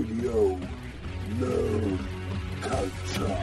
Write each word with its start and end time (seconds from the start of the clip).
Radio 0.00 0.58
Nerd 1.38 1.98
Culture. 2.62 3.36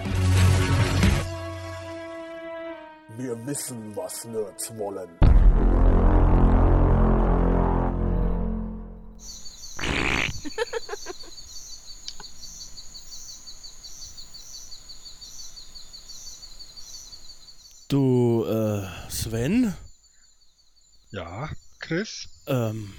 Wir 3.16 3.46
wissen, 3.46 3.96
was 3.96 4.26
Nerds 4.26 4.76
wollen. 4.76 5.10
Du, 17.88 18.46
äh, 18.46 19.12
Sven? 19.12 19.76
Ja, 21.12 21.50
Chris? 21.80 22.28
Ähm, 22.48 22.94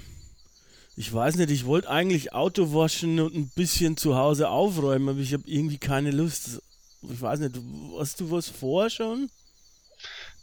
ich 0.99 1.13
weiß 1.13 1.37
nicht, 1.37 1.49
ich 1.49 1.65
wollte 1.65 1.89
eigentlich 1.89 2.33
Auto 2.33 2.73
waschen 2.73 3.21
und 3.21 3.33
ein 3.33 3.49
bisschen 3.55 3.95
zu 3.95 4.17
Hause 4.17 4.49
aufräumen, 4.49 5.07
aber 5.07 5.19
ich 5.19 5.31
habe 5.31 5.43
irgendwie 5.45 5.77
keine 5.77 6.11
Lust. 6.11 6.61
Ich 7.03 7.21
weiß 7.21 7.39
nicht, 7.39 7.55
hast 7.97 8.19
du 8.19 8.29
was 8.31 8.49
vor 8.49 8.89
schon? 8.89 9.29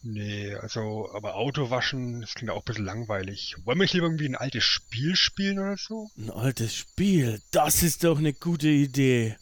Nee, 0.02 0.54
also, 0.54 1.10
aber 1.12 1.34
Auto 1.34 1.68
waschen, 1.68 2.22
das 2.22 2.32
klingt 2.32 2.50
auch 2.50 2.62
ein 2.62 2.64
bisschen 2.64 2.86
langweilig. 2.86 3.56
Wollen 3.66 3.76
wir 3.76 3.84
nicht 3.84 3.92
lieber 3.92 4.06
irgendwie 4.06 4.30
ein 4.30 4.34
altes 4.34 4.64
Spiel 4.64 5.14
spielen 5.14 5.58
oder 5.58 5.76
so? 5.76 6.08
Ein 6.16 6.30
altes 6.30 6.74
Spiel, 6.74 7.42
das 7.50 7.82
ist 7.82 8.04
doch 8.04 8.16
eine 8.16 8.32
gute 8.32 8.68
Idee. 8.68 9.36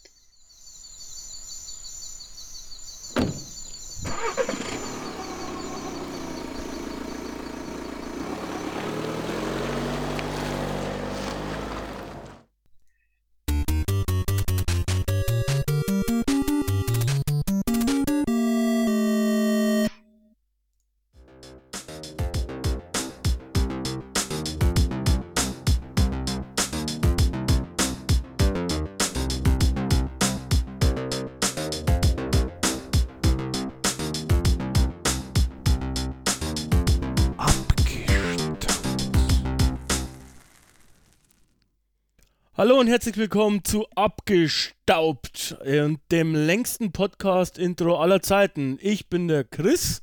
Herzlich 42.95 43.17
willkommen 43.17 43.61
zu 43.61 43.85
Abgestaubt, 43.93 45.57
äh, 45.65 45.89
dem 46.13 46.33
längsten 46.33 46.93
Podcast-Intro 46.93 47.99
aller 47.99 48.21
Zeiten. 48.21 48.79
Ich 48.81 49.09
bin 49.09 49.27
der 49.27 49.43
Chris 49.43 50.01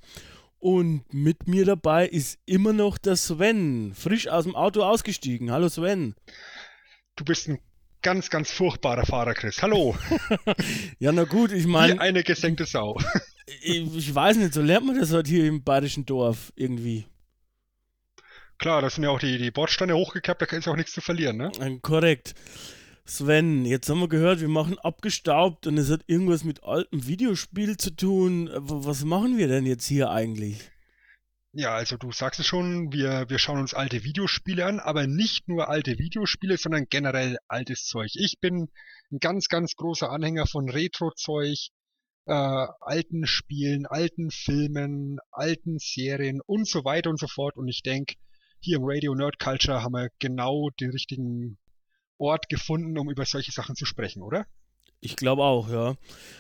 und 0.58 1.02
mit 1.10 1.48
mir 1.48 1.64
dabei 1.64 2.06
ist 2.06 2.38
immer 2.44 2.74
noch 2.74 2.98
der 2.98 3.16
Sven, 3.16 3.94
frisch 3.94 4.28
aus 4.28 4.44
dem 4.44 4.54
Auto 4.54 4.82
ausgestiegen. 4.82 5.50
Hallo 5.50 5.70
Sven. 5.70 6.14
Du 7.16 7.24
bist 7.24 7.48
ein 7.48 7.60
ganz, 8.02 8.28
ganz 8.28 8.50
furchtbarer 8.50 9.06
Fahrer, 9.06 9.32
Chris. 9.32 9.62
Hallo. 9.62 9.96
ja, 10.98 11.12
na 11.12 11.24
gut, 11.24 11.50
ich 11.50 11.64
meine, 11.64 11.98
eine 11.98 12.22
gesenkte 12.22 12.66
Sau. 12.66 12.98
ich, 13.62 13.96
ich 13.96 14.14
weiß 14.14 14.36
nicht, 14.36 14.52
so 14.52 14.60
lernt 14.60 14.84
man 14.84 15.00
das 15.00 15.14
halt 15.14 15.28
hier 15.28 15.46
im 15.46 15.64
bayerischen 15.64 16.04
Dorf 16.04 16.52
irgendwie. 16.56 17.06
Klar, 18.58 18.82
da 18.82 18.90
sind 18.90 19.04
ja 19.04 19.08
auch 19.08 19.18
die, 19.18 19.38
die 19.38 19.50
Bordsteine 19.50 19.94
hochgeklappt, 19.94 20.42
da 20.42 20.46
ist 20.54 20.68
auch 20.68 20.76
nichts 20.76 20.92
zu 20.92 21.00
verlieren, 21.00 21.38
ne? 21.38 21.50
Äh, 21.58 21.78
Korrekt. 21.80 22.34
Sven, 23.04 23.64
jetzt 23.64 23.88
haben 23.88 24.00
wir 24.00 24.08
gehört, 24.08 24.40
wir 24.40 24.48
machen 24.48 24.78
abgestaubt 24.78 25.66
und 25.66 25.76
es 25.76 25.90
hat 25.90 26.04
irgendwas 26.06 26.44
mit 26.44 26.62
altem 26.62 27.06
Videospiel 27.06 27.76
zu 27.76 27.94
tun. 27.94 28.48
Äh, 28.48 28.60
Was 28.60 29.04
machen 29.04 29.38
wir 29.38 29.48
denn 29.48 29.66
jetzt 29.66 29.86
hier 29.86 30.10
eigentlich? 30.10 30.70
Ja, 31.54 31.74
also 31.74 31.96
du 31.96 32.12
sagst 32.12 32.40
es 32.40 32.46
schon, 32.46 32.92
wir, 32.92 33.28
wir 33.28 33.38
schauen 33.38 33.58
uns 33.58 33.74
alte 33.74 34.04
Videospiele 34.04 34.64
an, 34.64 34.80
aber 34.80 35.06
nicht 35.06 35.48
nur 35.48 35.68
alte 35.68 35.98
Videospiele, 35.98 36.56
sondern 36.56 36.86
generell 36.88 37.36
altes 37.48 37.84
Zeug. 37.84 38.12
Ich 38.14 38.38
bin 38.40 38.70
ein 39.10 39.18
ganz, 39.18 39.48
ganz 39.48 39.74
großer 39.74 40.08
Anhänger 40.08 40.46
von 40.46 40.70
Retro-Zeug, 40.70 41.68
äh, 42.26 42.32
alten 42.32 43.26
Spielen, 43.26 43.84
alten 43.84 44.30
Filmen, 44.30 45.18
alten 45.30 45.78
Serien 45.78 46.40
und 46.46 46.66
so 46.68 46.84
weiter 46.84 47.10
und 47.10 47.18
so 47.18 47.26
fort. 47.26 47.56
Und 47.56 47.68
ich 47.68 47.82
denke, 47.82 48.14
hier 48.60 48.76
im 48.78 48.84
Radio 48.84 49.14
Nerd 49.14 49.38
Culture 49.38 49.82
haben 49.82 49.92
wir 49.92 50.08
genau 50.20 50.70
den 50.80 50.90
richtigen 50.90 51.58
Ort 52.22 52.48
gefunden, 52.48 52.96
um 52.98 53.10
über 53.10 53.24
solche 53.24 53.52
Sachen 53.52 53.76
zu 53.76 53.84
sprechen, 53.84 54.22
oder? 54.22 54.46
Ich 55.04 55.16
glaube 55.16 55.42
auch, 55.42 55.68
ja. 55.68 55.96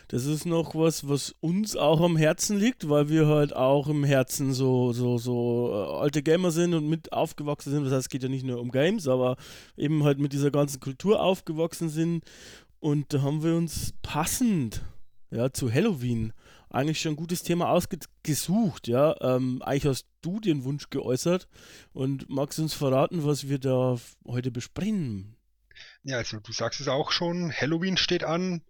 Das 0.06 0.24
ist 0.24 0.46
noch 0.46 0.76
was, 0.76 1.08
was 1.08 1.34
uns 1.40 1.74
auch 1.74 2.00
am 2.00 2.16
Herzen 2.16 2.58
liegt, 2.58 2.88
weil 2.88 3.08
wir 3.08 3.26
halt 3.26 3.56
auch 3.56 3.88
im 3.88 4.04
Herzen 4.04 4.52
so, 4.52 4.92
so, 4.92 5.18
so 5.18 5.70
äh, 5.72 6.00
alte 6.00 6.22
Gamer 6.22 6.52
sind 6.52 6.72
und 6.72 6.88
mit 6.88 7.12
aufgewachsen 7.12 7.72
sind. 7.72 7.84
Das 7.84 7.92
heißt, 7.92 8.02
es 8.02 8.08
geht 8.08 8.22
ja 8.22 8.28
nicht 8.28 8.44
nur 8.44 8.60
um 8.60 8.70
Games, 8.70 9.08
aber 9.08 9.36
eben 9.76 10.04
halt 10.04 10.20
mit 10.20 10.32
dieser 10.32 10.52
ganzen 10.52 10.78
Kultur 10.78 11.20
aufgewachsen 11.20 11.88
sind. 11.88 12.24
Und 12.78 13.12
da 13.12 13.22
haben 13.22 13.42
wir 13.42 13.56
uns 13.56 13.94
passend 14.02 14.82
ja, 15.32 15.52
zu 15.52 15.72
Halloween 15.72 16.32
eigentlich 16.72 17.00
schon 17.00 17.12
ein 17.12 17.16
gutes 17.16 17.42
Thema 17.42 17.68
ausgesucht. 17.70 18.88
Ja. 18.88 19.14
Ähm, 19.20 19.60
eigentlich 19.62 19.86
hast 19.86 20.06
du 20.22 20.40
den 20.40 20.64
Wunsch 20.64 20.88
geäußert 20.90 21.48
und 21.92 22.28
magst 22.28 22.58
uns 22.58 22.74
verraten, 22.74 23.24
was 23.24 23.48
wir 23.48 23.58
da 23.58 23.98
heute 24.26 24.50
besprechen? 24.50 25.36
Ja, 26.02 26.18
also 26.18 26.40
du 26.40 26.52
sagst 26.52 26.80
es 26.80 26.88
auch 26.88 27.12
schon, 27.12 27.52
Halloween 27.52 27.96
steht 27.96 28.24
an. 28.24 28.62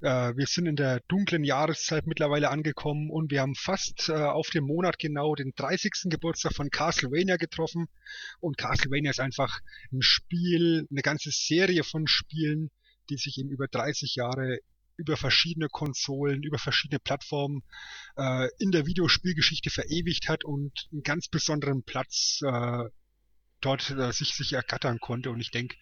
Äh, 0.00 0.36
wir 0.36 0.46
sind 0.46 0.66
in 0.66 0.76
der 0.76 1.00
dunklen 1.08 1.44
Jahreszeit 1.44 2.06
mittlerweile 2.06 2.50
angekommen 2.50 3.10
und 3.10 3.30
wir 3.30 3.40
haben 3.40 3.54
fast 3.54 4.08
äh, 4.08 4.12
auf 4.12 4.50
den 4.50 4.64
Monat 4.64 4.98
genau 4.98 5.34
den 5.34 5.52
30. 5.54 6.10
Geburtstag 6.10 6.54
von 6.54 6.70
Castlevania 6.70 7.36
getroffen. 7.36 7.88
Und 8.40 8.58
Castlevania 8.58 9.10
ist 9.10 9.20
einfach 9.20 9.60
ein 9.92 10.02
Spiel, 10.02 10.86
eine 10.90 11.02
ganze 11.02 11.30
Serie 11.30 11.84
von 11.84 12.06
Spielen, 12.06 12.70
die 13.10 13.16
sich 13.16 13.38
eben 13.38 13.50
über 13.50 13.68
30 13.68 14.16
Jahre 14.16 14.58
über 14.96 15.16
verschiedene 15.16 15.68
Konsolen, 15.68 16.42
über 16.42 16.58
verschiedene 16.58 17.00
Plattformen 17.00 17.62
äh, 18.16 18.48
in 18.58 18.70
der 18.70 18.86
Videospielgeschichte 18.86 19.70
verewigt 19.70 20.28
hat 20.28 20.44
und 20.44 20.88
einen 20.92 21.02
ganz 21.02 21.28
besonderen 21.28 21.82
Platz 21.82 22.40
dort 23.62 23.90
äh, 23.90 24.12
sich, 24.12 24.34
sich 24.34 24.52
ergattern 24.52 25.00
konnte. 25.00 25.30
Und 25.30 25.40
ich 25.40 25.50
denke, 25.50 25.76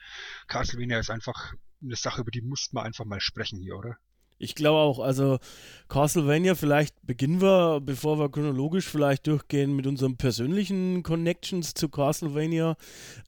Castlevania 0.46 0.98
ist 0.98 1.10
einfach 1.10 1.54
eine 1.82 1.96
Sache, 1.96 2.20
über 2.20 2.30
die 2.30 2.42
mussten 2.42 2.76
wir 2.76 2.82
einfach 2.82 3.04
mal 3.04 3.20
sprechen 3.20 3.60
hier, 3.60 3.76
oder? 3.76 3.96
Ich 4.42 4.54
glaube 4.54 4.78
auch, 4.78 5.00
also 5.00 5.38
Castlevania, 5.88 6.54
vielleicht 6.54 6.94
beginnen 7.06 7.42
wir, 7.42 7.80
bevor 7.82 8.18
wir 8.18 8.30
chronologisch 8.30 8.86
vielleicht 8.86 9.26
durchgehen 9.26 9.76
mit 9.76 9.86
unseren 9.86 10.16
persönlichen 10.16 11.02
Connections 11.02 11.74
zu 11.74 11.90
Castlevania. 11.90 12.76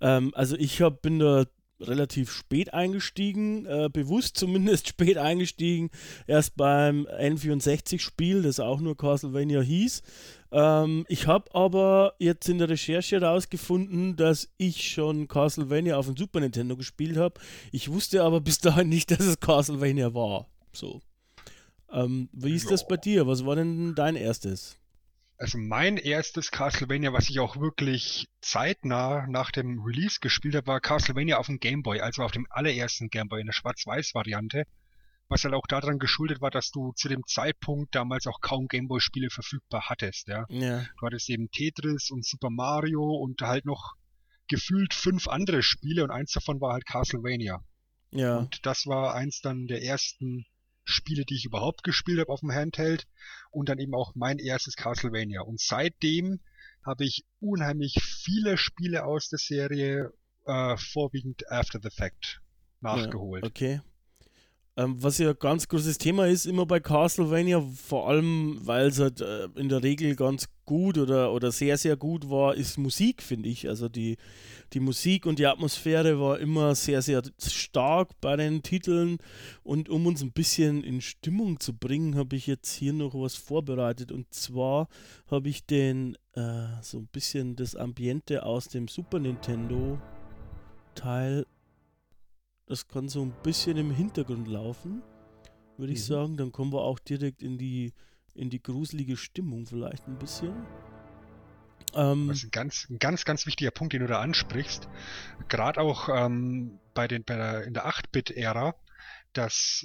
Ähm, 0.01 0.33
also 0.35 0.57
ich 0.57 0.81
hab, 0.81 1.03
bin 1.03 1.19
da 1.19 1.45
relativ 1.87 2.31
spät 2.33 2.73
eingestiegen, 2.75 3.67
äh, 3.67 3.89
bewusst 3.93 4.37
zumindest 4.37 4.89
spät 4.89 5.19
eingestiegen, 5.19 5.91
erst 6.27 6.57
beim 6.57 7.07
N64-Spiel, 7.07 8.43
das 8.43 8.61
auch 8.61 8.81
nur 8.81 8.97
Castlevania 8.97 9.61
hieß. 9.61 10.03
Ähm, 10.53 11.05
ich 11.09 11.27
habe 11.27 11.55
aber 11.55 12.15
jetzt 12.19 12.49
in 12.49 12.59
der 12.59 12.69
Recherche 12.69 13.21
herausgefunden, 13.21 14.17
dass 14.17 14.49
ich 14.59 14.91
schon 14.91 15.29
Castlevania 15.29 15.97
auf 15.97 16.07
dem 16.07 16.17
Super 16.17 16.41
Nintendo 16.41 16.77
gespielt 16.77 17.17
habe. 17.17 17.41
Ich 17.73 17.91
wusste 17.91 18.23
aber 18.23 18.41
bis 18.41 18.59
dahin 18.59 18.89
nicht, 18.89 19.11
dass 19.11 19.21
es 19.21 19.41
Castlevania 19.41 20.13
war. 20.15 20.47
So. 20.73 21.01
Ähm, 21.91 22.29
wie 22.33 22.55
ist 22.55 22.71
das 22.71 22.83
Ja. 22.83 22.87
bei 22.89 22.97
dir? 22.97 23.27
Was 23.27 23.45
war 23.45 23.57
denn 23.57 23.95
dein 23.95 24.17
erstes? 24.17 24.79
Also 25.43 25.59
mein 25.59 25.97
erstes 25.97 26.53
Castlevania, 26.53 27.13
was 27.13 27.29
ich 27.29 27.41
auch 27.41 27.57
wirklich 27.57 28.29
zeitnah 28.41 29.27
nach 29.27 29.51
dem 29.51 29.83
Release 29.83 30.21
gespielt 30.21 30.55
habe, 30.55 30.69
war 30.69 30.81
Castlevania 30.81 31.39
auf 31.39 31.47
dem 31.47 31.59
Game 31.59 31.83
Boy, 31.83 32.01
also 32.01 32.23
auf 32.23 32.31
dem 32.31 32.47
allerersten 32.49 33.09
Game 33.09 33.27
Boy 33.27 33.41
in 33.41 33.47
der 33.47 33.53
Schwarz-Weiß-Variante. 33.53 34.63
Was 35.27 35.43
halt 35.43 35.55
auch 35.55 35.67
daran 35.67 35.99
geschuldet 35.99 36.41
war, 36.41 36.53
dass 36.53 36.71
du 36.71 36.93
zu 36.93 37.09
dem 37.09 37.25
Zeitpunkt 37.27 37.93
damals 37.93 38.29
auch 38.29 38.41
kaum 38.41 38.69
Gameboy-Spiele 38.69 39.31
verfügbar 39.31 39.89
hattest, 39.89 40.29
ja. 40.29 40.45
Ja. 40.49 40.87
Du 41.01 41.07
hattest 41.07 41.29
eben 41.29 41.51
Tetris 41.51 42.13
und 42.13 42.25
Super 42.25 42.51
Mario 42.51 43.03
und 43.03 43.41
halt 43.41 43.65
noch 43.65 43.95
gefühlt 44.47 44.95
fünf 44.95 45.27
andere 45.27 45.65
Spiele 45.65 46.05
und 46.05 46.13
eins 46.13 46.31
davon 46.31 46.61
war 46.61 46.75
halt 46.75 46.87
Castlevania. 46.87 47.65
Ja. 48.13 48.37
Und 48.37 48.65
das 48.65 48.87
war 48.87 49.17
eins 49.17 49.41
dann 49.41 49.67
der 49.67 49.83
ersten 49.83 50.47
Spiele, 50.85 51.25
die 51.25 51.35
ich 51.37 51.45
überhaupt 51.45 51.85
gespielt 51.85 52.21
habe 52.21 52.33
auf 52.33 52.41
dem 52.41 52.53
Handheld 52.53 53.07
und 53.51 53.69
dann 53.69 53.79
eben 53.79 53.95
auch 53.95 54.15
mein 54.15 54.39
erstes 54.39 54.77
Castlevania. 54.77 55.43
Und 55.43 55.61
seitdem 55.61 56.41
habe 56.85 57.05
ich 57.05 57.25
unheimlich 57.41 58.03
viele 58.03 58.57
Spiele 58.57 59.05
aus 59.05 59.29
der 59.29 59.39
Serie, 59.39 60.13
äh, 60.47 60.77
vorwiegend 60.77 61.49
After 61.51 61.79
the 61.81 61.91
Fact, 61.91 62.41
nachgeholt. 62.81 63.45
Ja, 63.45 63.51
okay. 63.51 63.81
Ähm, 64.75 65.03
was 65.03 65.19
ja 65.19 65.35
ganz 65.35 65.69
großes 65.69 65.99
Thema 65.99 66.27
ist, 66.27 66.47
immer 66.47 66.65
bei 66.65 66.81
Castlevania, 66.81 67.61
vor 67.61 68.09
allem, 68.09 68.59
weil 68.63 68.87
es 68.87 68.99
halt 68.99 69.21
äh, 69.21 69.45
in 69.55 69.69
der 69.69 69.83
Regel 69.83 70.17
ganz 70.17 70.49
gut 70.65 70.97
oder, 70.97 71.35
oder 71.35 71.53
sehr, 71.53 71.77
sehr 71.77 71.95
gut 71.97 72.31
war, 72.31 72.55
ist 72.55 72.79
Musik, 72.79 73.23
finde 73.23 73.51
ich. 73.51 73.69
Also 73.69 73.91
die, 73.91 74.17
die 74.73 74.81
Musik 74.81 75.27
und 75.27 75.39
die 75.39 75.47
Atmosphäre 75.47 76.19
war 76.19 76.39
immer 76.39 76.75
sehr, 76.75 77.03
sehr 77.03 77.23
stark 77.39 78.19
bei 78.23 78.37
den 78.37 78.63
Titeln. 78.63 79.19
Und 79.63 79.91
um 79.91 80.07
uns 80.07 80.23
ein 80.23 80.33
bisschen 80.33 80.83
in 80.83 81.03
Stimmung 81.03 81.61
zu 81.61 81.75
bringen, 81.75 82.17
habe 82.17 82.37
ich 82.37 82.47
jetzt 82.47 82.73
hier 82.73 82.95
noch 82.95 83.13
was 83.15 83.35
vorbereitet. 83.35 84.11
Und 84.11 84.33
zwar 84.33 84.89
habe 85.31 85.51
ich 85.51 85.67
den 85.67 86.17
äh, 86.33 86.81
so 86.81 86.97
ein 86.97 87.09
bisschen 87.09 87.57
das 87.57 87.77
Ambiente 87.77 88.47
aus 88.47 88.69
dem 88.69 88.89
Super 88.89 89.19
Nintendo 89.19 90.01
Teil 90.95 91.47
das 92.73 92.89
kann 92.89 93.07
so 93.07 93.21
ein 93.21 93.35
bisschen 93.43 93.77
im 93.77 93.91
Hintergrund 93.91 94.49
laufen, 94.49 95.03
würde 95.77 95.93
ich 95.93 95.99
mhm. 96.01 96.05
sagen. 96.05 96.37
Dann 96.39 96.53
kommen 96.53 96.73
wir 96.73 96.81
auch 96.81 96.99
direkt 96.99 97.43
in 97.43 97.59
die, 97.59 97.93
in 98.35 98.49
die 98.49 98.63
gruselige 98.63 99.19
Stimmung 99.19 99.67
vielleicht 99.67 100.09
ein 100.09 100.19
bisschen. 100.19 100.55
Ähm, 101.95 102.29
das 102.29 102.39
ist 102.39 102.45
ein 102.45 102.51
ganz, 102.51 102.87
ein 102.89 102.99
ganz, 102.99 103.27
ganz 103.27 103.45
wichtiger 103.45 103.73
Punkt, 103.73 103.93
den 103.93 104.01
du 104.01 104.07
da 104.07 104.21
ansprichst. 104.21 104.89
Gerade 105.51 105.83
auch 105.83 106.09
ähm, 106.09 106.79
bei 106.95 107.07
den, 107.09 107.25
bei 107.25 107.37
der, 107.37 107.65
in 107.65 107.75
der 107.75 107.87
8-Bit-Ära, 107.87 108.75
dass 109.35 109.85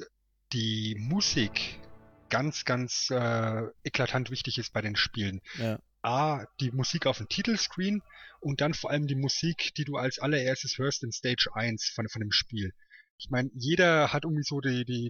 die 0.54 0.96
Musik 0.98 1.82
ganz, 2.30 2.64
ganz 2.64 3.10
äh, 3.10 3.64
eklatant 3.84 4.32
wichtig 4.32 4.60
ist 4.60 4.72
bei 4.72 4.82
den 4.82 4.96
Spielen. 4.96 5.42
Ja. 5.60 5.78
A, 6.02 6.46
die 6.60 6.72
Musik 6.72 7.06
auf 7.06 7.18
dem 7.18 7.28
Titelscreen 7.28 8.02
und 8.40 8.62
dann 8.62 8.74
vor 8.74 8.92
allem 8.92 9.08
die 9.08 9.16
Musik, 9.16 9.74
die 9.76 9.86
du 9.86 9.98
als 9.98 10.20
allererstes 10.20 10.78
hörst 10.78 11.04
in 11.04 11.12
Stage 11.12 11.50
1 11.54 11.92
von, 11.96 12.08
von 12.08 12.22
dem 12.22 12.32
Spiel. 12.32 12.74
Ich 13.18 13.30
meine, 13.30 13.50
jeder 13.54 14.14
hat 14.14 14.24
irgendwie 14.24 14.44
so 14.44 14.62
die, 14.62 14.86
die, 14.86 15.10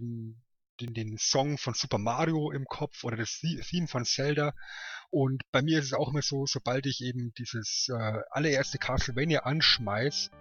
den, 0.79 0.93
den 0.93 1.17
Song 1.17 1.57
von 1.57 1.73
Super 1.73 1.97
Mario 1.97 2.51
im 2.51 2.65
Kopf 2.65 3.03
oder 3.03 3.17
das 3.17 3.39
Theme 3.39 3.87
von 3.87 4.05
Zelda. 4.05 4.53
Und 5.09 5.43
bei 5.51 5.61
mir 5.61 5.79
ist 5.79 5.85
es 5.85 5.93
auch 5.93 6.09
immer 6.09 6.21
so, 6.21 6.45
sobald 6.45 6.85
ich 6.85 7.01
eben 7.01 7.33
dieses 7.37 7.87
äh, 7.89 8.19
allererste 8.31 8.77
Castlevania 8.77 9.41
anschmeiß, 9.41 10.31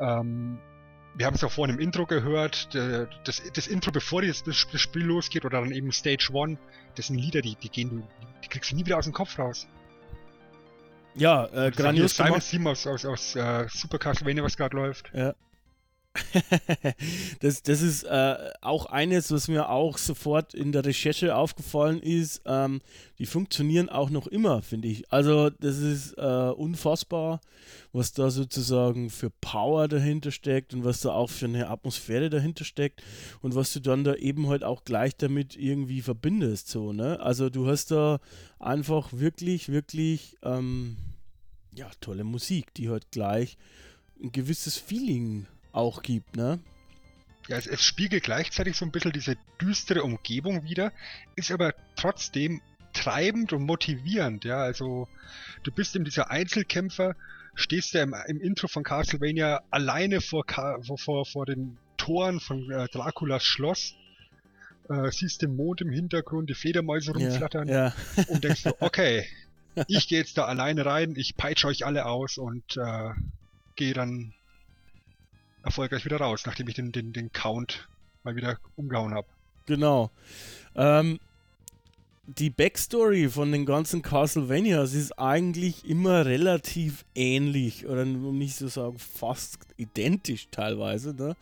ähm, 0.00 0.60
wir 1.14 1.26
haben 1.26 1.34
es 1.34 1.42
ja 1.42 1.48
vorhin 1.48 1.76
im 1.76 1.80
Intro 1.80 2.06
gehört, 2.06 2.74
das, 2.74 3.42
das 3.52 3.66
Intro, 3.66 3.92
bevor 3.92 4.22
das, 4.22 4.42
das, 4.42 4.56
Spiel 4.56 5.04
losgeht, 5.04 5.44
oder 5.44 5.60
dann 5.60 5.72
eben 5.72 5.92
Stage 5.92 6.30
1, 6.34 6.58
das 6.94 7.08
sind 7.08 7.18
Lieder, 7.18 7.42
die, 7.42 7.56
die 7.56 7.68
gehen 7.68 7.90
du, 7.90 8.08
die 8.42 8.48
kriegst 8.48 8.72
du 8.72 8.76
nie 8.76 8.86
wieder 8.86 8.98
aus 8.98 9.04
dem 9.04 9.12
Kopf 9.12 9.38
raus. 9.38 9.66
Ja, 11.14 11.46
äh, 11.52 11.70
grandios. 11.70 12.16
Simon 12.16 12.40
Theme 12.40 12.70
aus, 12.70 12.86
aus, 12.86 13.04
aus 13.04 13.36
uh, 13.36 13.66
Super 13.68 13.98
Castlevania, 13.98 14.42
was 14.42 14.56
gerade 14.56 14.76
läuft. 14.76 15.10
Ja. 15.12 15.34
das, 17.40 17.62
das 17.62 17.80
ist 17.80 18.04
äh, 18.04 18.50
auch 18.60 18.86
eines, 18.86 19.30
was 19.32 19.48
mir 19.48 19.70
auch 19.70 19.96
sofort 19.96 20.52
in 20.52 20.72
der 20.72 20.84
Recherche 20.84 21.34
aufgefallen 21.34 22.00
ist. 22.00 22.42
Ähm, 22.44 22.80
die 23.18 23.24
funktionieren 23.24 23.88
auch 23.88 24.10
noch 24.10 24.26
immer, 24.26 24.60
finde 24.62 24.88
ich. 24.88 25.10
Also, 25.10 25.48
das 25.48 25.78
ist 25.78 26.12
äh, 26.18 26.52
unfassbar, 26.54 27.40
was 27.92 28.12
da 28.12 28.30
sozusagen 28.30 29.08
für 29.08 29.30
Power 29.30 29.88
dahinter 29.88 30.32
steckt 30.32 30.74
und 30.74 30.84
was 30.84 31.00
da 31.00 31.12
auch 31.12 31.30
für 31.30 31.46
eine 31.46 31.68
Atmosphäre 31.68 32.28
dahinter 32.28 32.64
steckt 32.64 33.02
und 33.40 33.54
was 33.54 33.72
du 33.72 33.80
dann 33.80 34.04
da 34.04 34.14
eben 34.14 34.48
halt 34.48 34.64
auch 34.64 34.84
gleich 34.84 35.16
damit 35.16 35.56
irgendwie 35.56 36.02
verbindest. 36.02 36.68
So, 36.68 36.92
ne? 36.92 37.20
Also, 37.20 37.48
du 37.48 37.66
hast 37.66 37.90
da 37.90 38.20
einfach 38.58 39.12
wirklich, 39.12 39.70
wirklich 39.70 40.36
ähm, 40.42 40.96
ja, 41.74 41.90
tolle 42.00 42.24
Musik, 42.24 42.74
die 42.74 42.90
halt 42.90 43.10
gleich 43.10 43.56
ein 44.22 44.30
gewisses 44.30 44.76
Feeling 44.76 45.46
auch 45.72 46.02
gibt, 46.02 46.36
ne? 46.36 46.60
Ja, 47.48 47.56
es, 47.56 47.66
es, 47.66 47.82
spiegelt 47.82 48.22
gleichzeitig 48.22 48.76
so 48.76 48.84
ein 48.84 48.92
bisschen 48.92 49.12
diese 49.12 49.36
düstere 49.60 50.04
Umgebung 50.04 50.62
wieder, 50.62 50.92
ist 51.34 51.50
aber 51.50 51.74
trotzdem 51.96 52.60
treibend 52.92 53.52
und 53.52 53.64
motivierend, 53.64 54.44
ja. 54.44 54.58
Also 54.58 55.08
du 55.64 55.72
bist 55.72 55.96
in 55.96 56.04
dieser 56.04 56.30
Einzelkämpfer, 56.30 57.16
stehst 57.54 57.94
ja 57.94 58.02
im, 58.02 58.14
im 58.26 58.40
Intro 58.40 58.68
von 58.68 58.84
Castlevania 58.84 59.62
alleine 59.70 60.20
vor, 60.20 60.44
vor, 60.96 61.26
vor 61.26 61.46
den 61.46 61.78
Toren 61.96 62.40
von 62.40 62.70
äh, 62.70 62.88
Draculas 62.88 63.44
Schloss, 63.44 63.94
äh, 64.88 65.10
siehst 65.10 65.42
den 65.42 65.56
Mond 65.56 65.80
im 65.80 65.90
Hintergrund, 65.90 66.50
die 66.50 66.54
Fledermäuse 66.54 67.12
rumflattern 67.12 67.68
ja, 67.68 67.94
ja. 68.16 68.24
und 68.28 68.44
denkst 68.44 68.62
so, 68.62 68.74
okay, 68.80 69.26
ich 69.88 70.08
gehe 70.08 70.18
jetzt 70.18 70.36
da 70.38 70.44
alleine 70.44 70.84
rein, 70.84 71.14
ich 71.16 71.36
peitsche 71.36 71.66
euch 71.66 71.86
alle 71.86 72.06
aus 72.06 72.38
und 72.38 72.76
äh, 72.76 73.10
gehe 73.76 73.94
dann 73.94 74.34
erfolgreich 75.62 76.04
wieder 76.04 76.18
raus, 76.18 76.42
nachdem 76.46 76.68
ich 76.68 76.74
den, 76.74 76.92
den, 76.92 77.12
den 77.12 77.32
Count 77.32 77.88
mal 78.24 78.36
wieder 78.36 78.58
umgehauen 78.76 79.14
habe. 79.14 79.26
Genau. 79.66 80.10
Ähm, 80.74 81.18
die 82.26 82.50
Backstory 82.50 83.28
von 83.28 83.50
den 83.50 83.66
ganzen 83.66 84.02
Castlevanias 84.02 84.94
ist 84.94 85.18
eigentlich 85.18 85.88
immer 85.88 86.24
relativ 86.24 87.04
ähnlich 87.14 87.86
oder 87.86 88.02
um 88.02 88.38
nicht 88.38 88.56
zu 88.56 88.68
sagen 88.68 88.98
fast 88.98 89.58
identisch 89.76 90.48
teilweise. 90.50 91.14
Ne? 91.14 91.36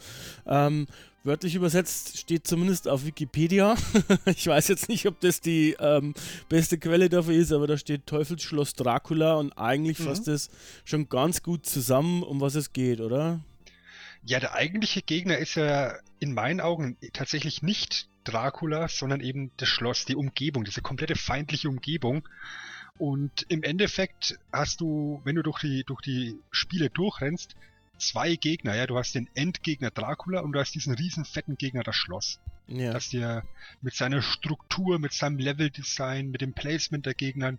Ähm, 0.46 0.87
wörtlich 1.23 1.55
übersetzt 1.55 2.16
steht 2.16 2.46
zumindest 2.46 2.88
auf 2.88 3.05
Wikipedia. 3.05 3.76
ich 4.25 4.46
weiß 4.46 4.69
jetzt 4.69 4.88
nicht, 4.88 5.06
ob 5.06 5.20
das 5.20 5.43
die 5.43 5.76
ähm, 5.78 6.14
beste 6.49 6.78
Quelle 6.78 7.11
dafür 7.11 7.34
ist, 7.34 7.52
aber 7.52 7.66
da 7.66 7.76
steht 7.76 8.06
Teufelsschloss 8.06 8.73
Dracula 8.73 9.34
und 9.34 9.52
eigentlich 9.52 9.99
mhm. 9.99 10.05
fasst 10.05 10.28
es 10.28 10.49
schon 10.87 11.11
ganz 11.11 11.43
gut 11.43 11.66
zusammen, 11.66 12.23
um 12.23 12.40
was 12.40 12.55
es 12.55 12.73
geht, 12.73 13.00
oder? 13.00 13.40
Ja, 14.25 14.38
der 14.38 14.55
eigentliche 14.55 15.02
Gegner 15.02 15.38
ist 15.38 15.55
ja 15.55 15.94
in 16.19 16.34
meinen 16.34 16.61
Augen 16.61 16.96
tatsächlich 17.12 17.62
nicht 17.62 18.08
Dracula, 18.25 18.88
sondern 18.88 19.20
eben 19.20 19.50
das 19.56 19.69
Schloss, 19.69 20.05
die 20.05 20.17
Umgebung, 20.17 20.64
diese 20.64 20.82
komplette 20.82 21.17
feindliche 21.17 21.69
Umgebung. 21.69 22.28
Und 22.99 23.46
im 23.49 23.62
Endeffekt 23.62 24.38
hast 24.52 24.82
du, 24.82 25.22
wenn 25.25 25.37
du 25.37 25.43
durch 25.43 25.61
die, 25.61 25.84
durch 25.84 26.02
die 26.02 26.38
Spiele 26.50 26.90
durchrennst, 26.90 27.56
zwei 28.00 28.34
Gegner. 28.37 28.75
Ja, 28.75 28.87
du 28.87 28.99
hast 28.99 29.14
den 29.14 29.28
Endgegner 29.34 29.90
Dracula 29.90 30.40
und 30.40 30.52
du 30.52 30.61
hast 30.61 30.75
diesen 30.75 30.94
riesen 30.94 31.25
fetten 31.25 31.56
Gegner 31.56 31.82
das 31.82 31.96
Schloss. 31.96 32.40
Ja. 32.66 32.93
Das 32.93 33.08
dir 33.08 33.43
mit 33.81 33.94
seiner 33.94 34.23
Struktur, 34.23 34.99
mit 34.99 35.12
seinem 35.12 35.38
Leveldesign, 35.38 36.31
mit 36.31 36.40
dem 36.40 36.52
Placement 36.52 37.06
der 37.06 37.14
Gegnern 37.14 37.58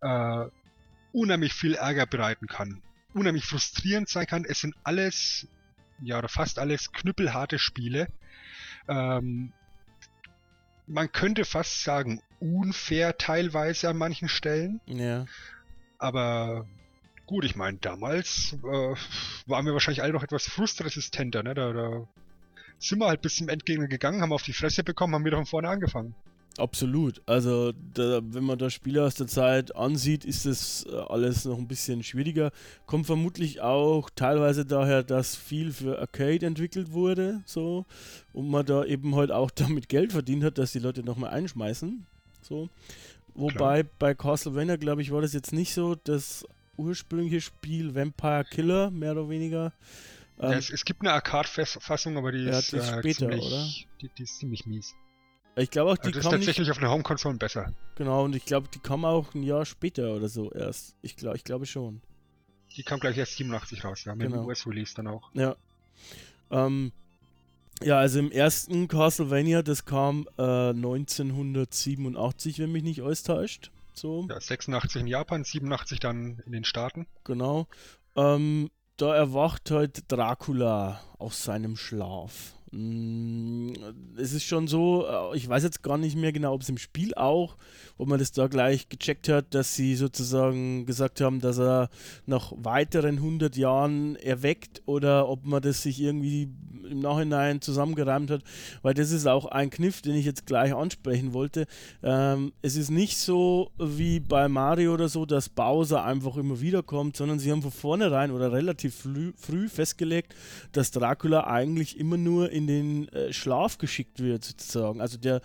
äh, 0.00 0.46
unheimlich 1.12 1.54
viel 1.54 1.74
Ärger 1.74 2.06
bereiten 2.06 2.46
kann. 2.46 2.82
Unheimlich 3.14 3.44
frustrierend 3.44 4.08
sein 4.08 4.26
kann. 4.26 4.44
Es 4.44 4.60
sind 4.60 4.74
alles 4.82 5.48
ja, 6.02 6.18
oder 6.18 6.28
fast 6.28 6.58
alles 6.58 6.92
knüppelharte 6.92 7.58
Spiele. 7.58 8.08
Ähm, 8.88 9.52
man 10.86 11.10
könnte 11.12 11.44
fast 11.44 11.82
sagen, 11.82 12.20
unfair 12.40 13.16
teilweise 13.16 13.88
an 13.88 13.96
manchen 13.96 14.28
Stellen. 14.28 14.80
Ja. 14.86 15.26
Aber 15.98 16.66
gut, 17.26 17.44
ich 17.44 17.56
meine, 17.56 17.78
damals 17.78 18.56
äh, 18.62 18.94
waren 19.46 19.66
wir 19.66 19.72
wahrscheinlich 19.72 20.02
alle 20.02 20.12
noch 20.12 20.22
etwas 20.22 20.46
frustresistenter, 20.46 21.42
ne? 21.42 21.54
Da, 21.54 21.72
da 21.72 22.06
sind 22.78 22.98
wir 22.98 23.06
halt 23.06 23.22
bis 23.22 23.36
zum 23.36 23.48
Endgegner 23.48 23.88
gegangen, 23.88 24.20
haben 24.20 24.32
auf 24.32 24.42
die 24.42 24.52
Fresse 24.52 24.84
bekommen, 24.84 25.14
haben 25.14 25.24
wieder 25.24 25.38
von 25.38 25.46
vorne 25.46 25.68
angefangen. 25.68 26.14
Absolut. 26.56 27.20
Also, 27.26 27.72
da, 27.72 28.20
wenn 28.22 28.44
man 28.44 28.58
da 28.58 28.70
Spiele 28.70 29.04
aus 29.04 29.16
der 29.16 29.26
Zeit 29.26 29.74
ansieht, 29.74 30.24
ist 30.24 30.46
das 30.46 30.86
äh, 30.88 30.96
alles 30.96 31.44
noch 31.44 31.58
ein 31.58 31.66
bisschen 31.66 32.02
schwieriger. 32.04 32.52
Kommt 32.86 33.06
vermutlich 33.06 33.60
auch 33.60 34.08
teilweise 34.14 34.64
daher, 34.64 35.02
dass 35.02 35.34
viel 35.34 35.72
für 35.72 35.98
Arcade 35.98 36.46
entwickelt 36.46 36.92
wurde, 36.92 37.42
so, 37.44 37.86
und 38.32 38.48
man 38.48 38.64
da 38.64 38.84
eben 38.84 39.16
halt 39.16 39.32
auch 39.32 39.50
damit 39.54 39.88
Geld 39.88 40.12
verdient 40.12 40.44
hat, 40.44 40.58
dass 40.58 40.72
die 40.72 40.78
Leute 40.78 41.02
nochmal 41.02 41.30
einschmeißen. 41.30 42.06
So. 42.42 42.68
Wobei 43.34 43.82
Klar. 43.82 43.92
bei 43.98 44.14
Castlevania, 44.14 44.76
glaube 44.76 45.02
ich, 45.02 45.10
war 45.10 45.22
das 45.22 45.32
jetzt 45.32 45.52
nicht 45.52 45.74
so. 45.74 45.96
Das 45.96 46.46
ursprüngliche 46.76 47.40
Spiel 47.40 47.94
Vampire 47.94 48.44
Killer, 48.48 48.90
mehr 48.90 49.12
oder 49.12 49.28
weniger. 49.28 49.72
Ähm, 50.38 50.52
ja, 50.52 50.58
es, 50.58 50.70
es, 50.70 50.84
gibt 50.84 51.00
eine 51.00 51.12
Arcade-Fassung, 51.12 52.16
aber 52.16 52.32
die, 52.32 52.44
ja, 52.44 52.58
ist, 52.58 52.72
äh, 52.72 52.98
später, 52.98 53.18
ziemlich, 53.18 53.44
oder? 53.44 53.68
Die, 54.00 54.10
die 54.16 54.22
ist 54.22 54.38
ziemlich 54.38 54.66
mies. 54.66 54.94
Ich 55.56 55.70
glaube 55.70 55.92
auch, 55.92 55.96
die 55.96 56.10
das 56.10 56.24
ist 56.24 56.30
tatsächlich 56.30 56.58
nicht... 56.58 56.70
auf 56.70 56.78
einer 56.78 56.90
Home-Konsole 56.90 57.36
besser. 57.36 57.72
Genau, 57.94 58.24
und 58.24 58.34
ich 58.34 58.44
glaube, 58.44 58.68
die 58.72 58.80
kam 58.80 59.04
auch 59.04 59.34
ein 59.34 59.42
Jahr 59.42 59.64
später 59.64 60.14
oder 60.14 60.28
so 60.28 60.50
erst. 60.52 60.96
Ich 61.00 61.16
glaube 61.16 61.36
ich 61.36 61.44
glaube 61.44 61.66
schon. 61.66 62.00
Die 62.76 62.82
kam 62.82 62.98
gleich 62.98 63.16
erst 63.16 63.36
87 63.36 63.84
raus, 63.84 64.04
ja, 64.04 64.14
mit 64.14 64.28
genau. 64.28 64.42
dem 64.42 64.46
US-Release 64.46 64.94
dann 64.94 65.06
auch. 65.06 65.30
Ja. 65.34 65.54
Ähm, 66.50 66.92
ja, 67.82 67.98
also 67.98 68.18
im 68.18 68.32
ersten 68.32 68.88
Castlevania, 68.88 69.62
das 69.62 69.84
kam 69.84 70.26
äh, 70.38 70.70
1987, 70.70 72.58
wenn 72.58 72.72
mich 72.72 72.82
nicht 72.82 73.02
alles 73.02 73.22
täuscht. 73.22 73.70
So. 73.94 74.26
Ja, 74.28 74.40
86 74.40 75.02
in 75.02 75.06
Japan, 75.06 75.44
87 75.44 76.00
dann 76.00 76.42
in 76.46 76.52
den 76.52 76.64
Staaten. 76.64 77.06
Genau. 77.22 77.68
Ähm, 78.16 78.70
da 78.96 79.14
erwacht 79.14 79.70
halt 79.70 80.10
Dracula 80.10 81.00
aus 81.18 81.44
seinem 81.44 81.76
Schlaf. 81.76 82.54
Mm, 82.74 83.72
es 84.16 84.32
ist 84.32 84.44
schon 84.44 84.66
so, 84.66 85.06
äh, 85.06 85.36
ich 85.36 85.48
weiß 85.48 85.62
jetzt 85.62 85.82
gar 85.84 85.96
nicht 85.96 86.16
mehr 86.16 86.32
genau, 86.32 86.54
ob 86.54 86.62
es 86.62 86.68
im 86.68 86.78
Spiel 86.78 87.14
auch, 87.14 87.56
ob 87.98 88.08
man 88.08 88.18
das 88.18 88.32
da 88.32 88.48
gleich 88.48 88.88
gecheckt 88.88 89.28
hat, 89.28 89.54
dass 89.54 89.76
sie 89.76 89.94
sozusagen 89.94 90.84
gesagt 90.84 91.20
haben, 91.20 91.40
dass 91.40 91.58
er 91.58 91.88
nach 92.26 92.52
weiteren 92.56 93.16
100 93.16 93.56
Jahren 93.56 94.16
erweckt 94.16 94.82
oder 94.86 95.28
ob 95.28 95.46
man 95.46 95.62
das 95.62 95.82
sich 95.82 96.00
irgendwie 96.00 96.48
im 96.90 96.98
Nachhinein 96.98 97.60
zusammengereimt 97.60 98.30
hat, 98.30 98.42
weil 98.82 98.94
das 98.94 99.10
ist 99.10 99.26
auch 99.26 99.46
ein 99.46 99.70
Kniff, 99.70 100.02
den 100.02 100.14
ich 100.14 100.24
jetzt 100.24 100.46
gleich 100.46 100.74
ansprechen 100.74 101.32
wollte. 101.32 101.66
Ähm, 102.02 102.52
es 102.62 102.76
ist 102.76 102.90
nicht 102.90 103.16
so 103.16 103.70
wie 103.78 104.20
bei 104.20 104.48
Mario 104.48 104.94
oder 104.94 105.08
so, 105.08 105.26
dass 105.26 105.48
Bowser 105.48 106.04
einfach 106.04 106.36
immer 106.36 106.60
wieder 106.60 106.82
kommt, 106.82 107.16
sondern 107.16 107.38
sie 107.38 107.50
haben 107.50 107.62
von 107.62 107.70
vornherein 107.70 108.30
oder 108.30 108.52
relativ 108.52 109.06
früh 109.36 109.68
festgelegt, 109.68 110.34
dass 110.72 110.90
Dracula 110.90 111.46
eigentlich 111.46 111.98
immer 111.98 112.16
nur 112.16 112.50
in 112.50 112.63
den 112.66 113.08
äh, 113.08 113.32
Schlaf 113.32 113.78
geschickt 113.78 114.20
wird, 114.20 114.44
sozusagen. 114.44 115.00
Also 115.00 115.18
der 115.18 115.40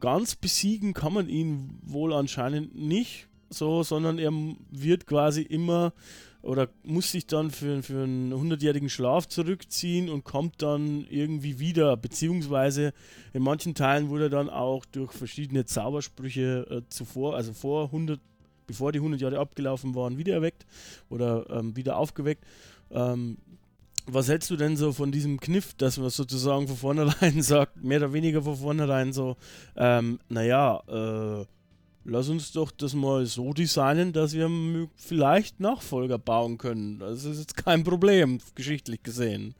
ganz 0.00 0.36
besiegen 0.36 0.92
kann 0.92 1.12
man 1.14 1.28
ihn 1.28 1.78
wohl 1.82 2.12
anscheinend 2.12 2.74
nicht 2.74 3.28
so, 3.48 3.82
sondern 3.82 4.18
er 4.18 4.32
wird 4.70 5.06
quasi 5.06 5.42
immer 5.42 5.92
oder 6.44 6.68
muss 6.82 7.10
sich 7.10 7.26
dann 7.26 7.50
für, 7.50 7.82
für 7.82 8.02
einen 8.02 8.32
100-jährigen 8.32 8.90
Schlaf 8.90 9.26
zurückziehen 9.28 10.10
und 10.10 10.24
kommt 10.24 10.60
dann 10.60 11.06
irgendwie 11.08 11.58
wieder, 11.58 11.96
beziehungsweise 11.96 12.92
in 13.32 13.42
manchen 13.42 13.74
Teilen 13.74 14.10
wurde 14.10 14.24
er 14.24 14.30
dann 14.30 14.50
auch 14.50 14.84
durch 14.84 15.12
verschiedene 15.12 15.64
Zaubersprüche 15.64 16.66
äh, 16.70 16.82
zuvor, 16.90 17.34
also 17.34 17.54
vor 17.54 17.86
100, 17.86 18.20
bevor 18.66 18.92
die 18.92 18.98
100 18.98 19.22
Jahre 19.22 19.38
abgelaufen 19.38 19.94
waren, 19.94 20.18
wieder 20.18 20.34
erweckt 20.34 20.66
oder 21.08 21.48
ähm, 21.48 21.76
wieder 21.76 21.96
aufgeweckt. 21.96 22.44
Ähm, 22.90 23.38
was 24.06 24.28
hältst 24.28 24.50
du 24.50 24.56
denn 24.56 24.76
so 24.76 24.92
von 24.92 25.12
diesem 25.12 25.40
Kniff, 25.40 25.74
dass 25.74 25.98
man 25.98 26.10
sozusagen 26.10 26.68
von 26.68 26.76
vornherein 26.76 27.42
sagt, 27.42 27.82
mehr 27.82 27.98
oder 27.98 28.12
weniger 28.12 28.42
von 28.42 28.56
vornherein 28.56 29.12
so, 29.12 29.36
ähm, 29.76 30.18
naja, 30.28 30.82
äh, 30.88 31.46
lass 32.04 32.28
uns 32.28 32.52
doch 32.52 32.70
das 32.70 32.94
mal 32.94 33.26
so 33.26 33.52
designen, 33.52 34.12
dass 34.12 34.34
wir 34.34 34.88
vielleicht 34.96 35.60
Nachfolger 35.60 36.18
bauen 36.18 36.58
können. 36.58 36.98
Das 36.98 37.24
ist 37.24 37.38
jetzt 37.38 37.56
kein 37.56 37.84
Problem, 37.84 38.40
geschichtlich 38.54 39.02
gesehen. 39.02 39.54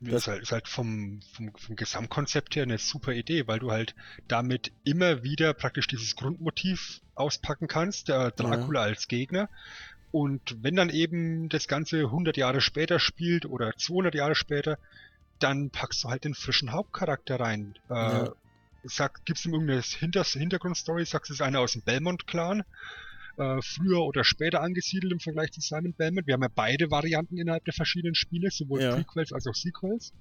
Das 0.00 0.22
ist 0.22 0.26
halt, 0.28 0.42
ist 0.42 0.52
halt 0.52 0.68
vom, 0.68 1.20
vom, 1.32 1.52
vom, 1.56 1.74
Gesamtkonzept 1.74 2.54
her 2.54 2.64
eine 2.64 2.76
super 2.76 3.12
Idee, 3.12 3.46
weil 3.46 3.60
du 3.60 3.70
halt 3.70 3.94
damit 4.28 4.72
immer 4.84 5.22
wieder 5.22 5.54
praktisch 5.54 5.86
dieses 5.86 6.16
Grundmotiv 6.16 7.00
auspacken 7.14 7.66
kannst, 7.66 8.08
der 8.08 8.30
Dracula 8.30 8.80
ja. 8.80 8.86
als 8.86 9.08
Gegner. 9.08 9.48
Und 10.16 10.56
wenn 10.62 10.76
dann 10.76 10.88
eben 10.88 11.48
das 11.48 11.68
Ganze 11.68 12.04
100 12.04 12.36
Jahre 12.36 12.60
später 12.60 12.98
spielt 12.98 13.44
oder 13.44 13.72
200 13.76 14.14
Jahre 14.14 14.34
später, 14.34 14.78
dann 15.40 15.70
packst 15.70 16.04
du 16.04 16.08
halt 16.08 16.24
den 16.24 16.34
frischen 16.34 16.72
Hauptcharakter 16.72 17.38
rein. 17.38 17.74
Äh, 17.90 17.94
ja 17.94 18.32
sag, 18.88 19.24
gibt's 19.24 19.44
ihm 19.44 19.52
irgendeine 19.52 19.82
Hinter 19.82 20.24
Hintergrundstory? 20.24 21.04
Sagst 21.04 21.30
du, 21.30 21.34
es 21.34 21.40
ist 21.40 21.46
einer 21.46 21.60
aus 21.60 21.72
dem 21.72 21.82
Belmont-Clan? 21.82 22.62
Äh, 23.36 23.60
früher 23.60 24.00
oder 24.00 24.24
später 24.24 24.62
angesiedelt 24.62 25.12
im 25.12 25.20
Vergleich 25.20 25.52
zu 25.52 25.60
Simon 25.60 25.92
Belmont. 25.92 26.26
Wir 26.26 26.34
haben 26.34 26.42
ja 26.42 26.48
beide 26.54 26.90
Varianten 26.90 27.36
innerhalb 27.36 27.64
der 27.64 27.74
verschiedenen 27.74 28.14
Spiele, 28.14 28.50
sowohl 28.50 28.80
ja. 28.80 28.94
Prequels 28.94 29.32
als 29.32 29.46
auch 29.46 29.54
Sequels. 29.54 30.12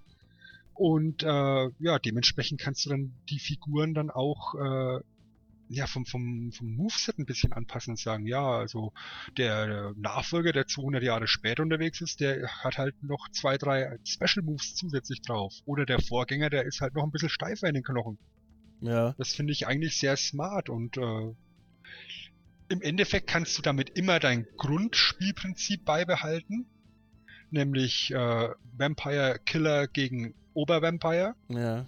Und 0.73 1.23
äh, 1.23 1.69
ja, 1.79 1.99
dementsprechend 1.99 2.59
kannst 2.59 2.85
du 2.85 2.89
dann 2.89 3.13
die 3.29 3.39
Figuren 3.39 3.93
dann 3.93 4.09
auch 4.09 4.55
äh, 4.55 4.99
ja, 5.67 5.87
vom, 5.87 6.05
vom, 6.05 6.51
vom 6.51 6.75
Moveset 6.75 7.17
ein 7.17 7.25
bisschen 7.25 7.51
anpassen 7.51 7.91
und 7.91 7.99
sagen, 7.99 8.27
ja, 8.27 8.45
also 8.45 8.93
der 9.37 9.93
Nachfolger, 9.97 10.51
der 10.51 10.67
200 10.67 11.03
Jahre 11.03 11.27
später 11.27 11.63
unterwegs 11.63 12.01
ist, 12.01 12.19
der 12.19 12.47
hat 12.63 12.77
halt 12.77 13.01
noch 13.01 13.29
zwei, 13.31 13.57
drei 13.57 13.97
Special 14.05 14.43
Moves 14.43 14.75
zusätzlich 14.75 15.21
drauf. 15.21 15.53
Oder 15.65 15.85
der 15.85 15.99
Vorgänger, 15.99 16.49
der 16.49 16.65
ist 16.65 16.81
halt 16.81 16.93
noch 16.93 17.03
ein 17.03 17.11
bisschen 17.11 17.29
steifer 17.29 17.67
in 17.67 17.73
den 17.73 17.83
Knochen. 17.83 18.17
Ja. 18.81 19.15
Das 19.17 19.33
finde 19.33 19.53
ich 19.53 19.67
eigentlich 19.67 19.97
sehr 19.97 20.17
smart 20.17 20.69
und 20.69 20.97
äh, 20.97 21.33
im 22.67 22.81
Endeffekt 22.81 23.27
kannst 23.27 23.57
du 23.57 23.61
damit 23.61 23.91
immer 23.91 24.19
dein 24.19 24.45
Grundspielprinzip 24.57 25.85
beibehalten, 25.85 26.65
nämlich 27.51 28.11
äh, 28.11 28.49
Vampire 28.77 29.39
Killer 29.45 29.87
gegen 29.87 30.33
Obervampire. 30.53 31.35
Ja. 31.49 31.87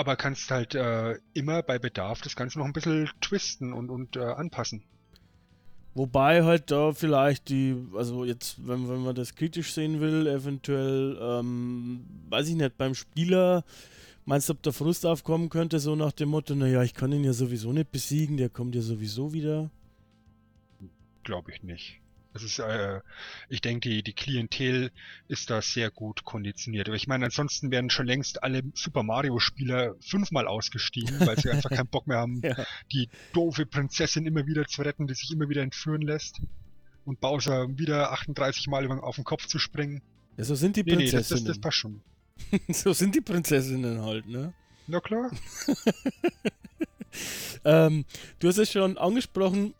Aber 0.00 0.16
kannst 0.16 0.50
halt 0.50 0.74
äh, 0.74 1.18
immer 1.34 1.62
bei 1.62 1.78
Bedarf 1.78 2.22
das 2.22 2.34
Ganze 2.34 2.58
noch 2.58 2.64
ein 2.64 2.72
bisschen 2.72 3.10
twisten 3.20 3.74
und, 3.74 3.90
und 3.90 4.16
äh, 4.16 4.20
anpassen. 4.20 4.82
Wobei 5.92 6.42
halt 6.42 6.70
da 6.70 6.92
vielleicht 6.92 7.50
die, 7.50 7.76
also 7.94 8.24
jetzt, 8.24 8.66
wenn, 8.66 8.88
wenn 8.88 9.02
man 9.02 9.14
das 9.14 9.34
kritisch 9.34 9.74
sehen 9.74 10.00
will, 10.00 10.26
eventuell, 10.26 11.18
ähm, 11.20 12.06
weiß 12.30 12.48
ich 12.48 12.54
nicht, 12.54 12.78
beim 12.78 12.94
Spieler 12.94 13.62
Meinst 14.26 14.48
du, 14.48 14.52
ob 14.52 14.62
der 14.62 14.72
Frust 14.72 15.06
aufkommen 15.06 15.48
könnte, 15.48 15.80
so 15.80 15.96
nach 15.96 16.12
dem 16.12 16.28
Motto, 16.28 16.54
naja, 16.54 16.82
ich 16.84 16.94
kann 16.94 17.10
ihn 17.10 17.24
ja 17.24 17.32
sowieso 17.32 17.72
nicht 17.72 17.90
besiegen, 17.90 18.36
der 18.36 18.48
kommt 18.48 18.76
ja 18.76 18.80
sowieso 18.80 19.32
wieder? 19.32 19.70
Glaube 21.24 21.50
ich 21.50 21.64
nicht. 21.64 22.00
Das 22.32 22.44
ist, 22.44 22.60
äh, 22.60 23.00
ich 23.48 23.60
denke, 23.60 23.88
die, 23.88 24.02
die 24.02 24.12
Klientel 24.12 24.92
ist 25.26 25.50
da 25.50 25.60
sehr 25.62 25.90
gut 25.90 26.24
konditioniert. 26.24 26.88
Aber 26.88 26.96
ich 26.96 27.08
meine, 27.08 27.24
ansonsten 27.24 27.70
werden 27.70 27.90
schon 27.90 28.06
längst 28.06 28.42
alle 28.42 28.62
Super 28.74 29.02
Mario-Spieler 29.02 29.96
fünfmal 30.00 30.46
ausgestiegen, 30.46 31.18
weil 31.20 31.38
sie 31.38 31.50
einfach 31.50 31.70
keinen 31.70 31.88
Bock 31.88 32.06
mehr 32.06 32.18
haben, 32.18 32.40
ja. 32.44 32.64
die 32.92 33.08
doofe 33.32 33.66
Prinzessin 33.66 34.26
immer 34.26 34.46
wieder 34.46 34.66
zu 34.66 34.82
retten, 34.82 35.08
die 35.08 35.14
sich 35.14 35.32
immer 35.32 35.48
wieder 35.48 35.62
entführen 35.62 36.02
lässt. 36.02 36.40
Und 37.04 37.20
Bowser 37.20 37.66
wieder 37.78 38.12
38 38.12 38.68
Mal 38.68 38.88
auf 38.90 39.16
den 39.16 39.24
Kopf 39.24 39.46
zu 39.46 39.58
springen. 39.58 40.02
Ja, 40.36 40.44
so 40.44 40.54
sind 40.54 40.76
die 40.76 40.84
Prinzessinnen. 40.84 41.10
Nee, 41.10 41.18
nee, 41.18 41.28
das, 41.28 41.28
das, 41.28 41.44
das 41.44 41.58
passt 41.58 41.78
schon. 41.78 42.00
so 42.68 42.92
sind 42.92 43.14
die 43.14 43.20
Prinzessinnen 43.20 44.02
halt, 44.02 44.28
ne? 44.28 44.52
Na 44.86 45.00
klar. 45.00 45.30
ähm, 47.64 48.04
du 48.38 48.48
hast 48.48 48.58
es 48.58 48.72
schon 48.72 48.98
angesprochen, 48.98 49.74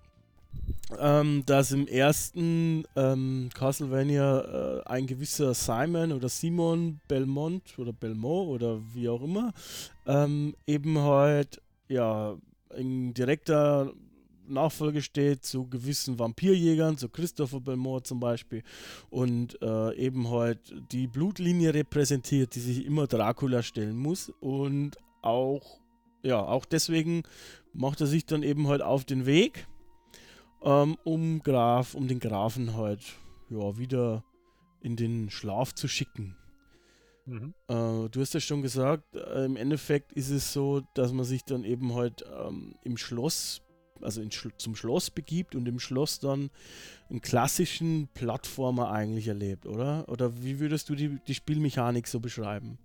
ähm, 0.98 1.42
dass 1.46 1.72
im 1.72 1.86
ersten 1.86 2.84
ähm, 2.96 3.48
Castlevania 3.54 4.40
äh, 4.40 4.82
ein 4.86 5.06
gewisser 5.06 5.54
Simon 5.54 6.12
oder 6.12 6.28
Simon 6.28 7.00
Belmont 7.08 7.78
oder 7.78 7.92
Belmont 7.92 8.48
oder 8.48 8.80
wie 8.94 9.08
auch 9.08 9.22
immer 9.22 9.52
ähm, 10.06 10.54
eben 10.66 10.98
halt 10.98 11.60
ja 11.88 12.36
in 12.76 13.14
direkter 13.14 13.92
Nachfolge 14.46 15.00
steht 15.00 15.44
zu 15.44 15.68
gewissen 15.68 16.18
Vampirjägern, 16.18 16.98
zu 16.98 17.08
Christopher 17.08 17.60
Belmont 17.60 18.06
zum 18.06 18.18
Beispiel 18.18 18.62
und 19.08 19.60
äh, 19.62 19.94
eben 19.94 20.28
halt 20.28 20.74
die 20.90 21.06
Blutlinie 21.06 21.72
repräsentiert, 21.72 22.54
die 22.54 22.60
sich 22.60 22.84
immer 22.84 23.06
Dracula 23.06 23.62
stellen 23.62 23.96
muss 23.96 24.32
und 24.40 24.96
auch 25.22 25.80
ja, 26.22 26.40
auch 26.40 26.64
deswegen 26.64 27.22
macht 27.72 28.00
er 28.00 28.06
sich 28.06 28.26
dann 28.26 28.42
eben 28.42 28.68
halt 28.68 28.82
auf 28.82 29.04
den 29.04 29.26
Weg, 29.26 29.66
ähm, 30.62 30.96
um 31.04 31.42
Graf, 31.42 31.94
um 31.94 32.08
den 32.08 32.20
Grafen 32.20 32.76
halt 32.76 33.00
ja 33.48 33.78
wieder 33.78 34.24
in 34.80 34.96
den 34.96 35.30
Schlaf 35.30 35.74
zu 35.74 35.88
schicken. 35.88 36.36
Mhm. 37.26 37.54
Äh, 37.68 38.08
du 38.08 38.20
hast 38.20 38.34
ja 38.34 38.40
schon 38.40 38.62
gesagt, 38.62 39.14
äh, 39.14 39.44
im 39.44 39.56
Endeffekt 39.56 40.12
ist 40.12 40.30
es 40.30 40.52
so, 40.52 40.82
dass 40.94 41.12
man 41.12 41.24
sich 41.24 41.44
dann 41.44 41.64
eben 41.64 41.94
halt 41.94 42.24
ähm, 42.32 42.74
im 42.82 42.96
Schloss 42.96 43.62
also 44.02 44.22
in, 44.22 44.30
zum 44.30 44.76
Schloss 44.76 45.10
begibt 45.10 45.54
und 45.54 45.66
im 45.68 45.78
Schloss 45.78 46.20
dann 46.20 46.50
einen 47.08 47.20
klassischen 47.20 48.08
Plattformer 48.14 48.90
eigentlich 48.90 49.28
erlebt, 49.28 49.66
oder? 49.66 50.08
Oder 50.08 50.42
wie 50.42 50.58
würdest 50.58 50.88
du 50.88 50.94
die, 50.94 51.18
die 51.26 51.34
Spielmechanik 51.34 52.06
so 52.06 52.20
beschreiben? 52.20 52.78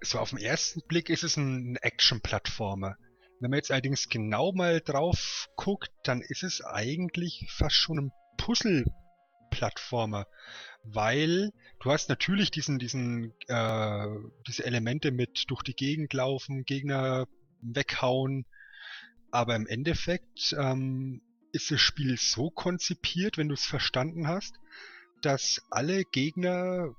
So 0.00 0.18
auf 0.18 0.30
den 0.30 0.38
ersten 0.38 0.82
Blick 0.86 1.08
ist 1.08 1.22
es 1.22 1.36
ein 1.36 1.76
Action-Plattformer. 1.76 2.96
Wenn 3.44 3.50
man 3.50 3.58
jetzt 3.58 3.70
allerdings 3.70 4.08
genau 4.08 4.52
mal 4.52 4.80
drauf 4.80 5.50
guckt, 5.54 5.90
dann 6.04 6.22
ist 6.22 6.42
es 6.42 6.62
eigentlich 6.64 7.46
fast 7.50 7.74
schon 7.74 7.98
ein 7.98 8.12
Puzzle-Plattformer. 8.38 10.26
Weil 10.82 11.52
du 11.82 11.90
hast 11.90 12.08
natürlich 12.08 12.50
diesen, 12.50 12.78
diesen, 12.78 13.34
äh, 13.48 14.06
diese 14.48 14.64
Elemente 14.64 15.10
mit 15.10 15.44
durch 15.48 15.62
die 15.62 15.74
Gegend 15.74 16.14
laufen, 16.14 16.64
Gegner 16.64 17.26
weghauen, 17.60 18.46
aber 19.30 19.56
im 19.56 19.66
Endeffekt 19.66 20.56
ähm, 20.58 21.20
ist 21.52 21.70
das 21.70 21.82
Spiel 21.82 22.16
so 22.16 22.48
konzipiert, 22.48 23.36
wenn 23.36 23.48
du 23.48 23.54
es 23.56 23.66
verstanden 23.66 24.26
hast, 24.26 24.54
dass 25.20 25.60
alle 25.68 26.04
Gegner 26.04 26.94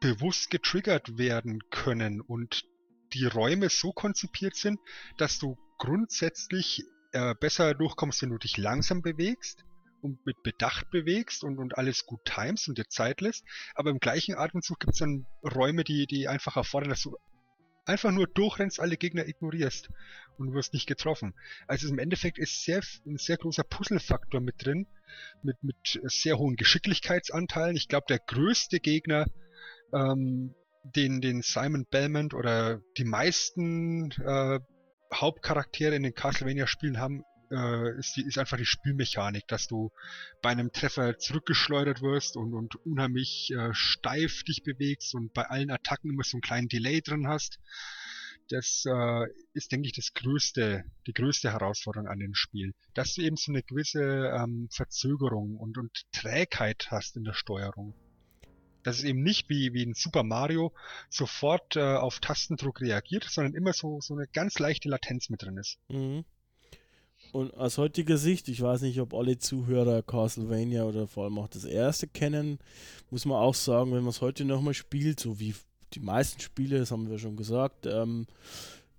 bewusst 0.00 0.48
getriggert 0.48 1.18
werden 1.18 1.58
können 1.68 2.22
und 2.22 2.64
die 3.12 3.26
Räume 3.26 3.68
so 3.68 3.92
konzipiert 3.92 4.56
sind, 4.56 4.80
dass 5.18 5.38
du 5.38 5.58
grundsätzlich 5.78 6.84
äh, 7.12 7.34
besser 7.34 7.74
durchkommst, 7.74 8.22
wenn 8.22 8.30
du 8.30 8.38
dich 8.38 8.56
langsam 8.56 9.02
bewegst 9.02 9.64
und 10.02 10.24
mit 10.26 10.42
Bedacht 10.42 10.90
bewegst 10.90 11.44
und, 11.44 11.58
und 11.58 11.78
alles 11.78 12.06
gut 12.06 12.24
timest 12.24 12.68
und 12.68 12.78
dir 12.78 12.88
Zeit 12.88 13.20
lässt. 13.20 13.44
Aber 13.74 13.90
im 13.90 13.98
gleichen 13.98 14.34
Atemzug 14.34 14.80
gibt 14.80 14.92
es 14.92 14.98
dann 14.98 15.26
Räume, 15.42 15.84
die, 15.84 16.06
die 16.06 16.28
einfach 16.28 16.56
erfordern, 16.56 16.90
dass 16.90 17.02
du 17.02 17.16
einfach 17.86 18.10
nur 18.10 18.26
durchrennst, 18.26 18.80
alle 18.80 18.96
Gegner 18.96 19.26
ignorierst 19.26 19.90
und 20.38 20.54
wirst 20.54 20.72
nicht 20.72 20.86
getroffen. 20.86 21.34
Also 21.66 21.88
im 21.88 21.98
Endeffekt 21.98 22.38
ist 22.38 22.64
sehr, 22.64 22.80
ein 23.06 23.18
sehr 23.18 23.36
großer 23.36 23.64
Puzzlefaktor 23.64 24.40
mit 24.40 24.64
drin, 24.64 24.86
mit, 25.42 25.62
mit 25.62 26.00
sehr 26.04 26.38
hohen 26.38 26.56
Geschicklichkeitsanteilen. 26.56 27.76
Ich 27.76 27.88
glaube, 27.88 28.06
der 28.08 28.18
größte 28.18 28.80
Gegner 28.80 29.26
ähm, 29.92 30.54
den, 30.84 31.20
den 31.20 31.42
Simon 31.42 31.86
Belmont 31.90 32.34
oder 32.34 32.80
die 32.96 33.04
meisten 33.04 34.10
äh, 34.12 34.60
Hauptcharaktere 35.12 35.94
in 35.94 36.02
den 36.02 36.14
Castlevania-Spielen 36.14 36.98
haben, 36.98 37.24
äh, 37.50 37.98
ist, 37.98 38.16
die, 38.16 38.22
ist 38.22 38.38
einfach 38.38 38.56
die 38.56 38.66
Spielmechanik, 38.66 39.46
dass 39.48 39.68
du 39.68 39.90
bei 40.42 40.50
einem 40.50 40.72
Treffer 40.72 41.18
zurückgeschleudert 41.18 42.02
wirst 42.02 42.36
und, 42.36 42.54
und 42.54 42.76
unheimlich 42.84 43.50
äh, 43.56 43.70
steif 43.72 44.42
dich 44.44 44.62
bewegst 44.62 45.14
und 45.14 45.32
bei 45.32 45.44
allen 45.44 45.70
Attacken 45.70 46.10
immer 46.10 46.24
so 46.24 46.36
einen 46.36 46.42
kleinen 46.42 46.68
Delay 46.68 47.00
drin 47.00 47.28
hast. 47.28 47.58
Das 48.50 48.84
äh, 48.86 49.26
ist, 49.54 49.72
denke 49.72 49.86
ich, 49.86 49.94
das 49.94 50.12
größte, 50.12 50.84
die 51.06 51.14
größte 51.14 51.50
Herausforderung 51.50 52.08
an 52.08 52.18
dem 52.18 52.34
Spiel. 52.34 52.74
Dass 52.92 53.14
du 53.14 53.22
eben 53.22 53.36
so 53.36 53.52
eine 53.52 53.62
gewisse 53.62 54.02
ähm, 54.02 54.68
Verzögerung 54.70 55.56
und, 55.56 55.78
und 55.78 55.90
Trägheit 56.12 56.88
hast 56.90 57.16
in 57.16 57.24
der 57.24 57.32
Steuerung. 57.32 57.94
Dass 58.84 58.98
es 58.98 59.04
eben 59.04 59.22
nicht 59.22 59.48
wie, 59.48 59.72
wie 59.74 59.82
in 59.82 59.94
Super 59.94 60.22
Mario 60.22 60.72
sofort 61.10 61.74
äh, 61.74 61.80
auf 61.80 62.20
Tastendruck 62.20 62.80
reagiert, 62.80 63.24
sondern 63.28 63.54
immer 63.54 63.72
so, 63.72 64.00
so 64.00 64.14
eine 64.14 64.28
ganz 64.28 64.58
leichte 64.60 64.88
Latenz 64.88 65.28
mit 65.30 65.42
drin 65.42 65.56
ist. 65.56 65.78
Mhm. 65.88 66.24
Und 67.32 67.52
aus 67.54 67.78
heutiger 67.78 68.16
Sicht, 68.16 68.48
ich 68.48 68.60
weiß 68.60 68.82
nicht, 68.82 69.00
ob 69.00 69.12
alle 69.12 69.38
Zuhörer 69.38 70.02
Castlevania 70.02 70.84
oder 70.84 71.08
vor 71.08 71.24
allem 71.24 71.38
auch 71.38 71.48
das 71.48 71.64
erste 71.64 72.06
kennen, 72.06 72.60
muss 73.10 73.24
man 73.24 73.38
auch 73.38 73.56
sagen, 73.56 73.90
wenn 73.92 74.02
man 74.02 74.10
es 74.10 74.20
heute 74.20 74.44
nochmal 74.44 74.74
spielt, 74.74 75.18
so 75.18 75.40
wie 75.40 75.52
die 75.94 76.00
meisten 76.00 76.40
Spiele, 76.40 76.78
das 76.78 76.92
haben 76.92 77.10
wir 77.10 77.18
schon 77.18 77.36
gesagt, 77.36 77.86
ähm, 77.86 78.26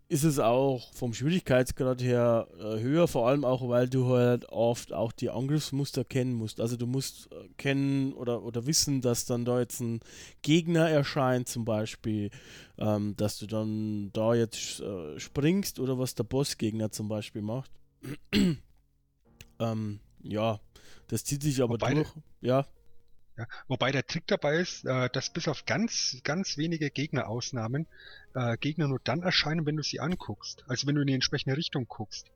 ist 0.07 0.23
es 0.23 0.39
auch 0.39 0.93
vom 0.93 1.13
Schwierigkeitsgrad 1.13 2.01
her 2.01 2.47
äh, 2.59 2.79
höher, 2.79 3.07
vor 3.07 3.27
allem 3.27 3.43
auch, 3.43 3.67
weil 3.67 3.89
du 3.89 4.09
halt 4.09 4.45
oft 4.49 4.93
auch 4.93 5.11
die 5.11 5.29
Angriffsmuster 5.29 6.03
kennen 6.03 6.33
musst. 6.33 6.59
Also 6.59 6.77
du 6.77 6.85
musst 6.85 7.31
äh, 7.31 7.47
kennen 7.57 8.13
oder, 8.13 8.43
oder 8.43 8.67
wissen, 8.67 9.01
dass 9.01 9.25
dann 9.25 9.45
da 9.45 9.59
jetzt 9.59 9.79
ein 9.79 10.01
Gegner 10.43 10.89
erscheint 10.89 11.47
zum 11.47 11.65
Beispiel, 11.65 12.29
ähm, 12.77 13.15
dass 13.17 13.39
du 13.39 13.47
dann 13.47 14.11
da 14.13 14.35
jetzt 14.35 14.79
äh, 14.79 15.19
springst 15.19 15.79
oder 15.79 15.97
was 15.97 16.13
der 16.13 16.23
Bossgegner 16.23 16.91
zum 16.91 17.07
Beispiel 17.07 17.41
macht. 17.41 17.71
ähm, 19.59 19.99
ja, 20.21 20.59
das 21.07 21.23
zieht 21.23 21.41
sich 21.41 21.61
aber 21.63 21.75
Wobei 21.75 21.93
durch. 21.95 22.09
Ja. 22.41 22.67
Ja, 23.37 23.47
wobei 23.67 23.91
der 23.91 24.07
Trick 24.07 24.27
dabei 24.27 24.57
ist, 24.57 24.85
äh, 24.85 25.09
dass 25.09 25.29
bis 25.29 25.47
auf 25.47 25.65
ganz, 25.65 26.21
ganz 26.23 26.57
wenige 26.57 26.89
Gegnerausnahmen 26.89 27.85
äh, 28.33 28.55
Gegner 28.57 28.87
nur 28.87 28.99
dann 29.03 29.23
erscheinen, 29.23 29.65
wenn 29.65 29.75
du 29.75 29.83
sie 29.83 29.99
anguckst. 29.99 30.63
Also 30.67 30.87
wenn 30.87 30.95
du 30.95 31.01
in 31.01 31.07
die 31.07 31.13
entsprechende 31.13 31.57
Richtung 31.57 31.85
guckst. 31.87 32.31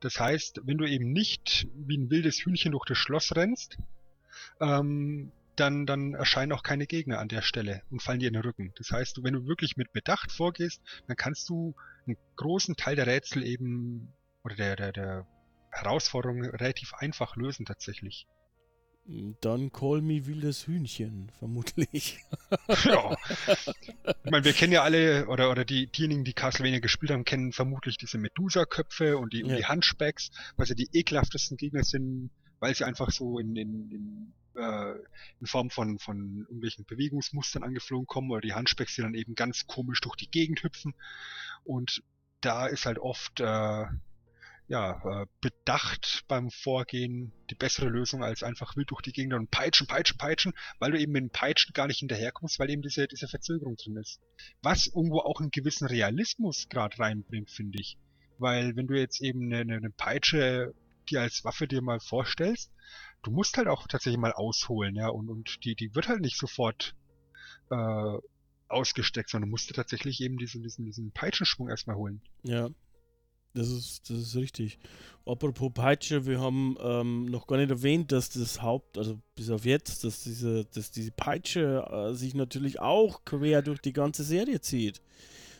Das 0.00 0.20
heißt, 0.20 0.60
wenn 0.64 0.76
du 0.76 0.84
eben 0.84 1.12
nicht 1.12 1.66
wie 1.74 1.96
ein 1.96 2.10
wildes 2.10 2.44
Hühnchen 2.44 2.72
durch 2.72 2.84
das 2.84 2.98
Schloss 2.98 3.34
rennst, 3.34 3.78
ähm, 4.60 5.32
dann, 5.56 5.86
dann 5.86 6.14
erscheinen 6.14 6.52
auch 6.52 6.62
keine 6.62 6.86
Gegner 6.86 7.20
an 7.20 7.28
der 7.28 7.42
Stelle 7.42 7.82
und 7.90 8.02
fallen 8.02 8.18
dir 8.18 8.28
in 8.28 8.34
den 8.34 8.42
Rücken. 8.42 8.72
Das 8.76 8.90
heißt, 8.90 9.22
wenn 9.22 9.34
du 9.34 9.46
wirklich 9.46 9.76
mit 9.76 9.92
Bedacht 9.92 10.32
vorgehst, 10.32 10.82
dann 11.06 11.16
kannst 11.16 11.48
du 11.48 11.74
einen 12.06 12.16
großen 12.36 12.76
Teil 12.76 12.96
der 12.96 13.06
Rätsel 13.06 13.44
eben 13.44 14.12
oder 14.42 14.56
der, 14.56 14.76
der, 14.76 14.92
der 14.92 15.26
Herausforderungen 15.70 16.50
relativ 16.50 16.92
einfach 16.94 17.36
lösen 17.36 17.64
tatsächlich. 17.64 18.26
Dann 19.06 19.70
call 19.70 20.00
me 20.00 20.26
wildes 20.26 20.66
Hühnchen, 20.66 21.30
vermutlich. 21.38 22.18
ja. 22.84 23.16
Ich 24.24 24.30
meine, 24.30 24.44
wir 24.44 24.54
kennen 24.54 24.72
ja 24.72 24.82
alle, 24.82 25.26
oder, 25.28 25.50
oder 25.50 25.66
die, 25.66 25.86
diejenigen, 25.86 26.24
die 26.24 26.32
Castlevania 26.32 26.80
gespielt 26.80 27.12
haben, 27.12 27.24
kennen 27.24 27.52
vermutlich 27.52 27.98
diese 27.98 28.16
Medusa-Köpfe 28.16 29.18
und 29.18 29.34
die, 29.34 29.40
ja. 29.40 29.56
die 29.56 29.66
Handspecks, 29.66 30.30
was 30.56 30.70
ja 30.70 30.74
die 30.74 30.88
ekelhaftesten 30.92 31.58
Gegner 31.58 31.84
sind, 31.84 32.30
weil 32.60 32.74
sie 32.74 32.84
einfach 32.84 33.10
so 33.10 33.38
in, 33.38 33.54
in, 33.56 33.90
in, 33.90 34.32
äh, 34.60 34.94
in 35.40 35.46
Form 35.46 35.68
von, 35.68 35.98
von 35.98 36.46
irgendwelchen 36.48 36.86
Bewegungsmustern 36.86 37.62
angeflogen 37.62 38.06
kommen, 38.06 38.30
oder 38.30 38.40
die 38.40 38.54
Handspecks, 38.54 38.94
die 38.94 39.02
dann 39.02 39.14
eben 39.14 39.34
ganz 39.34 39.66
komisch 39.66 40.00
durch 40.00 40.16
die 40.16 40.30
Gegend 40.30 40.62
hüpfen. 40.62 40.94
Und 41.64 42.02
da 42.40 42.66
ist 42.66 42.86
halt 42.86 42.98
oft 42.98 43.40
äh, 43.40 43.84
ja, 44.66 45.22
äh, 45.22 45.26
bedacht 45.40 46.24
beim 46.26 46.50
Vorgehen 46.50 47.32
die 47.50 47.54
bessere 47.54 47.88
Lösung 47.88 48.24
als 48.24 48.42
einfach 48.42 48.76
wild 48.76 48.90
durch 48.90 49.02
die 49.02 49.12
Gegend 49.12 49.34
und 49.34 49.50
peitschen, 49.50 49.86
peitschen, 49.86 50.16
peitschen, 50.16 50.52
weil 50.78 50.92
du 50.92 50.98
eben 50.98 51.12
mit 51.12 51.22
dem 51.22 51.30
Peitschen 51.30 51.74
gar 51.74 51.86
nicht 51.86 51.98
hinterherkommst, 51.98 52.58
weil 52.58 52.70
eben 52.70 52.82
diese, 52.82 53.06
diese 53.06 53.28
Verzögerung 53.28 53.76
drin 53.76 53.96
ist. 53.96 54.20
Was 54.62 54.86
irgendwo 54.86 55.18
auch 55.18 55.40
einen 55.40 55.50
gewissen 55.50 55.86
Realismus 55.86 56.68
gerade 56.70 56.98
reinbringt, 56.98 57.50
finde 57.50 57.78
ich. 57.78 57.98
Weil 58.38 58.74
wenn 58.76 58.86
du 58.86 58.94
jetzt 58.94 59.20
eben 59.20 59.52
eine, 59.52 59.76
eine 59.76 59.90
Peitsche 59.90 60.74
dir 61.10 61.20
als 61.20 61.44
Waffe 61.44 61.68
dir 61.68 61.82
mal 61.82 62.00
vorstellst, 62.00 62.72
du 63.22 63.30
musst 63.30 63.58
halt 63.58 63.68
auch 63.68 63.86
tatsächlich 63.86 64.20
mal 64.20 64.32
ausholen, 64.32 64.96
ja, 64.96 65.08
und, 65.08 65.28
und 65.28 65.64
die, 65.64 65.74
die 65.74 65.94
wird 65.94 66.08
halt 66.08 66.20
nicht 66.20 66.38
sofort 66.38 66.94
äh, 67.70 68.18
ausgesteckt, 68.68 69.28
sondern 69.28 69.48
du 69.48 69.52
musst 69.52 69.74
tatsächlich 69.74 70.22
eben 70.22 70.38
diesen, 70.38 70.62
diesen, 70.62 70.86
diesen 70.86 71.12
Peitschenschwung 71.12 71.68
erstmal 71.68 71.96
holen. 71.96 72.22
Ja, 72.42 72.70
das 73.54 73.68
ist, 73.68 74.10
das 74.10 74.18
ist 74.18 74.36
richtig. 74.36 74.78
Apropos 75.26 75.72
Peitsche, 75.72 76.26
wir 76.26 76.40
haben 76.40 76.76
ähm, 76.80 77.24
noch 77.26 77.46
gar 77.46 77.56
nicht 77.56 77.70
erwähnt, 77.70 78.12
dass 78.12 78.28
das 78.28 78.60
Haupt, 78.60 78.98
also 78.98 79.18
bis 79.36 79.48
auf 79.48 79.64
jetzt, 79.64 80.04
dass 80.04 80.22
diese, 80.22 80.64
dass 80.66 80.90
diese 80.90 81.12
Peitsche 81.12 81.86
äh, 81.90 82.14
sich 82.14 82.34
natürlich 82.34 82.80
auch 82.80 83.24
quer 83.24 83.62
durch 83.62 83.80
die 83.80 83.92
ganze 83.92 84.24
Serie 84.24 84.60
zieht. 84.60 85.00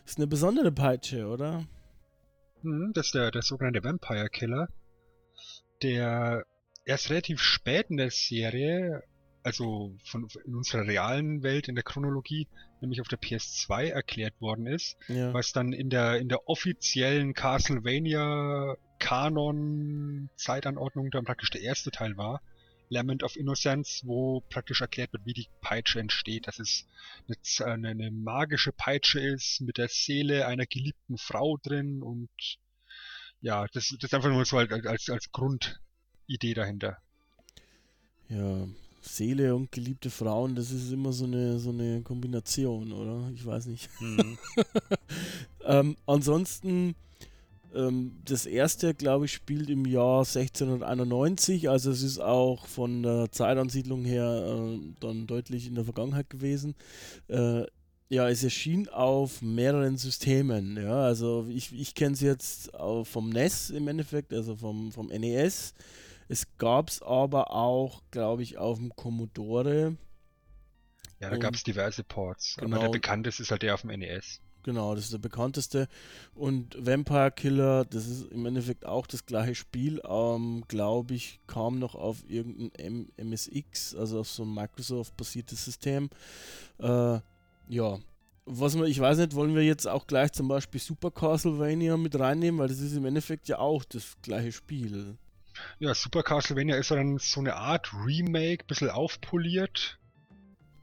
Das 0.03 0.13
ist 0.13 0.19
eine 0.19 0.27
besondere 0.27 0.71
Peitsche, 0.71 1.27
oder? 1.29 1.67
Mhm, 2.63 2.93
das 2.93 3.07
ist 3.07 3.15
der, 3.15 3.31
der 3.31 3.43
sogenannte 3.43 3.83
Vampire 3.83 4.29
Killer, 4.29 4.69
der 5.83 6.45
erst 6.85 7.11
relativ 7.11 7.41
spät 7.41 7.87
in 7.89 7.97
der 7.97 8.11
Serie 8.11 9.03
also 9.45 9.95
von, 10.05 10.27
in 10.47 10.55
unserer 10.57 10.87
realen 10.87 11.43
Welt, 11.43 11.69
in 11.69 11.75
der 11.75 11.85
Chronologie, 11.85 12.49
nämlich 12.81 13.03
auf 13.03 13.09
der 13.09 13.21
PS2 13.21 13.91
erklärt 13.91 14.41
worden 14.41 14.67
ist, 14.67 14.97
ja. 15.07 15.33
was 15.35 15.53
dann 15.53 15.73
in 15.73 15.91
der, 15.91 16.17
in 16.19 16.29
der 16.29 16.49
offiziellen 16.49 17.35
Castlevania 17.35 18.77
Kanon 18.99 20.31
Zeitanordnung 20.37 21.11
dann 21.11 21.27
praktisch 21.27 21.51
der 21.51 21.61
erste 21.61 21.91
Teil 21.91 22.17
war. 22.17 22.41
Lament 22.89 23.23
of 23.23 23.37
Innocence, 23.37 24.03
wo 24.05 24.41
praktisch 24.49 24.81
erklärt 24.81 25.13
wird, 25.13 25.27
wie 25.27 25.35
die 25.35 25.49
Peitsche 25.61 26.01
entsteht, 26.01 26.47
dass 26.47 26.59
es 26.59 26.87
eine, 27.63 27.89
eine 27.89 28.11
magische 28.11 28.73
Peitsche 28.73 29.21
ist 29.21 29.61
mit 29.61 29.77
der 29.77 29.89
Seele 29.89 30.47
einer 30.47 30.65
geliebten 30.65 31.19
Frau 31.19 31.59
drin 31.59 32.03
und 32.03 32.31
ja, 33.43 33.67
das, 33.73 33.89
das 33.89 34.05
ist 34.05 34.15
einfach 34.15 34.31
nur 34.31 34.45
so 34.47 34.57
als, 34.57 34.73
als, 34.87 35.11
als 35.11 35.33
Grundidee 35.33 36.55
dahinter. 36.55 36.97
Ja, 38.29 38.67
Seele 39.05 39.55
und 39.55 39.71
geliebte 39.71 40.11
Frauen, 40.11 40.55
das 40.55 40.71
ist 40.71 40.93
immer 40.93 41.13
so 41.13 41.25
eine, 41.25 41.59
so 41.59 41.71
eine 41.71 42.01
Kombination, 42.03 42.93
oder? 42.93 43.31
Ich 43.35 43.45
weiß 43.45 43.67
nicht. 43.67 43.89
Mhm. 44.01 44.39
ähm, 45.65 45.97
ansonsten, 46.07 46.95
ähm, 47.75 48.13
das 48.25 48.47
erste, 48.47 48.95
glaube 48.95 49.27
ich, 49.27 49.33
spielt 49.33 49.69
im 49.69 49.85
Jahr 49.85 50.21
1691, 50.21 51.69
also 51.69 51.91
es 51.91 52.03
ist 52.03 52.19
auch 52.19 52.67
von 52.67 53.03
der 53.03 53.31
Zeitansiedlung 53.31 54.05
her 54.05 54.47
äh, 54.47 54.79
dann 55.01 55.27
deutlich 55.27 55.67
in 55.67 55.75
der 55.75 55.85
Vergangenheit 55.85 56.31
gewesen. 56.31 56.75
Äh, 57.29 57.65
ja, 58.09 58.29
es 58.29 58.45
erschien 58.45 58.89
auf 58.89 59.43
mehreren 59.43 59.97
Systemen. 59.97 60.77
Ja, 60.77 61.03
also 61.03 61.47
ich, 61.49 61.79
ich 61.79 61.95
kenne 61.95 62.15
es 62.15 62.21
jetzt 62.21 62.71
vom 63.05 63.31
NES 63.31 63.71
im 63.71 63.89
Endeffekt, 63.89 64.33
also 64.33 64.57
vom, 64.57 64.93
vom 64.93 65.09
NES. 65.09 65.75
Es 66.35 66.49
gab 66.59 66.89
es 66.89 67.01
aber 67.01 67.53
auch, 67.53 68.03
glaube 68.11 68.43
ich, 68.43 68.59
auf 68.59 68.79
dem 68.79 68.97
Commodore. 68.97 69.97
Ja, 71.21 71.31
da 71.31 71.37
gab 71.37 71.55
es 71.55 71.63
diverse 71.63 72.03
Ports. 72.03 72.57
Genau. 72.59 72.75
Aber 72.75 72.87
der 72.87 72.91
bekannteste 72.91 73.45
ist 73.45 73.53
halt 73.53 73.63
der 73.63 73.75
auf 73.75 73.83
dem 73.83 73.97
NES. 73.97 74.41
Genau, 74.65 74.97
das 74.97 75.05
ist 75.05 75.13
der 75.13 75.19
bekannteste. 75.19 75.87
Und 76.35 76.77
Vampire 76.77 77.31
Killer, 77.31 77.85
das 77.85 78.09
ist 78.09 78.33
im 78.33 78.47
Endeffekt 78.47 78.85
auch 78.85 79.07
das 79.07 79.27
gleiche 79.27 79.55
Spiel, 79.55 80.03
ähm, 80.05 80.65
glaube 80.67 81.15
ich, 81.15 81.39
kam 81.47 81.79
noch 81.79 81.95
auf 81.95 82.29
irgendein 82.29 82.73
M 83.17 83.29
MSX, 83.31 83.95
also 83.95 84.19
auf 84.19 84.29
so 84.29 84.43
ein 84.43 84.53
Microsoft-basiertes 84.53 85.65
System. 85.65 86.11
Äh, 86.81 87.21
ja, 87.69 88.01
was 88.45 88.75
man, 88.75 88.89
ich 88.89 88.99
weiß 88.99 89.19
nicht, 89.19 89.37
wollen 89.37 89.55
wir 89.55 89.63
jetzt 89.63 89.87
auch 89.87 90.09
gleich 90.09 90.33
zum 90.33 90.49
Beispiel 90.49 90.81
Super 90.81 91.13
Castlevania 91.13 91.97
mit 91.97 92.19
reinnehmen, 92.19 92.59
weil 92.59 92.69
das 92.69 92.81
ist 92.81 92.97
im 92.97 93.05
Endeffekt 93.05 93.47
ja 93.47 93.61
auch 93.61 93.85
das 93.85 94.17
gleiche 94.21 94.51
Spiel. 94.51 95.17
Ja, 95.79 95.95
Super 95.95 96.23
Castlevania 96.23 96.77
ist 96.77 96.91
dann 96.91 97.19
so 97.19 97.41
eine 97.41 97.57
Art 97.57 97.93
Remake, 97.93 98.65
bisschen 98.65 98.91
aufpoliert 98.91 99.99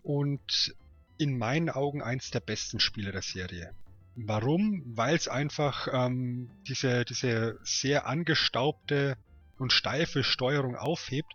und 0.03 0.75
in 1.17 1.37
meinen 1.37 1.69
Augen 1.69 2.01
eins 2.01 2.31
der 2.31 2.39
besten 2.39 2.79
Spiele 2.79 3.11
der 3.11 3.21
Serie. 3.21 3.73
Warum? 4.15 4.83
Weil 4.85 5.15
es 5.15 5.27
einfach 5.27 5.87
ähm, 5.91 6.49
diese, 6.67 7.05
diese 7.05 7.59
sehr 7.63 8.07
angestaubte 8.07 9.17
und 9.57 9.71
steife 9.71 10.23
Steuerung 10.23 10.75
aufhebt 10.75 11.33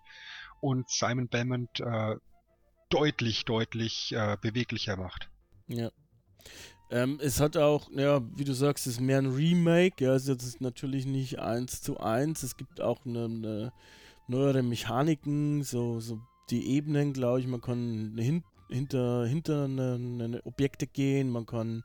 und 0.61 0.91
Simon 0.91 1.29
Belmont 1.29 1.81
äh, 1.81 2.17
deutlich, 2.89 3.45
deutlich 3.45 4.13
äh, 4.13 4.37
beweglicher 4.41 4.97
macht. 4.97 5.31
Ja. 5.69 5.91
Ähm, 6.91 7.19
es 7.21 7.41
hat 7.41 7.57
auch, 7.57 7.91
ja, 7.91 8.23
wie 8.37 8.45
du 8.45 8.53
sagst, 8.53 8.87
es 8.87 8.95
ist 8.95 9.01
mehr 9.01 9.19
ein 9.19 9.35
Remake. 9.35 10.05
Ja, 10.05 10.13
also 10.13 10.33
es 10.33 10.45
ist 10.45 10.61
natürlich 10.61 11.07
nicht 11.07 11.39
eins 11.39 11.83
zu 11.83 11.99
eins. 11.99 12.43
Es 12.43 12.57
gibt 12.57 12.81
auch 12.81 13.05
eine, 13.05 13.25
eine 13.25 13.73
neuere 14.29 14.63
Mechaniken, 14.63 15.63
so, 15.63 16.01
so 16.01 16.21
die 16.51 16.69
Ebenen, 16.69 17.13
glaube 17.13 17.41
ich. 17.41 17.47
Man 17.47 17.61
kann 17.61 18.17
hin, 18.17 18.45
hinter, 18.69 19.27
hinter 19.27 19.69
ne, 19.69 19.99
ne 19.99 20.41
Objekte 20.45 20.87
gehen, 20.87 21.31
man 21.31 21.47
kann 21.47 21.83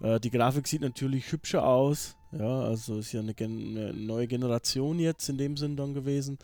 äh, 0.00 0.20
die 0.20 0.30
Grafik 0.30 0.66
sieht 0.66 0.82
natürlich 0.82 1.30
hübscher 1.32 1.66
aus. 1.66 2.16
Ja, 2.32 2.60
also 2.60 2.98
ist 2.98 3.12
ja 3.12 3.20
eine, 3.20 3.34
Gen 3.34 3.76
eine 3.76 3.94
neue 3.94 4.26
Generation 4.26 4.98
jetzt 4.98 5.28
in 5.28 5.38
dem 5.38 5.56
Sinn 5.56 5.76
dann 5.76 5.94
gewesen. 5.94 6.38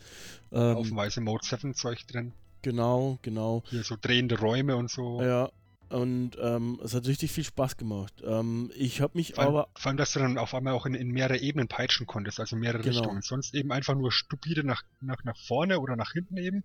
Ähm, 0.51 0.75
Haufenweise 0.75 1.21
Mode 1.21 1.45
7 1.45 1.75
Zeug 1.75 2.07
drin. 2.07 2.33
Genau, 2.61 3.19
genau. 3.21 3.63
Hier 3.69 3.83
so 3.83 3.95
drehende 3.99 4.39
Räume 4.39 4.75
und 4.75 4.89
so. 4.89 5.21
Ja, 5.21 5.51
und 5.93 6.31
ähm, 6.41 6.79
es 6.83 6.95
hat 6.95 7.05
richtig 7.05 7.31
viel 7.31 7.43
Spaß 7.43 7.77
gemacht. 7.77 8.23
Ähm, 8.25 8.71
ich 8.75 8.99
habe 8.99 9.15
mich 9.15 9.35
vor 9.35 9.43
allem, 9.43 9.55
aber. 9.55 9.67
Vor 9.77 9.89
allem, 9.89 9.97
dass 9.97 10.13
du 10.13 10.19
dann 10.19 10.39
auf 10.39 10.55
einmal 10.55 10.73
auch 10.73 10.87
in, 10.87 10.95
in 10.95 11.09
mehrere 11.09 11.37
Ebenen 11.37 11.67
peitschen 11.67 12.07
konntest, 12.07 12.39
also 12.39 12.55
mehrere 12.55 12.81
genau. 12.81 12.97
Richtungen. 12.97 13.21
Sonst 13.21 13.53
eben 13.53 13.71
einfach 13.71 13.93
nur 13.93 14.11
stupide 14.11 14.63
nach, 14.63 14.81
nach, 15.01 15.23
nach 15.23 15.37
vorne 15.37 15.79
oder 15.79 15.95
nach 15.95 16.13
hinten 16.13 16.37
eben. 16.37 16.63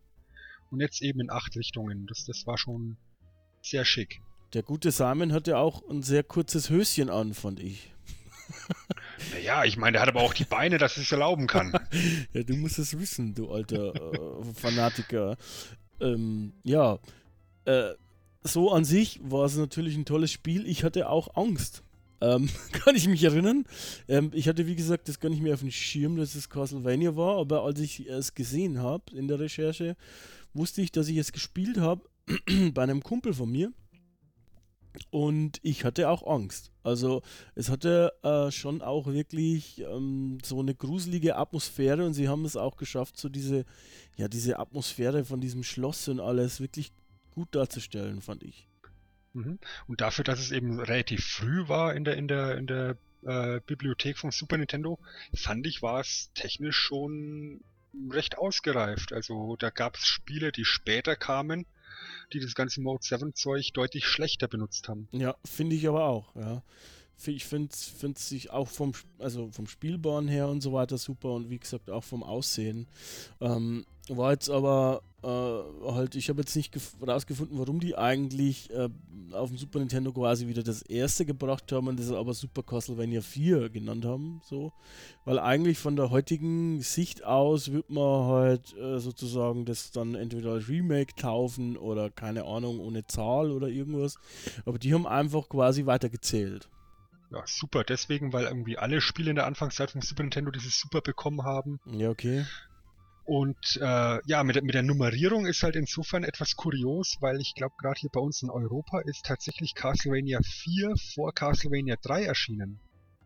Und 0.70 0.80
jetzt 0.80 1.02
eben 1.02 1.20
in 1.20 1.30
acht 1.30 1.54
Richtungen. 1.56 2.06
Das, 2.06 2.24
das 2.24 2.46
war 2.46 2.56
schon 2.56 2.96
sehr 3.60 3.84
schick. 3.84 4.22
Der 4.54 4.62
gute 4.62 4.90
Simon 4.92 5.32
hatte 5.34 5.58
auch 5.58 5.86
ein 5.90 6.02
sehr 6.02 6.22
kurzes 6.22 6.70
Höschen 6.70 7.10
an, 7.10 7.34
fand 7.34 7.60
ich. 7.60 7.92
Naja, 9.32 9.64
ich 9.64 9.76
meine, 9.76 9.92
der 9.92 10.02
hat 10.02 10.08
aber 10.08 10.20
auch 10.22 10.32
die 10.32 10.44
Beine, 10.44 10.78
dass 10.78 10.96
es 10.96 11.10
erlauben 11.10 11.48
kann. 11.48 11.72
ja, 12.32 12.42
du 12.44 12.54
musst 12.54 12.78
es 12.78 12.98
wissen, 12.98 13.34
du 13.34 13.50
alter 13.50 13.94
äh, 13.94 14.44
Fanatiker. 14.54 15.36
Ähm, 16.00 16.52
ja, 16.62 16.98
äh, 17.64 17.94
so 18.42 18.70
an 18.72 18.84
sich 18.84 19.20
war 19.22 19.44
es 19.44 19.56
natürlich 19.56 19.96
ein 19.96 20.04
tolles 20.04 20.30
Spiel. 20.30 20.66
Ich 20.66 20.84
hatte 20.84 21.08
auch 21.08 21.36
Angst. 21.36 21.82
Ähm, 22.20 22.48
kann 22.72 22.96
ich 22.96 23.08
mich 23.08 23.22
erinnern. 23.22 23.64
Ähm, 24.08 24.30
ich 24.34 24.48
hatte, 24.48 24.66
wie 24.66 24.76
gesagt, 24.76 25.08
das 25.08 25.20
gar 25.20 25.28
nicht 25.28 25.42
mehr 25.42 25.54
auf 25.54 25.60
dem 25.60 25.70
Schirm, 25.70 26.16
dass 26.16 26.34
es 26.34 26.48
Castlevania 26.48 27.16
war, 27.16 27.38
aber 27.38 27.62
als 27.62 27.80
ich 27.80 28.08
es 28.08 28.34
gesehen 28.34 28.80
habe 28.80 29.16
in 29.16 29.28
der 29.28 29.38
Recherche, 29.38 29.96
wusste 30.54 30.82
ich, 30.82 30.92
dass 30.92 31.08
ich 31.08 31.16
es 31.16 31.32
gespielt 31.32 31.78
habe 31.78 32.02
bei 32.74 32.82
einem 32.82 33.02
Kumpel 33.02 33.34
von 33.34 33.50
mir. 33.50 33.72
Und 35.10 35.60
ich 35.62 35.84
hatte 35.84 36.08
auch 36.08 36.26
Angst. 36.26 36.72
Also 36.82 37.22
es 37.54 37.68
hatte 37.68 38.12
äh, 38.22 38.50
schon 38.50 38.82
auch 38.82 39.06
wirklich 39.06 39.80
ähm, 39.80 40.38
so 40.42 40.58
eine 40.58 40.74
gruselige 40.74 41.36
Atmosphäre 41.36 42.04
und 42.04 42.14
sie 42.14 42.28
haben 42.28 42.44
es 42.44 42.56
auch 42.56 42.76
geschafft, 42.76 43.16
so 43.16 43.28
diese, 43.28 43.64
ja, 44.16 44.26
diese 44.26 44.58
Atmosphäre 44.58 45.24
von 45.24 45.40
diesem 45.40 45.62
Schloss 45.62 46.08
und 46.08 46.18
alles 46.18 46.60
wirklich 46.60 46.90
gut 47.38 47.54
darzustellen, 47.54 48.20
fand 48.20 48.42
ich. 48.42 48.66
Mhm. 49.32 49.60
Und 49.86 50.00
dafür, 50.00 50.24
dass 50.24 50.40
es 50.40 50.50
eben 50.50 50.80
relativ 50.80 51.24
früh 51.24 51.68
war 51.68 51.94
in 51.94 52.02
der, 52.02 52.16
in 52.16 52.26
der, 52.26 52.58
in 52.58 52.66
der 52.66 52.96
äh, 53.22 53.60
Bibliothek 53.64 54.18
vom 54.18 54.32
Super 54.32 54.56
Nintendo, 54.56 54.98
fand 55.32 55.64
ich, 55.68 55.80
war 55.80 56.00
es 56.00 56.32
technisch 56.34 56.76
schon 56.76 57.60
recht 58.10 58.38
ausgereift. 58.38 59.12
Also 59.12 59.54
da 59.56 59.70
gab 59.70 59.94
es 59.94 60.04
Spiele, 60.04 60.50
die 60.50 60.64
später 60.64 61.14
kamen, 61.14 61.64
die 62.32 62.40
das 62.40 62.56
ganze 62.56 62.80
Mode 62.80 63.04
7 63.04 63.34
Zeug 63.34 63.70
deutlich 63.72 64.06
schlechter 64.06 64.48
benutzt 64.48 64.88
haben. 64.88 65.06
Ja, 65.12 65.36
finde 65.44 65.76
ich 65.76 65.88
aber 65.88 66.06
auch, 66.06 66.34
ja. 66.34 66.62
Ich 67.24 67.44
finde 67.44 67.70
es 67.72 68.28
sich 68.28 68.50
auch 68.50 68.68
vom, 68.68 68.92
also 69.18 69.50
vom 69.52 69.66
Spielbaren 69.68 70.28
her 70.28 70.48
und 70.48 70.60
so 70.60 70.72
weiter 70.72 70.98
super 70.98 71.30
und 71.34 71.50
wie 71.50 71.58
gesagt 71.58 71.88
auch 71.90 72.04
vom 72.04 72.22
Aussehen. 72.24 72.86
Ähm, 73.40 73.86
war 74.08 74.32
jetzt 74.32 74.50
aber 74.50 75.02
äh, 75.22 75.26
halt, 75.26 76.14
ich 76.14 76.28
habe 76.28 76.40
jetzt 76.40 76.54
nicht 76.54 76.76
rausgefunden, 77.04 77.58
warum 77.58 77.80
die 77.80 77.96
eigentlich 77.96 78.70
äh, 78.70 78.88
auf 79.32 79.48
dem 79.48 79.58
Super 79.58 79.80
Nintendo 79.80 80.12
quasi 80.12 80.46
wieder 80.46 80.62
das 80.62 80.82
erste 80.82 81.26
gebracht 81.26 81.70
haben 81.72 81.88
und 81.88 81.98
das 81.98 82.12
aber 82.12 82.34
Super 82.34 82.62
Castlevania 82.62 83.20
4 83.20 83.68
genannt 83.70 84.04
haben. 84.04 84.40
So. 84.44 84.72
Weil 85.24 85.38
eigentlich 85.38 85.78
von 85.78 85.96
der 85.96 86.10
heutigen 86.10 86.80
Sicht 86.82 87.24
aus 87.24 87.72
wird 87.72 87.90
man 87.90 88.26
halt 88.28 88.76
äh, 88.76 89.00
sozusagen 89.00 89.64
das 89.64 89.90
dann 89.90 90.14
entweder 90.14 90.52
als 90.52 90.68
Remake 90.68 91.14
taufen 91.16 91.76
oder 91.76 92.10
keine 92.10 92.44
Ahnung, 92.44 92.78
ohne 92.78 93.06
Zahl 93.06 93.50
oder 93.50 93.68
irgendwas. 93.68 94.16
Aber 94.66 94.78
die 94.78 94.94
haben 94.94 95.06
einfach 95.06 95.48
quasi 95.48 95.86
weitergezählt. 95.86 96.68
Ja, 97.30 97.42
super. 97.44 97.84
Deswegen, 97.84 98.32
weil 98.32 98.44
irgendwie 98.44 98.78
alle 98.78 99.00
Spiele 99.00 99.30
in 99.30 99.36
der 99.36 99.46
Anfangszeit 99.46 99.90
vom 99.90 100.00
Super 100.00 100.22
Nintendo 100.22 100.50
dieses 100.50 100.78
Super 100.78 101.00
bekommen 101.00 101.42
haben. 101.42 101.80
Ja, 101.86 102.08
okay. 102.08 102.46
Und 103.28 103.78
äh, 103.82 104.20
ja, 104.26 104.42
mit, 104.42 104.62
mit 104.64 104.74
der 104.74 104.82
Nummerierung 104.82 105.44
ist 105.44 105.62
halt 105.62 105.76
insofern 105.76 106.24
etwas 106.24 106.56
kurios, 106.56 107.18
weil 107.20 107.38
ich 107.42 107.52
glaube, 107.54 107.74
gerade 107.78 108.00
hier 108.00 108.08
bei 108.10 108.20
uns 108.20 108.42
in 108.42 108.48
Europa 108.48 109.00
ist 109.00 109.26
tatsächlich 109.26 109.74
Castlevania 109.74 110.40
4 110.42 110.94
vor 111.14 111.34
Castlevania 111.34 111.96
3 112.00 112.24
erschienen. 112.24 112.80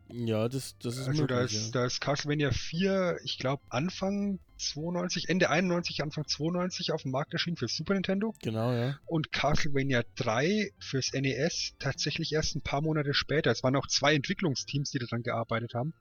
Ja, 0.08 0.48
das, 0.48 0.76
das 0.78 0.96
ist 0.98 1.06
Also 1.06 1.22
möglich, 1.22 1.38
da, 1.38 1.44
ist, 1.44 1.64
ja. 1.66 1.70
da 1.70 1.86
ist 1.86 2.00
Castlevania 2.00 2.50
4, 2.50 3.18
ich 3.22 3.38
glaube 3.38 3.62
Anfang 3.68 4.40
92, 4.58 5.28
Ende 5.28 5.50
91, 5.50 6.02
Anfang 6.02 6.26
92 6.26 6.90
auf 6.90 7.02
dem 7.02 7.12
Markt 7.12 7.32
erschienen 7.32 7.56
für 7.56 7.68
Super 7.68 7.94
Nintendo. 7.94 8.34
Genau, 8.42 8.72
ja. 8.72 8.98
Und 9.06 9.30
Castlevania 9.30 10.02
3 10.16 10.72
fürs 10.80 11.12
NES 11.12 11.74
tatsächlich 11.78 12.32
erst 12.32 12.56
ein 12.56 12.62
paar 12.62 12.82
Monate 12.82 13.14
später. 13.14 13.52
Es 13.52 13.62
waren 13.62 13.76
auch 13.76 13.86
zwei 13.86 14.14
Entwicklungsteams, 14.16 14.90
die 14.90 14.98
daran 14.98 15.22
gearbeitet 15.22 15.74
haben. 15.74 15.94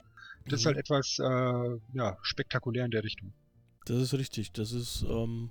Das 0.49 0.61
ist 0.61 0.65
Mhm. 0.65 0.69
halt 0.69 0.77
etwas 0.77 1.19
äh, 1.19 1.79
ja, 1.93 2.17
spektakulär 2.23 2.85
in 2.85 2.91
der 2.91 3.03
Richtung. 3.03 3.31
Das 3.85 3.97
ist 3.97 4.13
richtig. 4.13 4.51
Das 4.51 4.71
ist 4.71 5.03
ähm, 5.09 5.49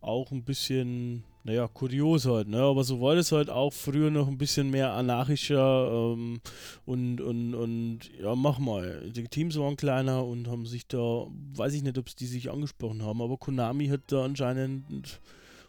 auch 0.00 0.30
ein 0.30 0.44
bisschen, 0.44 1.24
naja, 1.44 1.68
kurios 1.68 2.26
halt, 2.26 2.48
ne? 2.48 2.60
Aber 2.62 2.84
so 2.84 3.00
war 3.00 3.14
das 3.16 3.32
halt 3.32 3.50
auch 3.50 3.72
früher 3.72 4.10
noch 4.10 4.28
ein 4.28 4.38
bisschen 4.38 4.70
mehr 4.70 4.92
anarchischer 4.92 5.90
ähm, 5.90 6.40
und, 6.84 7.20
und, 7.20 7.54
und 7.54 8.00
ja, 8.20 8.34
mach 8.34 8.58
mal. 8.58 9.10
Die 9.10 9.24
Teams 9.24 9.58
waren 9.58 9.76
kleiner 9.76 10.24
und 10.24 10.48
haben 10.48 10.66
sich 10.66 10.86
da, 10.86 11.26
weiß 11.54 11.74
ich 11.74 11.82
nicht, 11.82 11.98
ob 11.98 12.06
es 12.06 12.14
die 12.14 12.26
sich 12.26 12.50
angesprochen 12.50 13.02
haben, 13.02 13.20
aber 13.20 13.36
Konami 13.36 13.88
hat 13.88 14.02
da 14.08 14.24
anscheinend, 14.24 15.20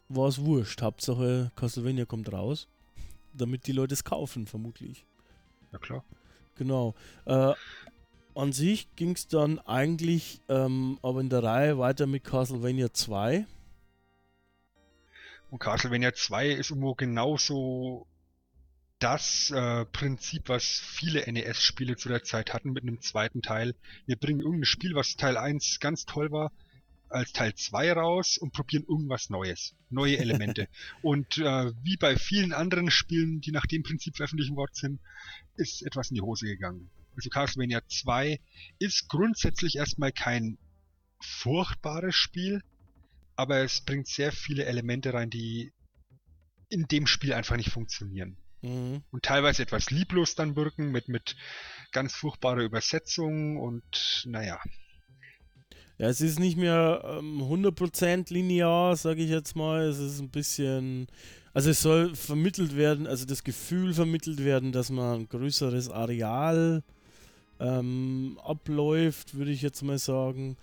war 0.10 0.28
es 0.28 0.44
wurscht. 0.44 0.82
Hauptsache 0.82 1.52
Castlevania 1.56 2.06
kommt 2.06 2.32
raus, 2.32 2.68
damit 3.34 3.66
die 3.68 3.72
Leute 3.72 3.94
es 3.94 4.04
kaufen, 4.04 4.46
vermutlich. 4.46 5.06
Ja 5.72 5.80
klar. 5.80 6.04
Genau. 6.56 6.96
Äh, 7.26 7.54
an 8.38 8.54
sich 8.54 8.88
ging 8.96 9.12
es 9.12 9.28
dann 9.28 9.60
eigentlich 9.60 10.42
ähm, 10.50 11.00
aber 11.02 11.22
in 11.22 11.30
der 11.30 11.44
Reihe 11.44 11.78
weiter 11.78 12.08
mit 12.08 12.24
Castlevania 12.24 12.94
2. 12.94 13.46
Und 15.50 15.60
Castlevania 15.60 16.14
2 16.14 16.50
ist 16.52 16.70
irgendwo 16.72 16.94
genauso 16.94 18.06
das 19.00 19.52
äh, 19.52 19.86
Prinzip, 19.86 20.50
was 20.50 20.64
viele 20.64 21.32
NES-Spiele 21.32 21.98
zu 21.98 22.10
der 22.10 22.24
Zeit 22.24 22.54
hatten 22.54 22.72
mit 22.72 22.84
einem 22.84 23.02
zweiten 23.02 23.42
Teil. 23.42 23.76
Wir 24.06 24.16
bringen 24.16 24.40
irgendein 24.40 24.66
Spiel, 24.66 24.96
was 24.96 25.16
Teil 25.16 25.38
1 25.38 25.80
ganz 25.80 26.06
toll 26.06 26.32
war, 26.32 26.52
als 27.10 27.32
Teil 27.32 27.54
2 27.54 27.94
raus 27.94 28.38
und 28.38 28.54
probieren 28.54 28.86
irgendwas 28.88 29.30
Neues, 29.30 29.76
neue 29.90 30.18
Elemente. 30.18 30.68
und 31.02 31.38
äh, 31.38 31.72
wie 31.84 31.98
bei 31.98 32.16
vielen 32.16 32.54
anderen 32.54 32.92
Spielen, 32.92 33.40
die 33.40 33.52
nach 33.52 33.66
dem 33.66 33.84
Prinzip 33.84 34.18
veröffentlicht 34.18 34.56
worden 34.56 34.74
sind, 34.74 35.00
ist 35.56 35.84
etwas 35.84 36.10
in 36.10 36.16
die 36.16 36.22
Hose 36.22 36.46
gegangen. 36.46 36.90
Also 37.18 37.30
Castlevania 37.30 37.82
2 37.88 38.40
ist 38.80 39.10
grundsätzlich 39.10 39.76
erstmal 39.76 40.12
kein 40.12 40.58
furchtbares 41.20 42.16
Spiel, 42.16 42.62
aber 43.36 43.64
es 43.64 43.82
bringt 43.82 44.08
sehr 44.08 44.32
viele 44.32 44.66
Elemente 44.66 45.14
rein, 45.14 45.30
die 45.30 45.74
in 46.70 46.88
dem 46.88 47.08
Spiel 47.08 47.34
einfach 47.34 47.58
nicht 47.58 47.72
funktionieren. 47.72 48.38
Mhm. 48.62 49.04
Und 49.12 49.24
teilweise 49.24 49.64
etwas 49.64 49.90
lieblos 49.92 50.36
dann 50.36 50.56
wirken, 50.56 50.92
mit, 50.92 51.08
mit 51.08 51.36
ganz 51.92 52.14
furchtbarer 52.14 52.62
Übersetzung 52.62 53.58
und 53.58 54.24
naja. 54.26 54.60
Ja, 55.98 56.08
es 56.10 56.22
ist 56.22 56.40
nicht 56.40 56.58
mehr 56.58 57.02
ähm, 57.20 57.42
100% 57.42 58.32
linear, 58.32 58.96
sage 58.96 59.24
ich 59.24 59.30
jetzt 59.30 59.56
mal. 59.56 59.82
Es 59.86 59.98
ist 59.98 60.20
ein 60.20 60.30
bisschen. 60.30 61.08
Also, 61.54 61.72
es 61.72 61.82
soll 61.82 62.14
vermittelt 62.16 62.78
werden, 62.78 63.08
also 63.08 63.26
das 63.26 63.44
Gefühl 63.44 63.96
vermittelt 63.96 64.46
werden, 64.46 64.72
dass 64.72 64.92
man 64.92 65.22
ein 65.22 65.30
größeres 65.30 65.90
Areal 65.90 66.84
ähm, 67.60 68.38
abläuft, 68.44 69.36
würde 69.36 69.52
ich 69.52 69.62
jetzt 69.62 69.82
mal 69.82 69.98
sagen. 69.98 70.58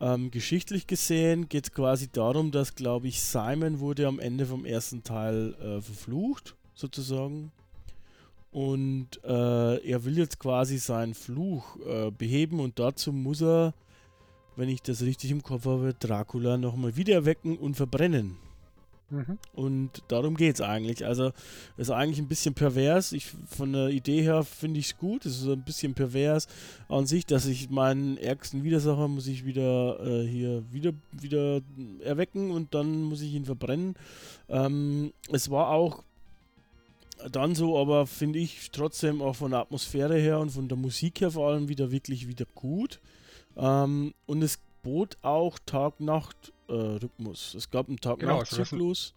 Ähm, 0.00 0.30
geschichtlich 0.30 0.86
gesehen 0.86 1.48
geht 1.48 1.64
es 1.64 1.72
quasi 1.72 2.08
darum, 2.10 2.50
dass, 2.50 2.74
glaube 2.74 3.08
ich, 3.08 3.22
Simon 3.22 3.80
wurde 3.80 4.06
am 4.06 4.18
Ende 4.18 4.46
vom 4.46 4.64
ersten 4.64 5.02
Teil 5.02 5.54
äh, 5.54 5.80
verflucht, 5.80 6.54
sozusagen. 6.74 7.52
Und 8.50 9.22
äh, 9.24 9.88
er 9.88 10.04
will 10.04 10.18
jetzt 10.18 10.38
quasi 10.38 10.78
seinen 10.78 11.14
Fluch 11.14 11.76
äh, 11.86 12.10
beheben 12.10 12.60
und 12.60 12.78
dazu 12.78 13.12
muss 13.12 13.42
er, 13.42 13.74
wenn 14.54 14.68
ich 14.68 14.80
das 14.80 15.02
richtig 15.02 15.32
im 15.32 15.42
Kopf 15.42 15.64
habe, 15.66 15.94
Dracula 15.98 16.56
nochmal 16.56 16.96
wiedererwecken 16.96 17.56
und 17.56 17.74
verbrennen. 17.74 18.36
Mhm. 19.14 19.38
Und 19.52 20.02
darum 20.08 20.36
geht 20.36 20.56
es 20.56 20.60
eigentlich. 20.60 21.06
Also, 21.06 21.28
es 21.76 21.88
ist 21.88 21.90
eigentlich 21.90 22.18
ein 22.18 22.28
bisschen 22.28 22.54
pervers. 22.54 23.12
Ich, 23.12 23.26
von 23.46 23.72
der 23.72 23.88
Idee 23.88 24.22
her 24.22 24.42
finde 24.42 24.80
ich 24.80 24.86
es 24.86 24.98
gut. 24.98 25.24
Es 25.24 25.40
ist 25.40 25.48
ein 25.48 25.64
bisschen 25.64 25.94
pervers 25.94 26.48
an 26.88 27.06
sich, 27.06 27.26
dass 27.26 27.46
ich 27.46 27.70
meinen 27.70 28.16
ärgsten 28.16 28.64
Widersacher 28.64 29.08
muss 29.08 29.26
ich 29.26 29.44
wieder 29.44 30.00
äh, 30.04 30.26
hier 30.26 30.64
wieder, 30.72 30.92
wieder 31.12 31.60
erwecken 32.00 32.50
und 32.50 32.74
dann 32.74 33.02
muss 33.02 33.22
ich 33.22 33.32
ihn 33.32 33.44
verbrennen. 33.44 33.94
Ähm, 34.48 35.12
es 35.30 35.50
war 35.50 35.70
auch 35.70 36.02
dann 37.30 37.54
so, 37.54 37.78
aber 37.78 38.06
finde 38.06 38.38
ich 38.38 38.70
trotzdem 38.70 39.22
auch 39.22 39.36
von 39.36 39.52
der 39.52 39.60
Atmosphäre 39.60 40.18
her 40.18 40.40
und 40.40 40.50
von 40.50 40.68
der 40.68 40.76
Musik 40.76 41.20
her 41.20 41.30
vor 41.30 41.48
allem 41.48 41.68
wieder 41.68 41.90
wirklich 41.90 42.28
wieder 42.28 42.46
gut. 42.54 43.00
Ähm, 43.56 44.14
und 44.26 44.42
es 44.42 44.58
bot 44.82 45.16
auch 45.22 45.58
Tag-Nacht-Rhythmus. 46.68 47.54
es 47.54 47.70
gab 47.70 47.88
einen 47.88 47.96
Genau, 47.96 48.14
also 48.38 48.56
Tag-Nacht-Zyklus. 48.56 49.14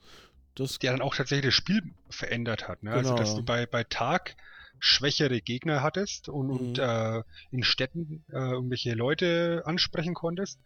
Der 0.82 0.92
dann 0.92 1.02
auch 1.02 1.16
tatsächlich 1.16 1.46
das 1.46 1.54
Spiel 1.54 1.84
verändert 2.10 2.68
hat. 2.68 2.82
Ne? 2.82 2.92
Also, 2.92 3.10
Genau, 3.12 3.20
dass 3.20 3.30
ja. 3.32 3.36
du 3.38 3.44
bei, 3.44 3.66
bei 3.68 3.84
Tag 3.84 4.36
schwächere 4.80 5.40
Gegner 5.42 5.82
hattest 5.84 6.30
und, 6.30 6.50
und 6.50 6.78
Mhm. 6.78 6.84
äh, 6.84 7.24
in 7.52 7.64
Städten 7.64 8.24
äh, 8.32 8.38
irgendwelche 8.38 8.94
Leute 8.94 9.62
ansprechen 9.66 10.14
konntest. 10.14 10.60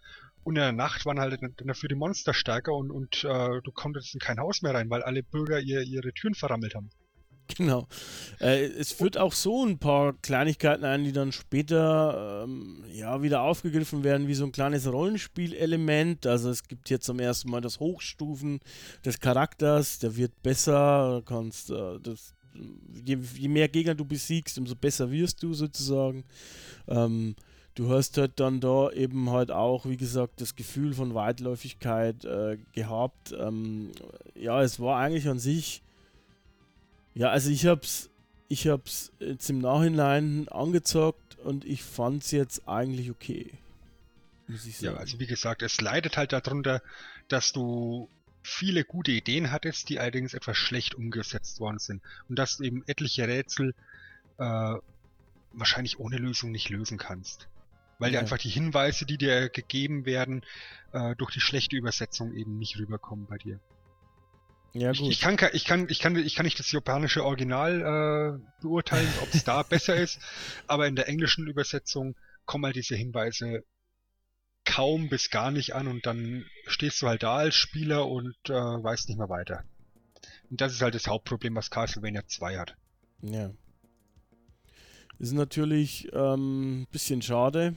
Und 0.44 0.56
in 0.56 0.62
der 0.62 0.72
Nacht 0.72 1.06
waren 1.06 1.20
halt 1.20 1.40
dafür 1.66 1.90
die 1.90 1.96
Monster 1.96 2.34
stärker 2.34 2.74
und, 2.74 2.90
und 2.90 3.24
äh, 3.26 3.62
du 3.64 3.72
konntest 3.74 4.14
in 4.14 4.20
kein 4.20 4.40
Haus 4.40 4.62
mehr 4.62 4.74
rein, 4.74 4.90
weil 4.90 5.04
alle 5.04 5.24
Bürger 5.24 5.60
ihr, 5.60 5.82
ihre 5.82 6.14
Türen 6.14 6.36
verrammelt 6.36 6.74
haben. 6.74 6.90
Genau. 7.58 7.88
Äh, 8.40 8.66
es 8.66 8.92
führt 8.92 9.18
auch 9.18 9.34
so 9.34 9.66
ein 9.66 9.78
paar 9.78 10.14
Kleinigkeiten 10.22 10.86
ein, 10.86 11.04
die 11.04 11.12
dann 11.12 11.32
später 11.32 12.44
ähm, 12.44 12.84
ja 12.92 13.22
wieder 13.22 13.42
aufgegriffen 13.42 14.04
werden, 14.04 14.28
wie 14.28 14.34
so 14.34 14.46
ein 14.46 14.52
kleines 14.52 14.92
Rollenspielelement. 14.92 16.26
Also 16.26 16.50
es 16.50 16.64
gibt 16.64 16.88
hier 16.88 17.02
zum 17.02 17.20
ersten 17.20 17.50
Mal 17.50 17.62
das 17.62 17.80
Hochstufen 17.80 18.60
des 19.06 19.20
Charakters, 19.20 20.00
der 20.00 20.16
wird 20.16 20.42
besser, 20.42 21.22
kannst 21.26 21.72
äh, 21.72 22.00
das, 22.02 22.34
je, 23.06 23.18
je 23.36 23.48
mehr 23.48 23.68
Gegner 23.68 23.96
du 23.96 24.06
besiegst, 24.06 24.58
umso 24.58 24.76
besser 24.76 25.12
wirst 25.12 25.44
du 25.44 25.54
sozusagen. 25.54 26.24
Ähm, 26.88 27.36
du 27.76 27.90
hast 27.90 28.18
halt 28.18 28.40
dann 28.40 28.60
da 28.60 28.92
eben 28.92 29.30
halt 29.30 29.52
auch, 29.52 29.86
wie 29.86 29.98
gesagt, 29.98 30.42
das 30.42 30.56
Gefühl 30.56 30.94
von 30.94 31.14
Weitläufigkeit 31.14 32.26
äh, 32.26 32.58
gehabt. 32.72 33.34
Ähm, 33.38 33.92
ja, 34.36 34.62
es 34.62 34.80
war 34.80 35.00
eigentlich 35.00 35.28
an 35.28 35.40
sich 35.40 35.84
ja, 37.14 37.30
also 37.30 37.50
ich 37.50 37.66
hab's, 37.66 38.10
ich 38.48 38.68
hab's 38.68 39.12
jetzt 39.20 39.50
im 39.50 39.60
Nachhinein 39.60 40.48
angezockt 40.50 41.38
und 41.40 41.66
ich 41.66 41.84
fand's 41.84 42.32
jetzt 42.32 42.68
eigentlich 42.68 43.12
okay. 43.12 43.52
Muss 44.48 44.66
ich 44.66 44.80
Ja, 44.80 44.92
sagen. 44.92 44.98
also 44.98 45.20
wie 45.20 45.28
gesagt, 45.28 45.62
es 45.62 45.80
leidet 45.82 46.18
halt 46.18 46.34
darunter, 46.34 46.82
dass 47.28 47.54
du 47.54 48.10
viele 48.44 48.84
gute 48.84 49.12
Ideen 49.12 49.52
hattest, 49.52 49.90
die 49.90 50.00
allerdings 50.00 50.34
etwas 50.34 50.58
schlecht 50.58 50.96
umgesetzt 50.96 51.60
worden 51.60 51.80
sind. 51.80 52.02
Und 52.28 52.38
dass 52.40 52.58
du 52.58 52.64
eben 52.64 52.84
etliche 52.88 53.28
Rätsel 53.28 53.76
äh, 54.38 54.76
wahrscheinlich 55.54 56.00
ohne 56.00 56.18
Lösung 56.18 56.52
nicht 56.52 56.70
lösen 56.70 56.98
kannst. 56.98 57.50
Weil 58.00 58.12
dir 58.12 58.18
Ja. 58.18 58.22
einfach 58.22 58.38
die 58.40 58.50
Hinweise, 58.50 59.06
die 59.06 59.18
dir 59.18 59.50
gegeben 59.50 60.06
werden, 60.06 60.44
äh, 60.92 61.16
durch 61.18 61.32
die 61.32 61.42
schlechte 61.42 61.76
Übersetzung 61.76 62.34
eben 62.34 62.58
nicht 62.58 62.78
rüberkommen 62.80 63.28
bei 63.28 63.38
dir. 63.38 63.62
Ja, 64.74 64.92
Ich, 64.92 65.00
gut. 65.00 65.12
ich, 65.12 65.20
kann, 65.20 65.38
ke- 65.38 65.52
ich, 65.54 65.66
kann, 65.66 65.88
ich, 65.90 66.00
kann, 66.00 66.16
ich 66.16 66.36
kann 66.36 66.46
nicht 66.46 66.60
das 66.60 66.72
japanische 66.72 67.24
Original 67.24 68.40
äh, 68.42 68.62
beurteilen, 68.62 69.18
ob 69.22 69.34
es 69.34 69.44
da 69.44 69.64
besser 69.70 69.96
ist, 69.96 70.20
aber 70.68 70.88
in 70.88 70.96
der 70.96 71.08
englischen 71.08 71.48
Übersetzung 71.48 72.16
kommen 72.46 72.66
halt 72.66 72.76
diese 72.76 72.96
Hinweise 72.96 73.64
kaum 74.66 75.10
bis 75.10 75.30
gar 75.30 75.52
nicht 75.52 75.74
an 75.76 75.88
und 75.88 76.06
dann 76.06 76.46
stehst 76.68 77.02
du 77.02 77.08
halt 77.08 77.24
da 77.24 77.38
als 77.38 77.56
Spieler 77.56 78.08
und 78.08 78.36
äh, 78.48 78.54
weißt 78.54 79.10
nicht 79.10 79.18
mehr 79.18 79.30
weiter. 79.30 79.64
Und 80.50 80.62
das 80.62 80.74
ist 80.74 80.82
halt 80.82 80.96
das 80.96 81.08
Hauptproblem, 81.08 81.56
was 81.56 81.70
Castlevania 81.72 82.26
2 82.28 82.58
hat. 82.58 82.76
ja. 83.22 83.52
Ist 85.20 85.34
natürlich 85.34 86.10
ähm, 86.14 86.82
ein 86.82 86.88
bisschen 86.92 87.22
schade, 87.22 87.76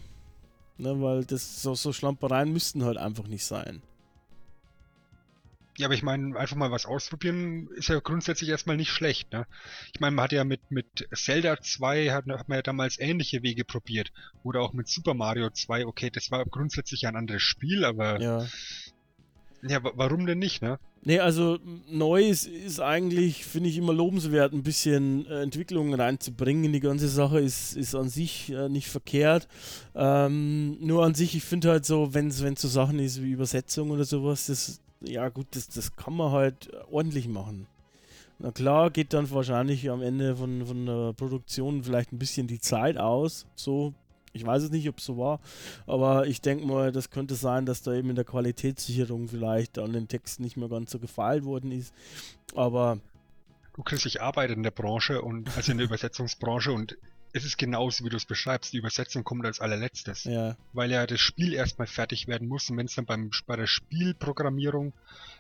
ne, 0.79 0.99
weil 1.03 1.27
das 1.27 1.61
so, 1.63 1.75
so 1.75 1.93
Schlampereien 1.93 2.51
müssten 2.53 2.85
halt 2.85 2.97
einfach 2.97 3.27
nicht 3.27 3.45
sein. 3.45 3.83
Ja, 5.77 5.87
aber 5.89 5.95
ich 5.95 6.03
meine, 6.05 6.37
einfach 6.39 6.55
mal 6.57 6.71
was 6.71 6.87
ausprobieren 6.87 7.69
ist 7.75 7.89
ja 7.89 7.99
grundsätzlich 7.99 8.49
erstmal 8.51 8.77
nicht 8.77 8.91
schlecht, 8.91 9.33
ne? 9.33 9.45
Ich 9.93 9.99
meine, 10.01 10.15
man 10.15 10.23
hat 10.25 10.33
ja 10.33 10.45
mit, 10.45 10.61
mit 10.71 11.09
Zelda 11.13 11.61
2 11.61 12.11
hat, 12.11 12.27
hat 12.29 12.49
man 12.49 12.59
ja 12.59 12.63
damals 12.63 12.99
ähnliche 13.01 13.43
Wege 13.43 13.65
probiert. 13.65 14.13
Oder 14.45 14.61
auch 14.61 14.73
mit 14.73 14.87
Super 14.89 15.15
Mario 15.15 15.51
2, 15.51 15.85
okay, 15.87 16.11
das 16.11 16.31
war 16.31 16.45
grundsätzlich 16.45 17.07
ein 17.09 17.17
anderes 17.17 17.43
Spiel, 17.43 17.85
aber 17.85 18.21
ja, 18.21 18.47
Ja. 19.63 19.83
wa- 19.83 19.93
warum 19.97 20.27
denn 20.27 20.39
nicht, 20.39 20.63
ne? 20.63 20.79
Nee, 21.07 21.19
also 21.19 21.57
m, 21.57 21.83
neu 21.91 22.23
ist, 22.29 22.81
eigentlich, 22.81 23.45
finde 23.45 23.69
ich, 23.69 23.77
immer 23.77 23.93
lobenswert, 23.93 24.53
ein 24.55 24.63
bisschen 24.63 25.27
äh, 25.27 25.43
Entwicklung 25.43 25.93
reinzubringen. 25.93 26.65
in 26.65 26.73
Die 26.73 26.81
ganze 26.81 27.09
Sache 27.09 27.41
ist, 27.41 27.77
ist 27.77 27.95
an 27.95 28.09
sich 28.09 28.51
äh, 28.51 28.69
nicht 28.69 28.89
verkehrt. 28.89 29.49
Ähm, 29.95 30.79
nur 30.81 31.05
an 31.05 31.15
sich, 31.15 31.35
ich 31.35 31.45
finde 31.45 31.71
halt 31.71 31.85
so, 31.85 32.15
wenn 32.15 32.29
es 32.29 32.39
so 32.39 32.69
Sachen 32.69 32.99
ist 33.01 33.23
wie 33.23 33.33
Übersetzung 33.33 33.91
oder 33.91 34.05
sowas, 34.05 34.47
das, 34.47 34.81
ja 35.07 35.29
gut, 35.29 35.47
das, 35.53 35.69
das 35.69 35.97
kann 35.97 36.15
man 36.17 36.33
halt 36.33 36.71
ordentlich 36.91 37.29
machen. 37.29 37.67
Na 38.39 38.51
klar, 38.51 38.91
geht 38.91 39.13
dann 39.13 39.31
wahrscheinlich 39.31 39.89
am 39.91 40.03
Ende 40.03 40.37
von, 40.37 40.67
von 40.67 40.87
der 40.87 41.13
Produktion 41.13 41.85
vielleicht 41.85 42.13
ein 42.13 42.19
bisschen 42.19 42.47
die 42.47 42.59
Zeit 42.59 42.97
aus. 42.97 43.47
So, 43.55 43.95
ich 44.33 44.45
weiß 44.45 44.65
es 44.65 44.71
nicht, 44.71 44.89
ob 44.89 44.99
es 44.99 45.05
so 45.05 45.17
war, 45.17 45.41
aber 45.87 46.27
ich 46.27 46.41
denke 46.41 46.67
mal, 46.67 46.91
das 46.91 47.11
könnte 47.11 47.37
sein, 47.37 47.67
dass 47.67 47.83
da 47.83 47.95
eben 47.95 48.11
in 48.11 48.17
der 48.17 48.25
Qualitätssicherung 48.25 49.29
vielleicht 49.29 49.79
an 49.79 49.93
den 49.93 50.09
Texten 50.09 50.43
nicht 50.43 50.57
mehr 50.57 50.69
ganz 50.69 50.91
so 50.91 50.99
gefeilt 50.99 51.45
worden 51.45 51.71
ist. 51.71 51.95
Aber 52.55 52.99
Du 53.75 53.83
Chris, 53.83 54.07
ich 54.07 54.23
arbeite 54.23 54.53
in 54.53 54.63
der 54.63 54.71
Branche 54.71 55.21
und 55.21 55.55
also 55.57 55.73
in 55.73 55.79
der 55.79 55.87
Übersetzungsbranche 55.89 56.73
und 56.73 56.97
es 57.35 57.45
ist 57.45 57.59
genauso, 57.59 58.05
wie 58.05 58.09
du 58.11 58.17
es 58.17 58.25
beschreibst. 58.25 58.73
Die 58.73 58.79
Übersetzung 58.79 59.25
kommt 59.25 59.45
als 59.45 59.61
allerletztes. 59.61 60.25
ja, 60.25 60.57
weil 60.73 60.91
ja 60.91 61.05
das 61.07 61.21
Spiel 61.21 61.53
erstmal 61.53 61.89
fertig 61.89 62.29
werden 62.29 62.49
muss 62.49 62.71
und 62.71 62.77
wenn 62.79 62.87
es 62.87 62.95
dann 62.95 63.07
beim, 63.07 63.31
bei 63.47 63.57
der 63.57 63.67
Spielprogrammierung 63.67 64.93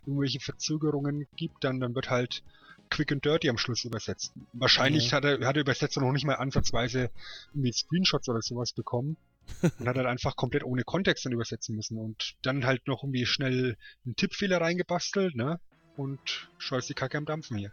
irgendwelche 0.05 0.41
Verzögerungen 0.41 1.27
gibt, 1.37 1.63
dann, 1.65 1.81
dann 1.81 1.95
wird 1.95 2.11
halt 2.11 2.43
quick 2.91 3.13
and 3.13 3.25
dirty 3.25 3.49
am 3.49 3.59
Schluss 3.59 3.85
übersetzt. 3.85 4.33
Wahrscheinlich 4.53 5.11
Ja. 5.11 5.17
hat, 5.19 5.25
der, 5.25 5.47
hat 5.47 5.57
der 5.57 5.63
Übersetzer 5.63 6.01
noch 6.01 6.13
nicht 6.13 6.27
mal 6.27 6.35
ansatzweise 6.35 7.11
irgendwie 7.53 7.73
Screenshots 7.73 8.29
oder 8.29 8.43
sowas 8.43 8.73
bekommen 8.73 9.17
und 9.79 9.87
hat 9.89 9.97
halt 9.97 10.07
einfach 10.07 10.35
komplett 10.37 10.65
ohne 10.65 10.83
Kontext 10.83 11.25
dann 11.25 11.33
übersetzen 11.33 11.77
müssen 11.77 11.97
und 11.97 12.35
dann 12.43 12.67
halt 12.67 12.87
noch 12.89 13.05
irgendwie 13.05 13.25
schnell 13.25 13.77
einen 14.05 14.17
Tippfehler 14.17 14.61
reingebastelt, 14.61 15.37
ne? 15.37 15.61
Und 15.97 16.49
schon 16.59 16.79
ist 16.81 16.89
die 16.89 16.95
Kacke 16.95 17.17
am 17.19 17.25
Dampfen 17.25 17.57
hier. 17.57 17.73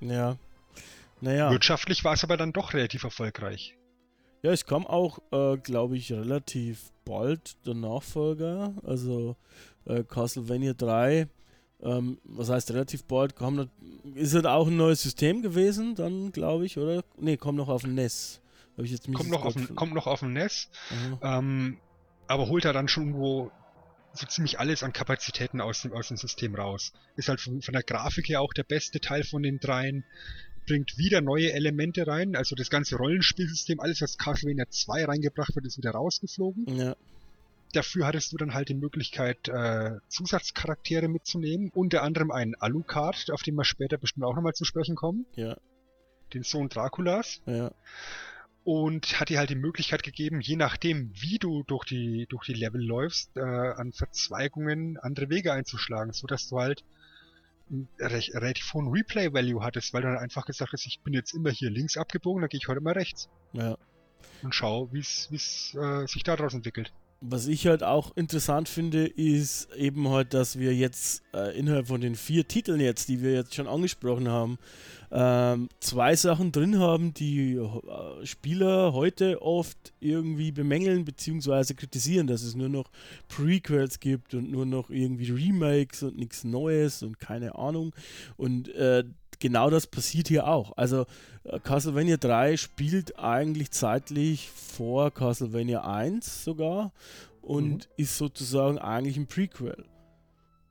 ja. 0.00 0.36
Naja, 1.22 1.50
Wirtschaftlich 1.52 2.02
war 2.04 2.14
es 2.14 2.24
aber 2.24 2.36
dann 2.36 2.52
doch 2.52 2.74
relativ 2.74 3.04
erfolgreich. 3.04 3.76
ja, 4.42 4.50
es 4.50 4.66
kam 4.66 4.86
auch, 4.86 5.20
äh, 5.30 5.56
glaube 5.56 5.96
ich, 5.96 6.12
relativ 6.12 6.90
bald 7.04 7.64
der 7.64 7.74
Nachfolger, 7.74 8.74
also 8.84 9.36
äh, 9.86 10.02
Castlevania 10.02 10.74
3. 10.74 11.28
Ähm, 11.80 12.18
was 12.24 12.48
heißt 12.50 12.72
relativ 12.72 13.04
bald? 13.04 13.36
Kam 13.36 13.68
ist 14.14 14.34
halt 14.34 14.46
auch 14.46 14.66
ein 14.66 14.76
neues 14.76 15.02
System 15.02 15.42
gewesen, 15.42 15.94
dann 15.94 16.32
glaube 16.32 16.66
ich, 16.66 16.76
oder? 16.76 17.04
Ne, 17.18 17.36
kommt 17.36 17.58
noch 17.58 17.68
auf 17.68 17.82
den 17.82 17.94
NES. 17.94 18.40
Hab 18.76 18.84
ich 18.84 18.90
jetzt 18.90 19.12
Kommt 19.12 19.30
noch, 19.30 19.44
auf 19.44 19.54
den, 19.54 19.74
kommt 19.76 19.94
noch 19.94 20.06
auf 20.08 20.20
den 20.20 20.32
NES. 20.32 20.70
Ähm, 21.22 21.78
aber 22.26 22.48
holt 22.48 22.64
er 22.64 22.72
dann 22.72 22.88
schon 22.88 23.08
irgendwo 23.08 23.50
so 24.14 24.26
ziemlich 24.26 24.58
alles 24.60 24.82
an 24.82 24.92
Kapazitäten 24.92 25.60
aus 25.60 25.82
dem, 25.82 25.92
aus 25.92 26.08
dem 26.08 26.16
System 26.16 26.54
raus. 26.54 26.92
Ist 27.16 27.28
halt 27.28 27.40
von, 27.40 27.62
von 27.62 27.72
der 27.72 27.82
Grafik 27.82 28.28
her 28.28 28.40
auch 28.40 28.52
der 28.52 28.64
beste 28.64 29.00
Teil 29.00 29.24
von 29.24 29.42
den 29.42 29.58
dreien. 29.58 30.04
Bringt 30.66 30.96
wieder 30.96 31.20
neue 31.20 31.52
Elemente 31.52 32.06
rein, 32.06 32.36
also 32.36 32.54
das 32.54 32.70
ganze 32.70 32.96
Rollenspielsystem, 32.96 33.80
alles 33.80 34.00
was 34.00 34.16
Castlevania 34.16 34.66
2 34.68 35.06
reingebracht 35.06 35.54
wird, 35.54 35.66
ist 35.66 35.78
wieder 35.78 35.90
rausgeflogen. 35.90 36.66
Ja, 36.76 36.96
Dafür 37.72 38.06
hattest 38.06 38.32
du 38.32 38.36
dann 38.36 38.52
halt 38.52 38.68
die 38.68 38.74
Möglichkeit, 38.74 39.48
äh, 39.48 39.92
Zusatzcharaktere 40.08 41.08
mitzunehmen, 41.08 41.70
unter 41.74 42.02
anderem 42.02 42.30
einen 42.30 42.54
Alucard, 42.54 43.30
auf 43.30 43.42
den 43.42 43.54
wir 43.54 43.64
später 43.64 43.96
bestimmt 43.96 44.24
auch 44.24 44.34
nochmal 44.34 44.52
zu 44.52 44.66
sprechen 44.66 44.94
kommen, 44.94 45.24
ja, 45.36 45.56
den 46.34 46.42
Sohn 46.42 46.68
Draculas. 46.68 47.40
ja, 47.46 47.72
und 48.64 49.18
hat 49.18 49.28
dir 49.28 49.38
halt 49.38 49.50
die 49.50 49.56
Möglichkeit 49.56 50.02
gegeben, 50.02 50.40
je 50.40 50.56
nachdem, 50.56 51.10
wie 51.14 51.38
du 51.38 51.64
durch 51.64 51.84
die, 51.84 52.26
durch 52.28 52.46
die 52.46 52.54
Level 52.54 52.80
läufst, 52.80 53.36
äh, 53.36 53.40
an 53.40 53.92
Verzweigungen 53.92 54.98
andere 54.98 55.30
Wege 55.30 55.52
einzuschlagen, 55.52 56.12
so 56.12 56.26
dass 56.26 56.48
du 56.48 56.60
halt 56.60 56.84
recht, 57.98 58.34
relativ 58.34 58.72
hohen 58.74 58.88
Replay-Value 58.88 59.62
hattest, 59.62 59.92
weil 59.92 60.02
du 60.02 60.08
dann 60.08 60.18
einfach 60.18 60.46
gesagt 60.46 60.72
hast, 60.72 60.86
ich 60.86 61.00
bin 61.00 61.14
jetzt 61.14 61.34
immer 61.34 61.50
hier 61.50 61.70
links 61.70 61.96
abgebogen, 61.96 62.40
dann 62.40 62.48
gehe 62.48 62.58
ich 62.58 62.68
heute 62.68 62.80
mal 62.80 62.92
rechts 62.92 63.28
ja. 63.52 63.76
und 64.42 64.54
schau, 64.54 64.92
wie 64.92 65.00
es 65.00 65.74
äh, 65.74 66.06
sich 66.06 66.22
daraus 66.22 66.54
entwickelt. 66.54 66.92
Was 67.24 67.46
ich 67.46 67.68
halt 67.68 67.84
auch 67.84 68.16
interessant 68.16 68.68
finde, 68.68 69.06
ist 69.06 69.68
eben 69.76 70.08
halt, 70.08 70.34
dass 70.34 70.58
wir 70.58 70.74
jetzt 70.74 71.22
äh, 71.32 71.56
innerhalb 71.56 71.86
von 71.86 72.00
den 72.00 72.16
vier 72.16 72.48
Titeln 72.48 72.80
jetzt, 72.80 73.08
die 73.08 73.22
wir 73.22 73.32
jetzt 73.32 73.54
schon 73.54 73.68
angesprochen 73.68 74.28
haben, 74.28 74.58
ähm, 75.12 75.68
zwei 75.78 76.16
Sachen 76.16 76.50
drin 76.50 76.80
haben, 76.80 77.14
die 77.14 77.54
äh, 77.54 78.26
Spieler 78.26 78.92
heute 78.92 79.40
oft 79.40 79.92
irgendwie 80.00 80.50
bemängeln 80.50 81.04
bzw. 81.04 81.74
kritisieren, 81.74 82.26
dass 82.26 82.42
es 82.42 82.56
nur 82.56 82.68
noch 82.68 82.90
Prequels 83.28 84.00
gibt 84.00 84.34
und 84.34 84.50
nur 84.50 84.66
noch 84.66 84.90
irgendwie 84.90 85.30
Remakes 85.30 86.02
und 86.02 86.18
nichts 86.18 86.42
Neues 86.42 87.04
und 87.04 87.20
keine 87.20 87.54
Ahnung. 87.54 87.94
Und 88.36 88.74
äh, 88.74 89.04
genau 89.42 89.70
das 89.70 89.88
passiert 89.88 90.28
hier 90.28 90.46
auch. 90.46 90.72
Also 90.76 91.04
äh, 91.42 91.58
Castlevania 91.58 92.16
3 92.16 92.56
spielt 92.56 93.18
eigentlich 93.18 93.72
zeitlich 93.72 94.48
vor 94.48 95.10
Castlevania 95.10 95.82
1 95.82 96.44
sogar 96.44 96.92
und 97.42 97.88
ist 97.96 98.16
sozusagen 98.16 98.78
eigentlich 98.78 99.16
ein 99.16 99.26
Prequel. 99.26 99.84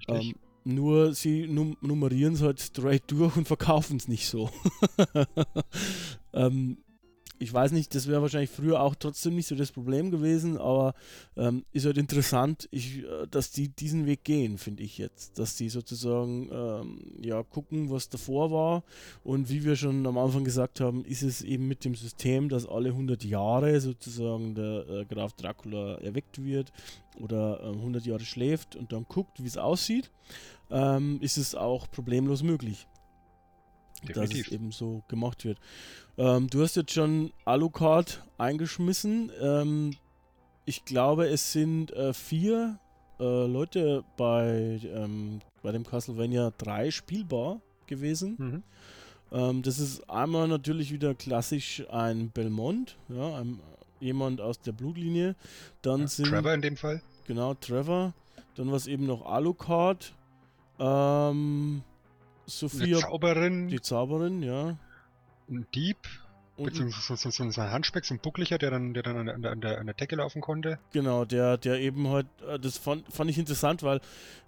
Ähm, 0.07 0.35
nur 0.63 1.13
sie 1.13 1.47
num 1.47 1.75
nummerieren 1.81 2.33
es 2.33 2.41
halt 2.41 2.61
straight 2.61 3.03
durch 3.07 3.35
und 3.35 3.47
verkaufen 3.47 3.97
es 3.97 4.07
nicht 4.07 4.27
so. 4.27 4.49
ähm, 6.33 6.77
ich 7.41 7.51
weiß 7.51 7.71
nicht, 7.71 7.95
das 7.95 8.07
wäre 8.07 8.21
wahrscheinlich 8.21 8.51
früher 8.51 8.81
auch 8.81 8.93
trotzdem 8.93 9.35
nicht 9.35 9.47
so 9.47 9.55
das 9.55 9.71
Problem 9.71 10.11
gewesen, 10.11 10.57
aber 10.57 10.93
ähm, 11.35 11.65
ist 11.73 11.85
halt 11.85 11.97
interessant, 11.97 12.69
ich, 12.71 12.99
äh, 12.99 13.27
dass 13.31 13.51
die 13.51 13.69
diesen 13.69 14.05
Weg 14.05 14.23
gehen, 14.23 14.59
finde 14.59 14.83
ich 14.83 14.99
jetzt. 14.99 15.39
Dass 15.39 15.55
die 15.55 15.69
sozusagen 15.69 16.49
ähm, 16.51 16.99
ja 17.19 17.41
gucken, 17.41 17.89
was 17.89 18.09
davor 18.09 18.51
war 18.51 18.83
und 19.23 19.49
wie 19.49 19.63
wir 19.63 19.75
schon 19.75 20.05
am 20.05 20.19
Anfang 20.19 20.43
gesagt 20.43 20.79
haben, 20.79 21.03
ist 21.03 21.23
es 21.23 21.41
eben 21.41 21.67
mit 21.67 21.83
dem 21.83 21.95
System, 21.95 22.47
dass 22.47 22.67
alle 22.67 22.89
100 22.89 23.23
Jahre 23.23 23.81
sozusagen 23.81 24.53
der 24.53 24.87
äh, 24.87 25.05
Graf 25.05 25.33
Dracula 25.33 25.95
erweckt 25.95 26.43
wird 26.43 26.71
oder 27.19 27.59
äh, 27.63 27.69
100 27.69 28.05
Jahre 28.05 28.23
schläft 28.23 28.75
und 28.75 28.93
dann 28.93 29.05
guckt, 29.09 29.41
wie 29.43 29.47
es 29.47 29.57
aussieht, 29.57 30.11
ähm, 30.69 31.17
ist 31.21 31.37
es 31.37 31.55
auch 31.55 31.89
problemlos 31.89 32.43
möglich. 32.43 32.87
Definitiv. 34.07 34.45
Dass 34.45 34.47
es 34.47 34.53
eben 34.53 34.71
so 34.71 35.03
gemacht 35.07 35.45
wird. 35.45 35.59
Ähm, 36.17 36.49
du 36.49 36.61
hast 36.61 36.75
jetzt 36.75 36.93
schon 36.93 37.31
Alucard 37.45 38.23
eingeschmissen. 38.37 39.31
Ähm, 39.41 39.95
ich 40.65 40.85
glaube, 40.85 41.27
es 41.27 41.51
sind 41.51 41.91
äh, 41.93 42.13
vier 42.13 42.79
äh, 43.19 43.45
Leute 43.45 44.03
bei, 44.17 44.79
ähm, 44.83 45.41
bei 45.61 45.71
dem 45.71 45.85
Castlevania 45.85 46.51
3 46.57 46.91
spielbar 46.91 47.61
gewesen. 47.87 48.35
Mhm. 48.37 48.63
Ähm, 49.31 49.61
das 49.61 49.79
ist 49.79 50.09
einmal 50.09 50.47
natürlich 50.47 50.91
wieder 50.91 51.15
klassisch 51.15 51.83
ein 51.89 52.29
Belmont, 52.29 52.97
ja, 53.09 53.37
ein, 53.37 53.59
jemand 53.99 54.41
aus 54.41 54.59
der 54.59 54.73
Blutlinie. 54.73 55.35
Dann 55.81 56.01
ja, 56.01 56.07
sind, 56.07 56.27
Trevor 56.27 56.53
in 56.53 56.61
dem 56.61 56.77
Fall. 56.77 57.01
Genau, 57.27 57.53
Trevor. 57.53 58.13
Dann 58.55 58.69
war 58.69 58.75
es 58.75 58.87
eben 58.87 59.05
noch 59.05 59.25
Alucard. 59.25 60.13
Ähm, 60.79 61.83
Sophia. 62.59 62.97
Die 62.97 63.03
Zauberin. 63.03 63.67
Die 63.67 63.81
Zauberin, 63.81 64.43
ja 64.43 64.77
ein 65.51 65.67
Dieb, 65.73 65.97
beziehungsweise 66.57 67.17
so, 67.17 67.29
so, 67.29 67.51
so, 67.51 67.61
ein 67.61 67.71
Handspeck, 67.71 68.05
so 68.05 68.13
ein 68.13 68.19
Bucklicher, 68.19 68.57
der 68.57 68.71
dann, 68.71 68.93
der 68.93 69.03
dann 69.03 69.29
an, 69.29 69.41
der, 69.41 69.51
an, 69.51 69.61
der, 69.61 69.79
an 69.79 69.85
der 69.85 69.95
Decke 69.95 70.15
laufen 70.15 70.41
konnte. 70.41 70.79
Genau, 70.93 71.25
der, 71.25 71.57
der 71.57 71.79
eben 71.79 72.07
halt, 72.07 72.27
äh, 72.47 72.59
das 72.59 72.77
fand, 72.77 73.11
fand 73.11 73.29
ich 73.29 73.37
interessant, 73.37 73.83
weil 73.83 73.99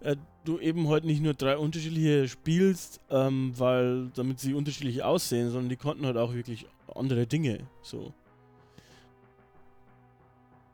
äh, 0.01 0.15
du 0.45 0.59
eben 0.59 0.83
heute 0.83 0.91
halt 0.93 1.05
nicht 1.05 1.21
nur 1.21 1.33
drei 1.33 1.57
unterschiedliche 1.57 2.27
spielst, 2.27 2.99
ähm, 3.09 3.53
weil 3.57 4.09
damit 4.15 4.39
sie 4.39 4.53
unterschiedlich 4.53 5.03
aussehen, 5.03 5.49
sondern 5.49 5.69
die 5.69 5.75
konnten 5.75 6.05
halt 6.05 6.17
auch 6.17 6.33
wirklich 6.33 6.67
andere 6.93 7.25
Dinge. 7.25 7.67
So. 7.81 8.13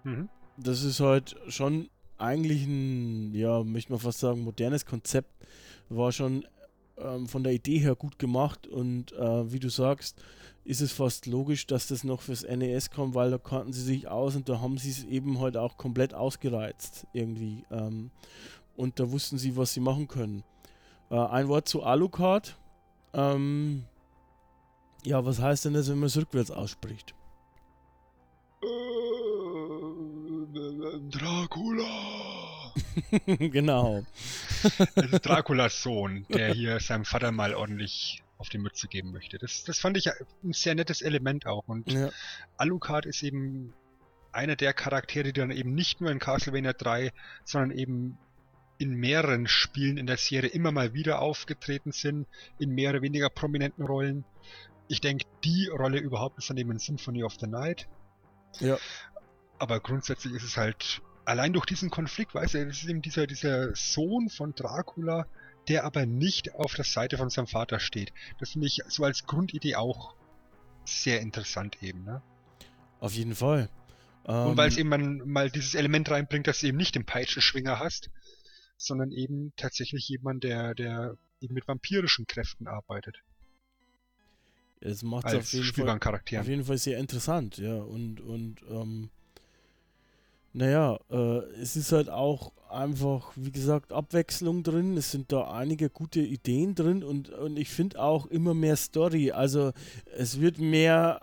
Mhm. 0.04 0.30
Das 0.58 0.84
ist 0.84 1.00
halt 1.00 1.38
schon 1.48 1.90
eigentlich 2.18 2.66
ein, 2.66 3.34
ja, 3.34 3.64
möchte 3.64 3.94
man 3.94 4.02
fast 4.02 4.20
sagen, 4.20 4.44
modernes 4.44 4.86
Konzept. 4.86 5.32
War 5.88 6.12
schon 6.12 6.46
ähm, 7.02 7.28
von 7.28 7.44
der 7.44 7.54
Idee 7.54 7.80
her 7.80 7.96
gut 7.96 8.20
gemacht 8.20 8.68
und 8.68 9.12
äh, 9.14 9.52
wie 9.52 9.60
du 9.60 9.70
sagst, 9.70 10.22
ist 10.66 10.82
es 10.82 10.92
fast 10.92 11.26
logisch, 11.26 11.66
dass 11.66 11.88
das 11.88 12.04
noch 12.04 12.22
fürs 12.22 12.44
NES 12.44 12.92
kommt, 12.92 13.16
weil 13.16 13.32
da 13.32 13.38
kannten 13.38 13.74
sie 13.74 13.82
sich 13.82 14.08
aus 14.08 14.36
und 14.36 14.50
da 14.50 14.60
haben 14.62 14.78
sie 14.78 14.92
es 14.92 15.04
eben 15.06 15.40
halt 15.40 15.58
auch 15.58 15.78
komplett 15.78 16.14
ausgereizt 16.14 17.08
irgendwie. 17.14 17.64
Ähm, 17.72 18.12
und 18.76 19.00
da 19.00 19.12
wussten 19.12 19.38
sie, 19.38 19.58
was 19.58 19.74
sie 19.74 19.80
machen 19.80 20.08
können. 20.08 20.44
Äh, 21.10 21.16
ein 21.18 21.48
Wort 21.48 21.68
zu 21.68 21.84
Alucard. 21.84 22.58
Ähm, 23.14 23.86
ja, 25.04 25.26
was 25.26 25.40
heißt 25.42 25.66
denn 25.66 25.74
das, 25.74 25.90
wenn 25.90 26.00
man 26.00 26.08
es 26.08 26.18
rückwärts 26.18 26.52
ausspricht? 26.52 27.16
Äh, 28.62 28.68
Dracula! 31.10 32.29
genau. 33.26 34.06
Das 34.96 35.12
ist 35.12 35.26
Draculas 35.26 35.82
Sohn, 35.82 36.26
der 36.30 36.54
hier 36.54 36.80
seinem 36.80 37.06
Vater 37.06 37.32
mal 37.32 37.54
ordentlich 37.54 38.24
auf 38.38 38.50
die 38.50 38.58
Mütze 38.58 38.88
geben 38.88 39.12
möchte. 39.12 39.38
Das, 39.38 39.64
das 39.64 39.80
fand 39.80 39.98
ich 39.98 40.10
ein 40.10 40.54
sehr 40.54 40.74
nettes 40.74 41.02
Element 41.02 41.46
auch. 41.46 41.68
Und 41.68 41.92
ja. 41.92 42.10
Alucard 42.58 43.06
ist 43.06 43.22
eben 43.22 43.74
einer 44.32 44.56
der 44.56 44.74
Charaktere, 44.74 45.24
die 45.26 45.34
dann 45.34 45.52
eben 45.52 45.74
nicht 45.74 46.02
nur 46.02 46.12
in 46.12 46.20
Castlevania 46.20 46.74
3, 46.74 47.12
sondern 47.44 47.78
eben 47.78 48.18
in 48.78 48.96
mehreren 48.96 49.48
Spielen 49.48 49.98
in 49.98 50.08
der 50.08 50.18
Serie 50.18 50.50
immer 50.50 50.72
mal 50.72 50.94
wieder 50.94 51.22
aufgetreten 51.22 51.92
sind, 51.92 52.28
in 52.60 52.70
mehr 52.70 52.92
oder 52.92 53.02
weniger 53.02 53.30
prominenten 53.30 53.86
Rollen. 53.86 54.24
Ich 54.88 55.02
denke, 55.02 55.26
die 55.44 55.68
Rolle 55.68 56.00
überhaupt 56.00 56.38
ist 56.38 56.50
dann 56.50 56.58
eben 56.58 56.72
in 56.72 56.80
Symphony 56.80 57.24
of 57.24 57.36
the 57.40 57.48
Night. 57.48 57.90
Ja. 58.60 58.78
Aber 59.58 59.82
grundsätzlich 59.82 60.34
ist 60.34 60.44
es 60.44 60.56
halt 60.56 61.02
allein 61.30 61.54
durch 61.54 61.68
diesen 61.68 61.92
Konflikt, 61.92 62.34
weißt 62.34 62.56
du, 62.56 62.66
das 62.66 62.82
ist 62.82 62.90
eben 62.90 63.04
dieser, 63.04 63.28
dieser 63.28 63.76
Sohn 63.76 64.30
von 64.30 64.56
Dracula, 64.56 65.28
der 65.68 65.84
aber 65.84 66.08
nicht 66.08 66.56
auf 66.56 66.74
der 66.74 66.86
Seite 66.86 67.18
von 67.18 67.30
seinem 67.30 67.46
Vater 67.46 67.80
steht. 67.80 68.12
Das 68.40 68.52
finde 68.52 68.66
ich 68.66 68.82
so 68.88 69.04
als 69.04 69.26
Grundidee 69.28 69.76
auch 69.76 70.16
sehr 70.86 71.22
interessant 71.22 71.84
eben, 71.84 72.04
ne? 72.04 72.24
Auf 73.00 73.14
jeden 73.14 73.36
Fall. 73.36 73.70
Und 74.24 74.58
weil 74.58 74.70
es 74.70 74.76
ähm, 74.76 74.80
eben 74.80 74.90
man, 74.90 75.18
mal 75.30 75.52
dieses 75.52 75.76
Element 75.76 76.10
reinbringt, 76.10 76.48
dass 76.48 76.62
du 76.62 76.68
eben 76.68 76.78
nicht 76.78 76.96
den 76.96 77.06
Peitschenschwinger 77.06 77.78
hast, 77.78 78.10
sondern 78.78 79.12
eben 79.12 79.54
tatsächlich 79.56 80.10
jemand, 80.10 80.44
der, 80.44 80.74
der 80.74 81.16
eben 81.42 81.54
mit 81.54 81.68
vampirischen 81.68 82.26
Kräften 82.26 82.68
arbeitet. 82.68 83.22
Es 84.82 85.04
macht 85.04 85.26
auf 85.26 85.54
jeden, 85.54 85.74
Fall, 85.74 86.00
auf 86.40 86.48
jeden 86.48 86.64
Fall 86.64 86.78
sehr 86.78 86.98
interessant, 86.98 87.58
ja. 87.58 87.76
Und, 87.76 88.20
und 88.20 88.62
ähm, 88.70 89.12
naja, 90.54 91.00
äh, 91.10 91.40
es 91.62 91.76
ist 91.76 91.92
halt 91.92 92.10
auch 92.10 92.52
einfach, 92.70 93.32
wie 93.36 93.52
gesagt, 93.52 93.92
Abwechslung 93.92 94.64
drin. 94.64 94.98
Es 94.98 95.12
sind 95.12 95.32
da 95.32 95.52
einige 95.52 95.90
gute 95.90 96.22
Ideen 96.22 96.76
drin 96.76 97.04
und, 97.04 97.30
und 97.30 97.58
ich 97.58 97.70
finde 97.70 98.02
auch 98.02 98.26
immer 98.28 98.54
mehr 98.54 98.76
Story. 98.76 99.32
Also 99.32 99.72
es 100.18 100.40
wird 100.40 100.60
mehr 100.60 101.22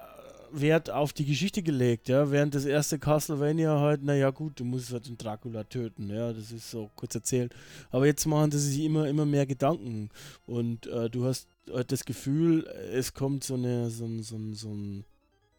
Wert 0.53 0.91
auf 0.91 1.13
die 1.13 1.25
Geschichte 1.25 1.63
gelegt, 1.63 2.09
ja. 2.09 2.31
Während 2.31 2.55
das 2.55 2.65
erste 2.65 2.99
Castlevania 2.99 3.81
halt, 3.81 4.03
naja 4.03 4.31
gut, 4.31 4.59
du 4.61 4.65
musst 4.65 4.93
halt 4.93 5.09
den 5.09 5.19
Dracula 5.19 5.65
töten, 5.65 6.09
ja, 6.09 6.33
das 6.33 6.53
ist 6.53 6.71
so 6.71 6.91
kurz 6.97 7.15
erzählt. 7.15 7.55
Aber 7.91 8.07
jetzt 8.07 8.27
machen 8.27 8.51
sie 8.51 8.59
sich 8.59 8.85
immer, 8.85 9.09
immer 9.09 9.27
mehr 9.27 9.47
Gedanken 9.47 10.11
und 10.47 10.87
äh, 10.87 11.11
du 11.11 11.25
hast 11.25 11.49
halt 11.73 11.93
das 11.93 12.05
Gefühl, 12.05 12.67
es 12.93 13.15
kommt 13.15 13.45
so 13.45 13.55
eine, 13.55 13.91
so, 13.91 14.07
so, 14.23 14.39
so 14.53 14.69
ein, 14.69 15.05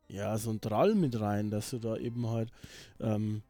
ja, 0.08 0.38
so 0.38 0.52
ein 0.52 0.62
Drall 0.62 0.96
mit 0.96 1.20
rein, 1.20 1.50
dass 1.50 1.72
du 1.72 1.80
da 1.80 1.98
eben 1.98 2.28
halt 2.30 2.50
ähm, 3.00 3.42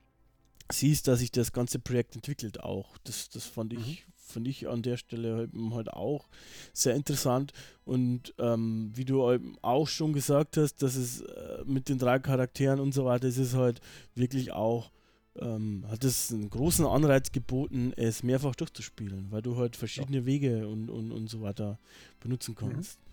siehst, 0.71 1.07
dass 1.07 1.19
sich 1.19 1.31
das 1.31 1.51
ganze 1.51 1.79
Projekt 1.79 2.15
entwickelt 2.15 2.59
auch. 2.59 2.97
Das, 3.03 3.29
das 3.29 3.45
fand 3.45 3.73
ich, 3.73 4.07
mhm. 4.07 4.13
fand 4.15 4.47
ich 4.47 4.67
an 4.67 4.81
der 4.81 4.97
Stelle 4.97 5.49
halt 5.71 5.89
auch 5.89 6.29
sehr 6.73 6.95
interessant. 6.95 7.53
Und 7.85 8.33
ähm, 8.37 8.91
wie 8.93 9.05
du 9.05 9.39
auch 9.61 9.87
schon 9.87 10.13
gesagt 10.13 10.57
hast, 10.57 10.81
dass 10.81 10.95
es 10.95 11.21
äh, 11.21 11.63
mit 11.65 11.89
den 11.89 11.97
drei 11.97 12.19
Charakteren 12.19 12.79
und 12.79 12.93
so 12.93 13.05
weiter, 13.05 13.27
ist 13.27 13.37
es 13.37 13.53
halt 13.53 13.81
wirklich 14.15 14.51
auch, 14.51 14.91
ähm, 15.39 15.85
hat 15.87 16.03
es 16.03 16.31
einen 16.31 16.49
großen 16.49 16.85
Anreiz 16.85 17.31
geboten, 17.31 17.93
es 17.95 18.23
mehrfach 18.23 18.55
durchzuspielen, 18.55 19.31
weil 19.31 19.41
du 19.41 19.57
halt 19.57 19.75
verschiedene 19.75 20.19
ja. 20.19 20.25
Wege 20.25 20.67
und, 20.67 20.89
und, 20.89 21.11
und 21.11 21.29
so 21.29 21.41
weiter 21.41 21.79
benutzen 22.19 22.51
mhm. 22.51 22.55
kannst. 22.55 22.99
Mhm. 22.99 23.07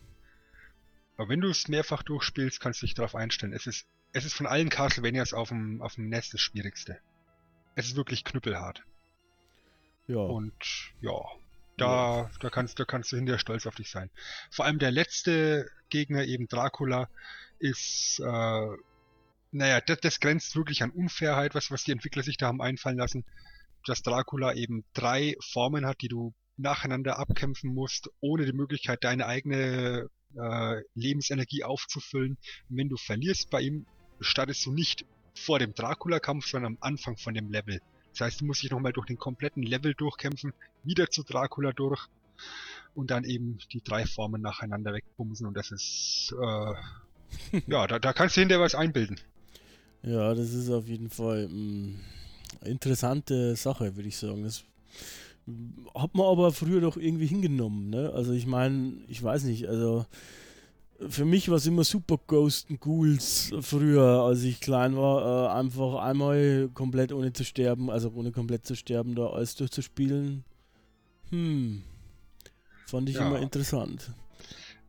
Aber 1.16 1.28
wenn 1.28 1.40
du 1.40 1.48
es 1.48 1.68
mehrfach 1.68 2.02
durchspielst, 2.02 2.58
kannst 2.58 2.82
du 2.82 2.86
dich 2.86 2.94
darauf 2.94 3.14
einstellen. 3.14 3.52
Es 3.52 3.68
ist, 3.68 3.86
es 4.12 4.24
ist 4.24 4.34
von 4.34 4.46
allen 4.46 4.68
Castlevanias 4.68 5.32
auf 5.32 5.50
dem, 5.50 5.80
auf 5.80 5.94
dem 5.94 6.08
NES 6.08 6.30
das 6.30 6.40
Schwierigste 6.40 6.98
es 7.74 7.86
ist 7.86 7.96
wirklich 7.96 8.24
knüppelhart. 8.24 8.82
Ja. 10.06 10.18
Und 10.18 10.92
ja, 11.00 11.20
da, 11.76 12.22
ja. 12.22 12.30
da 12.40 12.50
kannst, 12.50 12.78
da 12.78 12.84
kannst 12.84 13.12
du 13.12 13.16
hinterher 13.16 13.38
stolz 13.38 13.66
auf 13.66 13.74
dich 13.74 13.90
sein. 13.90 14.10
Vor 14.50 14.64
allem 14.64 14.78
der 14.78 14.90
letzte 14.90 15.70
Gegner, 15.88 16.24
eben 16.24 16.46
Dracula, 16.46 17.08
ist, 17.58 18.20
äh, 18.20 18.68
naja, 19.52 19.80
das, 19.80 20.00
das 20.00 20.20
grenzt 20.20 20.56
wirklich 20.56 20.82
an 20.82 20.90
Unfairheit, 20.90 21.54
was, 21.54 21.70
was 21.70 21.84
die 21.84 21.92
Entwickler 21.92 22.22
sich 22.22 22.36
da 22.36 22.46
haben 22.46 22.60
einfallen 22.60 22.98
lassen, 22.98 23.24
dass 23.86 24.02
Dracula 24.02 24.54
eben 24.54 24.84
drei 24.94 25.36
Formen 25.40 25.86
hat, 25.86 26.00
die 26.00 26.08
du 26.08 26.34
nacheinander 26.56 27.18
abkämpfen 27.18 27.74
musst, 27.74 28.10
ohne 28.20 28.44
die 28.46 28.52
Möglichkeit, 28.52 29.02
deine 29.02 29.26
eigene 29.26 30.08
äh, 30.36 30.82
Lebensenergie 30.94 31.64
aufzufüllen. 31.64 32.38
Und 32.68 32.76
wenn 32.76 32.88
du 32.88 32.96
verlierst 32.96 33.50
bei 33.50 33.62
ihm, 33.62 33.86
startest 34.20 34.64
du 34.66 34.72
nicht 34.72 35.04
vor 35.34 35.58
dem 35.58 35.74
Dracula-Kampf, 35.74 36.46
sondern 36.46 36.74
am 36.74 36.78
Anfang 36.80 37.16
von 37.16 37.34
dem 37.34 37.50
Level. 37.50 37.80
Das 38.12 38.20
heißt, 38.20 38.40
du 38.40 38.44
musst 38.44 38.62
dich 38.62 38.70
nochmal 38.70 38.92
durch 38.92 39.06
den 39.06 39.18
kompletten 39.18 39.62
Level 39.62 39.94
durchkämpfen, 39.94 40.52
wieder 40.84 41.10
zu 41.10 41.22
Dracula 41.24 41.72
durch 41.72 42.08
und 42.94 43.10
dann 43.10 43.24
eben 43.24 43.58
die 43.72 43.82
drei 43.82 44.06
Formen 44.06 44.40
nacheinander 44.40 44.92
wegbumsen 44.92 45.46
und 45.46 45.56
das 45.56 45.72
ist, 45.72 46.34
äh, 46.40 47.60
ja, 47.66 47.86
da, 47.86 47.98
da 47.98 48.12
kannst 48.12 48.36
du 48.36 48.40
hinterher 48.40 48.62
was 48.62 48.74
einbilden. 48.74 49.18
Ja, 50.02 50.34
das 50.34 50.52
ist 50.52 50.70
auf 50.70 50.86
jeden 50.86 51.10
Fall 51.10 51.46
eine 51.46 51.54
mm, 51.54 52.00
interessante 52.64 53.56
Sache, 53.56 53.96
würde 53.96 54.08
ich 54.08 54.16
sagen. 54.16 54.44
Das 54.44 54.64
hat 55.94 56.14
man 56.14 56.26
aber 56.26 56.52
früher 56.52 56.80
doch 56.80 56.96
irgendwie 56.96 57.26
hingenommen, 57.26 57.90
ne? 57.90 58.12
Also 58.14 58.32
ich 58.32 58.46
meine, 58.46 58.98
ich 59.08 59.22
weiß 59.22 59.44
nicht, 59.44 59.66
also 59.68 60.06
für 61.08 61.24
mich 61.24 61.48
war 61.48 61.56
es 61.56 61.66
immer 61.66 61.84
super 61.84 62.18
Ghost 62.26 62.70
and 62.70 62.80
Ghouls 62.80 63.52
früher, 63.60 64.22
als 64.22 64.42
ich 64.42 64.60
klein 64.60 64.96
war, 64.96 65.50
äh, 65.50 65.58
einfach 65.58 66.02
einmal 66.02 66.70
komplett 66.74 67.12
ohne 67.12 67.32
zu 67.32 67.44
sterben, 67.44 67.90
also 67.90 68.10
ohne 68.14 68.32
komplett 68.32 68.66
zu 68.66 68.76
sterben, 68.76 69.14
da 69.14 69.26
alles 69.26 69.54
durchzuspielen. 69.56 70.44
Hm. 71.30 71.82
Fand 72.86 73.08
ich 73.08 73.16
ja. 73.16 73.26
immer 73.26 73.40
interessant. 73.40 74.10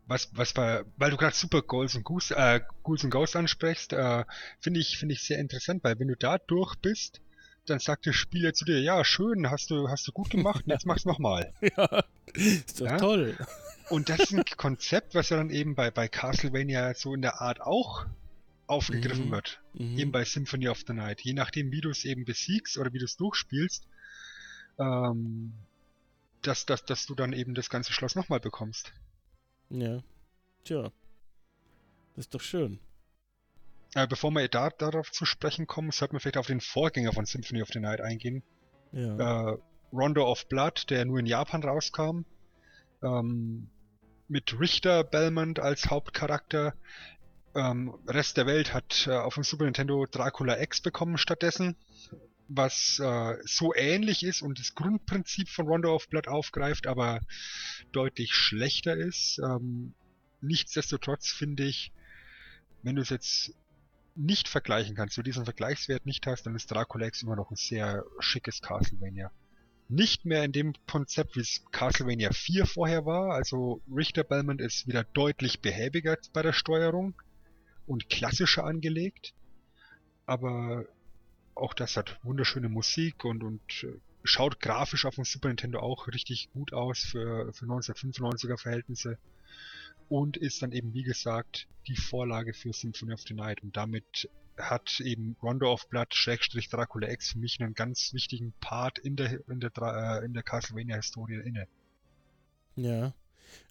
was, 0.08 0.30
was 0.34 0.56
war, 0.56 0.86
weil 0.98 1.12
du 1.12 1.18
gerade 1.18 1.36
Super 1.36 1.62
Ghouls 1.62 1.96
und 1.96 2.04
Goose, 2.04 2.36
äh, 2.36 2.62
Ghouls 2.84 3.04
and 3.04 3.12
Ghosts 3.12 3.36
ansprichst, 3.36 3.94
äh, 3.94 4.24
finde 4.60 4.80
ich, 4.80 4.98
finde 4.98 5.14
ich 5.14 5.24
sehr 5.24 5.39
interessant, 5.39 5.84
weil 5.84 6.00
wenn 6.00 6.08
du 6.08 6.16
da 6.16 6.38
durch 6.38 6.76
bist, 6.76 7.22
dann 7.66 7.80
sagt 7.80 8.07
das 8.07 8.16
Spiel 8.16 8.43
ja 8.43 8.53
zu 8.53 8.66
dir, 8.66 8.80
ja, 8.82 9.03
schön, 9.03 9.49
hast 9.49 9.70
du, 9.72 9.89
hast 9.89 10.07
du 10.07 10.11
gut 10.11 10.30
gemacht, 10.30 10.63
jetzt 10.68 10.86
mach's 10.86 11.05
nochmal. 11.05 11.53
ja, 11.78 12.03
ist 12.34 12.82
doch 12.82 12.86
Ja? 12.86 12.97
toll. 12.97 13.38
Und 13.89 14.09
das 14.09 14.20
ist 14.20 14.34
ein 14.34 14.43
Konzept, 14.57 15.13
was 15.13 15.30
ja 15.30 15.38
dann 15.38 15.49
eben 15.51 15.76
bei, 15.76 15.91
bei 15.91 16.07
Castlevania 16.07 16.93
so 16.95 17.13
in 17.13 17.22
der 17.22 17.41
Art 17.41 17.61
auch 17.61 18.05
aufgegriffen 18.68 19.28
Mhm. 19.28 19.32
wird. 19.32 19.61
Mhm. 19.74 19.97
Eben 19.99 20.11
bei 20.11 20.26
Symphony 20.26 20.70
of 20.70 20.84
the 20.88 20.93
Night. 20.93 21.22
Je 21.22 21.34
nachdem, 21.34 21.72
wie 21.72 21.82
du 21.82 21.91
es 21.91 22.03
eben 22.03 22.26
besiegst 22.26 22.78
oder 22.80 22.91
wie 22.93 22.97
du 22.99 23.05
es 23.05 23.16
durchspielst, 23.16 23.88
ähm, 24.80 25.53
dass, 26.41 26.66
dass, 26.66 26.84
dass 26.86 27.05
du 27.05 27.13
dann 27.13 27.32
eben 27.34 27.53
das 27.53 27.70
ganze 27.70 27.93
Schloss 27.93 28.16
nochmal 28.16 28.39
bekommst. 28.39 28.91
Ja. 29.70 29.99
Tja. 30.63 30.91
Das 32.16 32.26
ist 32.26 32.34
doch 32.34 32.41
schön. 32.41 32.80
Äh, 33.96 34.08
bevor 34.08 34.30
wir 34.32 34.48
da, 34.50 34.70
darauf 34.70 35.10
zu 35.12 35.26
sprechen 35.26 35.68
kommen, 35.68 35.91
sollten 35.91 36.14
wir 36.14 36.20
vielleicht 36.20 36.38
auf 36.38 36.48
den 36.48 36.60
Vorgänger 36.60 37.14
von 37.14 37.26
Symphony 37.26 37.62
of 37.62 37.70
the 37.72 37.80
Night 37.80 38.02
eingehen. 38.02 38.43
Ja. 38.91 39.54
Äh, 39.54 39.58
Rondo 39.93 40.30
of 40.30 40.48
Blood, 40.50 40.89
der 40.89 41.06
nur 41.06 41.20
in 41.20 41.26
Japan 41.26 41.64
rauskam. 41.64 42.26
Ähm, 43.02 43.70
mit 44.28 44.60
Richter 44.60 45.06
Belmont 45.06 45.60
als 45.60 45.89
Hauptcharakter. 45.89 46.74
Ähm, 47.56 47.96
Rest 48.06 48.36
der 48.36 48.46
Welt 48.46 48.74
hat 48.74 49.08
äh, 49.08 49.12
auf 49.12 49.36
dem 49.36 49.43
Super 49.43 49.64
Nintendo 49.64 50.06
Dracula 50.06 50.60
X 50.60 50.82
bekommen 50.82 51.18
stattdessen, 51.18 51.78
was 52.50 53.00
äh, 53.00 53.38
so 53.46 53.74
ähnlich 53.74 54.24
ist 54.24 54.41
und 54.41 54.60
das 54.60 54.76
Grundprinzip 54.76 55.48
von 55.48 55.68
Rondo 55.68 55.96
of 55.96 56.10
Blood 56.10 56.28
aufgreift, 56.28 56.86
aber 56.86 57.22
deutlich 57.93 58.34
schlechter 58.34 58.98
ist. 58.98 59.39
Ähm, 59.39 59.93
nichtsdestotrotz 60.41 61.30
finde 61.30 61.64
ich, 61.64 61.93
wenn 62.84 62.98
du 62.98 63.02
es 63.02 63.10
jetzt 63.10 63.54
nicht 64.16 64.47
vergleichen 64.47 64.95
kannst, 64.95 65.18
du 65.18 65.22
diesen 65.22 65.45
Vergleichswert 65.45 66.05
nicht 66.05 66.26
hast, 66.26 66.45
dann 66.45 66.55
ist 66.55 66.72
Dracula 66.72 67.07
X 67.07 67.22
immer 67.22 67.36
noch 67.36 67.51
ein 67.51 67.57
sehr 67.57 68.03
schickes 68.20 68.61
Castlevania. 68.61 69.32
Nicht 69.88 70.26
mehr 70.26 70.43
in 70.43 70.51
dem 70.51 70.74
Konzept, 70.88 71.36
wie 71.36 71.41
es 71.41 71.63
Castlevania 71.72 72.32
4 72.32 72.66
vorher 72.66 73.05
war, 73.05 73.34
also 73.34 73.82
Richter 73.93 74.24
Belmont 74.24 74.61
ist 74.61 74.88
wieder 74.88 75.03
deutlich 75.03 75.61
behäbiger 75.61 76.18
bei 76.34 76.41
der 76.41 76.53
Steuerung 76.53 77.13
und 77.86 78.09
klassischer 78.09 78.63
angelegt, 78.63 79.34
aber 80.26 80.86
auch 81.53 81.74
das 81.74 81.97
hat 81.97 82.20
wunderschöne 82.24 82.70
Musik 82.70 83.24
und, 83.26 83.43
und 83.43 83.84
äh, 83.84 83.99
schaut 84.24 84.59
grafisch 84.59 85.05
auf 85.05 85.16
dem 85.16 85.24
Super 85.24 85.49
Nintendo 85.49 85.80
auch 85.80 86.07
richtig 86.07 86.49
gut 86.51 86.74
aus 86.74 86.99
für, 86.99 87.53
für 87.53 87.66
1995er 87.66 88.57
Verhältnisse 88.57 89.18
und 90.10 90.38
ist 90.38 90.62
dann 90.62 90.72
eben, 90.72 90.93
wie 90.93 91.03
gesagt, 91.03 91.68
die 91.88 91.95
Vorlage 91.95 92.53
für 92.53 92.74
Symphony 92.74 93.14
of 93.14 93.22
the 93.28 93.34
Night. 93.34 93.64
Und 93.64 93.76
damit 93.76 94.30
hat 94.58 94.99
eben 95.01 95.36
Rondo 95.41 95.72
of 95.72 95.88
Blood 95.89 96.14
Schrägstrich 96.14 96.70
Dracula 96.70 97.10
X 97.10 97.32
für 97.32 97.39
mich 97.39 97.60
einen 97.60 97.74
ganz 97.74 98.14
wichtigen 98.14 98.53
Part 98.60 98.99
in 98.99 99.16
der, 99.16 99.47
in 99.49 99.60
der, 99.60 99.72
äh, 99.78 100.26
in 100.26 100.34
der 100.34 100.43
Castlevania-Historie 100.43 101.41
inne. 101.43 101.68
Ja. 102.76 103.14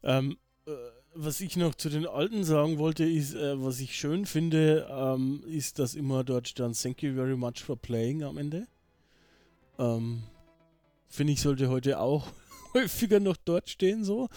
Ähm, 0.03 0.37
äh, 0.67 0.73
was 1.15 1.41
ich 1.41 1.57
noch 1.57 1.75
zu 1.75 1.89
den 1.89 2.07
Alten 2.07 2.45
sagen 2.45 2.79
wollte, 2.79 3.05
ist, 3.05 3.35
äh, 3.35 3.63
was 3.63 3.81
ich 3.81 3.97
schön 3.97 4.27
finde, 4.27 4.89
ähm, 4.91 5.45
ist, 5.47 5.79
dass 5.79 5.95
immer 5.95 6.25
dort 6.25 6.49
stand, 6.49 6.81
thank 6.81 7.03
you 7.03 7.15
very 7.15 7.37
much 7.37 7.63
for 7.63 7.77
playing 7.77 8.23
am 8.25 8.37
Ende. 8.37 8.67
Ähm, 9.79 10.25
finde 11.09 11.33
ich, 11.33 11.41
sollte 11.41 11.69
heute 11.69 12.01
auch 12.01 12.27
häufiger 12.75 13.21
noch 13.21 13.37
dort 13.37 13.69
stehen, 13.69 14.05
so. 14.05 14.29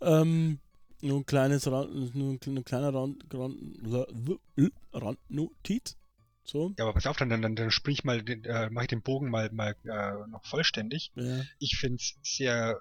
Ähm, 0.00 0.58
nur 1.04 1.20
ein 1.20 1.26
kleines 1.26 1.70
Rand, 1.70 2.14
nur 2.14 2.32
ein 2.32 2.64
kleiner- 2.64 2.92
Rand, 2.94 3.22
Rand, 3.32 3.58
Randnotiz. 4.92 5.96
So. 6.46 6.74
Ja, 6.78 6.84
aber 6.84 6.92
pass 6.94 7.06
auf, 7.06 7.16
dann, 7.16 7.30
dann, 7.30 7.56
dann, 7.56 7.70
sprich 7.70 8.00
ich 8.00 8.04
mal, 8.04 8.22
den, 8.22 8.44
äh, 8.44 8.68
mach 8.70 8.82
ich 8.82 8.88
den 8.88 9.00
Bogen 9.02 9.30
mal, 9.30 9.50
mal 9.52 9.74
äh, 9.84 10.28
noch 10.28 10.44
vollständig. 10.44 11.10
Ja. 11.14 11.42
Ich 11.58 11.76
find's 11.78 12.16
sehr 12.22 12.80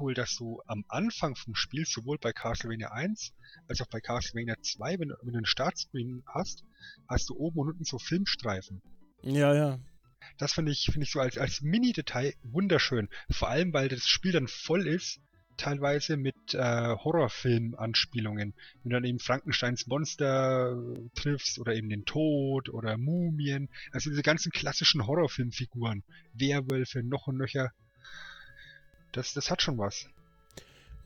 cool, 0.00 0.14
dass 0.14 0.34
du 0.36 0.60
am 0.66 0.84
Anfang 0.88 1.36
vom 1.36 1.54
Spiel, 1.54 1.84
sowohl 1.86 2.18
bei 2.18 2.32
Castlevania 2.32 2.90
1 2.90 3.32
als 3.68 3.80
auch 3.80 3.86
bei 3.86 4.00
Castlevania 4.00 4.56
2, 4.60 4.98
wenn, 4.98 5.08
du- 5.10 5.16
wenn 5.22 5.32
du 5.32 5.36
einen 5.38 5.46
Startscreen 5.46 6.24
hast, 6.26 6.64
hast 7.08 7.28
du 7.30 7.36
oben 7.36 7.60
und 7.60 7.68
unten 7.68 7.84
so 7.84 7.98
Filmstreifen. 7.98 8.82
ja, 9.22 9.54
ja. 9.54 9.78
Das 10.38 10.52
finde 10.54 10.72
ich, 10.72 10.86
finde 10.86 11.04
ich 11.04 11.12
so 11.12 11.20
als, 11.20 11.38
als 11.38 11.60
Mini-Detail 11.62 12.34
wunderschön. 12.42 13.08
Vor 13.30 13.48
allem, 13.48 13.72
weil 13.72 13.88
das 13.88 14.08
Spiel 14.08 14.32
dann 14.32 14.48
voll 14.48 14.84
ist, 14.88 15.20
teilweise 15.56 16.16
mit 16.16 16.54
äh, 16.54 16.94
Horrorfilm-Anspielungen. 16.96 18.54
Wenn 18.82 18.90
du 18.90 18.96
dann 18.96 19.04
eben 19.04 19.18
Frankensteins 19.18 19.86
Monster 19.86 20.72
äh, 20.72 21.08
triffst 21.14 21.58
oder 21.58 21.74
eben 21.74 21.88
den 21.88 22.04
Tod 22.04 22.68
oder 22.68 22.96
Mumien. 22.98 23.68
Also 23.92 24.10
diese 24.10 24.22
ganzen 24.22 24.52
klassischen 24.52 25.06
Horrorfilmfiguren. 25.06 26.02
Werwölfe, 26.34 27.02
noch 27.02 27.26
und 27.26 27.38
nöcher. 27.38 27.70
Das, 29.12 29.32
das 29.32 29.50
hat 29.50 29.62
schon 29.62 29.78
was. 29.78 30.06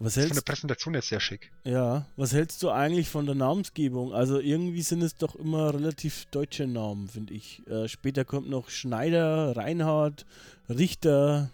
Was 0.02 0.14
Das 0.14 0.24
ist 0.24 0.28
von 0.28 0.34
der 0.34 0.36
hältst, 0.36 0.46
Präsentation 0.46 0.94
jetzt 0.94 1.08
sehr 1.10 1.20
schick. 1.20 1.52
ja, 1.62 2.06
was 2.16 2.32
hältst 2.32 2.62
du 2.62 2.70
eigentlich 2.70 3.08
von 3.10 3.26
der 3.26 3.34
Namensgebung? 3.34 4.14
Also 4.14 4.40
irgendwie 4.40 4.80
sind 4.80 5.02
es 5.02 5.14
doch 5.14 5.34
immer 5.34 5.74
relativ 5.74 6.24
deutsche 6.30 6.66
Namen, 6.66 7.08
finde 7.08 7.34
ich. 7.34 7.60
Äh, 7.66 7.86
später 7.86 8.24
kommt 8.24 8.48
noch 8.48 8.70
Schneider, 8.70 9.54
Reinhard, 9.54 10.24
Richter. 10.70 11.50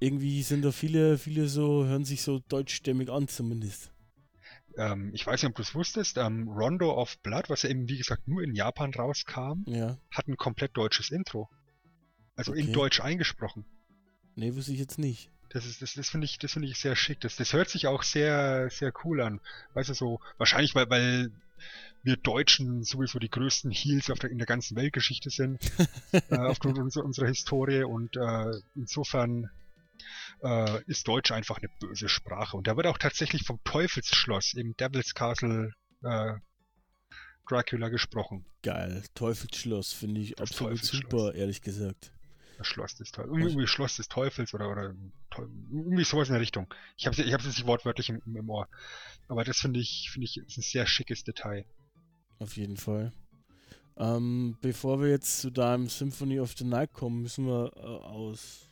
Irgendwie 0.00 0.42
sind 0.42 0.62
da 0.62 0.72
viele, 0.72 1.18
viele 1.18 1.46
so, 1.48 1.84
hören 1.84 2.04
sich 2.04 2.22
so 2.22 2.40
deutschstämmig 2.48 3.10
an 3.10 3.28
zumindest. 3.28 3.92
Ähm, 4.76 5.10
ich 5.14 5.26
weiß 5.26 5.42
nicht, 5.42 5.50
ob 5.50 5.56
du 5.56 5.62
es 5.62 5.74
wusstest, 5.74 6.16
ähm, 6.16 6.48
Rondo 6.48 6.92
of 6.94 7.18
Blood, 7.18 7.50
was 7.50 7.62
ja 7.62 7.70
eben 7.70 7.88
wie 7.88 7.98
gesagt 7.98 8.26
nur 8.26 8.42
in 8.42 8.54
Japan 8.54 8.94
rauskam, 8.94 9.64
Ja. 9.66 9.98
hat 10.10 10.26
ein 10.28 10.36
komplett 10.36 10.76
deutsches 10.76 11.10
Intro. 11.10 11.48
Also 12.34 12.54
in 12.54 12.64
Okay. 12.64 12.72
Deutsch 12.72 13.00
eingesprochen. 13.00 13.64
Nee, 14.36 14.54
wusste 14.54 14.72
ich 14.72 14.78
jetzt 14.78 14.98
nicht. 14.98 15.30
Das 15.50 15.66
ist, 15.66 15.82
das, 15.82 15.94
das 15.94 16.08
finde 16.08 16.24
ich, 16.26 16.38
das 16.38 16.52
finde 16.52 16.68
ich 16.68 16.78
sehr 16.78 16.94
schick. 16.96 17.20
Das, 17.20 17.36
das 17.36 17.52
hört 17.52 17.68
sich 17.68 17.86
auch 17.88 18.02
sehr, 18.04 18.70
sehr 18.70 18.92
cool 19.04 19.20
an. 19.20 19.40
Weißt 19.74 19.90
du, 19.90 19.94
so, 19.94 20.20
wahrscheinlich, 20.38 20.74
weil, 20.76 20.88
weil 20.88 21.30
wir 22.04 22.16
Deutschen 22.16 22.84
sowieso 22.84 23.18
die 23.18 23.28
größten 23.28 23.70
Heels 23.70 24.08
auf 24.10 24.20
der, 24.20 24.30
in 24.30 24.38
der 24.38 24.46
ganzen 24.46 24.76
Weltgeschichte 24.76 25.28
sind, 25.28 25.58
äh, 26.30 26.36
aufgrund 26.38 26.78
unserer, 26.78 27.04
unserer 27.04 27.26
Historie 27.26 27.82
und 27.82 28.16
äh, 28.16 28.52
insofern 28.76 29.50
äh, 30.42 30.82
ist 30.84 31.06
Deutsch 31.08 31.32
einfach 31.32 31.58
eine 31.58 31.68
böse 31.80 32.08
Sprache. 32.08 32.56
Und 32.56 32.66
da 32.66 32.76
wird 32.76 32.86
auch 32.86 32.98
tatsächlich 32.98 33.44
vom 33.44 33.62
Teufelsschloss 33.64 34.54
im 34.54 34.76
Devil's 34.76 35.14
Castle 35.14 35.72
äh, 36.02 36.34
Dracula 37.48 37.88
gesprochen. 37.88 38.44
Geil. 38.62 39.02
Teufelsschloss 39.14 39.92
finde 39.92 40.20
ich 40.20 40.34
Das 40.34 40.50
absolut 40.50 40.84
super, 40.84 41.34
ehrlich 41.34 41.62
gesagt. 41.62 42.12
Das 42.58 42.66
Schloss 42.66 42.94
des 42.94 43.10
Teufels. 43.10 43.36
Irgendwie 43.38 43.66
Schloss 43.66 43.96
des 43.96 44.08
Teufels 44.08 44.52
oder, 44.54 44.70
oder 44.70 44.94
irgendwie 45.72 46.04
sowas 46.04 46.28
in 46.28 46.34
der 46.34 46.42
Richtung. 46.42 46.72
Ich 46.96 47.06
habe 47.06 47.20
ich 47.20 47.32
hab's 47.32 47.46
jetzt 47.46 47.56
nicht 47.56 47.66
wortwörtlich 47.66 48.10
im, 48.10 48.20
im 48.26 48.50
Ohr. 48.50 48.68
Aber 49.28 49.44
das 49.44 49.58
finde 49.58 49.80
ich, 49.80 50.10
finde 50.12 50.26
ich, 50.26 50.36
ist 50.36 50.58
ein 50.58 50.62
sehr 50.62 50.86
schickes 50.86 51.24
Detail. 51.24 51.64
Auf 52.38 52.56
jeden 52.56 52.76
Fall. 52.76 53.12
Ähm, 53.96 54.56
bevor 54.60 55.00
wir 55.00 55.08
jetzt 55.08 55.40
zu 55.40 55.50
deinem 55.50 55.88
Symphony 55.88 56.40
of 56.40 56.54
the 56.56 56.64
Night 56.64 56.92
kommen, 56.92 57.22
müssen 57.22 57.46
wir 57.46 57.72
äh, 57.76 57.80
aus, 57.80 58.69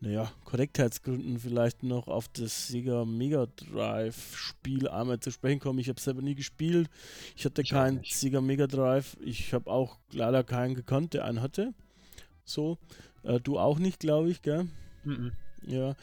naja, 0.00 0.30
Korrektheitsgründen 0.44 1.40
vielleicht 1.40 1.82
noch 1.82 2.06
auf 2.06 2.28
das 2.28 2.68
Sega 2.68 3.04
Mega 3.04 3.46
Drive 3.56 4.36
Spiel 4.36 4.88
einmal 4.88 5.18
zu 5.18 5.32
sprechen 5.32 5.58
kommen. 5.58 5.80
Ich 5.80 5.88
habe 5.88 6.00
selber 6.00 6.22
nie 6.22 6.36
gespielt. 6.36 6.88
Ich 7.36 7.44
hatte 7.44 7.62
Ich 7.62 7.70
keinen. 7.70 8.04
Sega 8.04 8.40
Mega 8.40 8.68
Drive. 8.68 9.16
Ich 9.20 9.52
habe 9.52 9.68
auch 9.68 9.98
leider 10.12 10.44
keinen 10.44 10.76
gekannt, 10.76 11.14
der 11.14 11.24
einen 11.24 11.42
hatte. 11.42 11.74
So. 12.44 12.78
Äh, 13.24 13.40
du 13.40 13.58
auch 13.58 13.80
nicht, 13.80 13.98
glaube 13.98 14.30
ich, 14.30 14.42
gell? 14.42 14.68
Mhm. 15.04 15.32
Ja, 15.66 15.96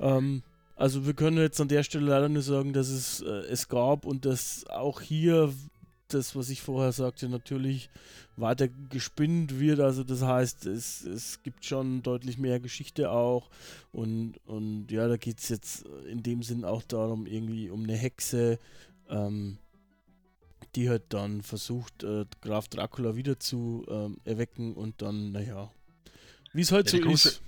ähm, 0.00 0.42
also 0.76 1.06
wir 1.06 1.12
können 1.14 1.36
jetzt 1.36 1.60
an 1.60 1.68
der 1.68 1.82
Stelle 1.82 2.06
leider 2.06 2.30
nur 2.30 2.42
sagen, 2.42 2.72
dass 2.72 2.88
es 2.88 3.20
äh, 3.20 3.28
es 3.50 3.68
gab 3.68 4.06
und 4.06 4.24
dass 4.24 4.66
auch 4.68 5.00
hier 5.02 5.52
das, 6.14 6.34
was 6.36 6.48
ich 6.50 6.62
vorher 6.62 6.92
sagte, 6.92 7.28
natürlich 7.28 7.90
weiter 8.36 8.68
gespinnt 8.90 9.58
wird. 9.60 9.80
Also 9.80 10.04
das 10.04 10.22
heißt, 10.22 10.66
es, 10.66 11.02
es 11.04 11.42
gibt 11.42 11.64
schon 11.64 12.02
deutlich 12.02 12.38
mehr 12.38 12.60
Geschichte 12.60 13.10
auch 13.10 13.50
und, 13.92 14.34
und 14.46 14.90
ja, 14.90 15.08
da 15.08 15.16
geht 15.16 15.38
es 15.40 15.48
jetzt 15.48 15.84
in 16.08 16.22
dem 16.22 16.42
Sinn 16.42 16.64
auch 16.64 16.82
darum, 16.82 17.26
irgendwie 17.26 17.70
um 17.70 17.82
eine 17.84 17.96
Hexe, 17.96 18.58
ähm, 19.08 19.58
die 20.74 20.88
halt 20.88 21.02
dann 21.10 21.42
versucht, 21.42 22.02
äh, 22.02 22.24
Graf 22.40 22.68
Dracula 22.68 23.14
wieder 23.16 23.38
zu 23.38 23.84
ähm, 23.88 24.18
erwecken 24.24 24.74
und 24.74 25.02
dann, 25.02 25.32
naja, 25.32 25.70
wie 26.54 26.62
es 26.62 26.72
halt 26.72 26.90
Ja, 26.92 26.98
so 26.98 27.04
große- 27.08 27.28
ist. 27.28 27.42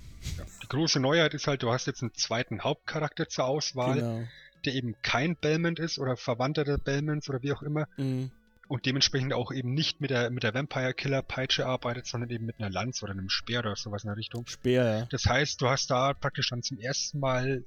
Die 0.63 0.67
große 0.67 0.99
Neuheit 0.99 1.33
ist 1.35 1.45
halt, 1.47 1.61
du 1.63 1.71
hast 1.71 1.85
jetzt 1.87 2.01
einen 2.01 2.13
zweiten 2.15 2.61
Hauptcharakter 2.63 3.29
zur 3.29 3.45
Auswahl, 3.45 3.95
Genau. 3.99 4.23
der 4.65 4.73
eben 4.73 4.95
kein 5.03 5.35
Belmont 5.35 5.77
ist 5.79 5.99
oder 5.99 6.17
Verwandter 6.17 6.63
der 6.63 6.79
Belmonts 6.79 7.29
oder 7.29 7.43
wie 7.43 7.53
auch 7.53 7.61
immer 7.61 7.87
Mhm. 7.97 8.31
Und 8.67 8.85
dementsprechend 8.85 9.33
auch 9.33 9.51
eben 9.51 9.73
nicht 9.73 10.01
mit 10.01 10.09
der, 10.09 10.29
mit 10.29 10.43
der 10.43 10.53
Vampire 10.53 10.93
Killer 10.93 11.21
Peitsche 11.21 11.65
arbeitet, 11.65 12.05
sondern 12.05 12.29
eben 12.29 12.45
mit 12.45 12.59
einer 12.59 12.69
Lanze 12.69 13.05
oder 13.05 13.13
einem 13.13 13.29
Speer 13.29 13.59
oder 13.59 13.75
sowas 13.75 14.03
in 14.03 14.09
der 14.09 14.17
Richtung. 14.17 14.45
Speer, 14.47 14.99
ja. 14.99 15.05
Das 15.11 15.25
heißt, 15.25 15.61
du 15.61 15.69
hast 15.69 15.89
da 15.91 16.13
praktisch 16.13 16.49
dann 16.49 16.63
zum 16.63 16.79
ersten 16.79 17.19
Mal 17.19 17.63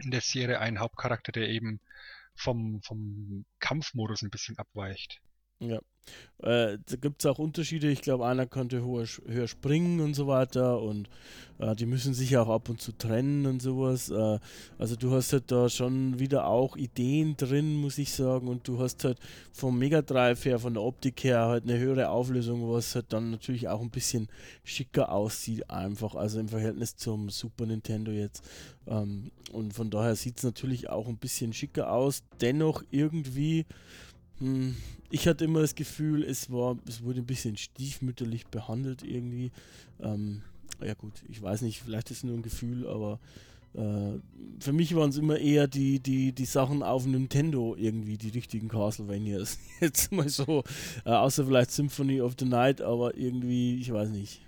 in 0.00 0.10
der 0.10 0.20
Serie 0.20 0.60
einen 0.60 0.80
Hauptcharakter, 0.80 1.32
der 1.32 1.48
eben 1.48 1.80
vom, 2.34 2.82
vom 2.82 3.44
Kampfmodus 3.60 4.22
ein 4.22 4.30
bisschen 4.30 4.58
abweicht. 4.58 5.20
Ja. 5.68 5.80
Äh, 6.42 6.78
da 6.84 6.96
gibt 7.00 7.24
es 7.24 7.26
auch 7.26 7.38
Unterschiede. 7.38 7.88
Ich 7.88 8.02
glaube, 8.02 8.26
einer 8.26 8.46
konnte 8.46 8.84
höher, 8.84 9.06
höher, 9.26 9.48
springen 9.48 10.00
und 10.00 10.14
so 10.14 10.26
weiter 10.26 10.82
und 10.82 11.08
äh, 11.58 11.74
die 11.74 11.86
müssen 11.86 12.12
sich 12.12 12.36
auch 12.36 12.48
ab 12.48 12.68
und 12.68 12.82
zu 12.82 12.92
trennen 12.92 13.46
und 13.46 13.62
sowas. 13.62 14.10
Äh, 14.10 14.38
also 14.78 14.96
du 14.96 15.12
hast 15.12 15.32
halt 15.32 15.50
da 15.50 15.70
schon 15.70 16.18
wieder 16.18 16.46
auch 16.46 16.76
Ideen 16.76 17.36
drin, 17.38 17.76
muss 17.76 17.96
ich 17.96 18.12
sagen. 18.12 18.48
Und 18.48 18.68
du 18.68 18.78
hast 18.78 19.04
halt 19.04 19.18
vom 19.52 19.78
Mega 19.78 20.02
Drive 20.02 20.44
her, 20.44 20.58
von 20.58 20.74
der 20.74 20.82
Optik 20.82 21.24
her 21.24 21.46
halt 21.46 21.64
eine 21.64 21.78
höhere 21.78 22.10
Auflösung, 22.10 22.70
was 22.70 22.94
halt 22.94 23.06
dann 23.10 23.30
natürlich 23.30 23.68
auch 23.68 23.80
ein 23.80 23.90
bisschen 23.90 24.28
schicker 24.64 25.10
aussieht 25.10 25.70
einfach. 25.70 26.14
Also 26.14 26.40
im 26.40 26.48
Verhältnis 26.48 26.96
zum 26.96 27.30
Super 27.30 27.64
Nintendo 27.64 28.12
jetzt. 28.12 28.44
Ähm, 28.86 29.30
und 29.52 29.72
von 29.72 29.88
daher 29.88 30.16
sieht 30.16 30.38
es 30.38 30.44
natürlich 30.44 30.90
auch 30.90 31.08
ein 31.08 31.16
bisschen 31.16 31.54
schicker 31.54 31.90
aus. 31.90 32.22
Dennoch 32.40 32.82
irgendwie 32.90 33.64
ich 35.10 35.28
hatte 35.28 35.44
immer 35.44 35.60
das 35.60 35.74
Gefühl, 35.74 36.24
es 36.24 36.50
war, 36.50 36.76
es 36.88 37.02
wurde 37.02 37.20
ein 37.20 37.26
bisschen 37.26 37.56
stiefmütterlich 37.56 38.46
behandelt 38.46 39.02
irgendwie. 39.02 39.52
Ähm, 40.00 40.42
ja 40.84 40.94
gut, 40.94 41.12
ich 41.28 41.40
weiß 41.40 41.62
nicht, 41.62 41.82
vielleicht 41.82 42.10
ist 42.10 42.18
es 42.18 42.24
nur 42.24 42.36
ein 42.36 42.42
Gefühl, 42.42 42.86
aber 42.88 43.20
äh, 43.74 44.18
für 44.60 44.72
mich 44.72 44.94
waren 44.94 45.10
es 45.10 45.16
immer 45.16 45.38
eher 45.38 45.66
die, 45.66 46.00
die, 46.00 46.32
die 46.32 46.44
Sachen 46.44 46.82
auf 46.82 47.06
Nintendo 47.06 47.74
irgendwie, 47.76 48.16
die 48.16 48.30
richtigen 48.30 48.68
Castlevanias. 48.68 49.58
Jetzt 49.80 50.12
mal 50.12 50.28
so, 50.28 50.64
äh, 51.04 51.10
außer 51.10 51.46
vielleicht 51.46 51.70
Symphony 51.70 52.20
of 52.20 52.34
the 52.38 52.44
Night, 52.44 52.80
aber 52.80 53.16
irgendwie, 53.16 53.76
ich 53.76 53.92
weiß 53.92 54.10
nicht. 54.10 54.40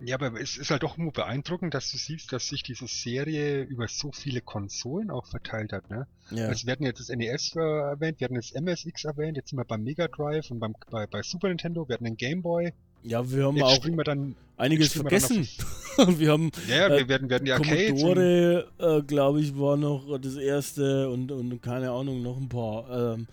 Ja, 0.00 0.16
aber 0.16 0.38
es 0.40 0.58
ist 0.58 0.70
halt 0.70 0.82
doch 0.82 0.98
immer 0.98 1.10
beeindruckend, 1.10 1.72
dass 1.72 1.90
du 1.90 1.96
siehst, 1.96 2.30
dass 2.32 2.48
sich 2.48 2.62
diese 2.62 2.86
Serie 2.86 3.62
über 3.62 3.88
so 3.88 4.12
viele 4.12 4.42
Konsolen 4.42 5.10
auch 5.10 5.26
verteilt 5.26 5.72
hat, 5.72 5.88
ne? 5.88 6.06
Ja. 6.30 6.48
Also 6.48 6.66
wir 6.66 6.72
hatten 6.72 6.84
jetzt 6.84 7.00
das 7.00 7.08
NES 7.08 7.56
äh, 7.56 7.60
erwähnt, 7.60 8.20
wir 8.20 8.26
hatten 8.26 8.34
das 8.34 8.52
MSX 8.52 9.04
erwähnt, 9.04 9.38
jetzt 9.38 9.50
sind 9.50 9.58
wir 9.58 9.64
beim 9.64 9.84
Mega 9.84 10.06
Drive 10.08 10.50
und 10.50 10.58
beim, 10.58 10.74
bei, 10.90 11.06
bei 11.06 11.22
Super 11.22 11.48
Nintendo, 11.48 11.88
wir 11.88 11.94
hatten 11.94 12.04
den 12.04 12.16
Game 12.16 12.42
Boy. 12.42 12.74
Ja, 13.04 13.30
wir 13.30 13.46
haben 13.46 13.56
jetzt 13.56 13.64
auch 13.64 13.84
wir 13.84 14.04
dann, 14.04 14.34
einiges 14.56 14.92
vergessen. 14.92 15.48
Wir, 15.96 16.18
wir, 16.18 16.32
haben 16.32 16.50
ja, 16.68 16.90
wir 16.90 17.08
werden, 17.08 17.30
werden 17.30 17.46
die 17.46 17.52
Commodore, 17.52 18.68
äh, 18.78 19.00
glaube 19.00 19.40
ich, 19.40 19.58
war 19.58 19.78
noch 19.78 20.18
das 20.20 20.36
erste 20.36 21.08
und, 21.08 21.32
und 21.32 21.62
keine 21.62 21.90
Ahnung, 21.90 22.22
noch 22.22 22.36
ein 22.36 22.50
paar. 22.50 23.14
Ähm, 23.14 23.28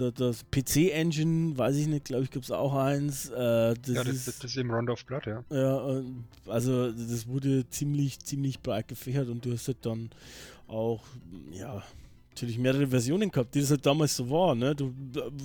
das 0.00 0.44
PC-Engine, 0.50 1.56
weiß 1.56 1.76
ich 1.76 1.86
nicht, 1.86 2.04
glaube 2.04 2.24
ich, 2.24 2.30
gibt 2.30 2.44
es 2.44 2.50
auch 2.50 2.74
eins. 2.74 3.30
Äh, 3.30 3.74
das 3.74 3.76
ja, 3.86 4.04
das, 4.04 4.14
ist, 4.14 4.26
das 4.28 4.44
ist 4.44 4.56
im 4.56 4.70
Round 4.70 4.90
of 4.90 5.04
Blood, 5.04 5.26
ja. 5.26 5.44
Ja, 5.50 6.02
also 6.46 6.92
das 6.92 7.26
wurde 7.26 7.68
ziemlich, 7.68 8.18
ziemlich 8.20 8.60
breit 8.60 8.88
gefächert 8.88 9.28
und 9.28 9.44
du 9.44 9.52
hast 9.52 9.68
halt 9.68 9.78
dann 9.82 10.10
auch, 10.66 11.02
ja, 11.52 11.82
natürlich 12.30 12.58
mehrere 12.58 12.88
Versionen 12.88 13.30
gehabt, 13.30 13.54
die 13.54 13.60
das 13.60 13.70
halt 13.70 13.86
damals 13.86 14.16
so 14.16 14.28
war, 14.28 14.54
ne? 14.54 14.74
Du, 14.74 14.92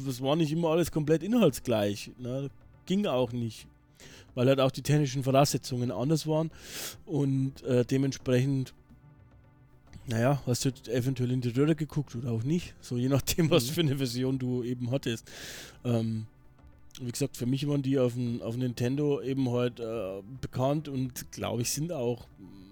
das 0.06 0.22
war 0.22 0.36
nicht 0.36 0.52
immer 0.52 0.70
alles 0.70 0.92
komplett 0.92 1.22
inhaltsgleich, 1.22 2.12
ne? 2.18 2.50
Ging 2.86 3.06
auch 3.06 3.32
nicht. 3.32 3.68
Weil 4.34 4.48
halt 4.48 4.60
auch 4.60 4.72
die 4.72 4.82
technischen 4.82 5.24
Voraussetzungen 5.24 5.92
anders 5.92 6.26
waren 6.26 6.50
und 7.06 7.62
äh, 7.64 7.86
dementsprechend 7.86 8.74
naja, 10.10 10.42
hast 10.46 10.66
du 10.66 10.70
eventuell 10.92 11.32
in 11.32 11.42
die 11.42 11.50
Röhre 11.50 11.76
geguckt 11.76 12.16
oder 12.16 12.32
auch 12.32 12.44
nicht. 12.44 12.74
So 12.82 12.98
je 12.98 13.10
nachdem, 13.10 13.50
was 13.50 13.68
mhm. 13.68 13.74
für 13.74 13.82
eine 13.82 13.98
Version 13.98 14.40
du 14.40 14.64
eben 14.64 14.92
hattest. 14.92 15.30
Ähm, 15.86 16.26
wie 17.00 17.12
gesagt, 17.12 17.38
für 17.38 17.46
mich 17.46 17.68
waren 17.68 17.84
die 17.84 18.00
auf, 18.00 18.14
dem, 18.14 18.42
auf 18.42 18.58
Nintendo 18.58 19.22
eben 19.22 19.50
halt 19.52 19.80
äh, 19.80 20.22
bekannt 20.42 20.88
und 20.88 21.32
glaube 21.32 21.62
ich 21.62 21.70
sind 21.70 21.92
auch 21.92 22.28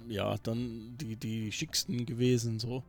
ja 0.10 0.38
dann 0.44 0.98
die, 1.00 1.16
die 1.16 1.52
schicksten 1.52 2.06
gewesen 2.06 2.60
so. 2.60 2.84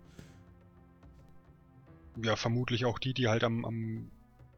Ja, 2.22 2.34
vermutlich 2.34 2.84
auch 2.84 2.99
die, 2.99 3.12
die 3.14 3.28
halt 3.28 3.44
am, 3.44 3.64
am 3.64 4.11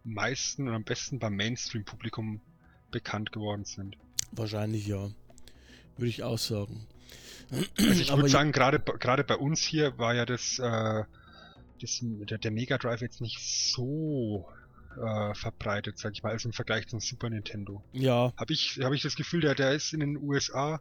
meisten 0.04 0.68
und 0.68 0.74
am 0.74 0.84
besten 0.84 1.18
beim 1.18 1.34
Mainstream-Publikum 1.34 2.40
bekannt 2.90 3.32
geworden 3.32 3.64
sind. 3.64 3.96
Wahrscheinlich 4.32 4.86
ja. 4.86 5.10
Würde 5.96 6.08
ich 6.08 6.22
auch 6.22 6.38
sagen. 6.38 6.86
Also 7.50 8.00
ich 8.00 8.12
würde 8.12 8.28
sagen, 8.28 8.52
gerade 8.52 8.78
gerade 8.78 9.24
bei 9.24 9.36
uns 9.36 9.60
hier 9.60 9.98
war 9.98 10.14
ja 10.14 10.24
das, 10.24 10.58
äh, 10.58 11.04
das 11.80 11.98
der, 12.02 12.38
der, 12.38 12.50
Mega 12.50 12.78
Drive 12.78 13.00
jetzt 13.00 13.20
nicht 13.20 13.40
so 13.40 14.48
äh, 14.96 15.34
verbreitet, 15.34 15.98
sag 15.98 16.12
ich 16.12 16.22
mal, 16.22 16.32
also 16.32 16.48
im 16.48 16.52
Vergleich 16.52 16.86
zum 16.88 17.00
Super 17.00 17.30
Nintendo. 17.30 17.82
Ja. 17.92 18.32
Habe 18.36 18.52
ich, 18.52 18.78
hab 18.82 18.92
ich 18.92 19.02
das 19.02 19.16
Gefühl, 19.16 19.40
der, 19.40 19.54
der 19.54 19.72
ist 19.72 19.92
in 19.92 20.00
den 20.00 20.16
USA 20.16 20.80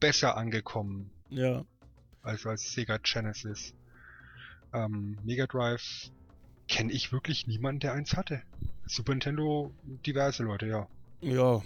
besser 0.00 0.36
angekommen. 0.36 1.10
Ja. 1.30 1.64
Als 2.22 2.46
als 2.46 2.72
Sega 2.72 2.98
Genesis. 2.98 3.74
Ähm, 4.72 5.18
Mega 5.24 5.46
Drive 5.46 6.10
kenne 6.68 6.92
ich 6.92 7.12
wirklich 7.12 7.46
niemanden, 7.46 7.80
der 7.80 7.92
eins 7.92 8.16
hatte. 8.16 8.42
Super 8.86 9.12
Nintendo 9.12 9.72
diverse 10.06 10.42
Leute, 10.42 10.66
ja. 10.66 10.88
Ja, 11.20 11.62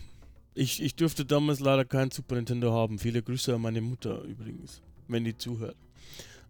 ich, 0.57 0.83
ich 0.83 0.97
dürfte 0.97 1.25
damals 1.25 1.61
leider 1.61 1.85
kein 1.85 2.11
Super 2.11 2.37
Nintendo 2.37 2.73
haben. 2.73 2.99
Viele 2.99 3.23
Grüße 3.23 3.55
an 3.55 3.61
meine 3.61 3.81
Mutter 3.81 4.23
übrigens, 4.23 4.81
wenn 5.07 5.25
die 5.25 5.37
zuhört. 5.37 5.77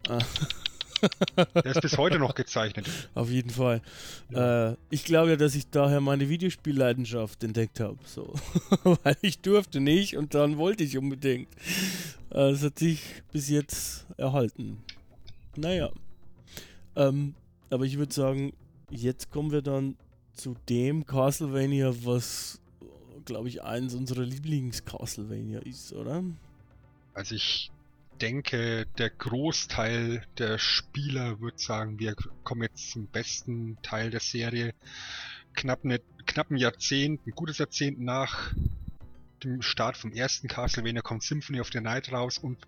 Der 1.55 1.67
ist 1.67 1.83
bis 1.83 1.99
heute 1.99 2.19
noch 2.19 2.35
gezeichnet. 2.35 2.89
Auf 3.15 3.31
jeden 3.31 3.51
Fall. 3.51 3.83
Ja. 4.31 4.71
Äh, 4.71 4.77
ich 4.91 5.05
glaube 5.05 5.31
ja, 5.31 5.37
dass 5.37 5.55
ich 5.55 5.69
daher 5.69 6.01
meine 6.01 6.29
Videospielleidenschaft 6.29 7.43
entdeckt 7.45 7.81
habe. 7.81 7.99
So. 8.07 8.33
Weil 9.03 9.17
ich 9.21 9.41
durfte 9.41 9.81
nicht 9.81 10.17
und 10.17 10.35
dann 10.35 10.57
wollte 10.57 10.85
ich 10.85 10.97
unbedingt. 10.97 11.49
Äh, 12.31 12.51
es 12.51 12.63
hat 12.63 12.79
sich 12.79 13.03
bis 13.33 13.49
jetzt 13.51 14.07
erhalten. 14.17 14.79
Naja. 15.57 15.91
Ähm, 16.95 17.35
aber 17.69 17.85
ich 17.85 17.99
würde 17.99 18.15
sagen, 18.15 18.53
jetzt 18.91 19.31
kommen 19.31 19.51
wir 19.51 19.63
dann 19.63 19.97
zu 20.33 20.55
dem 20.69 21.05
Castlevania, 21.05 21.93
was 22.05 22.61
glaube 23.27 23.49
ich, 23.49 23.63
eins 23.63 23.95
unserer 23.95 24.23
Lieblings-Castlevania 24.23 25.61
ist, 25.61 25.93
oder? 25.93 26.25
Also 27.15 27.35
ich 27.35 27.71
denke, 28.21 28.87
der 28.99 29.11
Großteil 29.11 30.25
der 30.39 30.59
Spieler 30.59 31.41
wird 31.41 31.61
sagen, 31.61 31.99
wir 31.99 32.15
kommen 32.45 32.63
jetzt 32.63 32.91
zum 32.91 33.07
besten 33.07 33.77
Teil 33.83 34.11
der 34.11 34.21
Serie. 34.21 34.75
Knapp, 35.55 35.85
ne, 35.85 36.01
knapp 36.27 36.51
ein 36.51 36.57
Jahrzehnt, 36.57 37.27
ein 37.27 37.33
gutes 37.33 37.59
Jahrzehnt 37.59 38.01
nach 38.01 38.55
dem 39.45 39.63
Start 39.63 39.97
vom 39.97 40.13
ersten 40.13 40.49
Castlevania 40.49 41.03
kommt 41.03 41.23
Symphony 41.23 41.61
of 41.61 41.71
the 41.73 41.81
Night 41.81 42.11
raus 42.11 42.39
und 42.39 42.59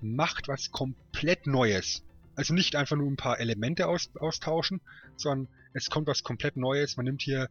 macht 0.00 0.48
was 0.48 0.70
komplett 0.70 1.46
Neues. 1.46 2.02
Also 2.34 2.52
nicht 2.52 2.76
einfach 2.76 2.96
nur 2.96 3.10
ein 3.10 3.16
paar 3.16 3.40
Elemente 3.40 3.86
aus, 3.86 4.10
austauschen, 4.18 4.80
sondern 5.16 5.48
es 5.72 5.90
kommt 5.90 6.06
was 6.06 6.22
komplett 6.22 6.56
Neues. 6.56 6.96
Man 6.96 7.04
nimmt 7.04 7.22
hier 7.22 7.48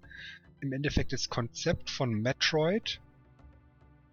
im 0.61 0.73
Endeffekt 0.73 1.13
das 1.13 1.29
Konzept 1.29 1.89
von 1.89 2.11
Metroid 2.13 3.01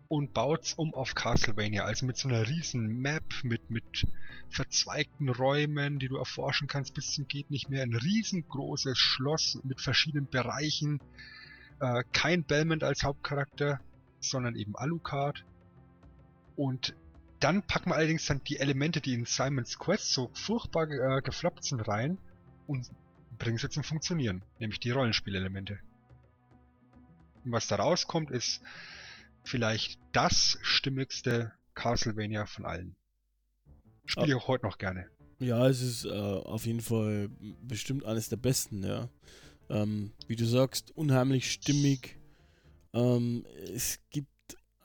und 0.09 0.35
baut 0.35 0.65
es 0.65 0.75
um 0.75 0.93
auf 0.93 1.15
Castlevania. 1.15 1.85
Also 1.85 2.05
mit 2.05 2.19
so 2.19 2.29
einer 2.29 2.47
riesen 2.47 3.01
Map, 3.01 3.25
mit, 3.45 3.71
mit 3.71 4.07
verzweigten 4.51 5.31
Räumen, 5.31 5.99
die 5.99 6.09
du 6.09 6.17
erforschen 6.17 6.69
kannst 6.69 6.93
bis 6.93 7.13
zum 7.13 7.27
geht 7.29 7.51
nicht 7.51 7.71
mehr. 7.71 7.83
Ein 7.83 7.95
riesengroßes 7.95 8.99
Schloss 8.99 9.59
mit 9.65 9.81
verschiedenen 9.81 10.29
Bereichen. 10.29 11.01
Äh, 11.81 12.05
kein 12.13 12.45
Belmont 12.45 12.85
als 12.85 13.05
Hauptcharakter, 13.05 13.81
sondern 14.21 14.55
eben 14.55 14.77
Alucard. 14.77 15.47
Und 16.57 16.95
dann 17.41 17.63
packen 17.63 17.91
wir 17.91 17.97
allerdings 17.97 18.27
dann 18.27 18.45
die 18.45 18.59
Elemente, 18.59 19.01
die 19.01 19.15
in 19.15 19.25
Simon's 19.25 19.79
Quest 19.79 20.13
so 20.13 20.31
furchtbar 20.35 20.91
äh, 20.91 21.23
gefloppt 21.23 21.65
sind, 21.65 21.81
rein 21.89 22.19
und 22.67 22.91
bringen 23.39 23.57
sie 23.57 23.71
zum 23.71 23.83
Funktionieren. 23.83 24.43
Nämlich 24.59 24.79
die 24.79 24.91
Rollenspielelemente. 24.91 25.81
Was 27.45 27.67
da 27.67 27.77
rauskommt, 27.77 28.31
ist 28.31 28.61
vielleicht 29.45 29.99
das 30.13 30.59
stimmigste 30.63 31.53
Castlevania 31.75 32.47
von 32.47 32.65
allen. 32.65 32.97
Spiele 34.05 34.29
ich 34.29 34.35
auch 34.35 34.49
heute 34.49 34.67
noch 34.67 34.79
gerne. 34.79 35.09
Ja, 35.39 35.67
es 35.67 35.81
ist 35.83 36.05
äh, 36.05 36.11
auf 36.11 36.67
jeden 36.67 36.81
Fall 36.81 37.29
bestimmt 37.63 38.05
eines 38.05 38.29
der 38.29 38.37
besten, 38.37 38.85
ja. 38.85 39.09
Ähm, 39.69 40.13
wie 40.29 40.37
du 40.37 40.45
sagst, 40.45 40.91
unheimlich 40.97 41.51
stimmig. 41.51 42.19
Ähm, 42.93 43.45
es 43.75 43.99
gibt 44.11 44.29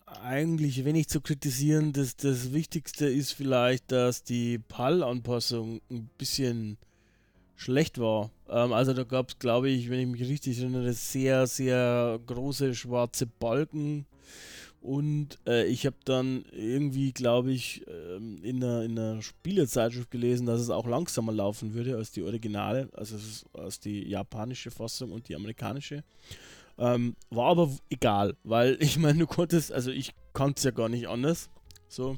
eigentlich 0.05 0.85
wenig 0.85 1.09
zu 1.09 1.21
kritisieren. 1.21 1.93
Das, 1.93 2.15
das 2.15 2.53
Wichtigste 2.53 3.07
ist 3.07 3.33
vielleicht, 3.33 3.91
dass 3.91 4.23
die 4.23 4.57
PAL-Anpassung 4.57 5.81
ein 5.91 6.09
bisschen 6.17 6.77
schlecht 7.57 7.99
war. 7.99 8.31
Ähm, 8.47 8.71
also 8.71 8.93
da 8.93 9.03
gab 9.03 9.29
es, 9.29 9.39
glaube 9.39 9.69
ich, 9.69 9.89
wenn 9.89 9.99
ich 9.99 10.07
mich 10.07 10.29
richtig 10.29 10.59
erinnere, 10.59 10.93
sehr, 10.93 11.47
sehr 11.47 12.19
große 12.25 12.73
schwarze 12.73 13.25
Balken. 13.25 14.05
Und 14.79 15.39
äh, 15.45 15.65
ich 15.65 15.85
habe 15.85 15.97
dann 16.05 16.45
irgendwie, 16.51 17.11
glaube 17.11 17.51
ich, 17.51 17.83
ähm, 17.87 18.41
in, 18.43 18.63
einer, 18.63 18.83
in 18.83 18.97
einer 18.97 19.21
Spielezeitschrift 19.21 20.11
gelesen, 20.11 20.45
dass 20.45 20.61
es 20.61 20.69
auch 20.69 20.87
langsamer 20.87 21.33
laufen 21.33 21.73
würde 21.73 21.97
als 21.97 22.11
die 22.11 22.21
Originale, 22.21 22.87
also 22.93 23.17
als 23.53 23.79
die 23.79 24.07
japanische 24.07 24.71
Fassung 24.71 25.11
und 25.11 25.27
die 25.27 25.35
amerikanische. 25.35 26.03
Ähm, 26.77 27.15
war 27.31 27.49
aber 27.49 27.71
egal, 27.89 28.35
weil 28.43 28.77
ich 28.79 28.97
meine, 28.99 29.19
du 29.19 29.27
konntest, 29.27 29.73
also 29.73 29.91
ich 29.91 30.13
kannte 30.33 30.59
es 30.59 30.63
ja 30.63 30.71
gar 30.71 30.89
nicht 30.89 31.09
anders. 31.09 31.49
So. 31.89 32.17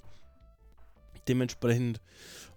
dementsprechend 1.28 2.02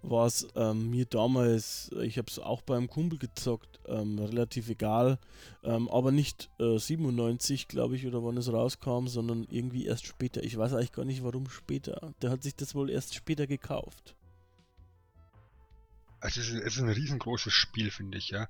war 0.03 0.27
es 0.27 0.47
ähm, 0.57 0.91
mir 0.91 1.07
damals, 1.07 1.91
ich 2.03 2.19
habe 2.19 2.29
es 2.29 2.39
auch 2.39 2.63
beim 2.63 2.89
Kumpel 2.89 3.19
gezockt, 3.19 3.81
ähm, 3.87 4.19
relativ 4.19 4.69
egal, 4.69 5.19
ähm, 5.63 5.89
aber 5.89 6.11
nicht 6.11 6.51
äh, 6.59 6.79
97, 6.79 7.69
glaube 7.69 7.97
ich, 7.97 8.07
oder 8.07 8.23
wann 8.25 8.37
es 8.37 8.53
rauskam, 8.53 9.07
sondern 9.07 9.47
irgendwie 9.51 9.87
erst 9.87 10.07
später. 10.07 10.43
Ich 10.43 10.57
weiß 10.57 10.75
eigentlich 10.75 10.93
gar 10.93 11.05
nicht, 11.05 11.23
warum 11.23 11.49
später. 11.49 12.13
Der 12.21 12.31
hat 12.31 12.43
sich 12.43 12.57
das 12.57 12.75
wohl 12.75 12.91
erst 12.91 13.15
später 13.15 13.47
gekauft. 13.47 14.17
Also 16.21 16.41
es 16.41 16.49
ist, 16.51 16.61
es 16.61 16.77
ist 16.77 16.83
ein 16.83 16.89
riesengroßes 16.89 17.53
Spiel, 17.53 17.91
finde 17.91 18.19
ich, 18.19 18.31
ja. 18.31 18.49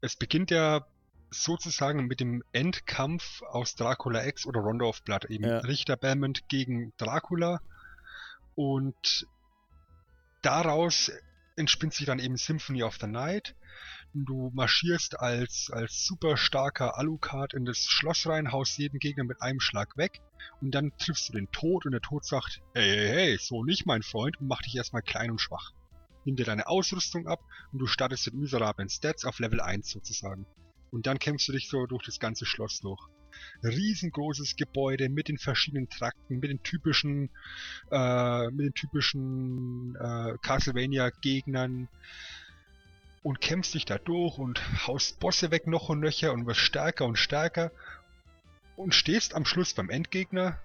Es 0.00 0.16
beginnt 0.16 0.50
ja 0.50 0.86
sozusagen 1.30 2.06
mit 2.06 2.20
dem 2.20 2.42
Endkampf 2.52 3.42
aus 3.42 3.74
Dracula 3.74 4.26
X 4.26 4.46
oder 4.46 4.60
Rondo 4.60 4.88
of 4.88 5.02
Blood, 5.02 5.26
eben 5.26 5.44
Ja. 5.44 5.58
Richter 5.58 5.96
Belmont 5.96 6.48
gegen 6.48 6.92
Dracula. 6.96 7.60
Und 8.54 9.26
daraus 10.48 11.12
entspinnt 11.56 11.92
sich 11.92 12.06
dann 12.06 12.18
eben 12.18 12.38
Symphony 12.38 12.82
of 12.82 12.96
the 12.98 13.06
Night. 13.06 13.54
Du 14.14 14.50
marschierst 14.54 15.20
als, 15.20 15.70
als 15.70 16.06
super 16.06 16.38
starker 16.38 16.96
Alucard 16.96 17.52
in 17.52 17.66
das 17.66 17.84
Schloss 17.84 18.26
rein, 18.26 18.50
haust 18.50 18.78
jeden 18.78 18.98
Gegner 18.98 19.24
mit 19.24 19.42
einem 19.42 19.60
Schlag 19.60 19.98
weg 19.98 20.22
und 20.62 20.70
dann 20.70 20.96
triffst 20.96 21.28
du 21.28 21.34
den 21.34 21.50
Tod 21.52 21.84
und 21.84 21.92
der 21.92 22.00
Tod 22.00 22.24
sagt, 22.24 22.62
hey, 22.72 22.96
hey, 22.96 23.08
hey, 23.08 23.38
so 23.38 23.62
nicht, 23.62 23.84
mein 23.84 24.02
Freund, 24.02 24.40
und 24.40 24.48
macht 24.48 24.64
dich 24.64 24.74
erstmal 24.74 25.02
klein 25.02 25.30
und 25.30 25.38
schwach. 25.38 25.72
Nimm 26.24 26.36
dir 26.36 26.46
deine 26.46 26.66
Ausrüstung 26.66 27.26
ab 27.26 27.40
und 27.72 27.80
du 27.80 27.86
startest 27.86 28.24
mit 28.26 28.36
miserablen 28.36 28.88
Stats 28.88 29.26
auf 29.26 29.40
Level 29.40 29.60
1 29.60 29.90
sozusagen. 29.90 30.46
Und 30.90 31.06
dann 31.06 31.18
kämpfst 31.18 31.46
du 31.48 31.52
dich 31.52 31.68
so 31.68 31.84
durch 31.84 32.06
das 32.06 32.18
ganze 32.20 32.46
Schloss 32.46 32.80
durch. 32.80 33.06
Riesengroßes 33.62 34.56
Gebäude 34.56 35.08
mit 35.08 35.28
den 35.28 35.38
verschiedenen 35.38 35.88
Trakten, 35.88 36.38
mit 36.38 36.50
den 36.50 36.62
typischen, 36.62 37.30
äh, 37.90 38.46
mit 38.50 38.66
den 38.66 38.74
typischen 38.74 39.96
äh, 39.96 40.36
Castlevania-Gegnern 40.42 41.88
und 43.22 43.40
kämpfst 43.40 43.74
dich 43.74 43.84
da 43.84 43.98
durch 43.98 44.38
und 44.38 44.86
haust 44.86 45.20
Bosse 45.20 45.50
weg 45.50 45.66
noch 45.66 45.88
und 45.88 46.00
nöcher 46.00 46.32
und 46.32 46.46
wirst 46.46 46.60
stärker 46.60 47.04
und 47.04 47.18
stärker. 47.18 47.72
Und 48.76 48.94
stehst 48.94 49.34
am 49.34 49.44
Schluss 49.44 49.74
beim 49.74 49.90
Endgegner, 49.90 50.58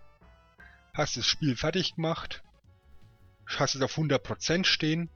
hast 0.94 1.18
das 1.18 1.26
Spiel 1.26 1.56
fertig 1.56 1.96
gemacht, 1.96 2.44
hast 3.48 3.76
es 3.76 3.82
auf 3.82 3.98
100% 3.98 4.66
stehen. 4.66 5.10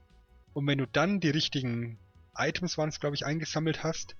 Und 0.52 0.66
wenn 0.66 0.78
du 0.78 0.86
dann 0.86 1.20
die 1.20 1.30
richtigen 1.30 1.98
Items 2.36 2.76
waren 2.76 2.88
es 2.88 3.00
glaube 3.00 3.14
ich 3.14 3.24
eingesammelt 3.24 3.84
hast, 3.84 4.16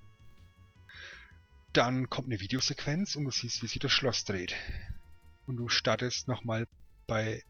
dann 1.73 2.09
kommt 2.09 2.27
eine 2.27 2.39
Videosequenz 2.39 3.15
und 3.15 3.25
du 3.25 3.31
siehst, 3.31 3.61
wie 3.63 3.67
sich 3.67 3.79
das 3.79 3.91
Schloss 3.91 4.25
dreht. 4.25 4.55
Und 5.45 5.57
du 5.57 5.69
startest 5.69 6.27
nochmal 6.27 6.67
bei 7.07 7.43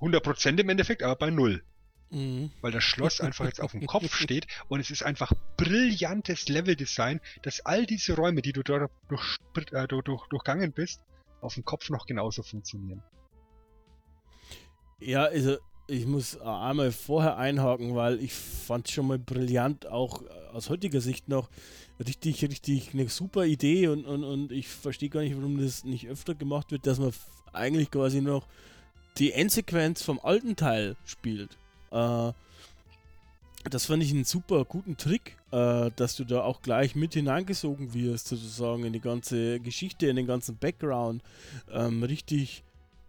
100% 0.00 0.58
im 0.60 0.68
Endeffekt, 0.68 1.02
aber 1.02 1.16
bei 1.16 1.30
0 1.30 1.62
Mhm. 2.10 2.50
weil 2.62 2.72
das 2.72 2.84
Schloss 2.84 3.20
einfach 3.20 3.44
jetzt 3.44 3.60
auf 3.60 3.72
dem 3.72 3.86
Kopf 3.86 4.14
steht 4.16 4.46
und 4.68 4.80
es 4.80 4.90
ist 4.90 5.02
einfach 5.02 5.32
brillantes 5.56 6.48
Leveldesign, 6.48 7.20
dass 7.42 7.60
all 7.60 7.84
diese 7.84 8.16
Räume, 8.16 8.40
die 8.40 8.52
du 8.52 8.62
dort 8.62 8.90
durch, 9.08 9.36
äh, 9.72 9.86
durch, 9.86 10.04
durch, 10.04 10.26
durchgangen 10.28 10.72
bist, 10.72 11.02
auf 11.40 11.54
dem 11.54 11.64
Kopf 11.64 11.90
noch 11.90 12.06
genauso 12.06 12.42
funktionieren. 12.42 13.02
Ja, 15.00 15.24
also 15.24 15.58
ich 15.88 16.06
muss 16.06 16.38
einmal 16.40 16.92
vorher 16.92 17.38
einhaken, 17.38 17.94
weil 17.94 18.22
ich 18.22 18.34
fand 18.34 18.88
schon 18.90 19.06
mal 19.06 19.18
brillant, 19.18 19.86
auch 19.86 20.22
aus 20.52 20.68
heutiger 20.68 21.00
Sicht 21.00 21.28
noch 21.28 21.48
richtig, 22.06 22.42
richtig 22.44 22.92
eine 22.92 23.08
super 23.08 23.46
Idee 23.46 23.88
und, 23.88 24.04
und, 24.04 24.22
und 24.22 24.52
ich 24.52 24.68
verstehe 24.68 25.08
gar 25.08 25.22
nicht, 25.22 25.36
warum 25.36 25.58
das 25.58 25.84
nicht 25.84 26.06
öfter 26.08 26.34
gemacht 26.34 26.70
wird, 26.70 26.86
dass 26.86 26.98
man 26.98 27.12
eigentlich 27.52 27.90
quasi 27.90 28.20
noch 28.20 28.46
die 29.16 29.32
Endsequenz 29.32 30.02
vom 30.02 30.20
alten 30.22 30.56
Teil 30.56 30.96
spielt. 31.04 31.56
Äh, 31.90 32.32
das 33.70 33.86
fand 33.86 34.02
ich 34.02 34.12
einen 34.12 34.24
super 34.24 34.64
guten 34.64 34.96
Trick, 34.96 35.36
äh, 35.50 35.90
dass 35.96 36.16
du 36.16 36.24
da 36.24 36.42
auch 36.42 36.62
gleich 36.62 36.94
mit 36.94 37.14
hineingesogen 37.14 37.94
wirst, 37.94 38.28
sozusagen 38.28 38.84
in 38.84 38.92
die 38.92 39.00
ganze 39.00 39.58
Geschichte, 39.60 40.06
in 40.06 40.16
den 40.16 40.26
ganzen 40.26 40.56
Background. 40.56 41.22
Ähm, 41.72 42.02
richtig, 42.02 42.62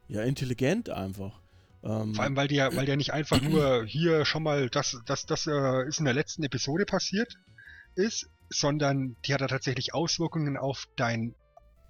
ja, 0.07 0.23
intelligent 0.23 0.89
einfach. 0.89 1.39
Ähm, 1.83 2.13
Vor 2.13 2.23
allem, 2.23 2.35
weil 2.35 2.51
ja, 2.51 2.75
weil 2.75 2.85
der 2.85 2.97
nicht 2.97 3.13
einfach 3.13 3.41
nur 3.41 3.85
hier 3.85 4.25
schon 4.25 4.43
mal, 4.43 4.69
das, 4.69 4.99
das, 5.05 5.25
das 5.25 5.47
äh, 5.47 5.87
ist 5.87 5.99
in 5.99 6.05
der 6.05 6.13
letzten 6.13 6.43
Episode 6.43 6.85
passiert 6.85 7.33
ist, 7.95 8.29
sondern 8.49 9.15
die 9.25 9.33
hat 9.33 9.41
ja 9.41 9.47
tatsächlich 9.47 9.93
Auswirkungen 9.93 10.57
auf 10.57 10.87
dein 10.95 11.35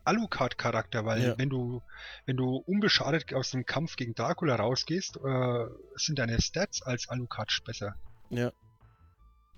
Alucard-Charakter, 0.06 1.06
weil 1.06 1.22
Ja. 1.22 1.38
wenn 1.38 1.50
du, 1.50 1.82
wenn 2.26 2.38
du 2.38 2.58
unbeschadet 2.66 3.34
aus 3.34 3.52
dem 3.52 3.66
Kampf 3.66 3.96
gegen 3.96 4.16
Dracula 4.16 4.56
rausgehst, 4.56 5.18
äh, 5.18 5.66
sind 5.96 6.20
deine 6.20 6.42
Stats 6.42 6.82
als 6.82 7.10
Alucard 7.10 7.52
besser. 7.66 7.96
Ja. 8.30 8.52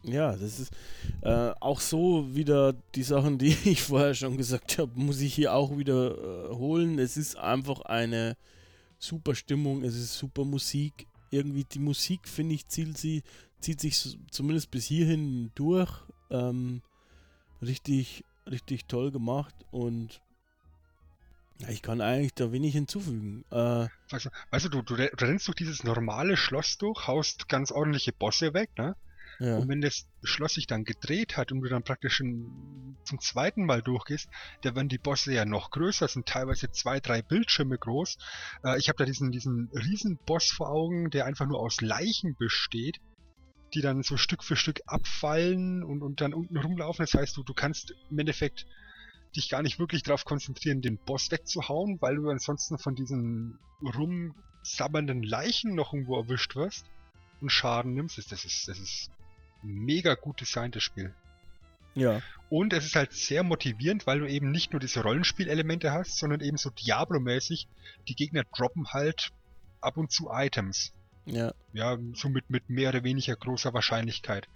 Ja, 0.04 0.32
das 0.32 0.60
ist 0.60 0.74
äh, 1.22 1.52
auch 1.60 1.80
so 1.80 2.34
wieder 2.34 2.74
die 2.96 3.04
Sachen, 3.04 3.38
die 3.38 3.56
ich 3.66 3.84
vorher 3.84 4.16
schon 4.16 4.36
gesagt 4.38 4.78
habe, 4.78 4.92
muss 4.96 5.22
ich 5.22 5.34
hier 5.36 5.54
auch 5.54 5.78
wieder 5.78 6.50
äh, 6.50 6.56
holen. 6.56 6.98
Es 7.00 7.18
ist 7.18 7.38
einfach 7.38 7.82
eine 7.82 8.36
super 9.02 9.36
Stimmung, 9.36 9.84
es 9.84 9.96
ist 9.96 10.18
super 10.18 10.46
Musik. 10.46 11.08
Irgendwie 11.30 11.64
die 11.64 11.80
Musik, 11.80 12.28
finde 12.28 12.56
ich, 12.56 12.68
zieht, 12.68 12.98
sie, 12.98 13.24
zieht 13.60 13.80
sich 13.80 14.18
zumindest 14.30 14.70
bis 14.72 14.86
hierhin 14.86 15.52
durch. 15.56 15.92
Ähm, 16.30 16.82
richtig, 17.62 18.24
richtig 18.50 18.86
toll 18.86 19.12
gemacht 19.12 19.56
und 19.72 20.22
ich 21.70 21.82
kann 21.82 22.02
eigentlich 22.02 22.34
da 22.34 22.52
wenig 22.52 22.74
hinzufügen. 22.74 23.46
Äh, 23.52 23.88
Weißt 24.50 24.66
du, 24.66 24.70
du, 24.70 24.82
du 24.82 24.96
rennst 24.96 25.48
durch 25.48 25.56
dieses 25.56 25.84
normale 25.84 26.36
Schloss 26.36 26.78
durch, 26.78 27.08
haust 27.08 27.48
ganz 27.50 27.72
ordentliche 27.72 28.14
Bosse 28.14 28.54
weg, 28.54 28.72
ne? 28.78 28.96
Ja. 29.42 29.58
Und 29.58 29.70
wenn 29.70 29.82
das 29.82 30.06
Schloss 30.22 30.54
sich 30.54 30.68
dann 30.68 30.84
gedreht 30.84 31.36
hat 31.36 31.52
und 31.52 31.62
du 31.62 31.68
dann 31.68 31.82
praktisch 31.82 32.20
in, 32.20 32.96
zum 33.06 33.20
zweiten 33.20 33.66
Mal 33.66 33.82
durchgehst, 33.82 34.30
da 34.62 34.76
werden 34.76 34.88
die 34.88 35.00
Bosse 35.00 35.34
ja 35.34 35.46
noch 35.46 35.72
größer, 35.72 36.08
sind 36.08 36.28
teilweise 36.28 36.72
zwei, 36.72 37.00
drei 37.00 37.24
Bildschirme 37.24 37.76
groß. 37.76 38.20
Äh, 38.64 38.78
ich 38.78 38.88
habe 38.88 38.98
da 38.98 39.06
diesen, 39.06 39.32
diesen 39.32 39.72
riesen 39.74 40.20
Boss 40.28 40.52
vor 40.52 40.70
Augen, 40.70 41.10
der 41.10 41.26
einfach 41.26 41.48
nur 41.48 41.60
aus 41.60 41.82
Leichen 41.82 42.36
besteht, 42.38 43.02
die 43.74 43.82
dann 43.82 44.04
so 44.04 44.16
Stück 44.16 44.44
für 44.44 44.56
Stück 44.56 44.82
abfallen 44.86 45.84
und, 45.84 46.04
und 46.04 46.22
dann 46.22 46.36
unten 46.36 46.58
rumlaufen. 46.58 47.04
Das 47.04 47.20
heißt, 47.20 47.36
du, 47.36 47.42
du 47.42 47.56
kannst 47.56 47.96
im 48.12 48.20
Endeffekt 48.20 48.68
dich 49.36 49.50
gar 49.50 49.64
nicht 49.64 49.80
wirklich 49.80 50.04
darauf 50.04 50.24
konzentrieren, 50.24 50.84
den 50.84 51.00
Boss 51.00 51.32
wegzuhauen, 51.32 51.98
weil 52.00 52.18
du 52.18 52.30
ansonsten 52.30 52.78
von 52.78 52.94
diesen 52.94 53.58
rumsabbernden 53.82 55.24
Leichen 55.24 55.74
noch 55.74 55.94
irgendwo 55.94 56.18
erwischt 56.18 56.56
wirst 56.56 56.86
und 57.40 57.52
Schaden 57.52 57.96
nimmst. 57.96 58.20
Das 58.20 58.46
ist, 58.46 58.68
das 58.68 58.78
ist 58.78 59.10
mega 59.64 60.16
gut 60.16 60.42
designtes 60.42 60.84
Spiel. 60.84 61.14
ja. 61.96 62.22
Und 62.50 62.74
es 62.74 62.86
ist 62.86 62.98
halt 62.98 63.14
sehr 63.14 63.44
motivierend, 63.44 64.06
weil 64.06 64.20
du 64.20 64.28
eben 64.28 64.52
nicht 64.52 64.74
nur 64.74 64.82
diese 64.82 65.04
Rollenspielelemente 65.04 65.94
hast, 65.94 66.18
sondern 66.18 66.42
eben 66.42 66.58
so 66.58 66.70
Diablo-mäßig. 66.70 67.70
Die 68.10 68.16
Gegner 68.16 68.44
droppen 68.54 68.88
halt 68.92 69.32
ab 69.80 69.96
und 69.96 70.12
zu 70.12 70.30
Items. 70.30 70.92
Ja. 71.26 71.54
Ja, 71.72 71.98
so 72.14 72.28
mit, 72.28 72.50
mit 72.50 72.70
mehr 72.70 72.90
oder 72.90 73.06
weniger 73.06 73.38
großer 73.38 73.74
Wahrscheinlichkeit. 73.74 74.50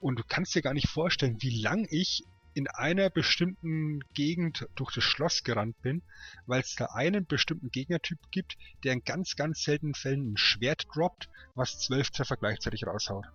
Und 0.00 0.18
du 0.18 0.24
kannst 0.26 0.56
dir 0.56 0.62
gar 0.62 0.74
nicht 0.74 0.88
vorstellen, 0.88 1.36
wie 1.40 1.62
lang 1.62 1.86
ich 1.90 2.24
in 2.54 2.66
einer 2.66 3.10
bestimmten 3.10 4.00
Gegend 4.14 4.66
durch 4.74 4.92
das 4.92 5.04
Schloss 5.04 5.44
gerannt 5.44 5.80
bin, 5.82 6.02
weil 6.46 6.62
es 6.62 6.74
da 6.74 6.86
einen 6.86 7.26
bestimmten 7.26 7.70
Gegnertyp 7.70 8.18
gibt, 8.32 8.56
der 8.82 8.92
in 8.92 9.04
ganz, 9.04 9.36
ganz 9.36 9.62
seltenen 9.62 9.94
Fällen 9.94 10.32
ein 10.32 10.36
Schwert 10.36 10.86
droppt, 10.92 11.28
was 11.54 11.78
zwölf 11.78 12.10
Treffer 12.10 12.36
gleichzeitig 12.36 12.86
raushaut. 12.86 13.26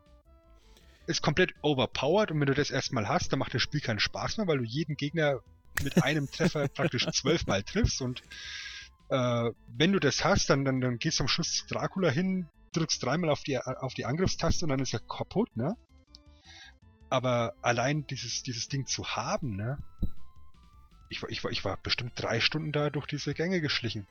Ist 1.07 1.21
komplett 1.21 1.53
overpowered 1.61 2.31
und 2.31 2.39
wenn 2.39 2.47
du 2.47 2.53
das 2.53 2.71
erstmal 2.71 3.07
hast, 3.07 3.31
dann 3.31 3.39
macht 3.39 3.53
das 3.53 3.61
Spiel 3.61 3.81
keinen 3.81 3.99
Spaß 3.99 4.37
mehr, 4.37 4.47
weil 4.47 4.57
du 4.57 4.63
jeden 4.63 4.97
Gegner 4.97 5.41
mit 5.83 6.01
einem 6.03 6.29
Treffer 6.29 6.67
praktisch 6.73 7.05
zwölfmal 7.11 7.63
triffst 7.63 8.01
und 8.01 8.23
äh, 9.09 9.51
wenn 9.67 9.91
du 9.91 9.99
das 9.99 10.23
hast, 10.23 10.49
dann, 10.49 10.65
dann, 10.65 10.81
dann 10.81 10.97
gehst 10.97 11.19
du 11.19 11.23
am 11.23 11.27
Schluss 11.27 11.53
zu 11.53 11.67
Dracula 11.67 12.09
hin, 12.09 12.47
drückst 12.73 13.03
dreimal 13.03 13.29
auf 13.29 13.43
die, 13.43 13.59
auf 13.59 13.93
die 13.93 14.05
Angriffstaste 14.05 14.65
und 14.65 14.69
dann 14.69 14.79
ist 14.79 14.93
er 14.93 14.99
kaputt, 14.99 15.55
ne? 15.55 15.77
Aber 17.09 17.53
allein 17.61 18.07
dieses, 18.07 18.41
dieses 18.43 18.67
Ding 18.67 18.87
zu 18.87 19.05
haben, 19.05 19.55
ne? 19.55 19.77
Ich 21.09 21.21
war, 21.21 21.29
ich, 21.29 21.43
ich 21.45 21.63
war 21.63 21.77
bestimmt 21.77 22.13
drei 22.15 22.39
Stunden 22.39 22.71
da 22.71 22.89
durch 22.89 23.05
diese 23.05 23.33
Gänge 23.35 23.61
geschlichen. 23.61 24.07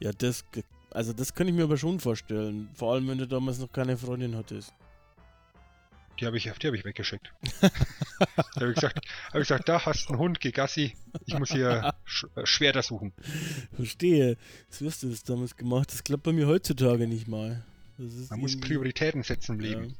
Ja, 0.00 0.10
das, 0.12 0.44
also 0.90 1.12
das 1.12 1.34
kann 1.34 1.46
ich 1.46 1.54
mir 1.54 1.64
aber 1.64 1.76
schon 1.76 2.00
vorstellen. 2.00 2.70
Vor 2.74 2.94
allem, 2.94 3.08
wenn 3.08 3.18
du 3.18 3.28
damals 3.28 3.58
noch 3.58 3.70
keine 3.70 3.96
Freundin 3.96 4.36
hattest. 4.36 4.72
Die 6.20 6.26
habe 6.26 6.36
ich, 6.36 6.44
die 6.44 6.66
hab 6.68 6.74
ich 6.74 6.84
weggeschickt. 6.84 7.32
da 7.60 7.70
habe 8.56 8.68
ich, 8.70 8.74
gesagt, 8.76 9.00
hab 9.26 9.34
ich 9.34 9.48
gesagt, 9.48 9.68
da 9.68 9.84
hast 9.84 10.06
du 10.06 10.10
einen 10.10 10.18
Hund, 10.18 10.40
geh 10.40 10.52
Gassi. 10.52 10.94
Ich 11.26 11.36
muss 11.38 11.50
hier 11.50 11.92
Sch 12.04 12.26
äh, 12.36 12.46
Schwerter 12.46 12.82
suchen. 12.82 13.12
Verstehe. 13.74 14.36
Das 14.70 14.80
wirst 14.82 15.02
du 15.02 15.10
das 15.10 15.24
damals 15.24 15.56
gemacht. 15.56 15.90
Das 15.92 16.04
klappt 16.04 16.22
bei 16.22 16.32
mir 16.32 16.46
heutzutage 16.46 17.08
nicht 17.08 17.26
mal. 17.26 17.64
Man 17.98 18.40
muss 18.40 18.58
Prioritäten 18.60 19.22
setzen 19.22 19.56
im 19.56 19.64
ja. 19.64 19.78
Leben. 19.78 19.96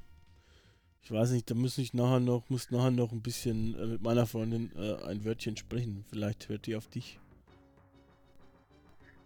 Ich 1.03 1.11
weiß 1.11 1.33
nicht, 1.33 1.51
da 1.51 1.55
muss 1.55 1.77
ich 1.77 1.93
nachher 1.93 2.21
noch, 2.21 2.49
muss 2.49 2.71
nachher 2.71 2.91
noch 2.91 3.13
ein 3.13 3.21
bisschen 3.21 3.79
äh, 3.79 3.87
mit 3.87 4.03
meiner 4.03 4.27
Freundin 4.27 4.71
äh, 4.77 5.05
ein 5.05 5.25
Wörtchen 5.25 5.57
sprechen. 5.57 6.05
Vielleicht 6.09 6.49
hört 6.49 6.67
die 6.67 6.77
auf 6.77 6.89
dich. 6.89 7.19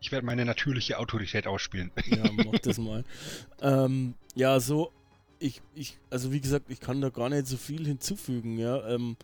Ich 0.00 0.10
werde 0.10 0.26
meine 0.26 0.44
natürliche 0.44 0.98
Autorität 0.98 1.46
ausspielen. 1.46 1.90
Ja, 2.06 2.30
mach 2.32 2.58
das 2.60 2.78
mal. 2.78 3.04
ähm, 3.62 4.14
ja, 4.34 4.58
so, 4.60 4.92
ich, 5.38 5.60
ich, 5.74 5.98
also 6.10 6.32
wie 6.32 6.40
gesagt, 6.40 6.66
ich 6.70 6.80
kann 6.80 7.00
da 7.00 7.10
gar 7.10 7.28
nicht 7.28 7.46
so 7.46 7.56
viel 7.56 7.86
hinzufügen, 7.86 8.58
ja. 8.58 8.86
Ähm, 8.88 9.16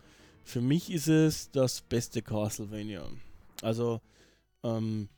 für 0.43 0.61
mich 0.61 0.91
ist 0.91 1.07
es 1.07 1.49
das 1.51 1.81
beste 1.81 2.21
Castlevania. 2.21 3.03
Also, 3.61 3.99
ähm, 4.63 5.09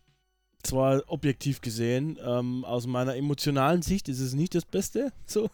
zwar 0.63 1.03
objektiv 1.07 1.61
gesehen, 1.61 2.17
ähm, 2.23 2.65
aus 2.65 2.87
meiner 2.87 3.15
emotionalen 3.15 3.81
Sicht 3.81 4.09
ist 4.09 4.19
es 4.19 4.33
nicht 4.33 4.55
das 4.55 4.65
Beste, 4.65 5.11
so, 5.25 5.49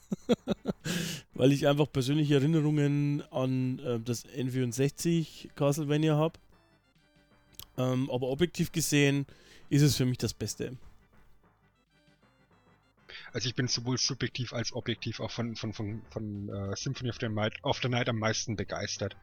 weil 1.34 1.52
ich 1.52 1.68
einfach 1.68 1.92
persönliche 1.92 2.36
Erinnerungen 2.36 3.24
an 3.32 3.80
äh, 3.80 4.00
das 4.00 4.26
N64 4.26 5.50
Castlevania 5.56 6.16
habe. 6.16 6.40
Ähm, 7.78 8.10
aber 8.12 8.28
objektiv 8.28 8.72
gesehen 8.72 9.26
ist 9.70 9.82
es 9.82 9.96
für 9.96 10.06
mich 10.06 10.20
das 10.20 10.34
Beste. 10.34 10.78
Also 13.34 13.50
ich 13.50 13.56
bin 13.56 13.68
sowohl 13.68 13.98
subjektiv 13.98 14.54
als 14.54 14.74
objektiv 14.74 15.20
auch 15.20 15.32
von, 15.32 15.56
von, 15.56 15.74
von, 15.74 16.04
von 16.12 16.50
uh, 16.50 16.76
Symphony 16.76 17.10
of 17.10 17.18
the, 17.20 17.30
Night, 17.30 17.54
of 17.64 17.80
the 17.82 17.90
Night 17.90 18.08
am 18.08 18.20
meisten 18.20 18.56
begeistert. 18.56 19.18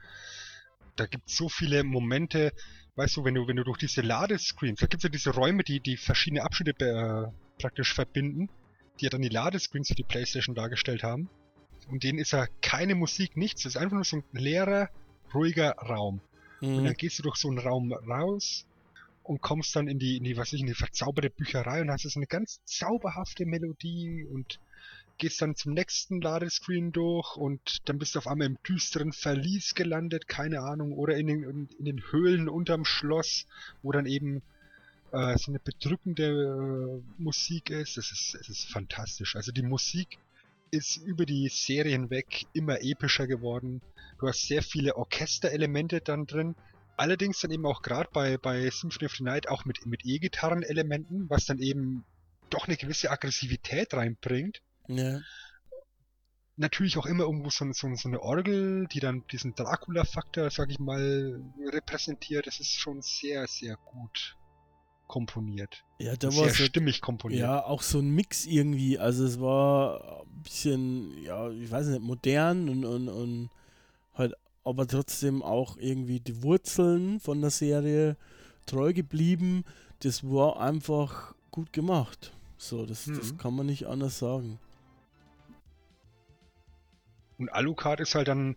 Da 0.97 1.07
gibt 1.07 1.29
es 1.29 1.37
so 1.37 1.49
viele 1.49 1.85
Momente, 1.85 2.53
weißt 2.97 3.17
du, 3.17 3.25
wenn 3.25 3.35
du, 3.35 3.47
wenn 3.47 3.57
du 3.57 3.63
durch 3.63 3.79
diese 3.79 4.03
Ladescreens, 4.03 4.81
da 4.81 4.87
gibt 4.87 5.01
es 5.01 5.05
ja 5.05 5.09
diese 5.09 5.31
Räume, 5.31 5.63
die, 5.63 5.79
die 5.79 5.97
verschiedene 5.97 6.43
Abschnitte 6.43 7.31
äh, 7.33 7.61
praktisch 7.61 7.95
verbinden, 7.95 8.51
die 8.99 9.05
ja 9.05 9.11
dann 9.11 9.23
die 9.23 9.29
Ladescreens 9.29 9.89
für 9.89 9.95
die 9.95 10.03
Playstation 10.03 10.57
dargestellt 10.57 11.05
haben. 11.05 11.31
Und 11.89 12.03
denen 12.03 12.19
ist 12.19 12.33
ja 12.33 12.47
keine 12.63 12.97
Musik, 12.97 13.37
nichts. 13.37 13.65
Es 13.65 13.75
ist 13.75 13.77
einfach 13.77 13.95
nur 13.95 14.05
so 14.05 14.17
ein 14.17 14.25
leerer, 14.33 14.91
ruhiger 15.33 15.73
Raum. 15.77 16.21
Mhm. 16.61 16.79
Und 16.79 16.85
dann 16.85 16.95
gehst 16.95 17.19
du 17.19 17.23
durch 17.23 17.37
so 17.37 17.49
einen 17.49 17.59
Raum 17.59 17.93
raus 17.93 18.67
und 19.23 19.41
kommst 19.41 19.77
dann 19.77 19.89
in 19.89 19.99
die, 19.99 20.17
in 20.17 20.25
die, 20.25 20.37
was 20.37 20.53
ich, 20.53 20.61
in 20.61 20.67
die 20.67 20.75
verzauberte 20.75 21.31
Bücherei 21.31 21.81
und 21.81 21.91
hast 21.91 22.03
so 22.03 22.19
eine 22.19 22.27
ganz 22.27 22.61
zauberhafte 22.65 23.47
Melodie 23.47 24.25
und 24.25 24.61
gehst 25.19 25.43
dann 25.43 25.55
zum 25.55 25.75
nächsten 25.75 26.21
Ladescreen 26.21 26.93
durch 26.93 27.37
und 27.37 27.89
dann 27.89 27.99
bist 27.99 28.15
du 28.15 28.19
auf 28.21 28.27
einmal 28.27 28.47
im 28.47 28.59
düsteren 28.67 29.13
Verlies 29.13 29.75
gelandet, 29.75 30.29
keine 30.29 30.61
Ahnung, 30.61 30.93
oder 30.93 31.17
in 31.17 31.27
den, 31.27 31.69
in 31.79 31.85
den 31.85 32.03
Höhlen 32.11 32.49
unterm 32.49 32.85
Schloss, 32.85 33.47
wo 33.83 33.93
dann 33.93 34.07
eben 34.07 34.43
äh, 35.13 35.37
so 35.37 35.51
eine 35.53 35.61
bedrückende 35.61 37.03
äh, 37.03 37.23
Musik 37.23 37.71
ist. 37.71 37.99
Es 37.99 38.11
ist, 38.11 38.35
es 38.35 38.49
ist 38.49 38.73
fantastisch. 38.73 39.37
Also 39.37 39.53
die 39.53 39.63
Musik 39.63 40.19
ist 40.71 40.97
über 40.99 41.27
die 41.27 41.49
Serien 41.49 42.11
weg 42.11 42.47
immer 42.53 42.81
epischer 42.83 43.27
geworden. 43.27 43.83
Du 44.19 44.29
hast 44.29 44.47
sehr 44.47 44.63
viele 44.63 44.97
Orchesterelemente 44.97 46.01
dann 46.01 46.27
drin. 46.27 46.55
Allerdings 47.01 47.41
dann 47.41 47.51
eben 47.51 47.65
auch 47.65 47.81
gerade 47.81 48.11
bei, 48.13 48.37
bei 48.37 48.69
Symphony 48.69 49.07
of 49.07 49.15
the 49.15 49.25
Night 49.25 49.49
auch 49.49 49.65
mit, 49.65 49.87
mit 49.87 50.05
E-Gitarren-Elementen, 50.05 51.31
was 51.31 51.47
dann 51.47 51.59
eben 51.59 52.05
doch 52.51 52.69
eine 52.69 52.77
gewisse 52.77 53.11
Aggressivität 53.11 53.95
reinbringt. 53.95 54.61
Ja. 54.87 55.21
Natürlich 56.57 56.99
auch 56.99 57.07
immer 57.07 57.25
irgendwo 57.25 57.49
so, 57.49 57.65
so, 57.73 57.95
so 57.95 58.07
eine 58.07 58.21
Orgel, 58.21 58.87
die 58.89 59.01
dann 59.01 59.25
diesen 59.33 59.55
Dracula-Faktor, 59.55 60.51
sag 60.51 60.71
ich 60.71 60.79
mal, 60.79 61.43
repräsentiert. 61.73 62.47
Das 62.47 62.61
ist 62.61 62.75
schon 62.75 63.01
sehr, 63.01 63.47
sehr 63.47 63.77
gut 63.77 64.37
komponiert. 65.07 65.83
Ja, 66.01 66.17
da 66.17 66.31
sehr 66.31 66.43
war 66.43 66.51
so, 66.51 66.65
stimmig 66.65 67.01
komponiert. 67.01 67.41
Ja, 67.41 67.65
auch 67.65 67.81
so 67.81 68.01
ein 68.01 68.11
Mix 68.11 68.45
irgendwie. 68.45 68.99
Also 68.99 69.25
es 69.25 69.41
war 69.41 70.27
ein 70.27 70.43
bisschen, 70.43 71.17
ja, 71.23 71.49
ich 71.49 71.71
weiß 71.71 71.87
nicht, 71.87 72.03
modern 72.03 72.69
und, 72.69 72.85
und, 72.85 73.09
und 73.09 73.51
halt, 74.13 74.35
aber 74.65 74.87
trotzdem 74.87 75.43
auch 75.43 75.77
irgendwie 75.79 76.21
die 76.21 76.43
Wurzeln 76.43 77.21
von 77.21 77.41
der 77.41 77.51
Serie 77.51 78.17
treu 78.67 78.93
geblieben. 78.93 79.65
Das 80.01 80.25
war 80.25 80.61
einfach 80.61 81.35
gut 81.51 81.73
gemacht. 81.73 82.33
So, 82.57 82.87
das, 82.87 83.07
mhm. 83.07 83.17
das 83.19 83.39
kann 83.39 83.55
man 83.55 83.67
nicht 83.67 83.87
anders 83.87 84.19
sagen. 84.19 84.59
Und 87.39 87.49
Alucard 87.49 88.01
ist 88.01 88.15
halt 88.15 88.29
dann, 88.29 88.57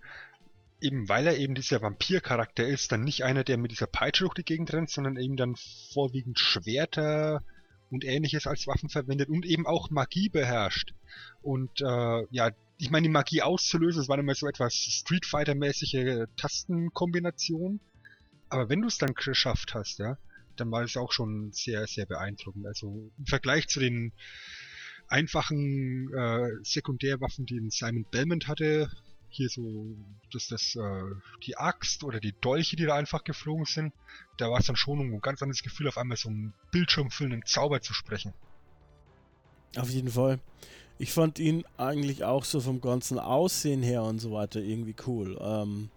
eben 0.81 1.07
weil 1.07 1.25
er 1.25 1.37
eben 1.37 1.55
dieser 1.55 1.81
Vampir-Charakter 1.81 2.67
ist, 2.67 2.91
dann 2.91 3.05
nicht 3.05 3.23
einer, 3.23 3.45
der 3.45 3.57
mit 3.57 3.71
dieser 3.71 3.87
Peitsche 3.87 4.25
durch 4.25 4.33
die 4.33 4.43
Gegend 4.43 4.73
rennt, 4.73 4.89
sondern 4.89 5.15
eben 5.15 5.37
dann 5.37 5.55
vorwiegend 5.93 6.37
Schwerter 6.37 7.41
und 7.89 8.03
ähnliches 8.03 8.45
als 8.45 8.67
Waffen 8.67 8.89
verwendet 8.89 9.29
und 9.29 9.45
eben 9.45 9.65
auch 9.65 9.89
Magie 9.89 10.27
beherrscht. 10.27 10.93
Und 11.41 11.79
äh, 11.79 12.25
ja, 12.31 12.51
ich 12.83 12.89
meine, 12.89 13.07
die 13.07 13.13
Magie 13.13 13.41
auszulösen, 13.41 14.01
das 14.01 14.09
war 14.09 14.19
immer 14.19 14.35
so 14.35 14.45
etwas 14.45 14.73
Street 14.73 15.25
Fighter-mäßige 15.25 16.25
Tastenkombination. 16.35 17.79
Aber 18.49 18.67
wenn 18.67 18.81
du 18.81 18.89
es 18.89 18.97
dann 18.97 19.13
geschafft 19.13 19.73
hast, 19.73 19.99
ja, 19.99 20.17
dann 20.57 20.69
war 20.69 20.83
es 20.83 20.97
auch 20.97 21.13
schon 21.13 21.53
sehr, 21.53 21.87
sehr 21.87 22.05
beeindruckend. 22.05 22.65
Also 22.67 23.09
im 23.17 23.25
Vergleich 23.25 23.69
zu 23.69 23.79
den 23.79 24.11
einfachen 25.07 26.13
äh, 26.13 26.49
Sekundärwaffen, 26.63 27.45
die 27.45 27.61
Simon 27.69 28.05
Belmont 28.11 28.49
hatte, 28.49 28.91
hier 29.29 29.47
so, 29.47 29.95
dass 30.33 30.49
das, 30.49 30.75
äh, 30.75 31.03
die 31.47 31.55
Axt 31.55 32.03
oder 32.03 32.19
die 32.19 32.35
Dolche, 32.41 32.75
die 32.75 32.85
da 32.85 32.95
einfach 32.95 33.23
geflogen 33.23 33.63
sind, 33.63 33.93
da 34.37 34.51
war 34.51 34.59
es 34.59 34.65
dann 34.65 34.75
schon 34.75 34.99
ein 34.99 35.21
ganz 35.21 35.41
anderes 35.41 35.63
Gefühl, 35.63 35.87
auf 35.87 35.97
einmal 35.97 36.17
so 36.17 36.27
einen 36.27 36.53
bildschirmfüllenden 36.71 37.45
Zauber 37.45 37.79
zu 37.79 37.93
sprechen. 37.93 38.33
Auf 39.77 39.89
jeden 39.89 40.09
Fall. 40.09 40.41
Ich 41.03 41.11
fand 41.11 41.37
ihn 41.37 41.65
eigentlich 41.77 42.23
auch 42.23 42.45
so 42.45 42.61
vom 42.61 42.79
ganzen 42.79 43.19
Aussehen 43.19 43.83
her 43.83 44.03
und 44.03 44.19
so 44.19 44.31
weiter 44.31 44.61
irgendwie 44.61 44.95
cool. 45.05 45.37
Ähm, 45.41 45.89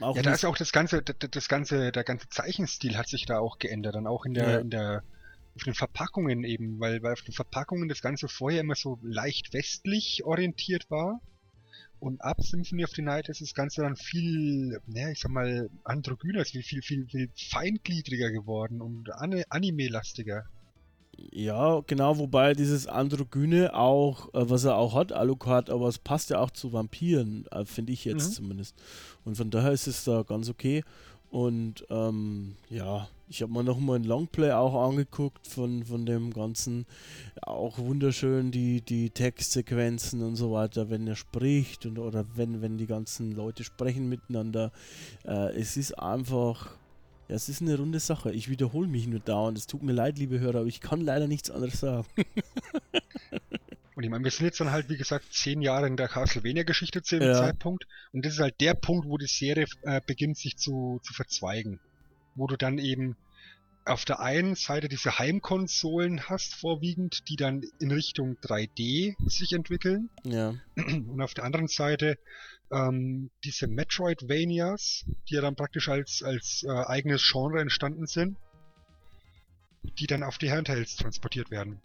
ja, 0.00 0.20
da 0.20 0.32
ist 0.32 0.44
auch 0.44 0.56
das 0.56 0.72
ganze, 0.72 1.00
das, 1.00 1.30
das, 1.30 1.48
ganze, 1.48 1.92
der 1.92 2.02
ganze 2.02 2.28
Zeichenstil 2.28 2.96
hat 2.96 3.06
sich 3.06 3.26
da 3.26 3.38
auch 3.38 3.60
geändert, 3.60 3.94
dann 3.94 4.08
auch 4.08 4.24
in 4.24 4.34
der, 4.34 4.50
ja. 4.50 4.58
in 4.58 4.70
der 4.70 5.04
auf 5.54 5.62
den 5.62 5.74
Verpackungen 5.74 6.42
eben, 6.42 6.80
weil, 6.80 7.04
weil 7.04 7.12
auf 7.12 7.22
den 7.22 7.32
Verpackungen 7.32 7.88
das 7.88 8.02
Ganze 8.02 8.26
vorher 8.26 8.62
immer 8.62 8.74
so 8.74 8.98
leicht 9.00 9.52
westlich 9.52 10.24
orientiert 10.24 10.90
war. 10.90 11.20
Und 12.00 12.20
ab 12.22 12.42
Symphony 12.42 12.82
of 12.82 12.90
the 12.90 13.02
Night 13.02 13.28
ist 13.28 13.42
das 13.42 13.54
Ganze 13.54 13.82
dann 13.82 13.94
viel, 13.94 14.80
naja, 14.86 15.10
ich 15.10 15.20
sag 15.20 15.30
mal, 15.30 15.70
androgyner, 15.84 16.44
viel, 16.44 16.64
viel, 16.64 16.82
viel, 16.82 17.06
viel 17.06 17.30
feingliedriger 17.36 18.32
geworden 18.32 18.80
und 18.80 19.08
anime-lastiger. 19.12 20.46
Ja, 21.32 21.80
genau, 21.86 22.18
wobei 22.18 22.54
dieses 22.54 22.86
Androgyne 22.86 23.74
auch, 23.74 24.32
äh, 24.34 24.48
was 24.48 24.64
er 24.64 24.76
auch 24.76 24.94
hat, 24.94 25.12
Alucard, 25.12 25.70
aber 25.70 25.88
es 25.88 25.98
passt 25.98 26.30
ja 26.30 26.40
auch 26.40 26.50
zu 26.50 26.72
Vampiren, 26.72 27.46
äh, 27.50 27.64
finde 27.64 27.92
ich 27.92 28.04
jetzt 28.04 28.30
mhm. 28.30 28.32
zumindest. 28.32 28.74
Und 29.24 29.36
von 29.36 29.50
daher 29.50 29.72
ist 29.72 29.86
es 29.86 30.04
da 30.04 30.22
ganz 30.22 30.48
okay. 30.48 30.82
Und 31.30 31.86
ähm, 31.90 32.56
ja, 32.68 33.06
ich 33.28 33.42
habe 33.42 33.52
mir 33.52 33.62
noch 33.62 33.78
mal 33.78 33.94
ein 33.94 34.04
Longplay 34.04 34.50
auch 34.50 34.88
angeguckt 34.88 35.46
von, 35.46 35.84
von 35.84 36.04
dem 36.04 36.32
Ganzen. 36.32 36.86
Auch 37.42 37.78
wunderschön 37.78 38.50
die, 38.50 38.80
die 38.80 39.10
Textsequenzen 39.10 40.22
und 40.22 40.34
so 40.34 40.50
weiter, 40.50 40.90
wenn 40.90 41.06
er 41.06 41.14
spricht 41.14 41.86
und 41.86 42.00
oder 42.00 42.24
wenn, 42.34 42.60
wenn 42.60 42.78
die 42.78 42.88
ganzen 42.88 43.30
Leute 43.30 43.62
sprechen 43.62 44.08
miteinander. 44.08 44.72
Äh, 45.24 45.54
es 45.56 45.76
ist 45.76 45.96
einfach, 45.96 46.70
ja, 47.30 47.36
es 47.36 47.48
ist 47.48 47.62
eine 47.62 47.78
runde 47.78 48.00
Sache. 48.00 48.32
Ich 48.32 48.48
wiederhole 48.48 48.88
mich 48.88 49.06
nur 49.06 49.20
dauernd. 49.20 49.56
Es 49.56 49.68
tut 49.68 49.84
mir 49.84 49.92
leid, 49.92 50.18
liebe 50.18 50.40
Hörer, 50.40 50.58
aber 50.58 50.66
ich 50.66 50.80
kann 50.80 51.00
leider 51.00 51.28
nichts 51.28 51.48
anderes 51.48 51.78
sagen. 51.78 52.04
Und 53.94 54.02
ich 54.02 54.10
meine, 54.10 54.24
wir 54.24 54.32
sind 54.32 54.46
jetzt 54.46 54.60
dann 54.60 54.72
halt, 54.72 54.88
wie 54.88 54.96
gesagt, 54.96 55.32
zehn 55.32 55.62
Jahre 55.62 55.86
in 55.86 55.96
der 55.96 56.08
Castlevania-Geschichte 56.08 57.02
zu 57.02 57.20
dem 57.20 57.28
ja. 57.28 57.34
Zeitpunkt. 57.34 57.86
Und 58.12 58.24
das 58.26 58.32
ist 58.32 58.40
halt 58.40 58.60
der 58.60 58.74
Punkt, 58.74 59.06
wo 59.06 59.16
die 59.16 59.28
Serie 59.28 59.66
äh, 59.82 60.00
beginnt, 60.04 60.38
sich 60.38 60.56
zu, 60.56 60.98
zu 61.04 61.14
verzweigen. 61.14 61.78
Wo 62.34 62.48
du 62.48 62.56
dann 62.56 62.78
eben 62.78 63.16
auf 63.84 64.04
der 64.04 64.20
einen 64.20 64.54
Seite 64.54 64.88
diese 64.88 65.18
Heimkonsolen 65.18 66.28
hast, 66.28 66.54
vorwiegend, 66.54 67.28
die 67.28 67.36
dann 67.36 67.62
in 67.80 67.90
Richtung 67.90 68.36
3D 68.42 69.16
sich 69.28 69.52
entwickeln. 69.52 70.10
Ja. 70.24 70.54
Und 70.76 71.20
auf 71.20 71.34
der 71.34 71.44
anderen 71.44 71.68
Seite 71.68 72.18
ähm, 72.72 73.30
diese 73.44 73.66
Metroidvanias, 73.66 75.04
die 75.28 75.34
ja 75.34 75.40
dann 75.40 75.56
praktisch 75.56 75.88
als, 75.88 76.22
als 76.22 76.64
äh, 76.66 76.70
eigenes 76.70 77.28
Genre 77.30 77.60
entstanden 77.60 78.06
sind, 78.06 78.36
die 79.98 80.06
dann 80.06 80.22
auf 80.22 80.38
die 80.38 80.50
Handhelds 80.50 80.96
transportiert 80.96 81.50
werden. 81.50 81.80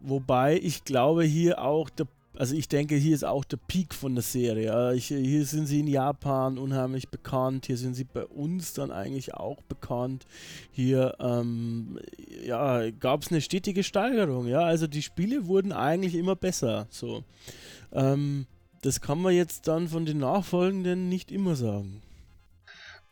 Wobei 0.00 0.58
ich 0.62 0.84
glaube, 0.84 1.24
hier 1.24 1.60
auch 1.60 1.88
der 1.90 2.06
also 2.36 2.54
ich 2.54 2.68
denke, 2.68 2.94
hier 2.96 3.14
ist 3.14 3.24
auch 3.24 3.44
der 3.44 3.56
Peak 3.56 3.94
von 3.94 4.14
der 4.14 4.22
Serie. 4.22 4.94
Ich, 4.94 5.06
hier 5.06 5.44
sind 5.44 5.66
sie 5.66 5.80
in 5.80 5.86
Japan 5.86 6.58
unheimlich 6.58 7.08
bekannt, 7.08 7.66
hier 7.66 7.76
sind 7.76 7.94
sie 7.94 8.04
bei 8.04 8.24
uns 8.24 8.74
dann 8.74 8.90
eigentlich 8.90 9.34
auch 9.34 9.62
bekannt. 9.62 10.26
Hier 10.70 11.14
ähm, 11.18 11.98
ja, 12.44 12.90
gab 12.90 13.22
es 13.22 13.30
eine 13.30 13.40
stetige 13.40 13.82
Steigerung, 13.82 14.46
ja. 14.46 14.60
Also 14.60 14.86
die 14.86 15.02
Spiele 15.02 15.46
wurden 15.46 15.72
eigentlich 15.72 16.14
immer 16.14 16.36
besser. 16.36 16.86
So. 16.90 17.24
Ähm, 17.92 18.46
das 18.82 19.00
kann 19.00 19.20
man 19.20 19.34
jetzt 19.34 19.66
dann 19.68 19.88
von 19.88 20.04
den 20.04 20.18
nachfolgenden 20.18 21.08
nicht 21.08 21.32
immer 21.32 21.56
sagen. 21.56 22.02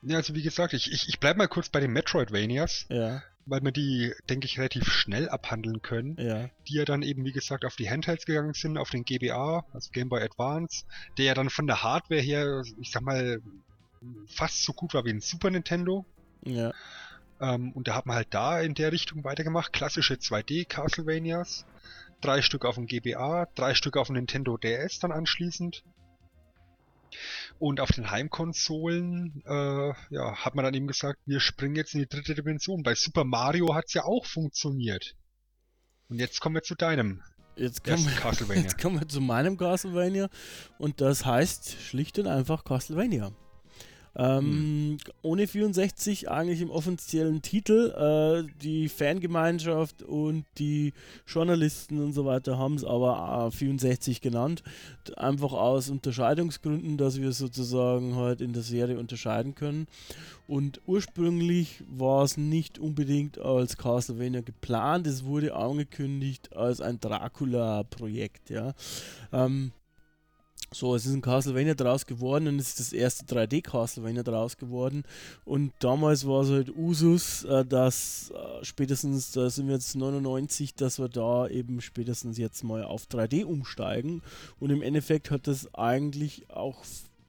Ja, 0.02 0.18
also 0.18 0.34
wie 0.34 0.42
gesagt, 0.42 0.74
ich, 0.74 0.92
ich, 0.92 1.08
ich 1.08 1.18
bleibe 1.18 1.38
mal 1.38 1.48
kurz 1.48 1.70
bei 1.70 1.80
den 1.80 1.92
Metroidvanias. 1.92 2.86
Ja 2.90 3.22
weil 3.46 3.62
wir 3.62 3.72
die, 3.72 4.12
denke 4.28 4.46
ich, 4.46 4.58
relativ 4.58 4.88
schnell 4.88 5.28
abhandeln 5.28 5.82
können. 5.82 6.16
Ja. 6.18 6.48
Die 6.68 6.74
ja 6.74 6.84
dann 6.84 7.02
eben, 7.02 7.24
wie 7.24 7.32
gesagt, 7.32 7.64
auf 7.64 7.76
die 7.76 7.90
Handhelds 7.90 8.24
gegangen 8.24 8.54
sind, 8.54 8.78
auf 8.78 8.90
den 8.90 9.04
GBA, 9.04 9.64
also 9.72 9.90
Game 9.92 10.08
Boy 10.08 10.22
Advance, 10.22 10.84
der 11.18 11.26
ja 11.26 11.34
dann 11.34 11.50
von 11.50 11.66
der 11.66 11.82
Hardware 11.82 12.20
her, 12.20 12.62
ich 12.80 12.90
sag 12.90 13.02
mal, 13.02 13.40
fast 14.26 14.64
so 14.64 14.72
gut 14.72 14.94
war 14.94 15.04
wie 15.04 15.10
ein 15.10 15.20
Super 15.20 15.50
Nintendo. 15.50 16.04
Ja. 16.44 16.72
Ähm, 17.40 17.72
und 17.72 17.88
da 17.88 17.94
hat 17.94 18.06
man 18.06 18.16
halt 18.16 18.28
da 18.30 18.60
in 18.60 18.74
der 18.74 18.92
Richtung 18.92 19.24
weitergemacht. 19.24 19.72
Klassische 19.72 20.14
2D 20.14 20.66
Castlevanias. 20.66 21.64
Drei 22.20 22.40
Stück 22.40 22.64
auf 22.64 22.76
dem 22.76 22.86
GBA, 22.86 23.48
drei 23.54 23.74
Stück 23.74 23.96
auf 23.96 24.06
dem 24.06 24.16
Nintendo 24.16 24.56
DS 24.56 24.98
dann 24.98 25.12
anschließend. 25.12 25.84
Und 27.58 27.80
auf 27.80 27.92
den 27.92 28.10
Heimkonsolen 28.10 29.42
äh, 29.46 29.92
ja, 30.10 30.36
hat 30.36 30.54
man 30.54 30.64
dann 30.64 30.74
eben 30.74 30.86
gesagt, 30.86 31.20
wir 31.24 31.40
springen 31.40 31.76
jetzt 31.76 31.94
in 31.94 32.00
die 32.00 32.08
dritte 32.08 32.34
Dimension. 32.34 32.82
Bei 32.82 32.94
Super 32.94 33.24
Mario 33.24 33.74
hat 33.74 33.84
es 33.86 33.94
ja 33.94 34.04
auch 34.04 34.26
funktioniert. 34.26 35.14
Und 36.08 36.18
jetzt 36.18 36.40
kommen 36.40 36.56
wir 36.56 36.62
zu 36.62 36.74
deinem 36.74 37.22
Jetzt 37.56 37.84
kommen, 37.84 38.04
wir, 38.04 38.56
jetzt 38.62 38.78
kommen 38.78 38.98
wir 38.98 39.08
zu 39.08 39.20
meinem 39.20 39.56
Castlevania 39.56 40.28
und 40.78 41.00
das 41.00 41.24
heißt 41.24 41.80
schlicht 41.80 42.18
und 42.18 42.26
einfach 42.26 42.64
Castlevania. 42.64 43.30
Ähm, 44.16 44.44
hm. 44.44 44.96
Ohne 45.22 45.46
64 45.46 46.30
eigentlich 46.30 46.60
im 46.60 46.70
offiziellen 46.70 47.42
Titel. 47.42 47.90
Äh, 47.90 48.52
die 48.62 48.88
Fangemeinschaft 48.88 50.02
und 50.02 50.44
die 50.58 50.92
Journalisten 51.26 52.02
und 52.02 52.12
so 52.12 52.24
weiter 52.24 52.58
haben 52.58 52.74
es 52.74 52.84
aber 52.84 53.48
äh, 53.48 53.50
64 53.50 54.20
genannt. 54.20 54.62
Einfach 55.16 55.52
aus 55.52 55.90
Unterscheidungsgründen, 55.90 56.96
dass 56.96 57.20
wir 57.20 57.32
sozusagen 57.32 58.14
halt 58.16 58.40
in 58.40 58.52
der 58.52 58.62
Serie 58.62 58.98
unterscheiden 58.98 59.54
können. 59.54 59.86
Und 60.46 60.80
ursprünglich 60.86 61.82
war 61.88 62.22
es 62.22 62.36
nicht 62.36 62.78
unbedingt 62.78 63.38
als 63.38 63.76
Castlevania 63.78 64.42
geplant. 64.42 65.06
Es 65.06 65.24
wurde 65.24 65.54
angekündigt 65.54 66.54
als 66.54 66.80
ein 66.80 67.00
Dracula-Projekt. 67.00 68.50
Ja. 68.50 68.74
Ähm, 69.32 69.72
so, 70.74 70.94
es 70.94 71.06
ist 71.06 71.14
ein 71.14 71.22
Castlevania 71.22 71.74
draus 71.74 72.04
geworden 72.04 72.48
und 72.48 72.58
es 72.58 72.68
ist 72.68 72.80
das 72.80 72.92
erste 72.92 73.24
3D-Castlevania 73.24 74.22
draus 74.22 74.56
geworden. 74.56 75.04
Und 75.44 75.72
damals 75.78 76.26
war 76.26 76.42
es 76.42 76.50
halt 76.50 76.76
Usus, 76.76 77.44
äh, 77.44 77.64
dass 77.64 78.30
äh, 78.30 78.64
spätestens, 78.64 79.32
da 79.32 79.48
sind 79.48 79.68
wir 79.68 79.74
jetzt 79.74 79.94
99, 79.94 80.74
dass 80.74 80.98
wir 80.98 81.08
da 81.08 81.46
eben 81.46 81.80
spätestens 81.80 82.38
jetzt 82.38 82.64
mal 82.64 82.84
auf 82.84 83.04
3D 83.04 83.44
umsteigen. 83.44 84.22
Und 84.58 84.70
im 84.70 84.82
Endeffekt 84.82 85.30
hat 85.30 85.46
das 85.46 85.72
eigentlich 85.74 86.50
auch, 86.50 86.82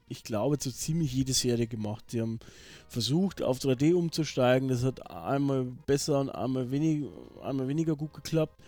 ich 0.08 0.24
glaube, 0.24 0.56
so 0.60 0.70
ziemlich 0.70 1.12
jede 1.14 1.32
Serie 1.32 1.68
gemacht. 1.68 2.04
Sie 2.10 2.20
haben 2.20 2.40
versucht, 2.88 3.42
auf 3.42 3.58
3D 3.58 3.94
umzusteigen. 3.94 4.68
Das 4.68 4.82
hat 4.82 5.08
einmal 5.10 5.66
besser 5.86 6.20
und 6.20 6.30
einmal, 6.30 6.70
wenig, 6.70 7.04
einmal 7.42 7.68
weniger 7.68 7.94
gut 7.94 8.12
geklappt. 8.12 8.58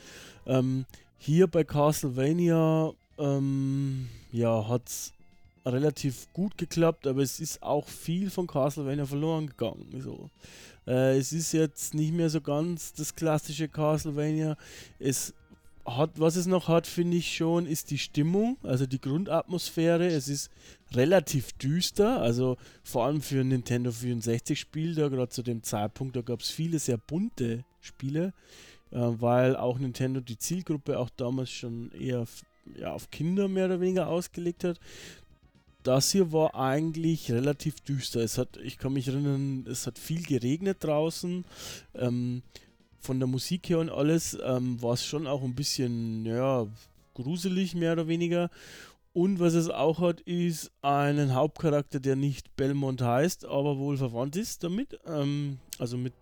Ähm, 0.46 0.86
hier 1.18 1.48
bei 1.48 1.64
Castlevania 1.64 2.94
ähm, 3.18 4.08
ja, 4.32 4.68
hat 4.68 5.12
relativ 5.64 6.32
gut 6.32 6.56
geklappt, 6.56 7.06
aber 7.06 7.22
es 7.22 7.40
ist 7.40 7.62
auch 7.62 7.88
viel 7.88 8.30
von 8.30 8.46
Castlevania 8.46 9.06
verloren 9.06 9.48
gegangen. 9.48 10.00
So. 10.00 10.30
Äh, 10.86 11.18
es 11.18 11.32
ist 11.32 11.52
jetzt 11.52 11.94
nicht 11.94 12.12
mehr 12.12 12.30
so 12.30 12.40
ganz 12.40 12.92
das 12.94 13.14
klassische 13.14 13.68
Castlevania. 13.68 14.56
Es 14.98 15.34
hat, 15.96 16.10
was 16.16 16.36
es 16.36 16.46
noch 16.46 16.68
hat, 16.68 16.86
finde 16.86 17.16
ich 17.16 17.34
schon, 17.34 17.66
ist 17.66 17.90
die 17.90 17.98
Stimmung, 17.98 18.58
also 18.62 18.86
die 18.86 19.00
Grundatmosphäre. 19.00 20.06
Es 20.06 20.28
ist 20.28 20.50
relativ 20.92 21.52
düster, 21.54 22.20
also 22.20 22.56
vor 22.82 23.06
allem 23.06 23.22
für 23.22 23.40
ein 23.40 23.48
Nintendo 23.48 23.90
64 23.90 24.58
Spiel, 24.58 24.94
da 24.94 25.08
gerade 25.08 25.30
zu 25.30 25.42
dem 25.42 25.62
Zeitpunkt, 25.62 26.16
da 26.16 26.22
gab 26.22 26.40
es 26.40 26.50
viele 26.50 26.78
sehr 26.78 26.98
bunte 26.98 27.64
Spiele, 27.80 28.32
äh, 28.90 28.98
weil 28.98 29.56
auch 29.56 29.78
Nintendo 29.78 30.20
die 30.20 30.38
Zielgruppe 30.38 30.98
auch 30.98 31.10
damals 31.10 31.50
schon 31.50 31.90
eher 31.92 32.26
ja, 32.76 32.92
auf 32.92 33.10
Kinder 33.10 33.48
mehr 33.48 33.66
oder 33.66 33.80
weniger 33.80 34.08
ausgelegt 34.08 34.64
hat. 34.64 34.80
Das 35.82 36.12
hier 36.12 36.32
war 36.32 36.54
eigentlich 36.54 37.30
relativ 37.30 37.80
düster. 37.80 38.20
Es 38.20 38.36
hat, 38.36 38.56
ich 38.58 38.78
kann 38.78 38.92
mich 38.92 39.08
erinnern, 39.08 39.64
es 39.70 39.86
hat 39.86 39.98
viel 39.98 40.22
geregnet 40.22 40.78
draußen. 40.80 41.44
Ähm, 41.94 42.42
von 43.00 43.20
der 43.20 43.28
Musik 43.28 43.68
her 43.68 43.78
und 43.78 43.90
alles 43.90 44.36
ähm, 44.44 44.82
war 44.82 44.94
es 44.94 45.04
schon 45.04 45.26
auch 45.26 45.42
ein 45.42 45.54
bisschen, 45.54 46.26
ja, 46.26 46.66
gruselig 47.14 47.74
mehr 47.74 47.92
oder 47.92 48.08
weniger. 48.08 48.50
Und 49.12 49.40
was 49.40 49.54
es 49.54 49.68
auch 49.68 50.00
hat, 50.00 50.20
ist 50.22 50.70
einen 50.82 51.34
Hauptcharakter, 51.34 51.98
der 51.98 52.16
nicht 52.16 52.54
Belmont 52.56 53.02
heißt, 53.02 53.46
aber 53.46 53.78
wohl 53.78 53.96
verwandt 53.96 54.36
ist 54.36 54.62
damit. 54.62 54.98
Ähm, 55.06 55.58
also 55.78 55.96
mit 55.96 56.12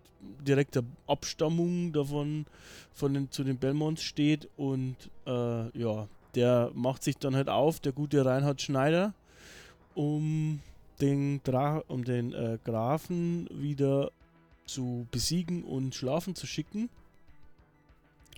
direkter 0.47 0.83
Abstammung 1.05 1.93
davon 1.93 2.45
von 2.93 3.13
den, 3.13 3.31
zu 3.31 3.43
den 3.43 3.57
Belmonts 3.57 4.01
steht. 4.01 4.49
Und 4.57 4.95
äh, 5.25 5.77
ja, 5.77 6.07
der 6.37 6.71
macht 6.73 7.03
sich 7.03 7.17
dann 7.17 7.35
halt 7.35 7.49
auf, 7.49 7.79
der 7.79 7.91
gute 7.91 8.23
Reinhard 8.23 8.61
Schneider, 8.61 9.13
um 9.95 10.61
den, 11.01 11.41
Dra 11.43 11.83
um 11.87 12.03
den 12.03 12.33
äh, 12.33 12.59
Grafen 12.63 13.49
wieder 13.51 14.11
zu 14.65 15.07
besiegen 15.11 15.63
und 15.63 15.95
schlafen 15.95 16.35
zu 16.35 16.45
schicken. 16.45 16.89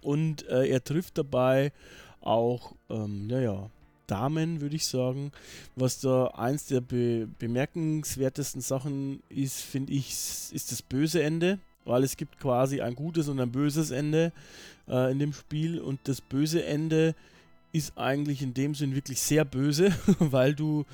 Und 0.02 0.47
äh, 0.47 0.68
er 0.68 0.84
trifft 0.84 1.18
dabei 1.18 1.74
auch, 2.22 2.74
ähm, 2.89 3.28
naja, 3.28 3.70
Damen, 4.08 4.62
würde 4.62 4.76
ich 4.76 4.88
sagen. 4.88 5.32
Was 5.76 6.00
da 6.00 6.28
eins 6.28 6.66
der 6.66 6.82
be 6.82 7.28
bemerkenswertesten 7.38 8.62
Sachen 8.62 9.22
ist, 9.30 9.62
finde 9.62 9.93
ich, 9.93 10.10
ist 10.10 10.72
das 10.72 10.82
böse 10.82 11.22
Ende. 11.22 11.60
Weil 11.86 12.04
es 12.04 12.18
gibt 12.18 12.39
quasi 12.39 12.82
ein 12.82 12.95
gutes 12.95 13.28
und 13.28 13.39
ein 13.39 13.52
böses 13.52 13.91
Ende 13.91 14.32
äh, 14.88 15.12
in 15.12 15.20
dem 15.20 15.34
Spiel. 15.34 15.80
Und 15.80 16.00
das 16.06 16.22
böse 16.22 16.66
Ende 16.66 17.14
ist 17.72 17.97
eigentlich 17.97 18.41
in 18.41 18.53
dem 18.53 18.76
Sinn 18.76 18.95
wirklich 18.95 19.22
sehr 19.22 19.45
böse, 19.45 19.93
weil 20.20 20.55
du 20.55 20.86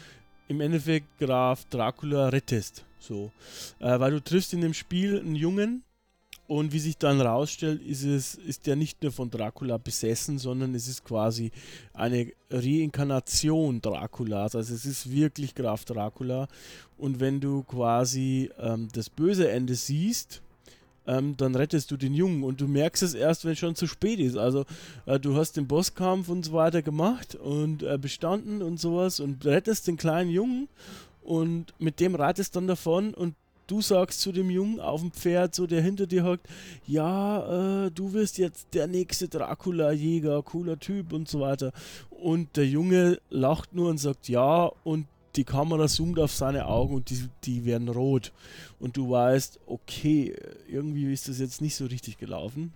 im 0.47 0.61
Endeffekt 0.61 1.07
Graf 1.19 1.65
Dracula 1.65 2.29
rettest. 2.29 2.85
So. 2.99 3.31
Äh, 3.79 3.99
weil 3.99 4.11
du 4.11 4.23
triffst 4.23 4.53
in 4.53 4.61
dem 4.61 4.73
Spiel 4.73 5.19
einen 5.19 5.35
Jungen 5.35 5.83
und 6.47 6.73
wie 6.73 6.79
sich 6.79 6.97
dann 6.97 7.21
rausstellt, 7.21 7.81
ist 7.81 8.03
es, 8.03 8.35
ist 8.35 8.67
der 8.67 8.75
nicht 8.75 9.01
nur 9.01 9.11
von 9.11 9.31
Dracula 9.31 9.77
besessen, 9.77 10.37
sondern 10.37 10.75
es 10.75 10.87
ist 10.87 11.03
quasi 11.03 11.51
eine 11.93 12.31
Reinkarnation 12.51 13.81
Draculas. 13.81 14.55
Also 14.55 14.75
es 14.75 14.85
ist 14.85 15.11
wirklich 15.11 15.55
Graf 15.55 15.85
Dracula. 15.85 16.47
Und 16.97 17.19
wenn 17.19 17.39
du 17.39 17.63
quasi 17.63 18.51
ähm, 18.59 18.89
das 18.93 19.09
böse 19.09 19.49
Ende 19.49 19.73
siehst, 19.73 20.41
ähm, 21.07 21.35
dann 21.37 21.55
rettest 21.55 21.91
du 21.91 21.97
den 21.97 22.13
Jungen 22.13 22.43
und 22.43 22.61
du 22.61 22.67
merkst 22.67 23.03
es 23.03 23.13
erst, 23.13 23.45
wenn 23.45 23.53
es 23.53 23.59
schon 23.59 23.75
zu 23.75 23.87
spät 23.87 24.19
ist. 24.19 24.37
Also 24.37 24.65
äh, 25.05 25.19
du 25.19 25.35
hast 25.35 25.57
den 25.57 25.67
Bosskampf 25.67 26.29
und 26.29 26.45
so 26.45 26.53
weiter 26.53 26.81
gemacht 26.81 27.35
und 27.35 27.83
äh, 27.83 27.97
bestanden 27.97 28.61
und 28.61 28.79
sowas 28.79 29.19
und 29.19 29.45
rettest 29.45 29.87
den 29.87 29.97
kleinen 29.97 30.29
Jungen 30.29 30.67
und 31.23 31.73
mit 31.79 31.99
dem 31.99 32.15
reitest 32.15 32.55
dann 32.55 32.67
davon 32.67 33.13
und 33.13 33.35
du 33.67 33.81
sagst 33.81 34.21
zu 34.21 34.31
dem 34.31 34.49
Jungen 34.49 34.79
auf 34.79 35.01
dem 35.01 35.11
Pferd, 35.11 35.55
so 35.55 35.67
der 35.67 35.81
hinter 35.81 36.07
dir 36.07 36.23
hockt, 36.23 36.47
ja, 36.85 37.85
äh, 37.85 37.91
du 37.91 38.13
wirst 38.13 38.37
jetzt 38.37 38.67
der 38.73 38.87
nächste 38.87 39.27
Dracula-Jäger, 39.27 40.43
cooler 40.43 40.79
Typ 40.79 41.13
und 41.13 41.27
so 41.27 41.39
weiter. 41.39 41.71
Und 42.09 42.57
der 42.57 42.67
Junge 42.67 43.19
lacht 43.29 43.73
nur 43.73 43.89
und 43.89 43.97
sagt 43.97 44.29
ja 44.29 44.71
und 44.83 45.07
die 45.35 45.43
Kamera 45.43 45.87
zoomt 45.87 46.19
auf 46.19 46.31
seine 46.31 46.67
Augen 46.67 46.95
und 46.95 47.09
die, 47.09 47.27
die 47.43 47.65
werden 47.65 47.89
rot. 47.89 48.31
Und 48.79 48.97
du 48.97 49.09
weißt, 49.09 49.59
okay, 49.67 50.35
irgendwie 50.67 51.11
ist 51.11 51.27
das 51.27 51.39
jetzt 51.39 51.61
nicht 51.61 51.75
so 51.75 51.85
richtig 51.85 52.17
gelaufen. 52.17 52.73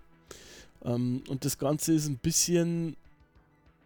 Ähm, 0.84 1.24
und 1.28 1.45
das 1.45 1.57
Ganze 1.57 1.93
ist 1.93 2.07
ein 2.07 2.18
bisschen, 2.18 2.95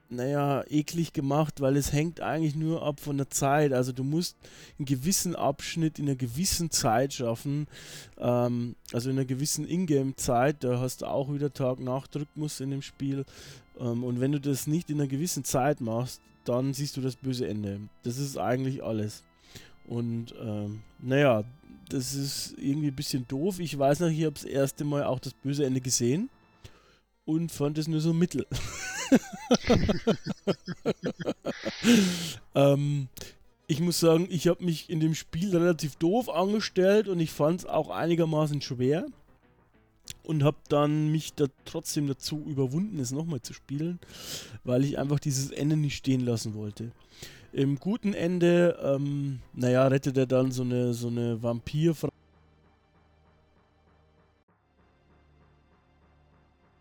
naja, 0.10 0.64
eklig 0.70 1.14
gemacht, 1.14 1.62
weil 1.62 1.78
es 1.78 1.92
hängt 1.92 2.22
eigentlich 2.22 2.56
nur 2.56 2.84
ab 2.84 3.00
von 3.00 3.18
der 3.18 3.30
Zeit. 3.30 3.74
Also 3.74 3.92
du 3.92 4.04
musst 4.04 4.36
einen 4.78 4.86
gewissen 4.86 5.36
Abschnitt 5.36 6.00
in 6.00 6.06
einer 6.06 6.16
gewissen 6.16 6.72
Zeit 6.72 7.14
schaffen. 7.14 7.68
Ähm, 8.18 8.76
also 8.92 9.10
in 9.10 9.18
einer 9.18 9.26
gewissen 9.26 9.68
Ingame-Zeit. 9.68 10.64
Da 10.64 10.80
hast 10.80 11.02
du 11.02 11.06
auch 11.08 11.34
wieder 11.34 11.54
Tag-Nacht-Rhythmus 11.54 12.60
in 12.60 12.72
dem 12.72 12.82
Spiel. 12.82 13.26
Ähm, 13.80 14.04
und 14.04 14.20
wenn 14.20 14.32
du 14.32 14.40
das 14.40 14.68
nicht 14.68 14.90
in 14.90 15.00
einer 15.00 15.10
gewissen 15.10 15.44
Zeit 15.44 15.82
machst, 15.82 16.22
dann 16.46 16.74
siehst 16.74 16.98
du 16.98 17.02
das 17.02 17.16
böse 17.16 17.48
Ende. 17.48 17.82
Das 18.04 18.18
ist 18.18 18.38
eigentlich 18.38 18.84
alles. 18.84 19.24
Und 19.88 20.34
ähm, 20.42 20.82
naja, 21.00 21.44
das 21.90 22.14
ist 22.16 22.56
irgendwie 22.58 22.88
ein 22.88 22.96
bisschen 22.96 23.28
doof. 23.28 23.60
Ich 23.60 23.78
weiß 23.78 24.00
noch, 24.00 24.10
ich 24.10 24.24
habe 24.24 24.34
das 24.34 24.46
erste 24.46 24.84
Mal 24.86 25.04
auch 25.04 25.20
das 25.20 25.34
böse 25.34 25.66
Ende 25.66 25.82
gesehen 25.82 26.30
und 27.26 27.52
fand 27.52 27.78
es 27.78 27.88
nur 27.88 28.02
so 28.02 28.14
mittel. 28.14 28.46
ähm, 32.56 33.08
ich 33.68 33.80
muss 33.80 34.00
sagen, 34.00 34.28
ich 34.30 34.48
habe 34.48 34.64
mich 34.64 34.90
in 34.90 35.00
dem 35.00 35.16
Spiel 35.16 35.56
relativ 35.56 35.96
doof 35.96 36.30
angestellt 36.30 37.08
und 37.08 37.20
ich 37.20 37.32
fand 37.32 37.62
es 37.62 37.66
auch 37.66 37.90
einigermaßen 37.90 38.62
schwer 38.62 39.06
und 40.24 40.44
habe 40.44 40.58
dann 40.70 41.12
mich 41.12 41.34
da 41.34 41.46
trotzdem 41.66 42.08
dazu 42.08 42.44
überwunden, 42.48 43.00
es 43.00 43.12
nochmal 43.12 43.42
zu 43.42 43.54
spielen, 43.54 44.00
weil 44.64 44.84
ich 44.84 44.98
einfach 44.98 45.20
dieses 45.20 45.52
Ende 45.52 45.76
nicht 45.76 45.96
stehen 45.96 46.22
lassen 46.22 46.54
wollte. 46.54 46.92
Im 47.52 47.80
guten 47.80 48.14
Ende, 48.14 48.80
ähm, 48.82 49.40
naja, 49.54 49.88
rettet 49.88 50.18
er 50.18 50.26
dann 50.26 50.52
so 50.52 50.64
eine, 50.64 50.94
so 50.94 51.08
eine 51.08 51.42
Vampirfrau. 51.44 52.10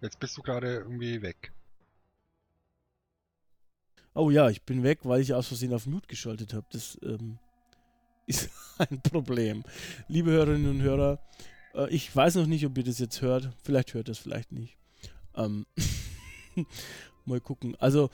Jetzt 0.00 0.18
bist 0.18 0.36
du 0.36 0.42
gerade 0.42 0.76
irgendwie 0.76 1.22
weg. 1.22 1.52
Oh 4.14 4.30
ja, 4.30 4.50
ich 4.50 4.62
bin 4.62 4.82
weg, 4.82 5.00
weil 5.04 5.20
ich 5.20 5.32
aus 5.32 5.48
Versehen 5.48 5.72
auf 5.72 5.86
Mute 5.86 6.06
geschaltet 6.06 6.52
habe. 6.52 6.66
Das 6.70 6.98
ähm, 7.02 7.38
ist 8.26 8.50
ein 8.78 9.00
Problem. 9.00 9.64
Liebe 10.08 10.30
Hörerinnen 10.30 10.70
und 10.70 10.82
Hörer, 10.82 11.18
Äh, 11.74 11.90
ich 11.90 12.14
weiß 12.14 12.36
noch 12.36 12.46
nicht, 12.46 12.64
ob 12.66 12.76
ihr 12.78 12.84
das 12.84 12.98
jetzt 12.98 13.22
hört. 13.22 13.50
Vielleicht 13.62 13.94
hört 13.94 14.08
ihr 14.08 14.12
es, 14.12 14.18
vielleicht 14.18 14.52
nicht. 14.52 14.76
Ähm, 15.34 15.66
mal 17.24 17.40
gucken. 17.40 17.76
Also, 17.78 18.10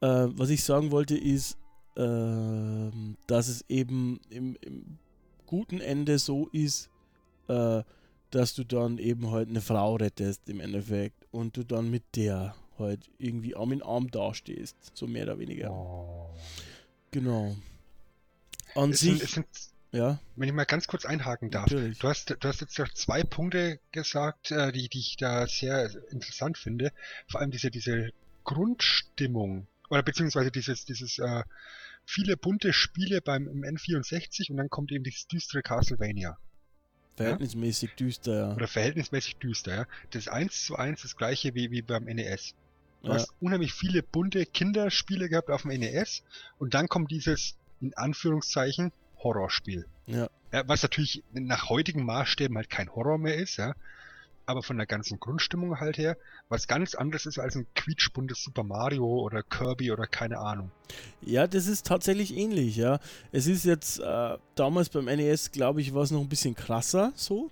äh, 0.00 0.26
was 0.28 0.50
ich 0.50 0.64
sagen 0.64 0.90
wollte, 0.90 1.16
ist, 1.16 1.56
äh, 1.96 2.90
dass 3.26 3.48
es 3.48 3.64
eben 3.68 4.20
im, 4.30 4.56
im, 4.60 4.98
guten 5.46 5.80
Ende 5.80 6.18
so 6.18 6.48
ist, 6.52 6.88
äh, 7.48 7.82
dass 8.30 8.54
du 8.54 8.64
dann 8.64 8.96
eben 8.96 9.30
halt 9.30 9.50
eine 9.50 9.60
Frau 9.60 9.96
rettest 9.96 10.48
im 10.48 10.60
Endeffekt 10.60 11.26
und 11.30 11.56
du 11.56 11.64
dann 11.64 11.90
mit 11.90 12.02
der 12.16 12.54
halt 12.78 13.10
irgendwie 13.18 13.54
Arm 13.54 13.72
in 13.72 13.82
Arm 13.82 14.10
dastehst, 14.10 14.76
so 14.94 15.06
mehr 15.06 15.24
oder 15.24 15.38
weniger. 15.38 15.70
Oh. 15.70 16.30
Genau. 17.10 17.54
An 18.74 18.90
es 18.90 19.00
sich, 19.00 19.10
sind, 19.10 19.22
es 19.22 19.32
sind, 19.32 19.46
ja. 19.92 20.18
Wenn 20.36 20.48
ich 20.48 20.54
mal 20.54 20.64
ganz 20.64 20.86
kurz 20.86 21.04
einhaken 21.04 21.50
darf. 21.50 21.70
Natürlich. 21.70 21.98
Du 21.98 22.08
hast, 22.08 22.30
du 22.30 22.48
hast 22.48 22.60
jetzt 22.60 22.78
noch 22.78 22.92
zwei 22.92 23.22
Punkte 23.22 23.78
gesagt, 23.92 24.50
äh, 24.50 24.72
die, 24.72 24.88
die 24.88 24.98
ich 24.98 25.16
da 25.16 25.46
sehr 25.46 25.90
interessant 26.10 26.58
finde. 26.58 26.92
Vor 27.28 27.40
allem 27.40 27.50
diese, 27.50 27.70
diese 27.70 28.10
Grundstimmung 28.44 29.66
oder 29.90 30.02
beziehungsweise 30.02 30.50
dieses, 30.50 30.84
dieses 30.86 31.18
äh, 31.18 31.42
viele 32.04 32.36
bunte 32.36 32.72
Spiele 32.72 33.20
beim 33.20 33.46
im 33.46 33.62
N64 33.62 34.50
und 34.50 34.56
dann 34.56 34.70
kommt 34.70 34.90
eben 34.92 35.04
dieses 35.04 35.26
düstere 35.28 35.62
Castlevania. 35.62 36.38
Verhältnismäßig 37.16 37.90
ja? 37.90 37.96
düster, 37.96 38.34
ja. 38.34 38.54
Oder 38.54 38.68
verhältnismäßig 38.68 39.36
düster, 39.36 39.74
ja. 39.74 39.86
Das 40.10 40.22
ist 40.22 40.28
eins 40.28 40.64
zu 40.64 40.76
eins 40.76 41.02
das 41.02 41.16
gleiche 41.16 41.54
wie, 41.54 41.70
wie 41.70 41.82
beim 41.82 42.04
NES. 42.04 42.54
Du 43.02 43.08
Ja. 43.08 43.14
hast 43.14 43.34
unheimlich 43.40 43.74
viele 43.74 44.02
bunte 44.02 44.46
Kinderspiele 44.46 45.28
gehabt 45.28 45.50
auf 45.50 45.62
dem 45.62 45.72
NES 45.72 46.22
und 46.58 46.74
dann 46.74 46.88
kommt 46.88 47.10
dieses, 47.10 47.56
in 47.80 47.92
Anführungszeichen, 47.94 48.92
Horrorspiel. 49.22 49.86
Ja. 50.06 50.28
Ja, 50.52 50.68
was 50.68 50.82
natürlich 50.82 51.22
nach 51.32 51.70
heutigen 51.70 52.04
Maßstäben 52.04 52.56
halt 52.56 52.68
kein 52.68 52.94
Horror 52.94 53.18
mehr 53.18 53.36
ist, 53.36 53.56
ja. 53.56 53.74
Aber 54.44 54.62
von 54.64 54.76
der 54.76 54.86
ganzen 54.86 55.20
Grundstimmung 55.20 55.78
halt 55.78 55.98
her, 55.98 56.16
was 56.48 56.66
ganz 56.66 56.96
anderes 56.96 57.26
ist 57.26 57.38
als 57.38 57.54
ein 57.54 57.66
quietschbuntes 57.76 58.42
Super 58.42 58.64
Mario 58.64 59.06
oder 59.06 59.44
Kirby 59.44 59.92
oder 59.92 60.06
keine 60.08 60.38
Ahnung. 60.38 60.72
Ja, 61.20 61.46
das 61.46 61.68
ist 61.68 61.86
tatsächlich 61.86 62.36
ähnlich, 62.36 62.76
ja. 62.76 62.98
Es 63.30 63.46
ist 63.46 63.64
jetzt, 63.64 64.00
äh, 64.00 64.36
damals 64.56 64.88
beim 64.88 65.04
NES, 65.04 65.52
glaube 65.52 65.80
ich, 65.80 65.94
war 65.94 66.02
es 66.02 66.10
noch 66.10 66.20
ein 66.20 66.28
bisschen 66.28 66.56
krasser 66.56 67.12
so, 67.14 67.50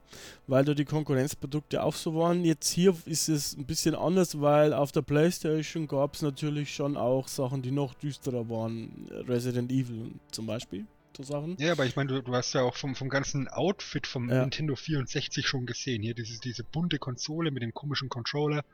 weil 0.48 0.64
da 0.64 0.74
die 0.74 0.84
Konkurrenzprodukte 0.84 1.82
auch 1.82 1.94
so 1.94 2.14
waren. 2.16 2.44
Jetzt 2.44 2.68
hier 2.70 2.94
ist 3.06 3.28
es 3.28 3.56
ein 3.56 3.64
bisschen 3.64 3.94
anders, 3.94 4.40
weil 4.40 4.74
auf 4.74 4.90
der 4.90 5.02
Playstation 5.02 5.86
gab 5.86 6.14
es 6.14 6.22
natürlich 6.22 6.74
schon 6.74 6.96
auch 6.96 7.28
Sachen, 7.28 7.62
die 7.62 7.70
noch 7.70 7.94
düsterer 7.94 8.50
waren. 8.50 9.08
Resident 9.28 9.70
Evil 9.70 10.10
zum 10.32 10.46
Beispiel, 10.46 10.84
so 11.24 11.32
Sachen. 11.34 11.56
Ja, 11.58 11.72
aber 11.72 11.86
ich 11.86 11.96
meine, 11.96 12.08
du, 12.12 12.22
du 12.22 12.34
hast 12.34 12.52
ja 12.54 12.62
auch 12.62 12.76
vom, 12.76 12.94
vom 12.94 13.08
ganzen 13.08 13.48
Outfit 13.48 14.06
vom 14.06 14.28
Ja. 14.28 14.40
Nintendo 14.42 14.76
64 14.76 15.46
schon 15.46 15.66
gesehen. 15.66 16.02
Hier 16.02 16.14
dieses, 16.14 16.40
diese 16.40 16.64
bunte 16.64 16.98
Konsole 16.98 17.50
mit 17.50 17.62
dem 17.62 17.74
komischen 17.74 18.08
Controller. 18.08 18.64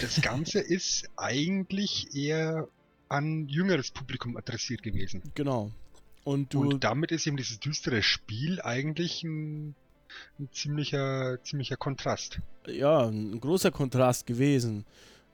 Das 0.00 0.20
Ganze 0.22 0.60
ist 0.60 1.08
eigentlich 1.16 2.14
eher 2.14 2.68
an 3.08 3.46
jüngeres 3.48 3.90
Publikum 3.90 4.36
adressiert 4.36 4.82
gewesen. 4.82 5.22
Genau. 5.34 5.70
Und 6.24 6.54
du, 6.54 6.60
Und 6.62 6.84
damit 6.84 7.10
ist 7.12 7.26
eben 7.26 7.36
dieses 7.36 7.58
düstere 7.60 8.02
Spiel 8.02 8.60
eigentlich 8.62 9.24
ein, 9.24 9.74
ein 10.38 10.48
ziemlicher, 10.52 11.38
ziemlicher 11.42 11.76
Kontrast. 11.76 12.38
ja, 12.66 13.06
ein 13.08 13.40
großer 13.40 13.70
Kontrast 13.70 14.26
gewesen. 14.26 14.84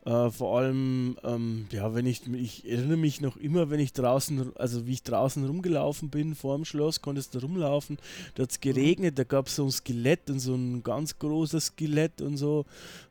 Äh, 0.05 0.31
vor 0.31 0.59
allem, 0.59 1.19
ähm, 1.25 1.67
ja, 1.71 1.95
wenn 1.95 2.07
ich, 2.07 2.27
ich 2.33 2.69
erinnere 2.69 2.97
mich 2.97 3.21
noch 3.21 3.37
immer, 3.37 3.69
wenn 3.69 3.81
ich 3.81 3.93
draußen, 3.93 4.57
also 4.57 4.87
wie 4.87 4.93
ich 4.93 5.03
draußen 5.03 5.45
rumgelaufen 5.45 6.09
bin 6.09 6.35
vor 6.35 6.57
dem 6.57 6.65
Schloss, 6.65 7.03
konntest 7.03 7.35
du 7.35 7.41
rumlaufen, 7.41 7.99
da 8.35 8.45
hat 8.45 8.51
es 8.51 8.61
geregnet, 8.61 9.19
da 9.19 9.25
gab 9.25 9.49
es 9.49 9.57
so 9.57 9.65
ein 9.65 9.71
Skelett 9.71 10.31
und 10.31 10.39
so 10.39 10.55
ein 10.55 10.83
ganz 10.83 11.19
großes 11.19 11.67
Skelett 11.67 12.23
und 12.23 12.37
so. 12.37 12.65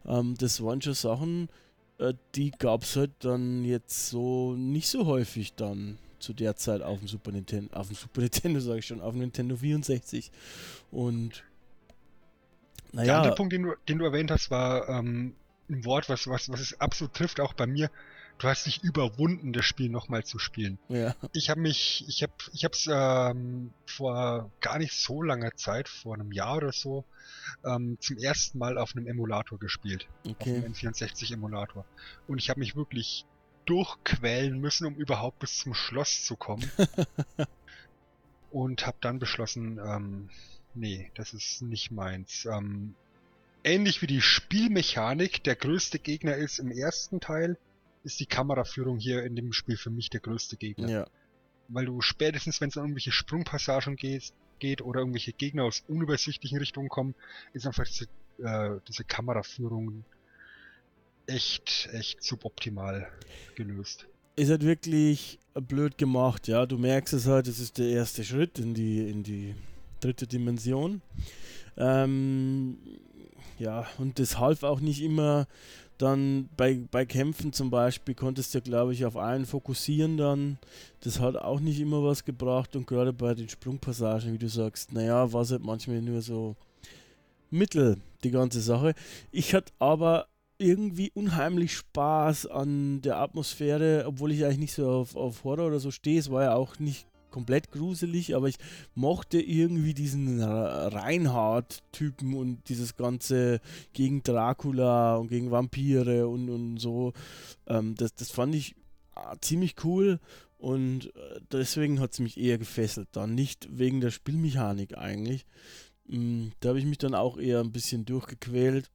Ähm, 0.05 0.35
das 0.39 0.63
waren 0.63 0.81
schon 0.81 0.93
Sachen, 0.93 1.49
äh, 1.99 2.13
die 2.35 2.51
gab 2.51 2.83
es 2.83 2.95
halt 2.95 3.11
dann 3.19 3.63
jetzt 3.65 4.09
so 4.09 4.53
nicht 4.53 4.87
so 4.87 5.05
häufig 5.05 5.53
dann 5.55 5.97
zu 6.19 6.33
der 6.33 6.55
Zeit 6.55 6.81
auf 6.81 6.99
dem 6.99 7.07
Super 7.07 7.31
Nintendo, 7.31 7.75
auf 7.75 7.87
dem 7.87 7.95
Super 7.95 8.21
Nintendo 8.21 8.59
sage 8.59 8.79
ich 8.79 8.85
schon, 8.87 9.01
auf 9.01 9.11
dem 9.11 9.21
Nintendo 9.21 9.55
64. 9.55 10.31
Und 10.91 11.43
Der 12.93 13.01
naja, 13.01 13.17
andere 13.17 13.35
Punkt, 13.35 13.53
den 13.53 13.63
du, 13.63 13.73
den 13.87 13.99
du 13.99 14.05
erwähnt 14.05 14.31
hast, 14.31 14.49
war 14.49 14.87
ähm, 14.89 15.35
ein 15.69 15.85
Wort, 15.85 16.09
was, 16.09 16.27
was, 16.27 16.49
was 16.49 16.59
es 16.59 16.79
absolut 16.79 17.13
trifft, 17.13 17.39
auch 17.39 17.53
bei 17.53 17.67
mir. 17.67 17.89
Du 18.39 18.47
hast 18.47 18.67
dich 18.67 18.83
überwunden, 18.83 19.51
das 19.51 19.65
Spiel 19.65 19.89
nochmal 19.89 20.23
zu 20.23 20.37
spielen. 20.37 20.77
ja, 20.89 21.15
Ich 21.33 21.49
habe 21.49 21.59
mich, 21.59 22.05
ich 22.07 22.21
habe, 22.21 22.33
ich 22.53 22.63
habe 22.63 22.73
es 22.73 22.87
ähm, 22.87 23.73
vor 23.87 24.51
gar 24.61 24.77
nicht 24.77 24.93
so 24.93 25.23
langer 25.23 25.55
Zeit, 25.55 25.89
vor 25.89 26.13
einem 26.13 26.31
Jahr 26.31 26.57
oder 26.57 26.71
so, 26.71 27.03
ähm, 27.65 27.97
zum 27.99 28.17
ersten 28.17 28.59
Mal 28.59 28.77
auf 28.77 28.95
einem 28.95 29.07
Emulator 29.07 29.57
gespielt, 29.57 30.07
auf 30.23 30.33
okay. 30.33 30.57
einem 30.57 30.73
N64-Emulator. 30.73 31.83
Und 32.27 32.37
ich 32.37 32.49
habe 32.51 32.59
mich 32.59 32.75
wirklich 32.75 33.25
durchquälen 33.65 34.59
müssen, 34.59 34.85
um 34.85 34.95
überhaupt 34.95 35.39
bis 35.39 35.57
zum 35.57 35.73
Schloss 35.73 36.23
zu 36.23 36.35
kommen. 36.35 36.69
Und 38.51 38.85
habe 38.87 38.97
dann 39.01 39.19
beschlossen, 39.19 39.79
ähm, 39.83 40.29
nee, 40.73 41.11
das 41.15 41.33
ist 41.33 41.61
nicht 41.61 41.91
meins. 41.91 42.45
Ähm, 42.45 42.95
ähnlich 43.67 44.01
wie 44.01 44.07
die 44.07 44.21
Spielmechanik 44.21 45.43
der 45.43 45.55
größte 45.55 45.99
Gegner 45.99 46.35
ist 46.35 46.59
im 46.59 46.71
ersten 46.71 47.19
Teil, 47.19 47.57
ist 48.03 48.19
die 48.19 48.25
Kameraführung 48.25 48.97
hier 48.97 49.23
in 49.23 49.35
dem 49.35 49.51
Spiel 49.53 49.77
für 49.77 49.89
mich 49.89 50.09
der 50.09 50.21
größte 50.21 50.55
Gegner 50.57 50.89
Ja. 50.89 51.07
weil 51.67 51.85
du 51.85 51.99
spätestens, 52.01 52.61
wenn 52.61 52.69
es 52.69 52.77
um 52.77 52.83
irgendwelche 52.83 53.11
Sprungpassagen 53.11 53.95
geht, 53.97 54.31
geht 54.59 54.81
oder 54.81 55.01
irgendwelche 55.01 55.33
Gegner 55.33 55.65
aus 55.65 55.83
unübersichtlichen 55.87 56.57
Richtungen 56.57 56.89
kommen, 56.89 57.13
ist 57.53 57.67
einfach 57.67 57.85
diese, 57.85 58.05
äh, 58.39 58.79
diese 58.87 59.03
Kameraführung 59.03 60.03
echt, 61.27 61.89
echt 61.91 62.23
suboptimal 62.23 63.11
gelöst. 63.55 64.07
ist 64.37 64.49
halt 64.49 64.63
wirklich 64.63 65.39
blöd 65.55 65.97
gemacht, 65.97 66.47
ja. 66.47 66.65
Du 66.65 66.77
merkst 66.77 67.13
es 67.13 67.25
halt, 67.25 67.47
es 67.47 67.59
ist 67.59 67.77
der 67.79 67.89
erste 67.89 68.23
Schritt 68.23 68.59
in 68.59 68.73
die, 68.73 69.09
in 69.09 69.23
die 69.23 69.55
dritte 69.99 70.27
Dimension. 70.27 71.01
Ähm, 71.75 72.77
ja, 73.59 73.85
und 73.97 74.19
das 74.19 74.39
half 74.39 74.63
auch 74.63 74.79
nicht 74.79 75.01
immer. 75.01 75.47
Dann 75.97 76.47
bei, 76.55 76.79
bei 76.91 77.07
Kämpfen 77.07 77.53
zum 77.53 77.71
Beispiel 77.71 78.13
konntest 78.13 78.53
du, 78.53 78.61
glaube 78.61 78.93
ich, 78.93 79.03
auf 79.05 79.17
einen 79.17 79.47
fokussieren 79.47 80.15
dann. 80.17 80.59
Das 80.99 81.19
hat 81.19 81.35
auch 81.35 81.59
nicht 81.59 81.79
immer 81.79 82.03
was 82.03 82.23
gebracht. 82.23 82.75
Und 82.75 82.85
gerade 82.85 83.13
bei 83.13 83.33
den 83.33 83.49
Sprungpassagen, 83.49 84.31
wie 84.31 84.37
du 84.37 84.47
sagst, 84.47 84.93
naja, 84.93 85.33
war 85.33 85.41
es 85.41 85.51
halt 85.51 85.63
manchmal 85.63 86.01
nur 86.03 86.21
so 86.21 86.55
mittel, 87.49 87.97
die 88.23 88.29
ganze 88.29 88.61
Sache. 88.61 88.93
Ich 89.31 89.55
hatte 89.55 89.73
aber 89.79 90.27
irgendwie 90.59 91.11
unheimlich 91.13 91.75
Spaß 91.75 92.47
an 92.47 93.01
der 93.01 93.17
Atmosphäre, 93.17 94.03
obwohl 94.07 94.31
ich 94.31 94.43
eigentlich 94.43 94.59
nicht 94.59 94.73
so 94.73 94.89
auf, 94.89 95.15
auf 95.15 95.43
Horror 95.43 95.67
oder 95.67 95.79
so 95.79 95.89
stehe. 95.89 96.19
Es 96.19 96.31
war 96.31 96.43
ja 96.43 96.55
auch 96.55 96.77
nicht 96.77 97.07
komplett 97.37 97.71
gruselig, 97.71 98.35
aber 98.35 98.47
ich 98.47 98.57
mochte 98.95 99.39
irgendwie 99.39 99.93
diesen 99.93 100.41
Reinhard-Typen 100.41 102.33
und 102.33 102.67
dieses 102.67 102.97
ganze 102.97 103.61
gegen 103.93 104.23
Dracula 104.23 105.17
und 105.17 105.27
gegen 105.27 105.51
Vampire 105.51 106.27
und, 106.27 106.49
und 106.49 106.79
so. 106.79 107.13
Ähm, 107.67 107.93
das, 107.93 108.15
das 108.15 108.31
fand 108.31 108.55
ich 108.55 108.75
ah, 109.13 109.35
ziemlich 109.39 109.75
cool 109.83 110.19
und 110.57 111.15
äh, 111.15 111.39
deswegen 111.51 111.99
hat 111.99 112.13
es 112.13 112.19
mich 112.19 112.39
eher 112.39 112.57
gefesselt 112.57 113.09
dann. 113.11 113.35
Nicht 113.35 113.67
wegen 113.69 114.01
der 114.01 114.09
Spielmechanik 114.09 114.97
eigentlich. 114.97 115.45
Mm, 116.07 116.47
Da 116.59 116.69
habe 116.69 116.79
ich 116.79 116.85
mich 116.85 116.97
dann 116.97 117.13
auch 117.13 117.37
eher 117.37 117.59
ein 117.59 117.71
bisschen 117.71 118.03
durchgequält. 118.05 118.89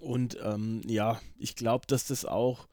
Und 0.00 0.36
ähm, 0.42 0.82
ja, 0.86 1.18
ich 1.38 1.56
glaube, 1.56 1.86
dass 1.86 2.06
das 2.06 2.26
auch, 2.26 2.68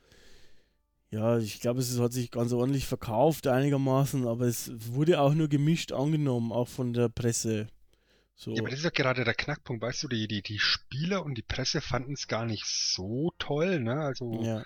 ja, 1.14 1.38
ich 1.38 1.62
glaube, 1.62 1.80
es 1.80 2.00
hat 2.00 2.12
sich 2.12 2.32
ganz 2.32 2.52
ordentlich 2.54 2.88
verkauft 2.88 3.46
einigermaßen, 3.46 4.28
aber 4.28 4.46
es 4.46 4.72
wurde 4.94 5.22
auch 5.22 5.36
nur 5.36 5.48
gemischt 5.48 5.92
angenommen, 5.92 6.52
auch 6.52 6.68
von 6.68 6.92
der 6.92 7.08
Presse. 7.08 7.68
So, 8.36 8.52
Ja, 8.52 8.62
aber 8.62 8.72
das 8.72 8.80
ist 8.80 8.86
ja 8.86 8.90
gerade 8.90 9.24
der 9.24 9.36
Knackpunkt, 9.36 9.84
weißt 9.84 10.02
du, 10.02 10.08
die, 10.08 10.28
die, 10.28 10.42
die 10.42 10.58
Spieler 10.58 11.24
und 11.24 11.36
die 11.36 11.44
Presse 11.44 11.82
fanden 11.82 12.14
es 12.14 12.28
gar 12.28 12.46
nicht 12.46 12.66
so 12.66 13.32
toll, 13.38 13.80
ne? 13.80 13.94
Also, 13.94 14.42
ja, 14.42 14.64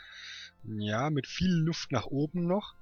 ja, 0.64 1.10
mit 1.10 1.28
viel 1.28 1.52
Luft 1.52 1.91
nach 1.91 2.06
oben 2.06 2.48
noch. 2.48 2.76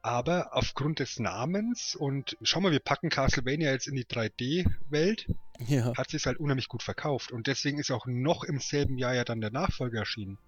Aber 0.00 0.56
aufgrund 0.56 1.00
des 1.00 1.18
Namens 1.18 1.94
und 1.94 2.38
schau 2.40 2.60
mal, 2.60 2.72
wir 2.72 2.80
packen 2.80 3.10
Castlevania 3.10 3.70
jetzt 3.70 3.86
in 3.86 3.96
die 3.96 4.06
3D-Welt, 4.06 5.26
ja, 5.66 5.94
hat 5.94 6.08
sich 6.08 6.24
halt 6.24 6.38
unheimlich 6.38 6.68
gut 6.68 6.82
verkauft. 6.82 7.32
Und 7.32 7.48
deswegen 7.48 7.78
ist 7.78 7.90
auch 7.90 8.06
noch 8.06 8.44
im 8.44 8.60
selben 8.60 8.96
Jahr 8.96 9.14
ja 9.14 9.24
dann 9.24 9.42
der 9.42 9.50
Nachfolger 9.50 9.98
erschienen. 9.98 10.38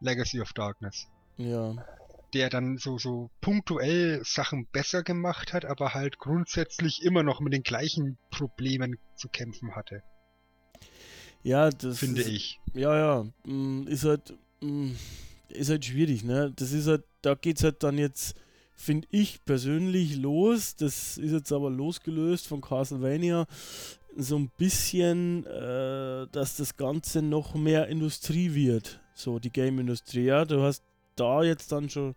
Legacy 0.00 0.42
of 0.42 0.52
Darkness. 0.52 1.08
Ja. 1.38 1.76
Der 2.34 2.50
dann 2.50 2.78
so, 2.78 2.98
so 2.98 3.30
punktuell 3.40 4.22
Sachen 4.24 4.66
besser 4.66 5.02
gemacht 5.02 5.52
hat, 5.52 5.64
aber 5.64 5.92
halt 5.94 6.18
grundsätzlich 6.18 7.02
immer 7.02 7.22
noch 7.24 7.40
mit 7.40 7.52
den 7.52 7.62
gleichen 7.64 8.18
Problemen 8.30 8.98
zu 9.16 9.28
kämpfen 9.28 9.74
hatte, 9.74 10.02
Ja, 11.42 11.70
das 11.70 11.98
finde 11.98 12.22
ist, 12.22 12.28
ich. 12.28 12.60
Ja, 12.74 12.96
ja, 12.98 13.26
mm, 13.44 13.86
ist 13.88 14.04
halt, 14.04 14.34
mm, 14.60 14.92
ist 15.48 15.70
halt 15.70 15.84
schwierig, 15.84 16.24
ne? 16.24 16.52
Das 16.56 16.72
ist 16.72 16.86
halt, 16.88 17.04
da 17.22 17.34
geht's 17.34 17.62
halt 17.64 17.82
dann 17.82 17.98
jetzt, 17.98 18.34
finde 18.74 19.06
ich 19.10 19.44
persönlich, 19.44 20.16
los. 20.16 20.76
Das 20.76 21.16
ist 21.18 21.32
jetzt 21.32 21.52
aber 21.52 21.70
losgelöst 21.70 22.46
von 22.48 22.60
Castlevania. 22.60 23.46
so 24.16 24.38
ein 24.38 24.50
bisschen, 24.56 25.46
äh, 25.46 26.26
dass 26.32 26.56
das 26.56 26.76
Ganze 26.76 27.22
noch 27.22 27.54
mehr 27.54 27.88
Industrie 27.88 28.54
wird, 28.54 29.00
so 29.14 29.38
die 29.38 29.52
Game-Industrie. 29.52 30.24
Ja, 30.24 30.44
du 30.44 30.62
hast 30.62 30.84
da 31.16 31.42
jetzt 31.42 31.72
dann 31.72 31.88
schon 31.90 32.14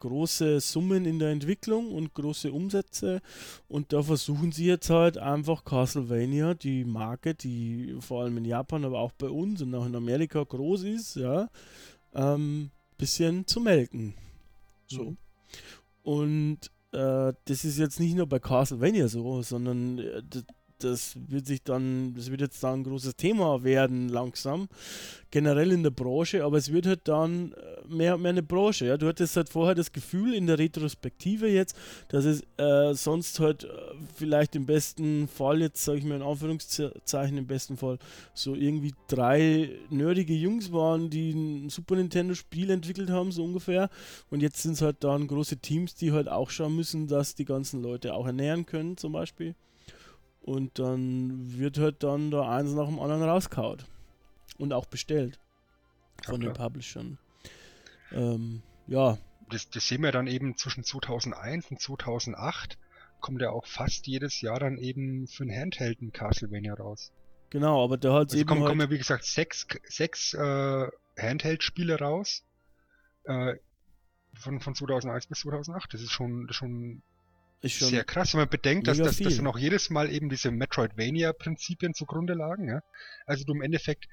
große 0.00 0.60
Summen 0.60 1.04
in 1.04 1.18
der 1.18 1.30
Entwicklung 1.30 1.92
und 1.92 2.14
große 2.14 2.52
Umsätze 2.52 3.20
und 3.68 3.92
da 3.92 4.02
versuchen 4.02 4.52
sie 4.52 4.66
jetzt 4.66 4.90
halt 4.90 5.18
einfach 5.18 5.64
Castlevania, 5.64 6.54
die 6.54 6.84
Marke, 6.84 7.34
die 7.34 7.96
vor 8.00 8.22
allem 8.22 8.36
in 8.38 8.44
Japan, 8.44 8.84
aber 8.84 9.00
auch 9.00 9.12
bei 9.12 9.28
uns 9.28 9.60
und 9.62 9.74
auch 9.74 9.86
in 9.86 9.96
Amerika 9.96 10.42
groß 10.42 10.84
ist, 10.84 11.16
ja, 11.16 11.48
ähm, 12.14 12.70
bisschen 12.96 13.46
zu 13.46 13.60
melken. 13.60 14.14
So. 14.86 15.04
Mhm. 15.04 15.16
Und 16.02 16.58
äh, 16.92 17.32
das 17.44 17.64
ist 17.64 17.78
jetzt 17.78 18.00
nicht 18.00 18.16
nur 18.16 18.26
bei 18.26 18.38
Castlevania 18.38 19.08
so, 19.08 19.42
sondern 19.42 19.98
äh, 19.98 20.22
das 20.78 21.16
wird 21.28 21.46
sich 21.46 21.62
dann, 21.62 22.14
das 22.14 22.30
wird 22.30 22.40
jetzt 22.40 22.62
dann 22.62 22.80
ein 22.80 22.84
großes 22.84 23.16
Thema 23.16 23.64
werden 23.64 24.08
langsam, 24.08 24.68
generell 25.30 25.72
in 25.72 25.82
der 25.82 25.90
Branche, 25.90 26.44
aber 26.44 26.56
es 26.56 26.72
wird 26.72 26.86
halt 26.86 27.00
dann 27.04 27.52
äh, 27.52 27.94
mehr 27.94 28.16
mehr 28.16 28.30
eine 28.30 28.42
Branche. 28.42 28.86
Ja? 28.86 28.96
Du 28.96 29.06
hattest 29.06 29.36
halt 29.36 29.48
vorher 29.48 29.74
das 29.74 29.92
Gefühl 29.92 30.34
in 30.34 30.46
der 30.46 30.58
Retrospektive 30.58 31.48
jetzt, 31.48 31.76
dass 32.08 32.24
es 32.24 32.42
äh, 32.56 32.94
sonst 32.94 33.40
halt 33.40 33.64
äh, 33.64 33.68
vielleicht 34.14 34.56
im 34.56 34.66
besten 34.66 35.28
Fall, 35.28 35.60
jetzt 35.60 35.84
sage 35.84 35.98
ich 35.98 36.04
mal 36.04 36.16
in 36.16 36.22
Anführungszeichen 36.22 37.36
im 37.36 37.46
besten 37.46 37.76
Fall, 37.76 37.98
so 38.34 38.54
irgendwie 38.54 38.94
drei 39.08 39.70
nerdige 39.90 40.34
Jungs 40.34 40.72
waren, 40.72 41.10
die 41.10 41.32
ein 41.32 41.70
Super 41.70 41.96
Nintendo 41.96 42.34
Spiel 42.34 42.70
entwickelt 42.70 43.10
haben, 43.10 43.32
so 43.32 43.44
ungefähr. 43.44 43.90
Und 44.30 44.40
jetzt 44.40 44.62
sind 44.62 44.72
es 44.72 44.82
halt 44.82 45.04
dann 45.04 45.26
große 45.26 45.58
Teams, 45.58 45.94
die 45.94 46.12
halt 46.12 46.28
auch 46.28 46.50
schauen 46.50 46.76
müssen, 46.76 47.06
dass 47.06 47.34
die 47.34 47.44
ganzen 47.44 47.82
Leute 47.82 48.14
auch 48.14 48.26
ernähren 48.26 48.66
können, 48.66 48.96
zum 48.96 49.12
Beispiel. 49.12 49.54
Und 50.48 50.78
dann 50.78 51.58
wird 51.58 51.76
halt 51.76 52.02
dann 52.02 52.30
da 52.30 52.48
eins 52.48 52.72
nach 52.72 52.86
dem 52.86 52.98
anderen 53.00 53.22
rauskaut. 53.22 53.84
Und 54.56 54.72
auch 54.72 54.86
bestellt. 54.86 55.38
Von 56.24 56.40
ja, 56.40 56.48
den 56.48 56.54
Publishern. 56.54 57.18
Ähm, 58.12 58.62
ja. 58.86 59.18
Das, 59.50 59.68
das 59.68 59.86
sehen 59.86 60.02
wir 60.02 60.10
dann 60.10 60.26
eben 60.26 60.56
zwischen 60.56 60.84
2001 60.84 61.70
und 61.70 61.82
2008 61.82 62.78
kommt 63.20 63.42
ja 63.42 63.50
auch 63.50 63.66
fast 63.66 64.06
jedes 64.06 64.40
Jahr 64.40 64.58
dann 64.58 64.78
eben 64.78 65.26
für 65.26 65.44
ein 65.44 65.54
Handheld 65.54 66.00
ein 66.00 66.12
Castlevania 66.14 66.72
raus. 66.72 67.12
Genau, 67.50 67.84
aber 67.84 67.98
da 67.98 68.14
hat 68.14 68.28
es 68.28 68.32
also 68.32 68.38
eben. 68.38 68.48
Kommen, 68.48 68.62
halt 68.62 68.70
kommen 68.70 68.80
ja 68.80 68.90
wie 68.90 68.98
gesagt 68.98 69.24
sechs, 69.24 69.66
sechs 69.84 70.32
äh, 70.32 70.88
Handheld-Spiele 71.18 71.98
raus. 71.98 72.42
Äh, 73.24 73.56
von, 74.32 74.60
von 74.60 74.74
2001 74.74 75.26
bis 75.26 75.40
2008. 75.40 75.92
Das 75.92 76.00
ist 76.00 76.10
schon, 76.10 76.46
das 76.46 76.54
ist 76.54 76.56
schon 76.56 77.02
ist 77.60 77.76
schon 77.76 77.88
sehr 77.88 78.04
krass, 78.04 78.34
wenn 78.34 78.40
man 78.40 78.48
bedenkt, 78.48 78.86
dass, 78.86 78.98
dass, 78.98 79.18
dass 79.18 79.36
dann 79.36 79.46
auch 79.46 79.58
jedes 79.58 79.90
Mal 79.90 80.12
eben 80.12 80.28
diese 80.28 80.50
Metroidvania-Prinzipien 80.50 81.94
zugrunde 81.94 82.34
lagen. 82.34 82.68
Ja? 82.68 82.82
Also 83.26 83.44
du 83.44 83.52
im 83.54 83.62
Endeffekt 83.62 84.08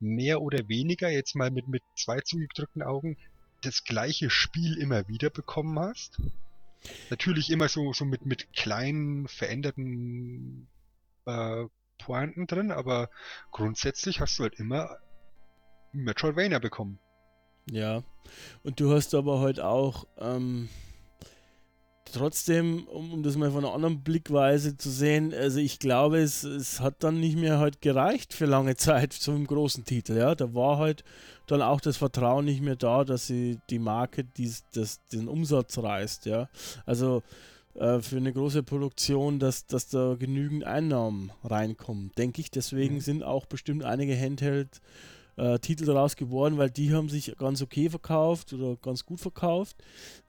mehr 0.00 0.40
oder 0.42 0.68
weniger, 0.68 1.08
jetzt 1.08 1.34
mal 1.34 1.50
mit, 1.50 1.68
mit 1.68 1.82
zwei 1.96 2.20
zugedrückten 2.20 2.82
Augen, 2.82 3.16
das 3.62 3.84
gleiche 3.84 4.30
Spiel 4.30 4.78
immer 4.78 5.08
wieder 5.08 5.30
bekommen 5.30 5.78
hast. 5.78 6.20
Natürlich 7.10 7.50
immer 7.50 7.68
so, 7.68 7.92
so 7.92 8.04
mit, 8.04 8.24
mit 8.24 8.52
kleinen, 8.52 9.26
veränderten 9.26 10.68
äh, 11.26 11.64
Pointen 11.98 12.46
drin, 12.46 12.70
aber 12.70 13.10
grundsätzlich 13.50 14.20
hast 14.20 14.38
du 14.38 14.44
halt 14.44 14.54
immer 14.58 14.96
Metroidvania 15.92 16.60
bekommen. 16.60 17.00
Ja, 17.70 18.02
und 18.62 18.80
du 18.80 18.92
hast 18.92 19.14
aber 19.14 19.40
halt 19.40 19.60
auch 19.60 20.06
ähm, 20.18 20.68
trotzdem, 22.12 22.86
um, 22.88 23.12
um, 23.12 23.22
das 23.22 23.36
mal 23.36 23.50
von 23.50 23.64
einer 23.64 23.74
anderen 23.74 24.02
Blickweise 24.02 24.76
zu 24.76 24.90
sehen, 24.90 25.32
also 25.34 25.58
ich 25.58 25.78
glaube, 25.78 26.18
es, 26.18 26.44
es 26.44 26.80
hat 26.80 27.02
dann 27.02 27.20
nicht 27.20 27.36
mehr 27.36 27.58
halt 27.58 27.80
gereicht 27.80 28.32
für 28.32 28.46
lange 28.46 28.76
Zeit 28.76 29.12
zum 29.14 29.46
großen 29.46 29.84
Titel. 29.84 30.16
Ja, 30.16 30.34
da 30.34 30.54
war 30.54 30.78
halt 30.78 31.04
dann 31.46 31.62
auch 31.62 31.80
das 31.80 31.96
Vertrauen 31.96 32.44
nicht 32.44 32.62
mehr 32.62 32.76
da, 32.76 33.04
dass 33.04 33.26
sie 33.26 33.58
die 33.70 33.78
Marke 33.78 34.24
dies, 34.24 34.64
das, 34.72 35.00
den 35.08 35.28
Umsatz 35.28 35.78
reißt. 35.78 36.26
Ja, 36.26 36.48
also 36.84 37.22
äh, 37.74 38.00
für 38.00 38.16
eine 38.16 38.32
große 38.32 38.62
Produktion, 38.62 39.38
dass, 39.38 39.66
dass 39.66 39.88
da 39.88 40.16
genügend 40.18 40.64
Einnahmen 40.64 41.30
reinkommen, 41.44 42.10
denke 42.18 42.40
ich. 42.40 42.50
Deswegen 42.50 42.96
mhm. 42.96 43.00
sind 43.00 43.22
auch 43.22 43.46
bestimmt 43.46 43.84
einige 43.84 44.18
Handheld 44.18 44.80
äh, 45.36 45.58
Titel 45.60 45.84
daraus 45.84 46.16
geworden, 46.16 46.58
weil 46.58 46.70
die 46.70 46.92
haben 46.92 47.08
sich 47.08 47.36
ganz 47.38 47.62
okay 47.62 47.88
verkauft 47.88 48.52
oder 48.52 48.76
ganz 48.76 49.06
gut 49.06 49.20
verkauft. 49.20 49.76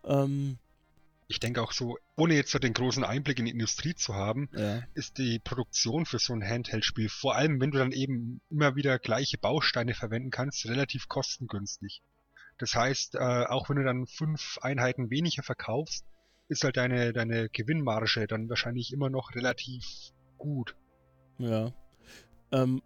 Ähm, 0.03 0.57
ich 1.29 1.39
denke 1.39 1.61
auch 1.61 1.71
so, 1.71 1.97
ohne 2.17 2.33
jetzt 2.33 2.51
so 2.51 2.57
den 2.57 2.73
großen 2.73 3.03
Einblick 3.03 3.37
in 3.37 3.45
die 3.45 3.51
Industrie 3.51 3.93
zu 3.93 4.15
haben, 4.15 4.49
ja. 4.51 4.81
ist 4.95 5.19
die 5.19 5.37
Produktion 5.37 6.07
für 6.07 6.17
so 6.17 6.33
ein 6.33 6.43
Handheld-Spiel, 6.43 7.07
vor 7.07 7.35
allem 7.35 7.61
wenn 7.61 7.69
du 7.69 7.77
dann 7.77 7.91
eben 7.91 8.41
immer 8.49 8.75
wieder 8.75 8.97
gleiche 8.97 9.37
Bausteine 9.37 9.93
verwenden 9.93 10.31
kannst, 10.31 10.65
relativ 10.65 11.07
kostengünstig. 11.07 12.01
Das 12.57 12.73
heißt, 12.73 13.15
äh, 13.15 13.45
auch 13.45 13.69
wenn 13.69 13.77
du 13.77 13.83
dann 13.83 14.07
fünf 14.07 14.57
Einheiten 14.63 15.11
weniger 15.11 15.43
verkaufst, 15.43 16.03
ist 16.47 16.63
halt 16.63 16.77
deine, 16.77 17.13
deine 17.13 17.47
Gewinnmarge 17.49 18.25
dann 18.25 18.49
wahrscheinlich 18.49 18.91
immer 18.91 19.11
noch 19.11 19.35
relativ 19.35 19.85
gut. 20.39 20.75
Ja. 21.37 21.71
Ähm, 22.51 22.81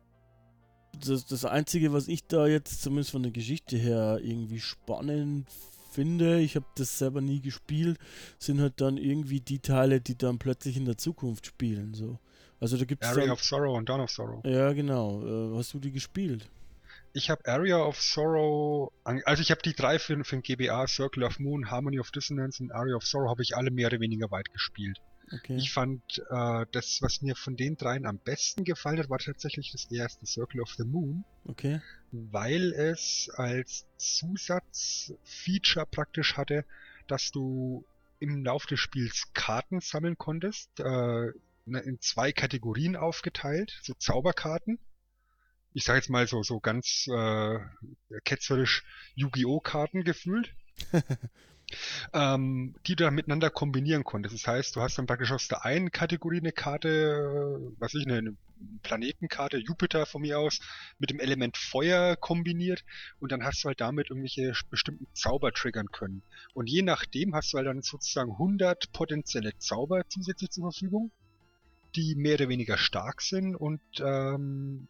das, 0.99 1.25
das 1.25 1.45
Einzige, 1.45 1.93
was 1.93 2.09
ich 2.09 2.27
da 2.27 2.45
jetzt 2.45 2.81
zumindest 2.81 3.11
von 3.11 3.23
der 3.23 3.31
Geschichte 3.31 3.77
her 3.77 4.19
irgendwie 4.21 4.59
spannend 4.59 5.47
finde, 5.93 6.39
ich 6.39 6.55
habe 6.55 6.65
das 6.75 6.97
selber 6.97 7.21
nie 7.21 7.41
gespielt, 7.41 7.97
sind 8.39 8.59
halt 8.61 8.81
dann 8.81 8.97
irgendwie 8.97 9.39
die 9.39 9.59
Teile, 9.59 10.01
die 10.01 10.17
dann 10.17 10.39
plötzlich 10.39 10.77
in 10.77 10.85
der 10.85 10.97
Zukunft 10.97 11.45
spielen. 11.45 11.93
So. 11.93 12.19
Also 12.59 12.77
da 12.77 12.85
gibt's 12.85 13.07
Area 13.07 13.25
dann, 13.25 13.31
of 13.31 13.43
Sorrow 13.43 13.77
und 13.77 13.89
Dawn 13.89 14.01
of 14.01 14.09
Sorrow. 14.09 14.43
Ja, 14.45 14.73
genau. 14.73 15.21
Äh, 15.53 15.57
hast 15.57 15.73
du 15.73 15.79
die 15.79 15.91
gespielt? 15.91 16.49
Ich 17.13 17.29
habe 17.29 17.45
Area 17.45 17.77
of 17.77 18.01
Sorrow, 18.01 18.91
also 19.03 19.41
ich 19.41 19.51
habe 19.51 19.61
die 19.61 19.73
drei 19.73 19.99
für, 19.99 20.23
für 20.23 20.35
den 20.35 20.41
GBA, 20.41 20.87
Circle 20.87 21.23
of 21.23 21.39
Moon, 21.39 21.69
Harmony 21.69 21.99
of 21.99 22.09
Dissonance 22.09 22.61
und 22.61 22.71
Area 22.71 22.95
of 22.95 23.03
Sorrow 23.03 23.29
habe 23.29 23.43
ich 23.43 23.55
alle 23.55 23.69
mehr 23.69 23.87
oder 23.87 23.99
weniger 23.99 24.31
weit 24.31 24.51
gespielt. 24.51 24.99
Okay. 25.33 25.55
Ich 25.57 25.71
fand, 25.71 26.01
äh, 26.29 26.65
das, 26.71 27.01
was 27.01 27.21
mir 27.21 27.35
von 27.35 27.55
den 27.55 27.75
dreien 27.75 28.05
am 28.05 28.19
besten 28.19 28.63
gefallen 28.63 28.99
hat, 28.99 29.09
war 29.09 29.19
tatsächlich 29.19 29.71
das 29.71 29.89
erste 29.91 30.25
Circle 30.25 30.61
of 30.61 30.71
the 30.77 30.83
Moon. 30.83 31.23
Okay. 31.45 31.81
Weil 32.11 32.73
es 32.73 33.31
als 33.35 33.85
Zusatzfeature 33.97 35.85
praktisch 35.87 36.37
hatte, 36.37 36.65
dass 37.07 37.31
du 37.31 37.85
im 38.19 38.45
Laufe 38.45 38.67
des 38.67 38.79
Spiels 38.79 39.31
Karten 39.33 39.81
sammeln 39.81 40.17
konntest, 40.17 40.79
äh, 40.79 40.83
ne, 40.83 41.79
in 41.79 41.99
zwei 41.99 42.31
Kategorien 42.31 42.95
aufgeteilt, 42.95 43.79
so 43.81 43.93
Zauberkarten. 43.95 44.79
Ich 45.73 45.85
sage 45.85 45.97
jetzt 45.97 46.09
mal 46.09 46.27
so 46.27 46.43
so 46.43 46.59
ganz 46.59 47.07
äh, 47.07 47.59
ketzerisch 48.23 48.83
Yu-Gi-Oh 49.15 49.59
Karten 49.59 50.03
gefühlt. 50.03 50.53
ähm, 52.13 52.75
die 52.87 52.95
du 52.95 53.03
dann 53.05 53.15
miteinander 53.15 53.49
kombinieren 53.49 54.03
konntest. 54.03 54.35
Das 54.35 54.47
heißt, 54.47 54.75
du 54.75 54.81
hast 54.81 54.97
dann 54.97 55.07
praktisch 55.07 55.31
aus 55.31 55.47
der 55.47 55.65
einen 55.65 55.91
Kategorie 55.91 56.39
eine 56.39 56.51
Karte, 56.51 56.89
äh, 56.89 57.73
was 57.79 57.93
ich, 57.93 58.07
eine, 58.07 58.35
Planetenkarte, 58.81 59.57
Jupiter 59.57 60.05
von 60.05 60.21
mir 60.21 60.39
aus, 60.39 60.59
mit 60.99 61.09
dem 61.09 61.19
Element 61.19 61.57
Feuer 61.57 62.15
kombiniert 62.15 62.83
und 63.19 63.31
dann 63.31 63.43
hast 63.43 63.63
du 63.63 63.67
halt 63.67 63.81
damit 63.81 64.09
irgendwelche 64.09 64.53
bestimmten 64.69 65.07
Zauber 65.13 65.51
triggern 65.51 65.87
können. 65.91 66.23
Und 66.53 66.69
je 66.69 66.81
nachdem 66.81 67.35
hast 67.35 67.53
du 67.53 67.57
halt 67.57 67.67
dann 67.67 67.81
sozusagen 67.81 68.31
100 68.31 68.91
potenzielle 68.91 69.57
Zauber 69.57 70.03
zusätzlich 70.07 70.51
zur 70.51 70.71
Verfügung, 70.71 71.11
die 71.95 72.15
mehr 72.15 72.35
oder 72.35 72.49
weniger 72.49 72.77
stark 72.77 73.21
sind 73.21 73.55
und 73.55 73.81
ähm, 73.99 74.87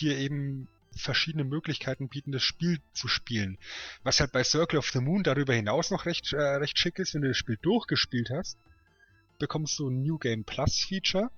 dir 0.00 0.16
eben 0.18 0.68
verschiedene 0.96 1.44
Möglichkeiten 1.44 2.08
bieten, 2.08 2.32
das 2.32 2.42
Spiel 2.42 2.80
zu 2.92 3.08
spielen. 3.08 3.58
Was 4.02 4.20
halt 4.20 4.32
bei 4.32 4.44
Circle 4.44 4.78
of 4.78 4.90
the 4.90 5.00
Moon 5.00 5.22
darüber 5.22 5.54
hinaus 5.54 5.90
noch 5.90 6.06
recht, 6.06 6.32
äh, 6.32 6.36
recht 6.36 6.78
schick 6.78 6.98
ist, 6.98 7.14
wenn 7.14 7.22
du 7.22 7.28
das 7.28 7.36
Spiel 7.36 7.58
durchgespielt 7.60 8.30
hast, 8.30 8.58
bekommst 9.38 9.78
du 9.78 9.88
ein 9.88 10.02
New 10.02 10.18
Game 10.18 10.44
Plus 10.44 10.84
Feature, 10.88 11.30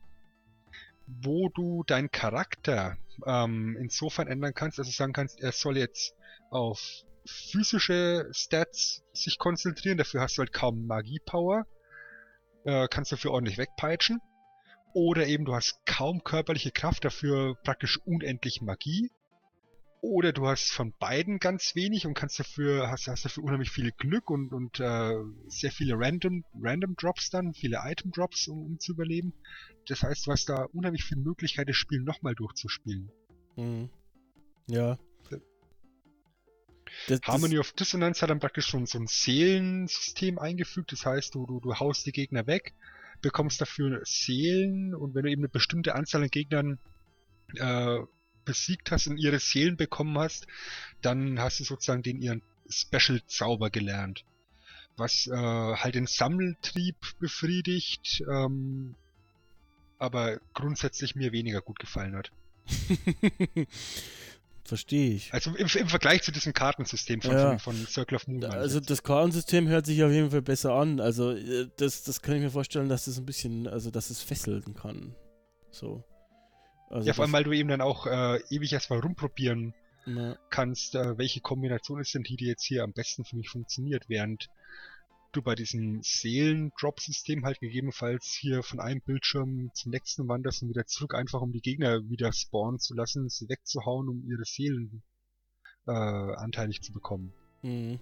wo 1.07 1.49
du 1.49 1.85
deinen 1.85 2.11
Charakter 2.11 2.97
ähm, 3.27 3.77
insofern 3.81 4.29
ändern 4.29 4.55
kannst, 4.55 4.79
dass 4.79 4.87
du 4.87 4.93
sagen 4.93 5.13
kannst, 5.13 5.41
er 5.41 5.53
soll 5.53 5.77
jetzt 5.77 6.15
auf 6.51 7.05
physische 7.25 8.29
Stats 8.33 9.03
sich 9.13 9.39
konzentrieren, 9.39 9.99
dafür 9.99 10.21
hast 10.21 10.37
du 10.37 10.41
halt 10.41 10.53
kaum 10.53 10.87
Magie-Power, 10.87 11.67
äh, 12.65 12.89
kannst 12.89 13.13
dafür 13.13 13.33
ordentlich 13.33 13.59
wegpeitschen. 13.59 14.21
Oder 14.95 15.27
eben 15.27 15.45
du 15.45 15.55
hast 15.55 15.85
kaum 15.85 16.25
körperliche 16.25 16.71
Kraft, 16.71 17.05
dafür 17.05 17.57
praktisch 17.63 17.99
unendlich 18.05 18.63
Magie. 18.63 19.11
Oder 20.01 20.33
du 20.33 20.47
hast 20.47 20.71
von 20.71 20.93
beiden 20.99 21.39
ganz 21.39 21.75
wenig 21.75 22.07
und 22.07 22.15
kannst 22.15 22.39
dafür, 22.39 22.89
hast, 22.89 23.09
hast 23.09 23.25
dafür 23.25 23.43
unheimlich 23.43 23.71
viel 23.71 23.91
Glück 23.91 24.31
und, 24.31 24.53
und 24.53 24.79
äh, 24.79 25.15
sehr 25.49 25.73
viele 25.73 25.95
Random, 25.99 26.45
Random 26.61 26.95
Drops 26.95 27.31
dann, 27.31 27.53
viele 27.53 27.81
Item 27.85 28.13
Drops, 28.13 28.47
um, 28.47 28.65
um 28.65 28.79
zu 28.79 28.93
überleben. 28.93 29.33
Das 29.87 30.03
heißt, 30.03 30.27
du 30.27 30.31
hast 30.31 30.49
da 30.49 30.65
unheimlich 30.73 31.05
viel 31.05 31.19
Möglichkeit, 31.19 31.69
das 31.69 31.77
Spiel 31.77 32.01
nochmal 32.01 32.35
durchzuspielen. 32.35 33.11
Mhm. 33.57 33.91
Ja. 34.69 34.99
Das, 37.07 37.21
Harmony 37.23 37.57
das... 37.57 37.61
of 37.61 37.73
Dissonance 37.73 38.23
hat 38.23 38.31
dann 38.31 38.41
praktisch 38.41 38.67
schon 38.67 38.87
so 38.87 38.99
ein 38.99 39.07
Seelensystem 39.07 40.39
eingefügt. 40.39 40.93
Das 40.93 41.05
heißt, 41.05 41.35
du, 41.35 41.47
du, 41.47 41.61
du 41.61 41.75
haust 41.75 42.07
die 42.07 42.13
Gegner 42.13 42.47
weg, 42.47 42.75
bekommst 43.21 43.61
dafür 43.61 44.01
Seelen 44.05 44.95
und 44.95 45.15
wenn 45.15 45.25
du 45.25 45.31
eben 45.31 45.43
eine 45.43 45.49
bestimmte 45.49 45.95
Anzahl 45.95 46.23
an 46.23 46.29
Gegnern 46.29 46.79
äh, 47.57 47.99
besiegt 48.49 48.91
hast 48.91 49.07
und 49.07 49.19
ihre 49.19 49.39
Seelen 49.39 49.77
bekommen 49.77 50.19
hast, 50.19 50.47
dann 51.03 51.39
hast 51.39 51.61
du 51.61 51.65
sozusagen 51.65 52.03
den 52.03 52.23
ihren 52.23 52.43
Special-Zauber 52.71 53.69
gelernt. 53.69 54.25
Was 54.97 55.27
äh, 55.27 55.37
halt 55.37 55.95
den 55.95 56.07
Sammeltrieb 56.07 56.97
befriedigt, 57.21 58.25
ähm, 58.29 58.95
aber 59.99 60.41
grundsätzlich 60.55 61.15
mir 61.15 61.31
weniger 61.33 61.61
gut 61.61 61.79
gefallen 61.79 62.17
hat. 62.17 62.33
Verstehe 64.65 65.15
ich. 65.15 65.33
Also 65.33 65.51
im, 65.55 65.67
im, 65.67 65.89
Vergleich 65.89 66.23
zu 66.23 66.33
diesem 66.33 66.53
Kartensystem 66.53 67.21
von, 67.21 67.33
Ja. 67.33 67.59
von, 67.59 67.75
von 67.75 67.87
Circle 67.87 68.17
of 68.17 68.29
Moon. 68.29 68.45
Also 68.45 68.81
das 68.81 69.03
Kartensystem 69.03 69.69
hört 69.69 69.87
sich 69.87 70.03
auf 70.03 70.11
jeden 70.11 70.31
Fall 70.31 70.43
besser 70.43 70.73
an. 70.73 71.01
Also 71.01 71.33
äh, 71.33 71.69
das, 71.77 72.03
das 72.03 72.23
kann 72.23 72.37
ich 72.37 72.43
mir 72.43 72.51
vorstellen, 72.51 72.89
dass 72.89 73.05
das 73.05 73.19
ein 73.19 73.27
bisschen, 73.27 73.67
also 73.67 73.91
dass 73.91 74.11
es 74.11 74.21
fesseln 74.23 74.75
kann. 74.75 75.15
So. 75.71 76.03
Also 76.91 77.07
ja, 77.07 77.13
vor 77.13 77.25
allem, 77.25 77.33
weil 77.33 77.45
du 77.45 77.53
eben 77.53 77.69
dann 77.69 77.81
auch 77.81 78.07
äh, 78.07 78.41
ewig 78.51 78.73
erstmal 78.73 79.01
rumprobieren 79.01 79.75
na, 80.07 80.39
kannst, 80.51 80.95
äh, 80.95 81.19
welche 81.19 81.41
Kombination 81.41 82.01
ist 82.01 82.15
denn 82.15 82.23
die, 82.23 82.37
die 82.37 82.47
jetzt 82.47 82.65
hier 82.65 82.85
am 82.85 82.93
besten 82.93 83.25
für 83.25 83.37
mich 83.37 83.51
funktioniert, 83.51 84.09
während 84.09 84.49
du 85.33 85.43
bei 85.43 85.55
diesem 85.55 86.03
Seelen-Drop-System 86.03 87.45
halt 87.45 87.61
gegebenenfalls 87.61 88.27
hier 88.41 88.63
von 88.63 88.81
einem 88.81 89.03
Bildschirm 89.03 89.71
zum 89.75 89.93
nächsten 89.93 90.27
wanderst 90.29 90.63
und 90.63 90.71
wieder 90.71 90.87
zurück, 90.87 91.15
einfach 91.15 91.43
um 91.43 91.53
die 91.53 91.61
Gegner 91.61 92.09
wieder 92.09 92.33
spawnen 92.33 92.79
zu 92.79 92.95
lassen, 92.95 93.29
sie 93.29 93.49
wegzuhauen, 93.49 94.09
um 94.09 94.25
ihre 94.25 94.45
Seelen 94.45 95.03
äh, 95.87 95.93
anteilig 95.93 96.81
zu 96.83 96.93
bekommen. 96.93 97.33
mhm. 97.63 98.01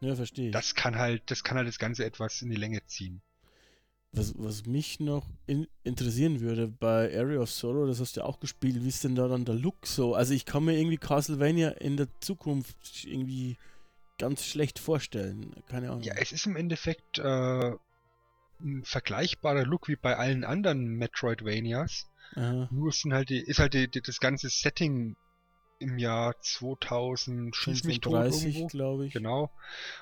Ja, 0.00 0.16
verstehe 0.16 0.46
ich. 0.46 0.52
Das 0.52 0.74
kann 0.74 0.96
halt, 0.96 1.22
das 1.30 1.44
kann 1.44 1.56
halt 1.56 1.68
das 1.68 1.78
Ganze 1.78 2.04
etwas 2.04 2.42
in 2.42 2.50
die 2.50 2.56
Länge 2.56 2.84
ziehen. 2.86 3.22
Was, 4.14 4.34
was 4.36 4.66
mich 4.66 5.00
noch 5.00 5.26
in, 5.46 5.66
interessieren 5.84 6.40
würde 6.40 6.68
bei 6.68 7.16
Area 7.16 7.40
of 7.40 7.50
Sorrow, 7.50 7.86
das 7.86 7.98
hast 7.98 8.16
du 8.16 8.20
ja 8.20 8.26
auch 8.26 8.40
gespielt, 8.40 8.82
wie 8.82 8.88
ist 8.88 9.04
denn 9.04 9.14
da 9.14 9.26
dann 9.26 9.46
der 9.46 9.54
Look 9.54 9.86
so? 9.86 10.14
Also 10.14 10.34
ich 10.34 10.44
kann 10.44 10.66
mir 10.66 10.76
irgendwie 10.76 10.98
Castlevania 10.98 11.70
in 11.70 11.96
der 11.96 12.08
Zukunft 12.20 13.04
irgendwie 13.06 13.56
ganz 14.18 14.44
schlecht 14.44 14.78
vorstellen. 14.78 15.54
Keine 15.66 15.90
Ahnung. 15.90 16.02
Ja, 16.02 16.14
es 16.16 16.30
ist 16.30 16.44
im 16.44 16.56
Endeffekt 16.56 17.18
äh, 17.18 17.72
ein 18.60 18.84
vergleichbarer 18.84 19.64
Look 19.64 19.88
wie 19.88 19.96
bei 19.96 20.16
allen 20.16 20.44
anderen 20.44 20.84
Metroidvanias. 20.96 22.06
Aha. 22.36 22.68
Nur 22.70 22.92
sind 22.92 23.12
halt 23.12 23.30
die, 23.30 23.40
ist 23.40 23.58
halt 23.58 23.74
die, 23.74 23.88
die, 23.88 24.02
das 24.02 24.20
ganze 24.20 24.48
Setting 24.48 25.16
im 25.82 25.98
Jahr 25.98 26.40
2000 26.40 27.54
schieß 27.54 27.84
mich 27.84 28.00
tot 28.00 28.12
35, 28.12 28.54
irgendwo. 28.54 28.66
glaube 28.68 29.06
ich. 29.06 29.12
Genau. 29.12 29.50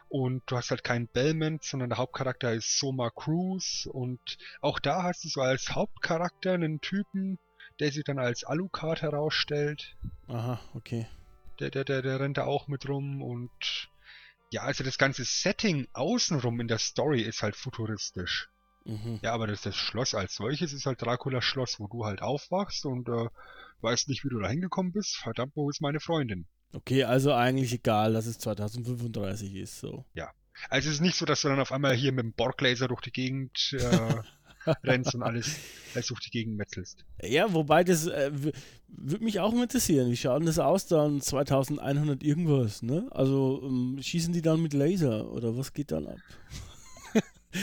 Und 0.08 0.42
du 0.46 0.56
hast 0.56 0.70
halt 0.70 0.84
keinen 0.84 1.08
Belmont, 1.08 1.64
sondern 1.64 1.90
der 1.90 1.98
Hauptcharakter 1.98 2.52
ist 2.52 2.78
Soma 2.78 3.10
Cruz. 3.10 3.88
Und 3.90 4.38
auch 4.60 4.78
da 4.78 5.02
hast 5.02 5.24
du 5.24 5.28
so 5.28 5.40
als 5.40 5.74
Hauptcharakter 5.74 6.52
einen 6.52 6.80
Typen, 6.80 7.38
der 7.80 7.90
sich 7.90 8.04
dann 8.04 8.18
als 8.18 8.44
Alucard 8.44 9.02
herausstellt. 9.02 9.96
Aha, 10.28 10.60
okay. 10.74 11.08
Der, 11.58 11.70
der, 11.70 11.84
der, 11.84 12.02
der 12.02 12.20
rennt 12.20 12.38
da 12.38 12.44
auch 12.44 12.68
mit 12.68 12.88
rum 12.88 13.22
und 13.22 13.90
ja, 14.50 14.62
also 14.62 14.82
das 14.82 14.98
ganze 14.98 15.24
Setting 15.24 15.88
außenrum 15.92 16.60
in 16.60 16.68
der 16.68 16.78
Story 16.78 17.22
ist 17.22 17.42
halt 17.42 17.56
futuristisch. 17.56 18.48
Mhm. 18.84 19.20
Ja, 19.22 19.32
aber 19.32 19.46
das, 19.46 19.62
das 19.62 19.76
Schloss 19.76 20.14
als 20.14 20.34
solches 20.34 20.72
ist 20.72 20.86
halt 20.86 21.02
Draculas 21.02 21.44
Schloss, 21.44 21.78
wo 21.78 21.86
du 21.86 22.04
halt 22.04 22.22
aufwachst 22.22 22.86
und 22.86 23.08
äh, 23.08 23.28
weißt 23.80 24.08
nicht, 24.08 24.24
wie 24.24 24.28
du 24.28 24.40
da 24.40 24.48
hingekommen 24.48 24.92
bist. 24.92 25.16
Verdammt, 25.16 25.52
wo 25.54 25.68
ist 25.70 25.80
meine 25.80 26.00
Freundin? 26.00 26.46
Okay, 26.72 27.04
also 27.04 27.32
eigentlich 27.32 27.72
egal, 27.72 28.12
dass 28.12 28.26
es 28.26 28.38
2035 28.38 29.54
ist, 29.56 29.80
so. 29.80 30.04
Also 30.68 30.88
es 30.88 30.96
ist 30.96 31.00
nicht 31.00 31.16
so, 31.16 31.24
dass 31.24 31.42
du 31.42 31.48
dann 31.48 31.60
auf 31.60 31.72
einmal 31.72 31.94
hier 31.94 32.12
mit 32.12 32.24
dem 32.24 32.32
Borglaser 32.32 32.88
durch 32.88 33.00
die 33.00 33.12
Gegend 33.12 33.74
äh, 33.78 34.70
rennst 34.84 35.14
und 35.14 35.22
alles, 35.22 35.56
alles 35.94 36.06
durch 36.08 36.20
die 36.20 36.30
Gegend 36.30 36.56
metzelst. 36.56 37.04
Ja, 37.22 37.52
wobei 37.52 37.82
das 37.82 38.06
äh, 38.06 38.30
würde 38.88 39.24
mich 39.24 39.40
auch 39.40 39.52
interessieren. 39.54 40.10
Wie 40.10 40.16
schaut 40.16 40.40
denn 40.40 40.46
das 40.46 40.58
aus 40.58 40.86
dann 40.86 41.20
2100 41.20 42.22
irgendwas, 42.22 42.82
ne? 42.82 43.08
Also 43.10 43.62
ähm, 43.64 43.98
schießen 44.00 44.32
die 44.32 44.42
dann 44.42 44.62
mit 44.62 44.74
Laser 44.74 45.30
oder 45.30 45.56
was 45.56 45.72
geht 45.72 45.92
dann 45.92 46.06
ab? 46.06 46.18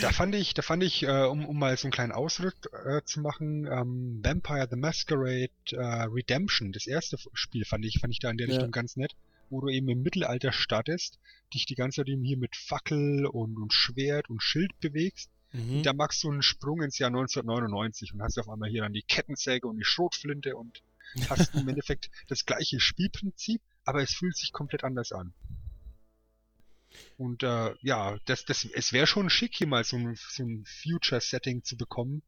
Da 0.02 0.12
fand 0.12 0.36
ich, 0.36 0.54
da 0.54 0.62
fand 0.62 0.84
ich, 0.84 1.04
äh, 1.04 1.24
um, 1.24 1.46
um 1.46 1.58
mal 1.58 1.78
so 1.78 1.86
einen 1.86 1.94
kleinen 1.94 2.12
Ausritt 2.12 2.56
äh, 2.86 3.02
zu 3.06 3.22
machen, 3.22 3.66
ähm, 3.68 4.20
Vampire 4.22 4.68
the 4.70 4.76
Masquerade 4.76 5.50
äh, 5.72 6.04
Redemption, 6.04 6.74
das 6.74 6.88
erste 6.88 7.18
Spiel 7.34 7.64
fand 7.64 7.86
ich, 7.86 8.00
fand 8.00 8.12
ich 8.12 8.20
da 8.20 8.30
in 8.30 8.38
der 8.38 8.48
Ja. 8.48 8.56
Richtung 8.56 8.72
ganz 8.72 8.98
nett, 8.98 9.16
wo 9.50 9.62
du 9.62 9.70
eben 9.70 9.88
im 9.88 10.02
Mittelalter 10.04 10.52
startest, 10.52 11.20
dich 11.54 11.66
die 11.66 11.76
ganze 11.76 12.02
Zeit 12.02 12.10
eben 12.10 12.24
hier 12.24 12.38
mit 12.38 12.56
Fackel 12.58 13.26
und, 13.26 13.58
und 13.58 13.72
Schwert 13.72 14.30
und 14.30 14.44
Schild 14.44 14.78
bewegst. 14.82 15.30
Mhm. 15.54 15.84
Da 15.84 15.94
machst 15.94 16.22
du 16.24 16.32
einen 16.32 16.42
Sprung 16.42 16.82
ins 16.82 16.98
Jahr 16.98 17.08
1999 17.08 18.14
und 18.14 18.22
hast 18.22 18.38
auf 18.38 18.50
einmal 18.50 18.70
hier 18.70 18.82
dann 18.82 18.94
die 18.94 19.04
Kettensäge 19.04 19.68
und 19.68 19.78
die 19.78 19.86
Schrotflinte 19.86 20.58
und 20.58 20.82
hast 21.30 21.56
im 21.56 21.68
Endeffekt 21.70 22.10
das 22.28 22.46
gleiche 22.46 22.82
Spielprinzip, 22.82 23.62
aber 23.86 24.04
es 24.04 24.12
fühlt 24.12 24.36
sich 24.36 24.52
komplett 24.52 24.84
anders 24.84 25.14
an. 25.14 25.34
Und 27.18 27.44
äh, 27.44 27.74
ja, 27.82 28.18
das, 28.26 28.46
das, 28.46 28.66
es 28.74 28.94
wäre 28.94 29.08
schon 29.08 29.30
schick, 29.30 29.56
hier 29.56 29.68
mal 29.68 29.84
so 29.84 29.98
ein, 29.98 30.16
so 30.16 30.44
ein 30.44 30.66
Future-Setting 30.66 31.64
zu 31.64 31.78
bekommen 31.78 32.22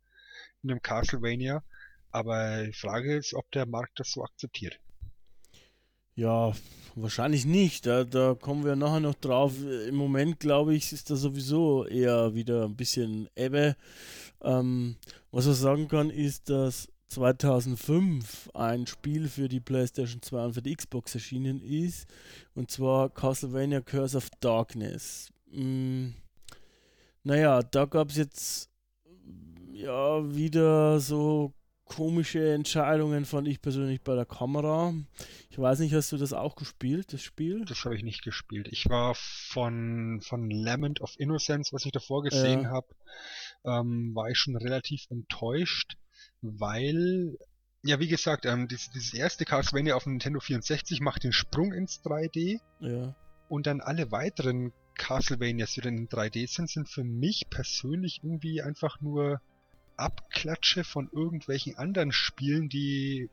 in 0.63 0.71
einem 0.71 0.81
Castlevania. 0.81 1.63
Aber 2.11 2.65
die 2.65 2.73
Frage 2.73 3.17
ist, 3.17 3.33
ob 3.33 3.49
der 3.51 3.65
Markt 3.65 3.99
das 3.99 4.11
so 4.11 4.23
akzeptiert. 4.23 4.79
Ja, 6.15 6.53
wahrscheinlich 6.95 7.45
nicht. 7.45 7.85
Da, 7.85 8.03
da 8.03 8.35
kommen 8.35 8.65
wir 8.65 8.75
nachher 8.75 8.99
noch 8.99 9.15
drauf. 9.15 9.53
Im 9.87 9.95
Moment, 9.95 10.39
glaube 10.39 10.75
ich, 10.75 10.91
ist 10.91 11.09
da 11.09 11.15
sowieso 11.15 11.85
eher 11.85 12.33
wieder 12.33 12.65
ein 12.65 12.75
bisschen 12.75 13.29
Ebbe. 13.35 13.77
Ähm, 14.41 14.97
was 15.31 15.45
man 15.45 15.55
sagen 15.55 15.87
kann, 15.87 16.09
ist, 16.09 16.49
dass 16.49 16.89
2005 17.09 18.49
ein 18.53 18.85
Spiel 18.87 19.27
für 19.27 19.49
die 19.49 19.59
PlayStation 19.59 20.21
2 20.21 20.45
und 20.45 20.53
für 20.53 20.61
die 20.61 20.75
Xbox 20.75 21.15
erschienen 21.15 21.61
ist. 21.61 22.07
Und 22.53 22.71
zwar 22.71 23.09
Castlevania 23.09 23.81
Curse 23.81 24.17
of 24.17 24.29
Darkness. 24.39 25.31
Mm, 25.51 26.09
naja, 27.23 27.61
da 27.63 27.85
gab 27.85 28.09
es 28.09 28.17
jetzt 28.17 28.69
ja 29.73 30.33
wieder 30.35 30.99
so 30.99 31.53
komische 31.85 32.53
Entscheidungen, 32.53 33.25
fand 33.25 33.47
ich 33.47 33.61
persönlich 33.61 34.01
bei 34.01 34.13
der 34.15 34.25
Kamera. 34.25 34.93
Ich 35.49 35.57
weiß 35.57 35.79
nicht, 35.79 35.93
hast 35.95 36.11
du 36.11 36.17
das 36.17 36.33
auch 36.33 36.55
gespielt, 36.55 37.11
das 37.11 37.23
Spiel? 37.23 37.65
Das 37.65 37.83
habe 37.83 37.95
ich 37.95 38.03
nicht 38.03 38.23
gespielt. 38.23 38.67
Ich 38.71 38.87
war 38.87 39.15
von, 39.15 40.21
von 40.21 40.51
Lament 40.51 41.01
of 41.01 41.15
Innocence, 41.17 41.73
was 41.73 41.85
ich 41.85 41.91
davor 41.91 42.21
gesehen 42.21 42.63
Ja. 42.63 42.69
habe, 42.69 42.87
ähm, 43.65 44.13
war 44.13 44.29
ich 44.29 44.37
schon 44.37 44.55
relativ 44.55 45.07
enttäuscht, 45.09 45.97
weil, 46.41 47.37
ja, 47.83 47.99
wie 47.99 48.07
gesagt, 48.07 48.45
ähm, 48.45 48.67
dieses, 48.67 48.89
dieses 48.91 49.13
erste 49.13 49.45
Castlevania 49.45 49.95
auf 49.95 50.03
dem 50.03 50.13
Nintendo 50.13 50.39
64 50.39 51.01
macht 51.01 51.23
den 51.23 51.31
Sprung 51.33 51.73
ins 51.73 52.01
3D 52.03 52.59
Ja. 52.79 53.15
und 53.47 53.67
dann 53.67 53.81
alle 53.81 54.11
weiteren 54.11 54.73
Castlevanias, 54.95 55.73
die 55.73 55.81
dann 55.81 55.97
in 55.97 56.09
3D 56.09 56.47
sind, 56.53 56.69
sind 56.69 56.89
für 56.89 57.03
mich 57.05 57.47
persönlich 57.49 58.19
irgendwie 58.23 58.61
einfach 58.61 58.99
nur 59.01 59.39
Abklatsche 59.95 60.83
von 60.83 61.09
irgendwelchen 61.11 61.77
anderen 61.77 62.11
Spielen, 62.11 62.69
die 62.69 63.29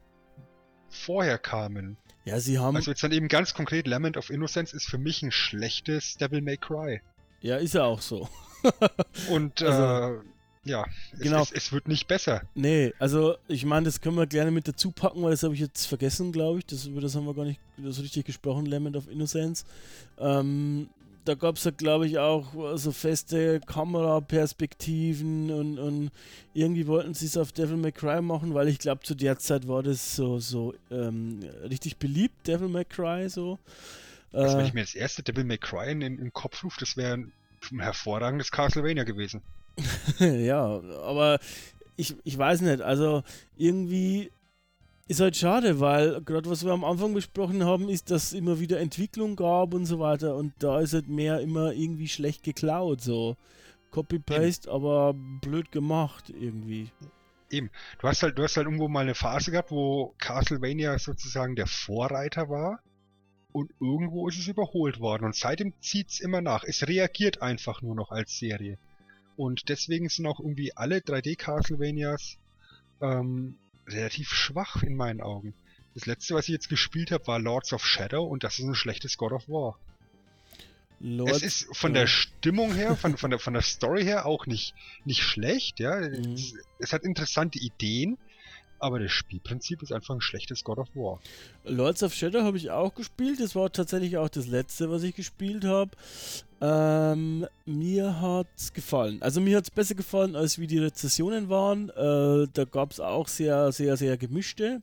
vorher 0.89 1.39
kamen. 1.39 1.97
Ja, 2.25 2.41
sie 2.41 2.59
haben. 2.59 2.77
Also 2.77 2.91
jetzt 2.91 3.03
dann 3.03 3.13
eben 3.13 3.29
ganz 3.29 3.55
konkret, 3.55 3.87
Lament 3.87 4.17
of 4.17 4.31
Innocence 4.31 4.73
ist 4.73 4.89
für 4.89 4.99
mich 4.99 5.23
ein 5.23 5.31
schlechtes 5.33 6.17
Devil 6.17 6.41
May 6.43 6.57
Cry. 6.57 7.01
ja, 7.41 7.57
ist 7.57 7.75
ja 7.75 7.85
auch 7.85 8.01
so. 8.01 8.29
Und 9.31 9.63
Also, 9.63 10.19
äh, 10.19 10.21
ja, 10.67 10.85
es, 11.19 11.21
genau. 11.21 11.43
es, 11.43 11.53
es 11.53 11.73
wird 11.73 11.89
nicht 11.89 12.09
besser. 12.09 12.43
Nee, 12.55 12.93
also 12.99 13.37
ich 13.49 13.65
meine, 13.65 13.87
das 13.87 14.01
können 14.01 14.17
wir 14.17 14.27
gerne 14.27 14.51
mit 14.51 14.67
dazu 14.69 14.91
packen, 14.93 15.23
weil 15.23 15.31
das 15.31 15.43
habe 15.43 15.55
ich 15.55 15.61
jetzt 15.61 15.87
vergessen, 15.87 16.33
glaube 16.33 16.59
ich. 16.59 16.67
Das, 16.67 16.87
über 16.87 17.01
das 17.01 17.15
haben 17.15 17.27
wir 17.27 17.35
gar 17.35 17.45
nicht 17.45 17.61
so 17.83 18.03
richtig 18.03 18.27
gesprochen, 18.27 18.67
Lament 18.67 18.97
of 18.97 19.09
Innocence. 19.09 19.65
Ähm, 20.19 20.91
da 21.25 21.35
gab 21.35 21.57
es 21.57 21.65
ja, 21.65 21.73
glaube 21.73 22.07
ich, 22.07 22.19
auch 22.19 22.77
so 22.77 22.93
feste 22.93 23.61
Kameraperspektiven 23.61 25.51
und, 25.51 25.79
und 25.79 26.11
irgendwie 26.55 26.87
wollten 26.87 27.15
sie 27.15 27.27
es 27.27 27.37
auf 27.37 27.53
Devil 27.53 27.77
May 27.77 27.93
Cry 27.93 28.23
machen, 28.23 28.55
weil 28.55 28.69
ich 28.69 28.79
glaube, 28.79 29.03
zu 29.03 29.15
der 29.15 29.39
Zeit 29.39 29.67
war 29.69 29.83
das 29.83 30.17
so, 30.17 30.39
so 30.39 30.75
ähm, 30.91 31.41
richtig 31.69 31.97
beliebt, 31.99 32.47
Devil 32.47 32.69
May 32.69 32.85
Cry 32.85 33.29
so. 33.29 33.59
Also 34.33 34.57
wenn 34.59 34.65
Äh, 34.65 34.69
ich 34.69 34.75
mir 34.75 34.83
das 34.83 34.95
erste 34.95 35.23
Devil 35.23 35.45
May 35.45 35.59
Cry 35.59 35.91
in, 35.93 36.01
den 36.01 36.33
Kopf 36.33 36.63
rufe, 36.65 36.79
das 36.81 36.97
wäre 36.97 37.15
ein 37.15 37.81
hervorragendes 37.81 38.51
Castlevania 38.53 39.05
gewesen. 39.05 39.43
ja, 40.19 40.81
aber 41.03 41.39
ich, 41.97 42.17
ich 42.25 42.37
weiß 42.37 42.63
nicht, 42.63 42.81
also 42.81 43.23
irgendwie 43.57 44.31
ist 45.09 45.21
halt 45.21 45.37
schade, 45.37 45.81
weil 45.81 46.21
gerade 46.23 46.51
was 46.51 46.65
wir 46.65 46.73
am 46.73 46.85
Anfang 46.85 47.15
besprochen 47.15 47.65
haben, 47.65 47.89
ist, 47.89 48.11
dass 48.11 48.25
es 48.25 48.33
immer 48.33 48.59
wieder 48.59 48.81
Entwicklung 48.81 49.37
gab 49.37 49.73
und 49.73 49.87
so 49.87 50.01
weiter 50.01 50.37
und 50.37 50.53
da 50.59 50.81
ist 50.81 50.95
halt 50.95 51.09
mehr 51.09 51.41
immer 51.41 51.73
irgendwie 51.73 52.09
schlecht 52.09 52.43
geklaut, 52.43 53.01
so 53.01 53.37
Copy-Paste, 53.93 54.71
aber 54.71 55.15
blöd 55.15 55.71
gemacht 55.73 56.31
irgendwie. 56.31 56.91
Du 58.01 58.09
hast 58.09 58.23
halt, 58.25 58.37
du 58.37 58.43
hast 58.43 58.57
halt 58.57 58.67
irgendwo 58.67 58.89
mal 58.89 59.01
eine 59.01 59.15
Phase 59.15 59.53
gehabt, 59.53 59.71
wo 59.71 60.15
Castlevania 60.19 60.99
sozusagen 60.99 61.55
der 61.55 61.69
Vorreiter 61.69 62.49
war 62.49 62.81
und 63.53 63.71
irgendwo 63.81 64.29
ist 64.29 64.39
es 64.39 64.49
überholt 64.49 64.99
worden 65.01 65.25
und 65.25 65.37
seitdem 65.37 65.73
zieht's 65.81 66.19
immer 66.21 66.41
nach. 66.41 66.65
Es 66.65 66.87
reagiert 66.89 67.43
einfach 67.43 67.81
nur 67.81 67.95
noch 67.95 68.11
als 68.11 68.37
Serie. 68.37 68.79
Und 69.37 69.69
deswegen 69.69 70.09
sind 70.09 70.27
auch 70.27 70.41
irgendwie 70.41 70.77
alle 70.77 70.99
3D-Castlevanias 70.99 72.39
ähm, 73.01 73.57
relativ 73.87 74.31
schwach 74.31 74.83
in 74.83 74.97
meinen 74.97 75.21
Augen. 75.21 75.55
Das 75.95 76.07
letzte, 76.07 76.35
was 76.35 76.45
ich 76.45 76.53
jetzt 76.53 76.69
gespielt 76.69 77.11
habe, 77.11 77.27
war 77.27 77.39
Lords 77.39 77.73
of 77.73 77.85
Shadow 77.87 78.25
und 78.25 78.45
das 78.45 78.59
ist 78.59 78.65
ein 78.65 78.75
schlechtes 78.75 79.17
God 79.17 79.33
of 79.33 79.49
War. 79.49 79.79
Lords, 81.01 81.39
es 81.39 81.43
ist 81.43 81.77
von 81.77 81.93
der 81.93 82.07
Stimmung 82.07 82.75
her, 82.75 82.97
von, 82.97 83.17
von, 83.19 83.31
der, 83.31 83.39
von 83.39 83.53
der 83.53 83.63
Story 83.63 84.05
her 84.05 84.27
auch 84.27 84.47
nicht, 84.47 84.75
nicht 85.05 85.23
schlecht, 85.23 85.81
ja. 85.81 85.97
Mhm. 86.01 86.35
Es, 86.35 86.55
es 86.79 86.93
hat 86.93 87.05
interessante 87.05 87.59
Ideen, 87.59 88.19
aber 88.79 88.99
das 88.99 89.13
Spielprinzip 89.13 89.83
ist 89.83 89.93
einfach 89.93 90.15
ein 90.15 90.21
schlechtes 90.21 90.65
God 90.65 90.79
of 90.79 90.89
War. 90.95 91.21
Lords 91.65 92.03
of 92.03 92.15
Shadow 92.15 92.43
habe 92.43 92.57
ich 92.57 92.71
auch 92.71 92.95
gespielt. 92.95 93.41
Das 93.41 93.55
war 93.55 93.73
tatsächlich 93.73 94.17
auch 94.17 94.29
das 94.29 94.47
letzte, 94.47 94.91
was 94.91 95.03
ich 95.03 95.15
gespielt 95.15 95.65
habe. 95.65 95.91
Ähm, 96.61 97.47
mir 97.67 98.21
hat's 98.21 98.73
gefallen. 98.73 99.21
Also 99.21 99.41
mir 99.41 99.59
hat 99.59 99.65
es 99.65 99.71
besser 99.71 99.95
gefallen, 99.95 100.37
als 100.37 100.59
wie 100.59 100.67
die 100.67 100.79
Rezessionen 100.79 101.49
waren. 101.49 101.91
Äh, 101.91 102.49
da 102.53 102.65
gab 102.65 102.93
es 102.93 103.01
auch 103.01 103.29
sehr, 103.29 103.73
sehr, 103.73 103.97
sehr 103.97 104.17
gemischte. 104.17 104.81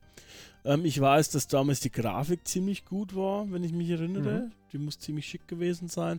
Ähm, 0.64 0.84
ich 0.84 1.00
weiß, 1.00 1.30
dass 1.30 1.46
damals 1.46 1.80
die 1.80 1.92
Grafik 1.92 2.46
ziemlich 2.46 2.84
gut 2.84 3.14
war, 3.14 3.50
wenn 3.50 3.64
ich 3.64 3.72
mich 3.72 3.90
erinnere. 3.90 4.50
Die 4.72 4.78
muss 4.78 4.98
ziemlich 4.98 5.26
schick 5.26 5.46
gewesen 5.46 5.88
sein. 5.88 6.18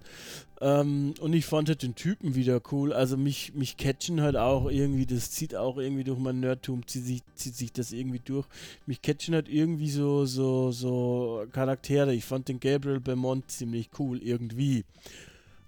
Ähm, 0.62 1.14
und 1.20 1.34
ich 1.34 1.46
fand 1.46 1.68
halt 1.68 1.84
den 1.84 1.96
Typen 1.96 2.36
wieder 2.36 2.62
cool. 2.72 2.94
Also 2.94 3.18
mich, 3.18 3.54
mich 3.54 3.76
catchen 3.76 4.22
halt 4.22 4.38
auch 4.38 4.70
irgendwie, 4.70 5.06
das 5.06 5.32
zieht 5.32 5.56
auch 5.56 5.78
irgendwie 5.78 6.06
durch 6.06 6.20
mein 6.20 6.40
Nerdtum, 6.40 6.88
zieht 6.88 7.04
sich, 7.04 7.22
zieht 7.36 7.56
sich 7.56 7.74
das 7.74 7.92
irgendwie 7.92 8.22
durch. 8.24 8.46
Mich 8.86 9.02
catchen 9.02 9.34
halt 9.34 9.50
irgendwie 9.50 9.90
so, 9.90 10.26
so, 10.26 10.72
so 10.72 11.46
Charaktere. 11.52 12.14
Ich 12.14 12.24
fand 12.24 12.48
den 12.48 12.62
Gabriel 12.62 13.02
Beaumont 13.02 13.52
ziemlich 13.52 13.90
cool 14.00 14.22
irgendwie. 14.24 14.86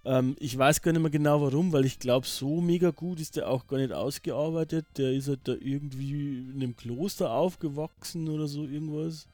Ähm, 0.07 0.37
ich 0.39 0.57
weiß 0.57 0.81
gar 0.81 0.93
nicht 0.93 1.01
mehr 1.01 1.11
genau 1.11 1.41
warum, 1.41 1.73
weil 1.73 1.85
ich 1.85 1.99
glaube, 1.99 2.25
so 2.25 2.61
mega 2.61 2.91
gut 2.91 3.19
ist 3.19 3.35
der 3.35 3.49
auch 3.49 3.67
gar 3.67 3.77
nicht 3.77 3.91
ausgearbeitet. 3.91 4.85
Der 4.97 5.11
ist 5.11 5.27
halt 5.27 5.41
da 5.43 5.53
irgendwie 5.53 6.49
in 6.49 6.53
einem 6.55 6.77
Kloster 6.77 7.31
aufgewachsen 7.31 8.29
oder 8.29 8.47
so 8.47 8.63
irgendwas. 8.63 9.27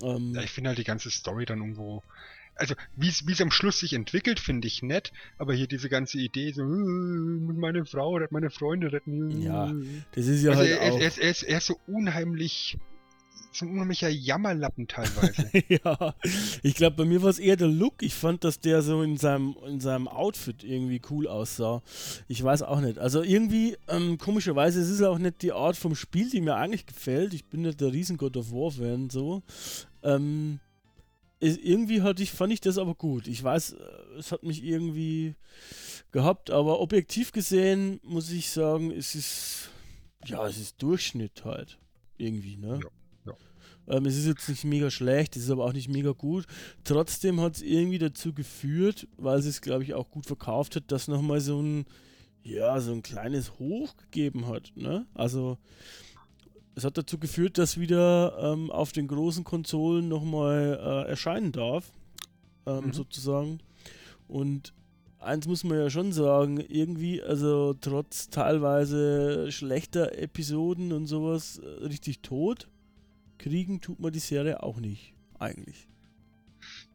Ähm, 0.00 0.34
Ja, 0.34 0.42
ich 0.42 0.50
finde 0.50 0.68
halt 0.68 0.78
die 0.78 0.84
ganze 0.84 1.10
Story 1.10 1.46
dann 1.46 1.58
irgendwo. 1.58 2.02
Also, 2.54 2.74
wie 2.94 3.08
es 3.08 3.40
am 3.42 3.50
Schluss 3.50 3.80
sich 3.80 3.92
entwickelt, 3.92 4.40
finde 4.40 4.66
ich 4.68 4.82
nett, 4.82 5.12
aber 5.36 5.52
hier 5.52 5.66
diese 5.66 5.88
ganze 5.90 6.18
Idee, 6.18 6.52
so, 6.52 6.62
äh, 6.62 6.66
meine 6.66 7.84
Frau 7.84 8.10
oder 8.12 8.28
meine 8.30 8.50
Freunde 8.50 8.92
retten. 8.92 9.42
Ja, 9.42 9.74
das 10.12 10.26
ist 10.26 10.42
ja 10.42 10.52
also 10.52 10.62
halt 10.62 10.70
er, 10.70 10.92
auch. 10.92 11.00
er, 11.00 11.18
er, 11.22 11.30
ist, 11.30 11.42
er 11.42 11.58
ist 11.58 11.66
so 11.66 11.78
unheimlich, 11.86 12.78
so 13.56 13.64
ein 13.64 13.72
unheimlicher 13.72 14.08
Jammerlappen 14.08 14.86
teilweise. 14.88 15.50
ja, 15.68 16.14
ich 16.62 16.74
glaube, 16.74 16.96
bei 16.96 17.04
mir 17.04 17.22
war 17.22 17.30
es 17.30 17.38
eher 17.38 17.56
der 17.56 17.68
Look. 17.68 18.02
Ich 18.02 18.14
fand, 18.14 18.44
dass 18.44 18.60
der 18.60 18.82
so 18.82 19.02
in 19.02 19.16
seinem, 19.16 19.56
in 19.66 19.80
seinem 19.80 20.08
Outfit 20.08 20.62
irgendwie 20.62 21.00
cool 21.10 21.26
aussah. 21.26 21.82
Ich 22.28 22.42
weiß 22.42 22.62
auch 22.62 22.80
nicht. 22.80 22.98
Also 22.98 23.22
irgendwie, 23.22 23.76
ähm, 23.88 24.18
komischerweise, 24.18 24.80
es 24.80 24.90
ist 24.90 25.02
auch 25.02 25.18
nicht 25.18 25.42
die 25.42 25.52
Art 25.52 25.76
vom 25.76 25.94
Spiel, 25.94 26.30
die 26.30 26.40
mir 26.40 26.56
eigentlich 26.56 26.86
gefällt. 26.86 27.34
Ich 27.34 27.46
bin 27.46 27.62
nicht 27.62 27.80
der 27.80 27.92
riesen 27.92 28.16
God 28.16 28.36
of 28.36 28.52
War-Fan, 28.52 29.10
so. 29.10 29.42
Ähm, 30.02 30.60
ist, 31.40 31.58
irgendwie 31.62 32.02
hatte 32.02 32.22
ich, 32.22 32.32
fand 32.32 32.52
ich 32.52 32.60
das 32.60 32.78
aber 32.78 32.94
gut. 32.94 33.26
Ich 33.28 33.42
weiß, 33.42 33.72
äh, 33.72 34.18
es 34.18 34.32
hat 34.32 34.42
mich 34.42 34.64
irgendwie 34.64 35.34
gehabt, 36.12 36.50
aber 36.50 36.80
objektiv 36.80 37.32
gesehen 37.32 38.00
muss 38.02 38.30
ich 38.30 38.50
sagen, 38.50 38.90
es 38.90 39.14
ist, 39.14 39.70
ja, 40.24 40.46
es 40.46 40.58
ist 40.58 40.82
Durchschnitt 40.82 41.44
halt. 41.44 41.78
Irgendwie, 42.18 42.56
ne? 42.56 42.80
Ja. 42.82 42.88
Ähm, 43.88 44.06
es 44.06 44.16
ist 44.16 44.26
jetzt 44.26 44.48
nicht 44.48 44.64
mega 44.64 44.90
schlecht, 44.90 45.36
es 45.36 45.44
ist 45.44 45.50
aber 45.50 45.64
auch 45.64 45.72
nicht 45.72 45.88
mega 45.88 46.12
gut. 46.12 46.46
Trotzdem 46.84 47.40
hat 47.40 47.56
es 47.56 47.62
irgendwie 47.62 47.98
dazu 47.98 48.32
geführt, 48.32 49.06
weil 49.16 49.38
es 49.38 49.46
es, 49.46 49.60
glaube 49.60 49.84
ich, 49.84 49.94
auch 49.94 50.10
gut 50.10 50.26
verkauft 50.26 50.76
hat, 50.76 50.84
dass 50.88 51.08
nochmal 51.08 51.40
so 51.40 51.60
ein, 51.62 51.86
ja, 52.42 52.80
so 52.80 52.92
ein 52.92 53.02
kleines 53.02 53.58
Hoch 53.58 53.96
gegeben 53.96 54.46
hat. 54.48 54.72
Ne? 54.76 55.06
Also, 55.14 55.58
es 56.74 56.84
hat 56.84 56.98
dazu 56.98 57.18
geführt, 57.18 57.58
dass 57.58 57.78
wieder 57.80 58.36
ähm, 58.40 58.70
auf 58.70 58.92
den 58.92 59.08
großen 59.08 59.44
Konsolen 59.44 60.08
nochmal 60.08 60.78
äh, 61.06 61.08
erscheinen 61.10 61.52
darf, 61.52 61.90
ähm, 62.66 62.86
Mhm. 62.86 62.92
sozusagen. 62.92 63.60
Und 64.28 64.72
eins 65.18 65.46
muss 65.46 65.64
man 65.64 65.78
ja 65.78 65.88
schon 65.90 66.12
sagen, 66.12 66.58
irgendwie, 66.60 67.22
also 67.22 67.74
trotz 67.80 68.28
teilweise 68.28 69.50
schlechter 69.50 70.18
Episoden 70.18 70.92
und 70.92 71.06
sowas, 71.06 71.58
äh, 71.58 71.84
richtig 71.86 72.20
tot, 72.20 72.68
kriegen 73.38 73.80
tut 73.80 74.00
man 74.00 74.12
die 74.12 74.18
Serie 74.18 74.62
auch 74.62 74.78
nicht, 74.78 75.14
eigentlich. 75.38 75.88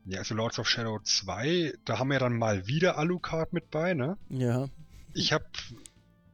ja, 0.05 0.19
also 0.19 0.35
Lords 0.35 0.59
of 0.59 0.67
Shadow 0.67 0.99
2, 0.99 1.73
da 1.85 1.99
haben 1.99 2.09
wir 2.09 2.19
dann 2.19 2.37
mal 2.37 2.67
wieder 2.67 2.97
Alucard 2.97 3.53
mit 3.53 3.69
bei, 3.71 3.93
ne? 3.93 4.17
Ja, 4.29 4.67
Ich 5.13 5.31
habe 5.33 5.45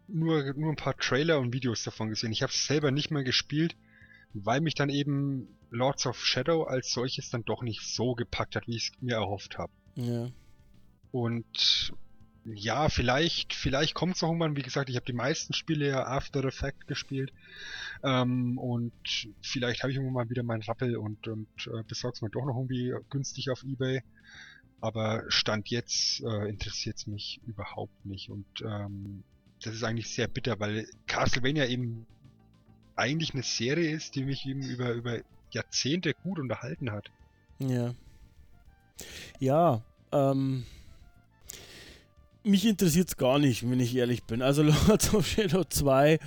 nur, 0.08 0.54
nur 0.54 0.72
ein 0.72 0.76
paar 0.78 0.96
Trailer 0.98 1.40
und 1.40 1.54
Videos 1.54 1.84
davon 1.84 2.10
gesehen. 2.10 2.32
Ich 2.32 2.42
habe 2.44 2.52
es 2.52 2.66
selber 2.66 2.92
nicht 2.92 3.12
mehr 3.12 3.24
gespielt, 3.24 3.76
weil 4.34 4.62
mich 4.62 4.74
dann 4.76 4.90
eben 4.90 5.48
Lords 5.70 6.06
of 6.06 6.24
Shadow 6.24 6.64
als 6.64 6.92
solches 6.94 7.30
dann 7.30 7.44
doch 7.44 7.62
nicht 7.62 7.82
so 7.82 8.16
gepackt 8.16 8.56
hat, 8.56 8.68
wie 8.68 8.78
ich 8.78 8.92
es 8.94 9.02
mir 9.02 9.16
erhofft 9.16 9.58
habe. 9.58 9.72
ja. 9.96 10.30
Und 11.12 11.94
ja, 12.54 12.90
vielleicht, 12.90 13.54
vielleicht 13.54 13.94
kommt 13.94 14.16
es 14.16 14.22
noch 14.22 14.30
irgendwann. 14.30 14.56
Wie 14.56 14.62
gesagt, 14.62 14.90
ich 14.90 14.96
habe 14.96 15.06
die 15.06 15.14
meisten 15.14 15.54
Spiele 15.54 15.88
ja 15.88 16.08
After 16.08 16.44
Effect 16.46 16.88
gespielt. 16.88 17.34
Ähm, 18.04 18.58
und 18.58 18.94
vielleicht 19.42 19.84
habe 19.84 19.92
ich 19.92 19.98
irgendwann 19.98 20.14
mal 20.26 20.30
wieder 20.30 20.44
meinen 20.44 20.64
Rappel 20.64 20.98
und, 20.98 21.28
und 21.28 21.48
äh, 21.68 21.84
besorg's 21.88 22.22
mir 22.22 22.30
doch 22.30 22.46
noch 22.46 22.56
irgendwie 22.56 22.94
günstig 23.10 23.50
auf 23.50 23.64
Ebay. 23.64 24.02
Aber 24.80 25.24
Stand 25.28 25.70
jetzt 25.70 26.22
äh, 26.22 26.48
interessiert 26.48 26.98
es 26.98 27.08
mich 27.08 27.42
überhaupt 27.48 28.06
nicht. 28.06 28.30
Und 28.30 28.46
ähm, 28.62 29.24
das 29.62 29.74
ist 29.74 29.84
eigentlich 29.84 30.10
sehr 30.10 30.28
bitter, 30.28 30.60
weil 30.60 30.88
Castlevania 31.08 31.66
eben 31.66 32.06
eigentlich 32.96 33.34
eine 33.34 33.44
Serie 33.44 33.92
ist, 33.92 34.16
die 34.16 34.24
mich 34.24 34.46
eben 34.46 34.62
über, 34.62 34.92
über 34.94 35.20
Jahrzehnte 35.52 36.14
gut 36.14 36.40
unterhalten 36.40 36.92
hat. 36.92 37.10
Ja. 37.60 37.94
Ja, 39.40 39.84
ähm. 40.12 40.66
Mich 42.48 42.66
interessiert 42.66 43.10
es 43.10 43.18
gar 43.18 43.40
nicht, 43.40 43.70
wenn 43.70 43.80
ich 43.82 43.94
ehrlich 43.94 44.24
bin. 44.24 44.42
Also 44.42 44.64
Lords 44.88 45.14
of 45.14 45.28
Shadow 45.28 45.66
2 45.66 46.18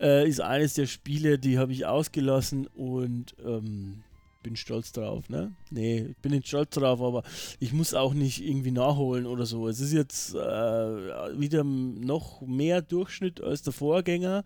äh, 0.00 0.28
ist 0.28 0.40
eines 0.40 0.74
der 0.74 0.86
Spiele, 0.86 1.38
die 1.38 1.58
habe 1.58 1.72
ich 1.72 1.86
ausgelassen 1.86 2.66
und 2.66 3.36
ähm, 3.46 4.02
bin 4.42 4.56
stolz 4.56 4.92
drauf, 4.92 5.28
ne? 5.28 5.52
Nee, 5.70 6.06
ich 6.10 6.16
bin 6.16 6.32
nicht 6.32 6.48
stolz 6.48 6.70
drauf, 6.70 7.00
aber 7.00 7.22
ich 7.60 7.72
muss 7.72 7.94
auch 7.94 8.14
nicht 8.14 8.44
irgendwie 8.44 8.70
nachholen 8.70 9.26
oder 9.26 9.46
so. 9.46 9.68
Es 9.68 9.78
ist 9.78 9.92
jetzt 9.92 10.34
äh, 10.34 10.38
wieder 11.38 11.64
noch 11.64 12.40
mehr 12.40 12.82
Durchschnitt 12.82 13.40
als 13.40 13.62
der 13.62 13.72
Vorgänger. 13.72 14.44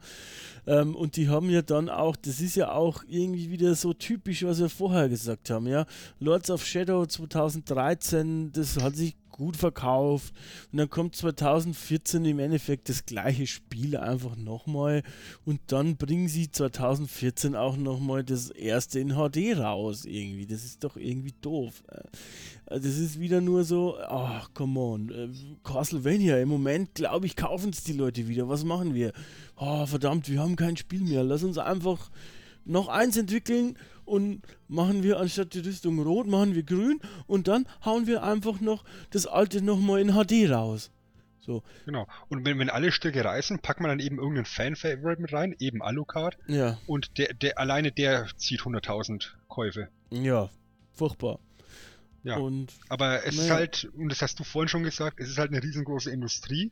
Ähm, 0.67 0.95
und 0.97 1.17
die 1.17 1.29
haben 1.29 1.51
ja 1.51 1.63
dann 1.63 1.89
auch, 1.89 2.17
das 2.17 2.41
ist 2.41 2.57
ja 2.57 2.73
auch 2.73 3.05
irgendwie 3.09 3.51
wieder 3.51 3.75
so 3.75 3.93
typisch, 3.93 4.45
was 4.45 4.61
wir 4.61 4.69
vorher 4.69 5.09
gesagt 5.09 5.51
haben, 5.51 5.67
ja. 5.67 5.87
Lords 6.21 6.51
of 6.51 6.67
Shadow 6.67 7.07
2013, 7.07 8.53
das 8.53 8.83
hat 8.83 8.97
sich 8.97 9.15
gut 9.33 9.57
verkauft. 9.57 10.33
Und 10.71 10.79
dann 10.79 10.89
kommt 10.89 11.17
2014 11.17 12.25
im 12.25 12.39
Endeffekt 12.39 12.89
das 12.89 13.05
gleiche 13.07 13.47
Spiel 13.47 13.97
einfach 13.97 14.37
nochmal. 14.37 15.03
Und 15.45 15.61
dann 15.67 15.97
bringen 15.97 16.29
sie 16.29 16.51
2014 16.51 17.57
auch 17.57 17.77
nochmal 17.77 18.23
das 18.23 18.51
erste 18.51 19.01
in 19.01 19.15
HD 19.15 19.57
raus 19.59 20.05
irgendwie. 20.05 20.47
Das 20.47 20.65
ist 20.65 20.85
doch 20.85 20.97
irgendwie 20.97 21.35
doof. 21.41 21.83
Äh, 21.89 22.79
Das 22.81 22.97
ist 22.97 23.19
wieder 23.19 23.41
nur 23.41 23.65
so, 23.65 23.99
ach, 23.99 24.51
come 24.55 24.79
on. 24.81 25.11
äh, 25.11 25.29
Castlevania, 25.65 26.39
im 26.39 26.49
Moment, 26.49 26.95
glaube 26.95 27.27
ich, 27.27 27.37
kaufen 27.37 27.71
es 27.71 27.83
die 27.83 27.93
Leute 27.93 28.29
wieder. 28.29 28.49
Was 28.49 28.65
machen 28.65 28.95
wir? 28.95 29.13
Oh, 29.57 29.85
verdammt, 29.87 30.29
wir 30.29 30.41
haben 30.41 30.57
kein 30.57 30.77
Spiel 30.77 31.01
mehr. 31.01 31.25
Lass 31.25 31.43
uns 31.43 31.59
einfach 31.59 32.11
noch 32.65 32.89
eins 32.89 33.17
entwickeln 33.17 33.77
und 34.05 34.43
machen 34.69 35.03
wir 35.03 35.19
anstatt 35.21 35.55
die 35.55 35.61
Rüstung 35.61 35.99
rot, 36.01 36.27
machen 36.27 36.55
wir 36.55 36.63
grün 36.63 37.01
und 37.27 37.49
dann 37.49 37.67
hauen 37.85 38.07
wir 38.07 38.23
einfach 38.23 38.61
noch 38.61 38.85
das 39.11 39.27
alte 39.27 39.63
nochmal 39.63 40.01
in 40.01 40.13
HD 40.13 40.51
raus. 40.51 40.91
So, 41.41 41.63
Genau. 41.87 42.07
Und 42.29 42.45
wenn, 42.45 42.59
wenn 42.61 42.71
alle 42.71 42.93
Stücke 42.93 43.25
reißen, 43.25 43.59
packt 43.59 43.81
man 43.81 43.89
dann 43.89 43.99
eben 43.99 44.19
irgendeinen 44.19 44.45
Fan-Favorite 44.47 45.21
mit 45.21 45.33
rein, 45.33 45.57
eben 45.59 45.83
Alucard. 45.83 46.39
ja, 46.47 46.79
Und 46.87 47.19
der, 47.19 47.35
der 47.35 47.59
alleine 47.59 47.91
der 47.91 48.29
zieht 48.37 48.61
100.000 48.61 49.27
Käufe. 49.49 49.89
ja, 50.11 50.51
furchtbar. 50.93 51.41
Ja. 52.23 52.37
Und 52.37 52.73
Aber 52.89 53.25
es 53.27 53.35
ist 53.35 53.41
Naja. 53.49 53.55
halt, 53.55 53.91
und 53.97 54.09
das 54.09 54.23
hast 54.23 54.39
du 54.39 54.45
vorhin 54.45 54.69
schon 54.69 54.85
gesagt, 54.85 55.19
es 55.19 55.29
ist 55.31 55.39
halt 55.39 55.51
eine 55.51 55.61
riesengroße 55.61 56.13
Industrie. 56.13 56.71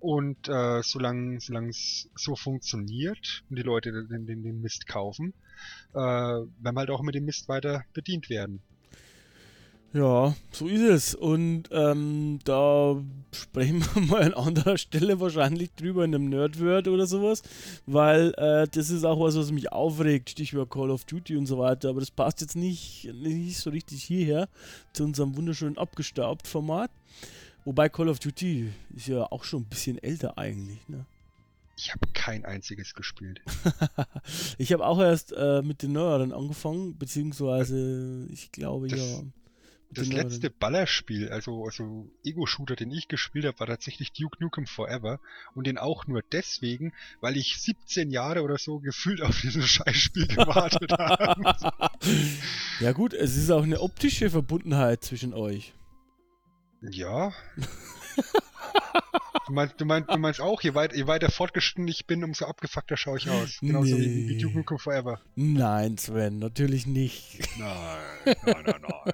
Und 0.00 0.48
äh, 0.48 0.82
solange 0.82 1.36
es 1.36 2.08
so 2.14 2.36
funktioniert 2.36 3.44
und 3.50 3.56
die 3.56 3.62
Leute 3.62 3.92
den, 3.92 4.26
den, 4.26 4.42
den 4.42 4.60
Mist 4.60 4.86
kaufen, 4.86 5.32
äh, 5.94 5.98
werden 5.98 6.50
wir 6.60 6.74
halt 6.74 6.90
auch 6.90 7.02
mit 7.02 7.14
dem 7.14 7.24
Mist 7.24 7.48
weiter 7.48 7.84
bedient 7.92 8.28
werden. 8.28 8.60
Ja, 9.96 10.34
so 10.52 10.66
ist 10.66 10.82
es. 10.82 11.14
Und 11.14 11.70
ähm, 11.70 12.38
da 12.44 13.02
sprechen 13.32 13.80
wir 13.94 14.02
mal 14.02 14.22
an 14.24 14.34
anderer 14.34 14.76
Stelle 14.76 15.20
wahrscheinlich 15.20 15.70
drüber 15.72 16.04
in 16.04 16.14
einem 16.14 16.28
Nerdword 16.28 16.88
oder 16.88 17.06
sowas, 17.06 17.42
weil 17.86 18.34
äh, 18.36 18.66
das 18.70 18.90
ist 18.90 19.04
auch 19.04 19.18
was, 19.20 19.38
was 19.38 19.52
mich 19.52 19.72
aufregt, 19.72 20.28
Stichwort 20.28 20.70
Call 20.70 20.90
of 20.90 21.04
Duty 21.06 21.38
und 21.38 21.46
so 21.46 21.58
weiter. 21.58 21.88
Aber 21.88 22.00
das 22.00 22.10
passt 22.10 22.42
jetzt 22.42 22.56
nicht, 22.56 23.08
nicht 23.14 23.56
so 23.56 23.70
richtig 23.70 24.02
hierher 24.02 24.48
zu 24.92 25.04
unserem 25.04 25.34
wunderschönen 25.34 25.78
abgestaubt 25.78 26.46
Format. 26.46 26.90
Wobei 27.66 27.88
Call 27.90 28.08
of 28.08 28.18
Duty 28.20 28.72
ist 28.94 29.08
ja 29.08 29.24
auch 29.30 29.44
schon 29.44 29.62
ein 29.62 29.68
bisschen 29.68 29.98
älter 29.98 30.38
eigentlich, 30.38 30.78
ne? 30.88 31.04
Ich 31.76 31.90
habe 31.92 32.06
kein 32.14 32.46
einziges 32.46 32.94
gespielt. 32.94 33.42
ich 34.58 34.72
habe 34.72 34.86
auch 34.86 34.98
erst 34.98 35.32
äh, 35.36 35.60
mit 35.62 35.82
den 35.82 35.92
neueren 35.92 36.32
angefangen, 36.32 36.96
beziehungsweise 36.96 38.26
ich 38.32 38.50
glaube 38.52 38.88
Das- 38.88 39.00
ja. 39.00 39.22
Das 39.92 40.08
letzte 40.08 40.50
Ballerspiel, 40.50 41.28
also, 41.28 41.64
also 41.64 42.08
Ego-Shooter, 42.24 42.74
den 42.74 42.90
ich 42.90 43.06
gespielt 43.06 43.44
habe, 43.46 43.60
war 43.60 43.68
tatsächlich 43.68 44.12
Duke 44.12 44.36
Nukem 44.40 44.66
Forever. 44.66 45.20
Und 45.54 45.68
den 45.68 45.78
auch 45.78 46.08
nur 46.08 46.22
deswegen, 46.32 46.92
weil 47.20 47.36
ich 47.36 47.56
17 47.62 48.10
Jahre 48.10 48.42
oder 48.42 48.58
so 48.58 48.80
gefühlt 48.80 49.22
auf 49.22 49.40
dieses 49.40 49.64
Scheißspiel 49.70 50.26
gewartet 50.26 50.90
habe. 50.98 51.78
ja 52.80 52.92
gut, 52.92 53.14
es 53.14 53.36
ist 53.36 53.50
auch 53.50 53.62
eine 53.62 53.80
optische 53.80 54.28
Verbundenheit 54.28 55.04
zwischen 55.04 55.32
euch. 55.32 55.72
Ja. 56.80 57.32
Du 59.46 59.52
meinst, 59.52 59.80
du, 59.80 59.84
meinst, 59.84 60.10
du 60.10 60.18
meinst 60.18 60.40
auch, 60.40 60.60
je, 60.62 60.74
weit, 60.74 60.94
je 60.94 61.06
weiter 61.06 61.30
fortgeschritten 61.30 61.86
ich 61.86 62.06
bin, 62.06 62.24
umso 62.24 62.46
abgefuckter 62.46 62.96
schaue 62.96 63.18
ich 63.18 63.30
aus. 63.30 63.58
Genauso 63.60 63.96
wie, 63.96 64.28
wie 64.28 64.34
Nee. 64.34 64.42
Duke 64.42 64.56
Nukem 64.56 64.78
Forever. 64.78 65.20
Nein, 65.36 65.98
Sven, 65.98 66.40
natürlich 66.40 66.86
nicht. 66.86 67.38
Nein, 67.58 68.34
nein, 68.44 68.64
nein, 68.64 68.82
nein. 68.82 69.12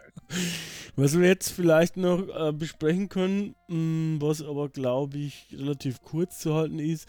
Was 0.94 1.18
wir 1.18 1.26
jetzt 1.26 1.48
vielleicht 1.48 1.96
noch 1.96 2.28
äh, 2.28 2.52
besprechen 2.52 3.08
können, 3.08 3.54
mh, 3.68 4.20
was 4.20 4.42
aber 4.42 4.68
glaube 4.68 5.16
ich 5.16 5.48
relativ 5.50 6.02
kurz 6.02 6.40
zu 6.40 6.52
halten 6.52 6.78
ist, 6.78 7.08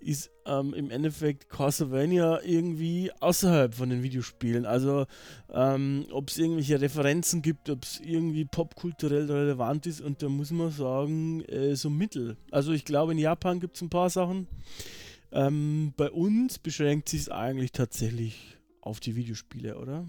ist 0.00 0.32
ähm, 0.46 0.74
im 0.74 0.90
Endeffekt 0.90 1.48
Castlevania 1.48 2.40
irgendwie 2.42 3.12
außerhalb 3.20 3.72
von 3.72 3.88
den 3.88 4.02
Videospielen. 4.02 4.66
Also 4.66 5.06
ähm, 5.48 6.06
ob 6.10 6.28
es 6.28 6.38
irgendwelche 6.38 6.80
Referenzen 6.80 7.40
gibt, 7.40 7.70
ob 7.70 7.84
es 7.84 8.00
irgendwie 8.00 8.46
popkulturell 8.46 9.30
relevant 9.30 9.86
ist 9.86 10.00
und 10.00 10.22
da 10.22 10.28
muss 10.28 10.50
man 10.50 10.72
sagen, 10.72 11.42
äh, 11.44 11.76
so 11.76 11.88
mittel. 11.88 12.36
Also 12.50 12.72
ich 12.72 12.84
glaube 12.84 13.12
in 13.12 13.18
Japan 13.18 13.60
gibt 13.60 13.76
es 13.76 13.82
ein 13.82 13.90
paar 13.90 14.10
Sachen. 14.10 14.48
Ähm, 15.30 15.92
bei 15.96 16.10
uns 16.10 16.58
beschränkt 16.58 17.08
sich 17.08 17.20
es 17.20 17.28
eigentlich 17.28 17.70
tatsächlich 17.70 18.58
auf 18.80 18.98
die 18.98 19.14
Videospiele, 19.14 19.78
oder? 19.78 20.04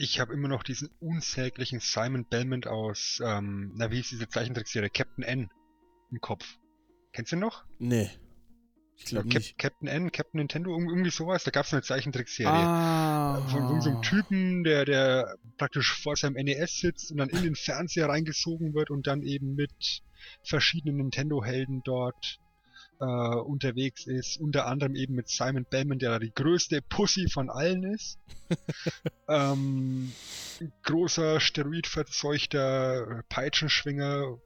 Ich 0.00 0.20
habe 0.20 0.32
immer 0.32 0.46
noch 0.46 0.62
diesen 0.62 0.90
unsäglichen 1.00 1.80
Simon 1.80 2.24
Belmont 2.24 2.68
aus, 2.68 3.20
ähm, 3.24 3.72
na 3.74 3.90
wie 3.90 3.96
hieß 3.96 4.10
diese 4.10 4.28
Zeichentrickserie, 4.28 4.90
Captain 4.90 5.24
N 5.24 5.50
im 6.12 6.20
Kopf. 6.20 6.56
Kennst 7.12 7.32
du 7.32 7.36
ihn 7.36 7.40
noch? 7.40 7.64
Nee. 7.80 8.08
Ich 8.96 9.10
Ja, 9.10 9.20
glaube 9.22 9.28
Cap 9.28 9.38
nicht. 9.42 9.58
Captain 9.58 9.88
N, 9.88 10.12
Captain 10.12 10.38
Nintendo, 10.38 10.70
irg- 10.70 10.88
irgendwie 10.88 11.10
sowas. 11.10 11.42
Da 11.42 11.50
gab 11.50 11.66
es 11.66 11.72
eine 11.72 11.82
Zeichentrickserie. 11.82 12.48
Ah. 12.48 13.42
Von, 13.48 13.66
von 13.66 13.80
so 13.80 13.90
einem 13.90 14.02
Typen, 14.02 14.62
der, 14.62 14.84
der 14.84 15.36
praktisch 15.56 16.00
vor 16.00 16.14
seinem 16.14 16.34
NES 16.44 16.78
sitzt 16.78 17.10
und 17.10 17.16
dann 17.18 17.28
in 17.28 17.42
den 17.42 17.56
Fernseher 17.56 18.08
reingesogen 18.08 18.74
wird 18.74 18.90
und 18.90 19.08
dann 19.08 19.22
eben 19.22 19.56
mit 19.56 20.02
verschiedenen 20.44 20.98
Nintendo-Helden 20.98 21.82
dort 21.84 22.38
äh, 23.00 23.04
unterwegs 23.04 24.06
ist. 24.06 24.38
Unter 24.40 24.66
anderem 24.66 24.94
eben 24.94 25.14
mit 25.14 25.28
Simon 25.28 25.64
Bellman, 25.68 25.98
der 25.98 26.10
da 26.10 26.18
die 26.18 26.32
größte 26.32 26.82
Pussy 26.82 27.28
von 27.28 27.50
allen 27.50 27.84
ist. 27.84 28.18
ähm, 29.28 30.12
großer, 30.82 31.40
steroidverzeuchter 31.40 33.22
Peitschenschwinger. 33.28 34.38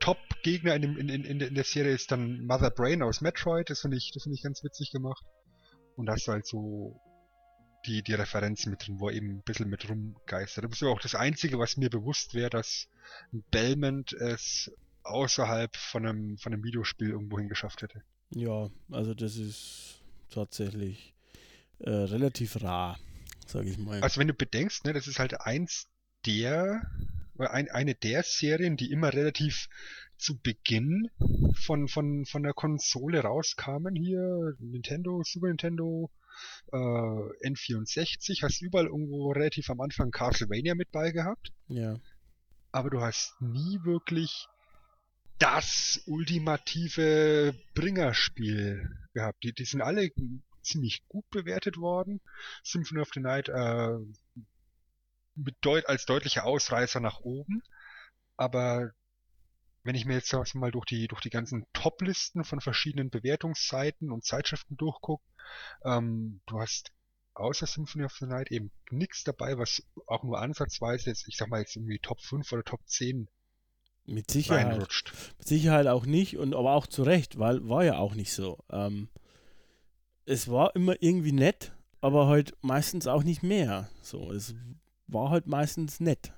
Top-Gegner 0.00 0.76
in, 0.76 0.96
in, 0.96 1.08
in, 1.08 1.40
in 1.40 1.54
der- 1.54 1.64
Serie 1.64 1.92
ist 1.92 2.12
dann 2.12 2.46
Mother 2.46 2.70
Brain 2.70 3.02
aus 3.02 3.20
Metroid. 3.20 3.68
Das 3.68 3.80
finde 3.80 3.96
ich, 3.96 4.12
das 4.14 4.22
finde 4.22 4.36
ich 4.36 4.42
ganz 4.42 4.62
witzig 4.62 4.92
gemacht. 4.92 5.24
Und 5.96 6.06
da 6.06 6.12
hast 6.12 6.28
du 6.28 6.32
halt 6.32 6.46
so 6.46 7.00
die, 7.84 8.02
die 8.02 8.14
Referenzen 8.14 8.70
mit 8.70 8.86
drin, 8.86 9.00
wo 9.00 9.08
er 9.08 9.16
eben 9.16 9.30
ein 9.30 9.42
bisschen 9.42 9.68
mit 9.68 9.88
rumgeistert. 9.88 10.64
Das 10.64 10.72
ist 10.72 10.82
aber 10.82 10.92
auch 10.92 11.00
das 11.00 11.14
Einzige, 11.16 11.58
was 11.58 11.76
mir 11.76 11.90
bewusst 11.90 12.34
wäre, 12.34 12.50
dass 12.50 12.88
Belmont 13.50 14.12
es 14.12 14.70
außerhalb 15.08 15.74
von 15.76 16.06
einem, 16.06 16.38
von 16.38 16.52
einem 16.52 16.64
Videospiel 16.64 17.10
irgendwo 17.10 17.38
hingeschafft 17.38 17.82
hätte. 17.82 18.02
Ja, 18.30 18.70
also 18.90 19.14
das 19.14 19.36
ist 19.36 20.00
tatsächlich 20.30 21.14
äh, 21.78 21.90
relativ 21.90 22.62
rar, 22.62 22.98
sage 23.46 23.70
ich 23.70 23.78
mal. 23.78 24.00
Also 24.02 24.20
wenn 24.20 24.28
du 24.28 24.34
bedenkst, 24.34 24.84
ne, 24.84 24.92
das 24.92 25.06
ist 25.06 25.18
halt 25.18 25.40
eins 25.40 25.86
der, 26.26 26.82
oder 27.34 27.52
ein, 27.52 27.70
eine 27.70 27.94
der 27.94 28.22
Serien, 28.22 28.76
die 28.76 28.90
immer 28.90 29.12
relativ 29.12 29.68
zu 30.16 30.38
Beginn 30.38 31.08
von, 31.54 31.88
von, 31.88 32.26
von 32.26 32.42
der 32.42 32.52
Konsole 32.52 33.20
rauskamen. 33.20 33.94
Hier 33.94 34.54
Nintendo, 34.58 35.22
Super 35.24 35.46
Nintendo, 35.46 36.10
äh, 36.72 36.76
N64, 36.76 38.42
hast 38.42 38.60
überall 38.60 38.86
irgendwo 38.86 39.30
relativ 39.30 39.70
am 39.70 39.80
Anfang 39.80 40.10
Castlevania 40.10 40.74
mit 40.74 40.90
bei 40.90 41.12
gehabt. 41.12 41.52
ja. 41.68 41.96
aber 42.72 42.90
du 42.90 43.00
hast 43.00 43.40
nie 43.40 43.78
wirklich 43.84 44.48
das 45.38 46.02
ultimative 46.06 47.54
Bringerspiel 47.74 48.90
gehabt. 49.14 49.42
Die, 49.44 49.52
die 49.52 49.64
sind 49.64 49.82
alle 49.82 50.10
ziemlich 50.62 51.06
gut 51.08 51.28
bewertet 51.30 51.78
worden. 51.78 52.20
Symphony 52.62 53.00
of 53.00 53.10
the 53.14 53.20
Night 53.20 53.48
äh, 53.48 53.98
mit 55.34 55.56
deut 55.60 55.88
als 55.88 56.04
deutlicher 56.06 56.44
Ausreißer 56.44 57.00
nach 57.00 57.20
oben. 57.20 57.62
Aber 58.36 58.92
wenn 59.84 59.94
ich 59.94 60.04
mir 60.04 60.14
jetzt 60.14 60.28
sag 60.28 60.46
ich 60.46 60.54
mal 60.54 60.70
durch 60.70 60.86
die 60.86 61.08
durch 61.08 61.20
die 61.20 61.30
ganzen 61.30 61.66
Top-Listen 61.72 62.44
von 62.44 62.60
verschiedenen 62.60 63.10
Bewertungsseiten 63.10 64.10
und 64.10 64.24
Zeitschriften 64.24 64.76
durchgucke, 64.76 65.24
ähm, 65.84 66.40
du 66.46 66.60
hast 66.60 66.92
außer 67.34 67.66
Symphony 67.66 68.04
of 68.04 68.12
the 68.14 68.26
Night 68.26 68.50
eben 68.50 68.72
nichts 68.90 69.22
dabei, 69.22 69.56
was 69.56 69.82
auch 70.06 70.24
nur 70.24 70.40
ansatzweise 70.40 71.10
jetzt, 71.10 71.28
ich 71.28 71.36
sag 71.36 71.48
mal 71.48 71.60
jetzt 71.60 71.76
irgendwie 71.76 72.00
Top 72.00 72.20
5 72.20 72.52
oder 72.52 72.64
Top 72.64 72.80
10 72.86 73.28
Mit 74.08 74.30
Sicherheit. 74.30 74.66
reinrutscht. 74.66 75.12
Mit 75.38 75.48
Sicherheit 75.48 75.86
auch 75.86 76.06
nicht 76.06 76.38
und 76.38 76.54
aber 76.54 76.72
auch 76.72 76.86
zu 76.86 77.02
Recht, 77.02 77.38
weil 77.38 77.68
war 77.68 77.84
ja 77.84 77.98
auch 77.98 78.14
nicht 78.14 78.32
so. 78.32 78.58
Ähm, 78.70 79.08
es 80.24 80.48
war 80.48 80.74
immer 80.74 80.94
irgendwie 81.00 81.32
nett, 81.32 81.72
aber 82.00 82.26
halt 82.26 82.56
meistens 82.62 83.06
auch 83.06 83.22
nicht 83.22 83.42
mehr. 83.42 83.88
So, 84.02 84.32
es 84.32 84.54
war 85.06 85.30
halt 85.30 85.46
meistens 85.46 86.00
nett. 86.00 86.32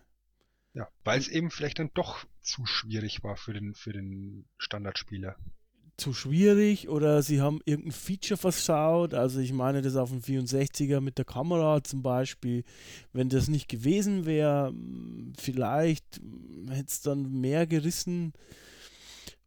Ja, 0.75 0.89
weil 1.05 1.19
es 1.19 1.29
eben 1.29 1.51
vielleicht 1.51 1.79
dann 1.79 1.91
doch 1.95 2.25
zu 2.41 2.67
schwierig 2.67 3.23
war 3.23 3.37
für 3.37 3.53
den, 3.53 3.75
für 3.75 3.93
den 3.93 4.49
Standardspieler. 4.59 5.37
Zu 6.01 6.13
schwierig 6.13 6.89
oder 6.89 7.23
sie 7.23 7.41
haben 7.41 7.61
irgendein 7.65 7.93
Feature 7.93 8.39
versaut. 8.39 9.15
Also 9.15 9.39
ich 9.41 9.53
meine 9.53 9.83
das 9.83 9.97
auf 9.97 10.11
dem 10.11 10.21
64er 10.21 11.01
mit 11.01 11.19
der 11.19 11.25
Kamera 11.25 11.85
zum 11.85 12.03
Beispiel. 12.03 12.65
Wenn 13.13 13.29
das 13.29 13.49
nicht 13.49 13.69
gewesen 13.69 14.27
wäre, 14.27 14.75
vielleicht 15.39 16.21
hätte 16.69 16.87
es 16.89 17.03
dann 17.03 17.41
mehr 17.41 17.67
gerissen. 17.67 18.33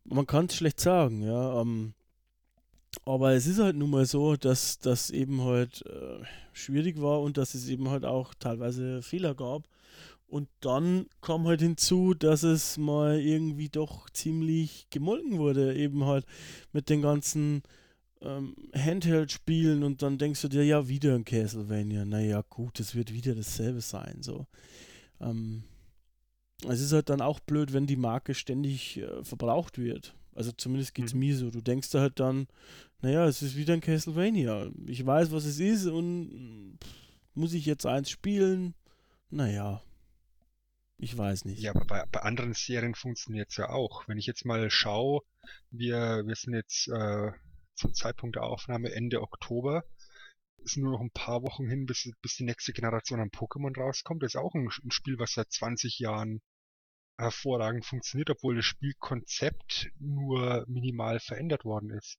Man 0.06 0.28
kann 0.28 0.46
es 0.46 0.56
schlecht 0.56 0.80
sagen, 0.80 1.24
ja. 1.24 1.62
Ähm, 1.62 1.94
aber 3.06 3.34
es 3.34 3.48
ist 3.48 3.60
halt 3.60 3.76
nun 3.76 3.90
mal 3.90 4.06
so, 4.06 4.36
dass 4.36 4.78
das 4.80 5.10
eben 5.10 5.42
halt 5.42 5.84
äh, 5.88 6.24
schwierig 6.54 7.02
war 7.02 7.22
und 7.22 7.38
dass 7.38 7.56
es 7.56 7.68
eben 7.68 7.90
halt 7.90 8.06
auch 8.06 8.34
teilweise 8.36 9.02
Fehler 9.02 9.34
gab. 9.36 9.64
Und 10.34 10.50
dann 10.62 11.06
kam 11.22 11.46
halt 11.46 11.62
hinzu, 11.62 12.16
dass 12.16 12.42
es 12.42 12.80
mal 12.80 13.20
irgendwie 13.20 13.70
doch 13.70 14.10
ziemlich 14.10 14.88
gemolken 14.90 15.38
wurde, 15.38 15.76
eben 15.76 16.06
halt 16.06 16.26
mit 16.72 16.90
den 16.90 17.04
ganzen 17.04 17.62
ähm, 18.20 18.56
Handheld-Spielen 18.76 19.84
und 19.84 20.02
dann 20.02 20.18
denkst 20.18 20.42
du 20.42 20.48
dir, 20.48 20.66
ja, 20.66 20.88
wieder 20.88 21.14
ein 21.14 21.24
Castlevania. 21.24 22.04
Naja, 22.04 22.44
gut, 22.50 22.80
es 22.80 22.96
wird 22.96 23.14
wieder 23.14 23.36
dasselbe 23.36 23.82
sein. 23.82 24.24
So. 24.24 24.48
Ähm, 25.22 25.66
es 26.68 26.82
ist 26.82 26.94
halt 26.94 27.10
dann 27.10 27.22
auch 27.22 27.40
blöd, 27.40 27.72
wenn 27.72 27.86
die 27.86 27.96
Marke 27.96 28.34
ständig 28.34 28.98
äh, 28.98 29.24
verbraucht 29.24 29.78
wird. 29.78 30.16
Also 30.34 30.52
zumindest 30.52 30.96
geht 30.96 31.06
es 31.06 31.14
Mhm. 31.14 31.20
mir 31.20 31.38
so. 31.38 31.52
Du 31.52 31.62
denkst 31.62 31.92
da 31.92 32.00
halt 32.00 32.20
dann, 32.20 32.48
naja, 33.04 33.28
es 33.28 33.44
ist 33.44 33.56
wieder 33.56 33.76
ein 33.76 33.82
Castlevania. 33.82 34.72
Ich 34.88 35.06
weiß, 35.06 35.32
was 35.32 35.46
es 35.46 35.60
ist 35.60 35.86
und 35.86 36.80
pff, 36.84 36.90
muss 37.36 37.54
ich 37.54 37.68
jetzt 37.68 37.86
eins 37.86 38.10
spielen? 38.10 38.74
Naja, 39.30 39.84
ich 41.04 41.18
weiß 41.18 41.46
nicht. 41.46 41.60
Ja, 41.60 41.72
aber 41.72 41.86
bei, 41.86 42.06
bei 42.12 42.22
anderen 42.22 42.54
Serien 42.54 42.96
funktioniert 42.96 43.50
es 43.50 43.58
ja 43.58 43.70
auch. 43.70 44.08
Wenn 44.08 44.18
ich 44.18 44.26
jetzt 44.26 44.46
mal 44.46 44.70
schaue, 44.70 45.22
wir, 45.70 46.24
wir 46.26 46.36
sind 46.36 46.54
jetzt 46.54 46.88
äh, 46.88 47.32
zum 47.76 47.94
Zeitpunkt 47.94 48.38
der 48.38 48.44
Aufnahme 48.44 48.94
Ende 48.94 49.22
Oktober. 49.22 49.84
Sind 50.64 50.84
nur 50.84 50.94
noch 50.94 51.02
ein 51.02 51.12
paar 51.12 51.44
Wochen 51.44 51.68
hin, 51.68 51.86
bis, 51.86 52.10
bis 52.22 52.38
die 52.38 52.46
nächste 52.46 52.72
Generation 52.72 53.20
an 53.20 53.32
Pokémon 53.32 53.78
rauskommt. 53.78 54.24
Das 54.24 54.34
ist 54.34 54.40
auch 54.40 54.56
ein, 54.56 54.70
ein 54.84 54.92
Spiel, 54.92 55.20
was 55.20 55.34
seit 55.34 55.52
20 55.52 56.00
Jahren 56.00 56.42
hervorragend 57.18 57.86
funktioniert, 57.86 58.30
obwohl 58.30 58.56
das 58.56 58.66
Spielkonzept 58.66 59.92
nur 60.00 60.64
minimal 60.68 61.20
verändert 61.20 61.66
worden 61.66 61.92
ist. 61.92 62.18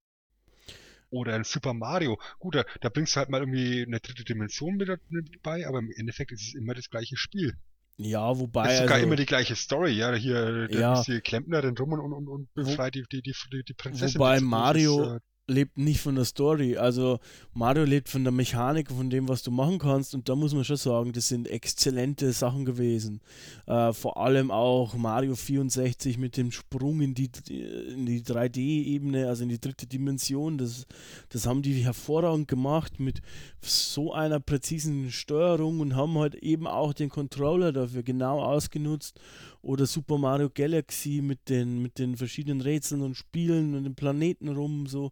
Oder 1.09 1.35
ein 1.35 1.44
Super 1.44 1.73
Mario. 1.73 2.20
Gut, 2.39 2.56
da, 2.56 2.65
da 2.82 2.90
bringst 2.90 3.16
du 3.16 3.20
halt 3.20 3.31
mal 3.31 3.40
irgendwie 3.40 3.82
eine 3.82 4.01
dritte 4.01 4.24
Dimension 4.24 4.77
mit, 4.77 4.90
mit 5.09 5.43
bei, 5.43 5.66
aber 5.66 5.78
im 5.78 5.90
Endeffekt 5.90 6.32
ist 6.32 6.48
es 6.48 6.55
immer 6.55 6.74
das 6.74 6.90
gleiche 6.90 7.16
Spiel. 7.16 7.56
Ja, 7.97 8.39
wobei. 8.39 8.73
ist 8.73 8.79
sogar 8.81 8.95
also, 8.97 9.07
immer 9.07 9.16
die 9.16 9.27
gleiche 9.27 9.55
Story, 9.55 9.93
ja. 9.93 10.12
Hier, 10.15 10.69
da 10.69 10.79
Ja. 10.79 10.93
ist 11.01 11.07
die 11.07 11.21
Klempnerin 11.21 11.77
rum 11.77 11.93
und, 11.93 12.12
und, 12.12 12.29
und 12.29 12.55
befreit 12.55 12.95
die, 12.95 13.05
die, 13.11 13.23
die, 13.23 13.33
die, 13.62 13.75
Prinzessin. 13.75 14.19
Wobei 14.19 14.35
Das 14.35 14.43
ist, 14.43 14.49
Mario- 14.49 15.15
äh, 15.16 15.21
lebt 15.47 15.77
nicht 15.77 16.01
von 16.01 16.15
der 16.15 16.25
Story. 16.25 16.77
Also 16.77 17.19
Mario 17.53 17.85
lebt 17.85 18.09
von 18.09 18.25
der 18.25 18.33
Mechanik, 18.33 18.91
von 18.91 19.11
dem, 19.11 19.29
was 19.29 19.43
du 19.43 19.51
machen 19.51 19.79
kannst. 19.79 20.15
Und 20.15 20.29
da 20.29 20.35
muss 20.35 20.55
man 20.55 20.65
schon 20.65 20.77
sagen, 20.77 21.12
das 21.12 21.29
sind 21.29 21.49
exzellente 21.49 22.33
Sachen 22.33 22.65
gewesen. 22.65 23.21
Äh, 23.66 23.93
vor 23.93 24.16
allem 24.16 24.51
auch 24.51 24.95
Mario 24.95 25.35
64 25.35 26.19
mit 26.19 26.37
dem 26.37 26.51
Sprung 26.51 27.01
in 27.01 27.15
die, 27.15 27.31
in 27.49 28.07
die 28.07 28.23
3D-Ebene, 28.23 29.29
also 29.29 29.43
in 29.43 29.51
die 29.51 29.61
dritte 29.61 29.87
Dimension. 29.87 30.59
Das, 30.59 30.87
das 31.29 31.47
haben 31.47 31.62
die 31.62 31.75
hervorragend 31.75 32.49
gemacht 32.49 32.99
mit 32.99 33.21
so 33.61 34.12
einer 34.12 34.41
präzisen 34.41 35.11
Steuerung 35.11 35.81
und 35.81 35.95
haben 35.95 36.19
halt 36.19 36.35
eben 36.37 36.66
auch 36.66 36.95
den 36.95 37.11
Controller 37.11 37.73
dafür 37.73 38.03
genau 38.03 38.41
ausgenutzt. 38.43 39.21
Oder 39.65 39.86
Super 39.86 40.19
Mario 40.19 40.51
Galaxy 40.51 41.20
mit 41.23 41.49
den, 41.49 41.81
mit 41.81 41.99
den 41.99 42.16
verschiedenen 42.16 42.61
Rätseln 42.61 43.01
und 43.01 43.16
Spielen 43.16 43.74
und 43.74 43.85
den 43.85 43.95
Planeten 43.95 44.49
rum. 44.49 44.86
So 44.86 45.11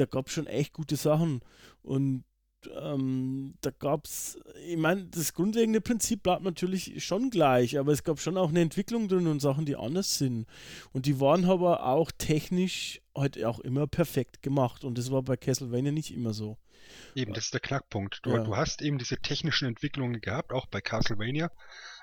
da 0.00 0.06
gab 0.06 0.26
es 0.26 0.32
schon 0.32 0.46
echt 0.46 0.72
gute 0.72 0.96
Sachen. 0.96 1.40
Und 1.82 2.24
ähm, 2.78 3.54
da 3.60 3.70
gab 3.70 4.04
es, 4.04 4.38
ich 4.66 4.76
meine, 4.76 5.06
das 5.06 5.32
grundlegende 5.32 5.80
Prinzip 5.80 6.22
bleibt 6.22 6.42
natürlich 6.42 7.02
schon 7.04 7.30
gleich, 7.30 7.78
aber 7.78 7.92
es 7.92 8.04
gab 8.04 8.20
schon 8.20 8.36
auch 8.36 8.50
eine 8.50 8.60
Entwicklung 8.60 9.08
drin 9.08 9.26
und 9.26 9.40
Sachen, 9.40 9.64
die 9.64 9.76
anders 9.76 10.18
sind. 10.18 10.46
Und 10.92 11.06
die 11.06 11.20
waren 11.20 11.44
aber 11.44 11.86
auch 11.86 12.10
technisch 12.10 13.00
halt 13.14 13.42
auch 13.44 13.60
immer 13.60 13.86
perfekt 13.86 14.42
gemacht. 14.42 14.84
Und 14.84 14.98
das 14.98 15.10
war 15.10 15.22
bei 15.22 15.36
Castlevania 15.36 15.92
nicht 15.92 16.12
immer 16.12 16.34
so. 16.34 16.58
Eben, 17.14 17.34
das 17.34 17.44
ist 17.44 17.54
der 17.54 17.60
Knackpunkt. 17.60 18.20
Du, 18.22 18.30
ja. 18.30 18.42
du 18.42 18.56
hast 18.56 18.82
eben 18.82 18.98
diese 18.98 19.18
technischen 19.18 19.68
Entwicklungen 19.68 20.20
gehabt, 20.20 20.52
auch 20.52 20.66
bei 20.66 20.80
Castlevania, 20.80 21.50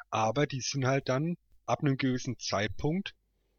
aber 0.10 0.48
die 0.48 0.62
sind 0.62 0.86
halt 0.86 1.10
dann 1.10 1.36
ab 1.68 1.82
einem 1.82 1.98
gewissen 1.98 2.40
Zeitpunkt 2.40 3.14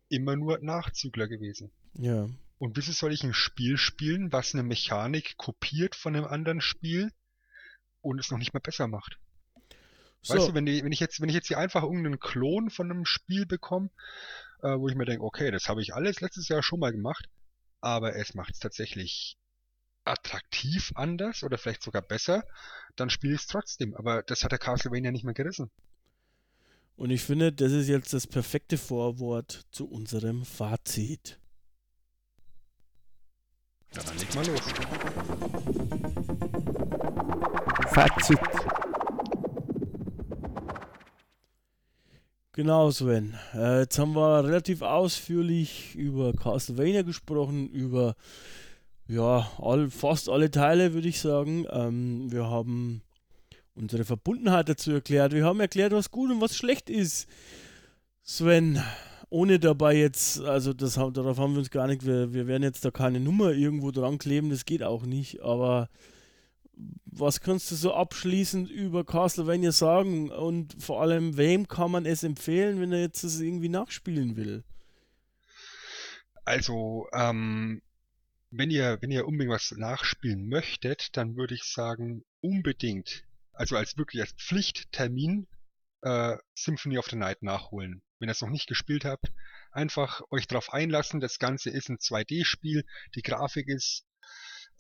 immer 0.09 0.37
nur 0.37 0.59
Nachzügler 0.61 1.29
gewesen. 1.29 1.71
Ja. 1.95 2.29
Und 2.59 2.77
wieso 2.77 2.93
soll 2.93 3.13
ich 3.13 3.23
ein 3.23 3.35
Spiel 3.35 3.77
spielen, 3.77 4.33
was 4.33 4.55
eine 4.55 4.65
Mechanik 4.65 5.37
kopiert 5.37 5.95
von 5.95 6.17
einem 6.17 6.25
anderen 6.25 6.61
Spiel 6.61 7.13
und 8.01 8.19
es 8.19 8.31
noch 8.31 8.39
nicht 8.39 8.53
mal 8.53 8.61
besser 8.61 8.89
macht? 8.89 9.19
So. 10.23 10.35
Weißt 10.35 10.49
du, 10.49 10.55
wenn 10.55 10.67
ich, 10.67 10.83
wenn 10.83 10.93
ich 10.93 11.01
jetzt, 11.01 11.21
wenn 11.21 11.29
ich 11.29 11.35
jetzt 11.35 11.47
hier 11.47 11.59
einfach 11.59 11.83
irgendeinen 11.83 12.19
Klon 12.19 12.71
von 12.71 12.91
einem 12.91 13.05
Spiel 13.05 13.47
bekomme, 13.47 13.91
äh, 14.63 14.77
wo 14.77 14.89
ich 14.89 14.97
mir 14.97 15.05
denke, 15.05 15.25
okay, 15.25 15.51
das 15.51 15.69
habe 15.69 15.83
ich 15.83 15.95
alles 15.95 16.21
letztes 16.21 16.49
Jahr 16.49 16.63
schon 16.63 16.81
mal 16.81 16.91
gemacht, 16.91 17.29
aber 17.81 18.17
es 18.17 18.35
macht 18.35 18.55
es 18.55 18.59
tatsächlich 18.59 19.37
attraktiv 20.05 20.91
anders 20.95 21.43
oder 21.45 21.59
vielleicht 21.59 21.83
sogar 21.83 22.03
besser, 22.03 22.45
dann 22.97 23.11
spiele 23.11 23.35
ich 23.35 23.43
es 23.43 23.47
trotzdem. 23.47 23.95
Aber 23.95 24.23
das 24.23 24.43
hat 24.43 24.53
der 24.53 24.59
Castlevania 24.59 25.13
nicht 25.13 25.25
mehr 25.25 25.35
gerissen. 25.35 25.71
Und 26.99 27.11
ich 27.11 27.23
finde, 27.23 27.53
das 27.53 27.71
ist 27.71 27.87
jetzt 27.87 28.13
das 28.13 28.27
perfekte 28.27 28.77
Vorwort 28.77 29.67
zu 29.71 29.89
unserem 29.89 30.45
Fazit. 30.45 31.39
Ja, 33.95 34.03
dann 34.03 34.19
leg 34.19 34.35
mal 34.35 34.45
los. 34.45 34.61
Fazit. 37.93 38.41
Genau, 42.51 42.91
Sven. 42.91 43.39
Äh, 43.55 43.83
jetzt 43.83 43.97
haben 44.01 44.17
wir 44.17 44.43
relativ 44.45 44.83
ausführlich 44.83 45.95
über 45.95 46.33
Castlevania 46.33 47.03
gesprochen, 47.03 47.69
über 47.69 48.17
ja, 49.07 49.49
all, 49.59 49.89
fast 49.89 50.29
alle 50.29 50.51
Teile, 50.51 50.95
würde 50.95 51.07
ich 51.07 51.21
sagen. 51.21 51.65
Ähm, 51.71 52.33
wir 52.33 52.51
haben 52.51 53.03
unsere 53.79 54.05
Verbundenheit 54.05 54.69
dazu 54.69 54.93
erklärt. 54.93 55.33
Wir 55.33 55.45
haben 55.45 55.61
erklärt, 55.61 55.93
was 55.93 56.11
gut 56.11 56.31
und 56.31 56.41
was 56.41 56.57
schlecht 56.57 56.91
ist. 56.91 57.29
Sven, 58.23 58.83
ohne 59.31 59.59
dabei 59.59 59.95
jetzt, 59.97 60.41
also 60.41 60.73
das, 60.73 60.95
darauf 60.95 61.39
haben 61.39 61.53
wir 61.53 61.61
uns 61.61 61.71
gar 61.71 61.87
nicht, 61.87 62.05
wir, 62.05 62.33
wir 62.33 62.47
werden 62.47 62.63
jetzt 62.63 62.85
da 62.85 62.91
keine 62.91 63.21
Nummer 63.21 63.53
irgendwo 63.53 63.91
dran 63.91 64.19
kleben, 64.19 64.51
das 64.51 64.65
geht 64.65 64.83
auch 64.83 65.05
nicht, 65.05 65.41
aber 65.41 65.89
was 67.05 67.41
kannst 67.41 67.71
du 67.71 67.75
so 67.75 67.93
abschließend 67.93 68.71
über 68.71 69.05
Castlevania 69.05 69.73
sagen 69.73 70.31
und 70.31 70.81
vor 70.81 71.03
allem, 71.03 71.37
wem 71.37 71.67
kann 71.67 71.91
man 71.91 72.07
es 72.07 72.23
empfehlen, 72.23 72.81
wenn 72.81 72.93
er 72.93 73.01
jetzt 73.01 73.25
das 73.25 73.41
irgendwie 73.41 73.69
nachspielen 73.69 74.37
will? 74.37 74.65
Also, 76.45 77.09
ähm, 77.13 77.83
wenn 78.51 78.71
ihr, 78.71 78.99
wenn 79.01 79.11
ihr 79.11 79.27
unbedingt 79.27 79.55
was 79.55 79.73
nachspielen 79.73 80.49
möchtet, 80.49 81.17
dann 81.17 81.37
würde 81.37 81.55
ich 81.55 81.65
sagen, 81.65 82.25
unbedingt, 82.41 83.25
also 83.59 83.77
als 83.77 83.97
wirklich 83.97 84.23
als 84.23 84.33
Pflichttermin, 84.33 85.47
äh, 86.03 86.37
Symphony 86.55 86.99
of 86.99 87.07
the 87.07 87.17
Night 87.17 87.43
nachholen 87.43 88.03
wenn 88.19 88.29
ihr 88.29 88.33
es 88.33 88.41
noch 88.41 88.51
nicht 88.51 88.67
gespielt 88.67 89.05
habt, 89.05 89.33
einfach 89.73 90.23
euch 90.31 90.47
darauf 90.47 90.73
einlassen. 90.73 91.21
Das 91.21 91.39
Ganze 91.39 91.71
ist 91.71 91.89
ein 91.89 91.99
2D-Spiel. 91.99 92.85
Die 93.15 93.23
Grafik 93.23 93.69
ist 93.69 94.05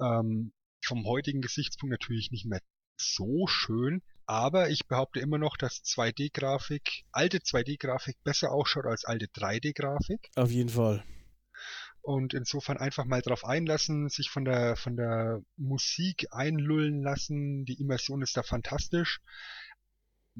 ähm, 0.00 0.52
vom 0.84 1.05
heutigen 1.06 1.40
Gesichtspunkt 1.40 1.92
natürlich 1.92 2.30
nicht 2.30 2.46
mehr 2.46 2.60
so 2.96 3.46
schön, 3.46 4.02
aber 4.26 4.70
ich 4.70 4.86
behaupte 4.86 5.20
immer 5.20 5.38
noch, 5.38 5.56
dass 5.56 5.82
2D-Grafik, 5.84 7.05
alte 7.12 7.38
2D-Grafik 7.38 8.16
besser 8.24 8.50
ausschaut 8.50 8.86
als 8.86 9.05
alte 9.05 9.26
3D-Grafik. 9.26 10.30
Auf 10.34 10.50
jeden 10.50 10.68
Fall. 10.68 11.05
Und 12.09 12.32
insofern 12.32 12.78
einfach 12.78 13.05
mal 13.05 13.20
drauf 13.20 13.44
einlassen, 13.44 14.09
sich 14.09 14.30
von 14.30 14.47
der, 14.47 14.76
von 14.76 14.97
der 14.97 15.43
Musik 15.59 16.28
einlullen 16.30 17.02
lassen. 17.02 17.66
Die 17.66 17.78
Immersion 17.78 18.22
ist 18.22 18.35
da 18.35 18.43
fantastisch 18.43 19.20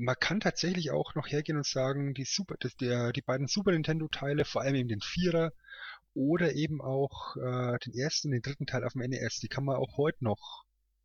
man 0.01 0.15
kann 0.19 0.39
tatsächlich 0.39 0.93
auch 0.93 1.17
noch 1.17 1.27
hergehen 1.27 1.59
und 1.59 1.67
sagen, 1.67 2.15
die, 2.15 2.25
Super, 2.25 2.55
das, 2.61 2.77
der, 2.77 3.13
die 3.13 3.21
beiden 3.21 3.49
Super 3.49 3.73
Nintendo-Teile, 3.73 4.45
vor 4.45 4.63
allem 4.63 4.77
eben 4.77 4.89
den 4.89 5.01
Vierer 5.01 5.53
oder 6.15 6.55
eben 6.55 6.81
auch 6.81 7.37
äh, 7.37 7.79
den 7.81 7.93
ersten 7.95 8.29
und 8.29 8.33
den 8.33 8.43
dritten 8.43 8.67
Teil 8.67 8.85
auf 8.85 8.93
dem 8.93 9.03
NES, 9.03 9.41
die 9.41 9.49
kann 9.49 9.65
man 9.65 9.77
auch 9.77 9.97
heute 9.97 10.23
noch 10.23 10.65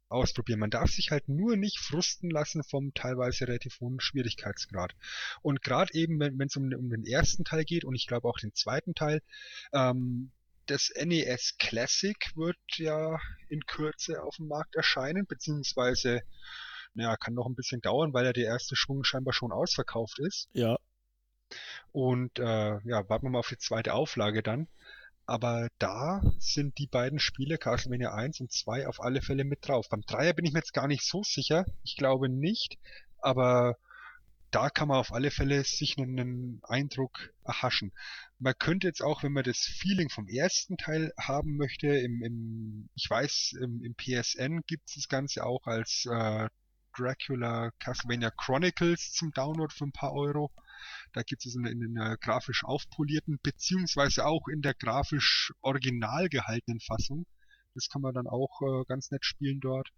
ausprobieren. 0.10 0.60
Man 0.60 0.70
darf 0.70 0.92
sich 0.92 1.10
halt 1.10 1.28
nur 1.28 1.58
nicht 1.58 1.80
frusten 1.80 2.30
lassen 2.30 2.64
vom 2.64 2.94
teilweise 2.94 3.48
relativ 3.48 3.80
hohen 3.80 4.00
Schwierigkeitsgrad. 4.00 4.96
Und 5.42 5.64
gerade 5.64 5.94
eben, 5.94 6.20
wenn 6.20 6.40
es 6.40 6.56
um, 6.56 6.72
um, 6.72 6.90
den 6.92 7.06
ersten 7.06 7.44
Teil 7.44 7.66
geht 7.66 7.84
und 7.84 7.96
ich 7.96 8.06
glaube 8.06 8.30
auch 8.30 8.38
den 8.38 8.54
zweiten 8.54 8.94
Teil, 8.94 9.24
ähm, 9.74 10.32
das 10.66 10.92
NES 10.96 11.58
Classic 11.58 12.18
wird 12.36 12.58
ja 12.76 13.20
in 13.50 13.62
Kürze 13.66 14.24
auf 14.24 14.36
dem 14.38 14.48
Markt 14.48 14.76
erscheinen, 14.76 15.26
beziehungsweise 15.26 16.22
ja, 16.96 17.18
kann 17.18 17.34
noch 17.34 17.48
ein 17.48 17.56
bisschen 17.56 17.82
dauern, 17.82 18.14
weil 18.14 18.26
ja 18.26 18.34
der 18.34 18.46
erste 18.46 18.76
Schwung 18.76 19.04
scheinbar 19.04 19.34
schon 19.34 19.52
ausverkauft 19.52 20.20
ist. 20.20 20.48
Ja. 20.54 20.78
Und 21.92 22.40
äh, 22.40 22.80
ja, 22.84 23.10
warten 23.10 23.26
wir 23.26 23.30
mal 23.30 23.40
auf 23.40 23.50
die 23.50 23.58
zweite 23.58 23.94
Auflage 23.94 24.44
dann. 24.44 24.68
Aber 25.26 25.70
da 25.80 26.22
sind 26.38 26.78
die 26.78 26.88
beiden 26.88 27.20
Spiele, 27.20 27.58
Castlevania 27.58 28.14
1 28.14 28.42
und 28.42 28.52
2, 28.52 28.88
auf 28.88 29.02
alle 29.02 29.22
Fälle 29.22 29.46
mit 29.46 29.68
drauf. 29.68 29.88
Beim 29.90 30.02
Dreier 30.02 30.34
bin 30.34 30.46
ich 30.46 30.52
mir 30.52 30.60
jetzt 30.60 30.74
gar 30.74 30.88
nicht 30.88 31.06
so 31.06 31.24
sicher. 31.24 31.66
Ich 31.84 31.96
glaube 31.96 32.28
nicht. 32.28 32.78
Aber 33.20 33.78
da 34.54 34.70
kann 34.70 34.88
man 34.88 34.98
auf 34.98 35.12
alle 35.12 35.32
Fälle 35.32 35.64
sich 35.64 35.98
einen 35.98 36.62
Eindruck 36.64 37.34
erhaschen. 37.44 37.92
Man 38.38 38.54
könnte 38.60 38.86
jetzt 38.86 39.02
auch, 39.02 39.24
wenn 39.24 39.34
man 39.34 39.44
das 39.44 39.58
Feeling 39.58 40.10
vom 40.10 40.28
ersten 40.28 40.78
Teil 40.78 41.12
haben 41.20 41.58
möchte, 41.58 41.88
im, 41.88 42.22
im 42.22 42.90
ich 42.94 43.10
weiß, 43.10 43.56
im, 43.60 43.82
im 43.84 43.96
PSN 43.96 44.62
gibt 44.68 44.90
es 44.90 44.96
das 44.96 45.08
Ganze 45.10 45.44
auch 45.44 45.66
als 45.66 46.06
äh, 46.06 46.48
Dracula 46.96 47.72
Castlevania 47.80 48.30
Chronicles 48.30 49.12
zum 49.14 49.32
Download 49.32 49.74
für 49.74 49.86
ein 49.86 49.92
paar 49.92 50.14
Euro. 50.14 50.52
Da 51.14 51.24
gibt 51.24 51.44
es 51.48 51.56
in, 51.56 51.66
in 51.66 51.98
einer 51.98 52.16
grafisch 52.18 52.64
aufpolierten, 52.64 53.40
beziehungsweise 53.42 54.28
auch 54.28 54.48
in 54.48 54.62
der 54.62 54.76
grafisch 54.76 55.52
original 55.62 56.30
gehaltenen 56.30 56.80
Fassung. 56.80 57.26
Das 57.74 57.90
kann 57.90 58.04
man 58.04 58.14
dann 58.14 58.28
auch 58.28 58.62
äh, 58.62 58.86
ganz 58.88 59.10
nett 59.10 59.26
spielen 59.26 59.60
dort. 59.62 59.90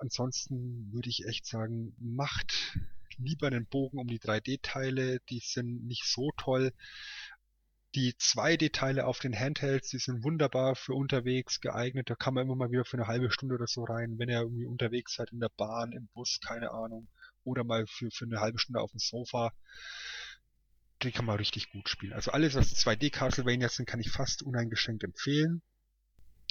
Ansonsten 0.00 0.92
würde 0.92 1.08
ich 1.08 1.24
echt 1.26 1.46
sagen, 1.46 1.94
macht 1.98 2.78
lieber 3.18 3.46
einen 3.46 3.66
Bogen 3.66 3.98
um 3.98 4.06
die 4.06 4.20
3D-Teile, 4.20 5.20
die 5.30 5.40
sind 5.40 5.84
nicht 5.84 6.04
so 6.04 6.30
toll. 6.36 6.72
Die 7.94 8.12
2D-Teile 8.12 9.06
auf 9.06 9.18
den 9.18 9.38
Handhelds, 9.38 9.88
die 9.90 9.98
sind 9.98 10.22
wunderbar 10.22 10.76
für 10.76 10.94
unterwegs 10.94 11.60
geeignet. 11.60 12.10
Da 12.10 12.14
kann 12.14 12.34
man 12.34 12.44
immer 12.44 12.54
mal 12.54 12.70
wieder 12.70 12.84
für 12.84 12.98
eine 12.98 13.06
halbe 13.06 13.30
Stunde 13.30 13.54
oder 13.54 13.66
so 13.66 13.84
rein, 13.84 14.18
wenn 14.18 14.28
ihr 14.28 14.40
irgendwie 14.40 14.66
unterwegs 14.66 15.14
seid, 15.14 15.30
in 15.32 15.40
der 15.40 15.50
Bahn, 15.56 15.92
im 15.92 16.08
Bus, 16.08 16.38
keine 16.46 16.70
Ahnung. 16.70 17.08
Oder 17.44 17.64
mal 17.64 17.86
für, 17.86 18.10
für 18.10 18.26
eine 18.26 18.40
halbe 18.40 18.58
Stunde 18.58 18.80
auf 18.80 18.90
dem 18.90 19.00
Sofa. 19.00 19.52
Die 21.02 21.12
kann 21.12 21.24
man 21.24 21.36
richtig 21.36 21.70
gut 21.70 21.88
spielen. 21.88 22.12
Also 22.12 22.32
alles, 22.32 22.54
was 22.54 22.74
2D 22.74 23.10
Castlevania 23.10 23.68
sind, 23.68 23.86
kann 23.86 24.00
ich 24.00 24.10
fast 24.10 24.42
uneingeschränkt 24.42 25.04
empfehlen. 25.04 25.62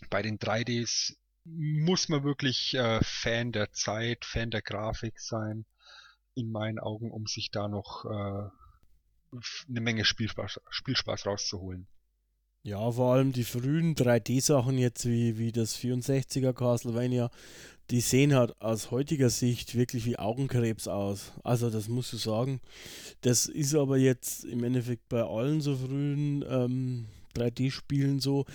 Bei 0.09 0.21
den 0.21 0.39
3Ds 0.39 1.17
muss 1.47 2.09
man 2.09 2.23
wirklich 2.23 2.73
äh, 2.73 2.99
Fan 3.03 3.51
der 3.51 3.71
Zeit, 3.71 4.25
Fan 4.25 4.51
der 4.51 4.61
Grafik 4.61 5.19
sein, 5.19 5.65
in 6.37 6.51
meinen 6.51 6.79
Augen, 6.79 7.11
um 7.11 7.25
sich 7.25 7.49
da 7.51 7.67
noch 7.67 8.05
äh, 8.05 8.49
eine 9.69 9.81
Menge 9.81 10.05
Spielspaß, 10.05 10.61
Spielspaß 10.69 11.25
rauszuholen. 11.25 11.87
Ja, 12.63 12.91
vor 12.91 13.13
allem 13.13 13.31
die 13.31 13.43
frühen 13.43 13.95
3D-Sachen 13.95 14.77
jetzt 14.77 15.05
wie, 15.05 15.37
wie 15.37 15.51
das 15.51 15.77
64er 15.77 16.53
Castlevania, 16.53 17.31
die 17.89 18.01
sehen 18.01 18.35
halt 18.35 18.59
aus 18.61 18.91
heutiger 18.91 19.29
Sicht 19.29 19.75
wirklich 19.75 20.05
wie 20.05 20.19
Augenkrebs 20.19 20.87
aus. 20.87 21.31
Also 21.43 21.69
das 21.69 21.87
musst 21.87 22.11
du 22.11 22.17
sagen. 22.17 22.59
Das 23.21 23.45
ist 23.45 23.73
aber 23.73 23.97
jetzt 23.97 24.43
im 24.43 24.63
Endeffekt 24.63 25.07
bei 25.07 25.23
allen 25.23 25.61
so 25.61 25.77
frühen 25.77 26.43
ähm, 26.49 27.07
3D-Spielen 27.35 28.19
so. 28.19 28.45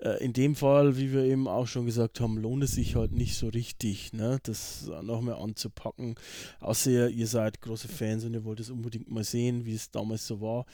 Äh, 0.00 0.22
in 0.22 0.32
dem 0.32 0.54
Fall, 0.54 0.96
wie 0.96 1.12
wir 1.12 1.24
eben 1.24 1.48
auch 1.48 1.66
schon 1.66 1.86
gesagt 1.86 2.20
haben, 2.20 2.38
lohnt 2.38 2.64
es 2.64 2.72
sich 2.72 2.96
halt 2.96 3.12
nicht 3.12 3.36
so 3.36 3.48
richtig, 3.48 4.12
ne, 4.12 4.38
das 4.42 4.90
noch 5.02 5.22
mehr 5.22 5.38
anzupacken. 5.38 6.16
Außer 6.60 7.08
ihr 7.08 7.26
seid 7.26 7.60
große 7.62 7.88
Fans 7.88 8.24
und 8.24 8.34
ihr 8.34 8.44
wollt 8.44 8.60
es 8.60 8.70
unbedingt 8.70 9.10
mal 9.10 9.24
sehen, 9.24 9.64
wie 9.64 9.74
es 9.74 9.90
damals 9.90 10.26
so 10.26 10.40
war. 10.40 10.66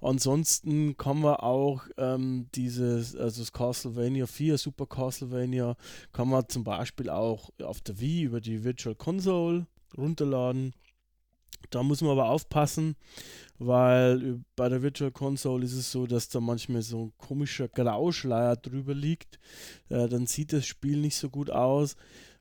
Ansonsten 0.00 0.96
kann 0.96 1.20
man 1.20 1.36
auch 1.36 1.82
ähm, 1.98 2.46
dieses, 2.54 3.14
also 3.16 3.42
das 3.42 3.52
Castlevania 3.52 4.26
4, 4.26 4.58
Super 4.58 4.86
Castlevania, 4.86 5.76
kann 6.12 6.28
man 6.28 6.48
zum 6.48 6.64
Beispiel 6.64 7.10
auch 7.10 7.50
auf 7.62 7.80
der 7.80 8.00
Wii 8.00 8.22
über 8.22 8.40
die 8.40 8.64
Virtual 8.64 8.94
Console 8.94 9.66
runterladen. 9.96 10.74
Da 11.68 11.82
muss 11.82 12.00
man 12.00 12.12
aber 12.12 12.30
aufpassen, 12.30 12.96
weil 13.58 14.40
bei 14.56 14.68
der 14.68 14.82
Virtual 14.82 15.12
Console 15.12 15.64
ist 15.64 15.74
es 15.74 15.92
so, 15.92 16.06
dass 16.06 16.28
da 16.28 16.40
manchmal 16.40 16.82
so 16.82 17.04
ein 17.04 17.12
komischer 17.18 17.68
Grauschleier 17.68 18.56
drüber 18.56 18.94
liegt. 18.94 19.38
Äh, 19.88 20.08
dann 20.08 20.26
sieht 20.26 20.52
das 20.52 20.66
Spiel 20.66 20.98
nicht 20.98 21.16
so 21.16 21.28
gut 21.28 21.50
aus. 21.50 21.96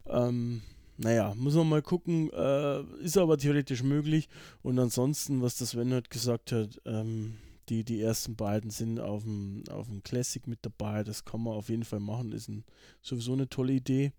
Ähm, 0.07 0.61
naja, 0.97 1.33
muss 1.35 1.55
man 1.55 1.69
mal 1.69 1.81
gucken. 1.81 2.31
Äh, 2.31 2.81
ist 3.03 3.17
aber 3.17 3.37
theoretisch 3.37 3.83
möglich. 3.83 4.29
Und 4.61 4.79
ansonsten, 4.79 5.41
was 5.41 5.57
das 5.57 5.71
Sven 5.71 5.93
halt 5.93 6.09
gesagt 6.09 6.51
hat, 6.51 6.81
ähm, 6.85 7.35
die, 7.69 7.83
die 7.83 8.01
ersten 8.01 8.35
beiden 8.35 8.71
sind 8.71 8.99
auf 8.99 9.23
dem, 9.23 9.63
auf 9.69 9.87
dem 9.87 10.03
Classic 10.03 10.45
mit 10.47 10.59
dabei. 10.61 11.03
Das 11.03 11.23
kann 11.23 11.43
man 11.43 11.53
auf 11.53 11.69
jeden 11.69 11.85
Fall 11.85 11.99
machen. 11.99 12.31
Ist 12.31 12.49
ein, 12.49 12.65
sowieso 13.01 13.33
eine 13.33 13.47
tolle 13.47 13.73
Idee. 13.73 14.11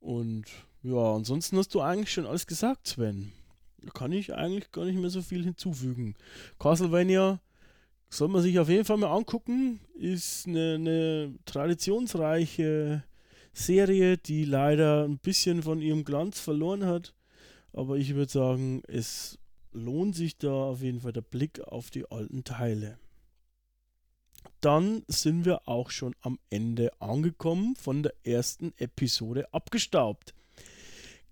Und 0.00 0.44
ja, 0.82 1.14
ansonsten 1.14 1.58
hast 1.58 1.74
du 1.74 1.80
eigentlich 1.80 2.12
schon 2.12 2.26
alles 2.26 2.46
gesagt, 2.46 2.86
Sven. 2.86 3.32
Da 3.82 3.90
kann 3.90 4.12
ich 4.12 4.34
eigentlich 4.34 4.72
gar 4.72 4.84
nicht 4.84 4.98
mehr 4.98 5.10
so 5.10 5.22
viel 5.22 5.44
hinzufügen. 5.44 6.14
Castlevania 6.58 7.40
soll 8.10 8.28
man 8.28 8.42
sich 8.42 8.58
auf 8.58 8.68
jeden 8.68 8.84
Fall 8.84 8.96
mal 8.96 9.14
angucken. 9.14 9.80
Ist 9.94 10.46
eine, 10.46 10.74
eine 10.74 11.34
traditionsreiche 11.44 13.04
Serie, 13.52 14.18
die 14.18 14.44
leider 14.44 15.04
ein 15.04 15.18
bisschen 15.18 15.62
von 15.62 15.80
ihrem 15.80 16.04
Glanz 16.04 16.40
verloren 16.40 16.86
hat. 16.86 17.14
Aber 17.72 17.96
ich 17.96 18.14
würde 18.14 18.32
sagen, 18.32 18.82
es 18.88 19.38
lohnt 19.72 20.16
sich 20.16 20.38
da 20.38 20.50
auf 20.50 20.82
jeden 20.82 21.00
Fall 21.00 21.12
der 21.12 21.20
Blick 21.20 21.60
auf 21.60 21.90
die 21.90 22.10
alten 22.10 22.44
Teile. 22.44 22.98
Dann 24.60 25.04
sind 25.06 25.44
wir 25.44 25.68
auch 25.68 25.90
schon 25.90 26.16
am 26.20 26.38
Ende 26.50 26.90
angekommen 27.00 27.76
von 27.76 28.02
der 28.02 28.14
ersten 28.24 28.72
Episode 28.78 29.52
abgestaubt 29.52 30.34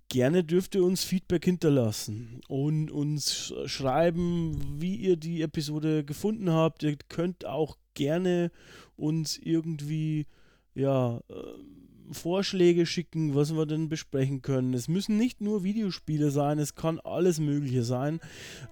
gerne 0.08 0.44
dürft 0.44 0.74
ihr 0.74 0.84
uns 0.84 1.04
Feedback 1.04 1.44
hinterlassen 1.44 2.40
und 2.48 2.90
uns 2.90 3.52
schreiben, 3.66 4.76
wie 4.78 4.96
ihr 4.96 5.16
die 5.16 5.42
Episode 5.42 6.04
gefunden 6.04 6.50
habt. 6.50 6.82
Ihr 6.82 6.96
könnt 7.08 7.44
auch 7.44 7.76
gerne 7.94 8.50
uns 8.96 9.38
irgendwie 9.38 10.26
ja, 10.74 11.18
äh, 11.28 12.12
Vorschläge 12.12 12.86
schicken, 12.86 13.34
was 13.34 13.54
wir 13.54 13.66
denn 13.66 13.88
besprechen 13.88 14.42
können. 14.42 14.74
Es 14.74 14.88
müssen 14.88 15.16
nicht 15.16 15.40
nur 15.40 15.64
Videospiele 15.64 16.30
sein, 16.30 16.58
es 16.58 16.74
kann 16.74 17.00
alles 17.00 17.40
Mögliche 17.40 17.82
sein. 17.82 18.20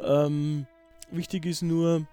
Ähm, 0.00 0.66
wichtig 1.10 1.46
ist 1.46 1.62
nur, 1.62 2.06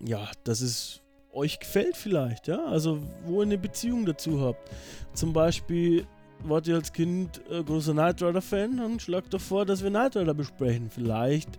ja, 0.00 0.30
dass 0.44 0.60
es 0.60 1.00
euch 1.32 1.60
gefällt 1.60 1.96
vielleicht, 1.96 2.48
ja, 2.48 2.64
also 2.64 3.02
wo 3.24 3.40
ihr 3.40 3.46
eine 3.46 3.58
Beziehung 3.58 4.04
dazu 4.04 4.40
habt. 4.40 4.70
Zum 5.14 5.32
Beispiel 5.32 6.06
wart 6.44 6.66
ihr 6.66 6.76
als 6.76 6.92
Kind 6.92 7.40
äh, 7.50 7.62
großer 7.62 7.92
Knight 7.92 8.22
Rider-Fan, 8.22 8.76
dann 8.78 9.00
schlagt 9.00 9.34
doch 9.34 9.40
vor, 9.40 9.64
dass 9.66 9.82
wir 9.82 9.90
Knight 9.90 10.16
Rider 10.16 10.34
besprechen. 10.34 10.90
Vielleicht 10.90 11.58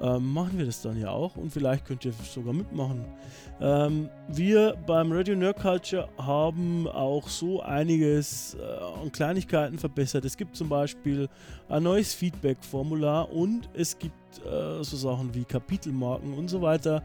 ähm, 0.00 0.32
machen 0.32 0.58
wir 0.58 0.66
das 0.66 0.80
dann 0.82 0.98
ja 0.98 1.10
auch 1.10 1.36
und 1.36 1.52
vielleicht 1.52 1.84
könnt 1.84 2.04
ihr 2.04 2.12
sogar 2.12 2.52
mitmachen. 2.52 3.04
Ähm, 3.60 4.08
wir 4.28 4.76
beim 4.86 5.10
Radio 5.10 5.34
Nerd 5.34 5.60
Culture 5.60 6.08
haben 6.18 6.86
auch 6.86 7.28
so 7.28 7.62
einiges 7.62 8.54
äh, 8.54 9.02
an 9.02 9.10
Kleinigkeiten 9.10 9.78
verbessert. 9.78 10.24
Es 10.24 10.36
gibt 10.36 10.54
zum 10.54 10.68
Beispiel 10.68 11.28
ein 11.68 11.82
neues 11.82 12.14
Feedback-Formular 12.14 13.32
und 13.32 13.68
es 13.74 13.98
gibt 13.98 14.14
äh, 14.46 14.82
so 14.84 14.96
Sachen 14.96 15.34
wie 15.34 15.44
Kapitelmarken 15.44 16.34
und 16.34 16.48
so 16.48 16.62
weiter. 16.62 17.02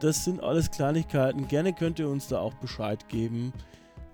Das 0.00 0.24
sind 0.24 0.42
alles 0.42 0.70
Kleinigkeiten. 0.70 1.48
Gerne 1.48 1.74
könnt 1.74 1.98
ihr 1.98 2.08
uns 2.08 2.28
da 2.28 2.40
auch 2.40 2.54
Bescheid 2.54 3.08
geben 3.08 3.52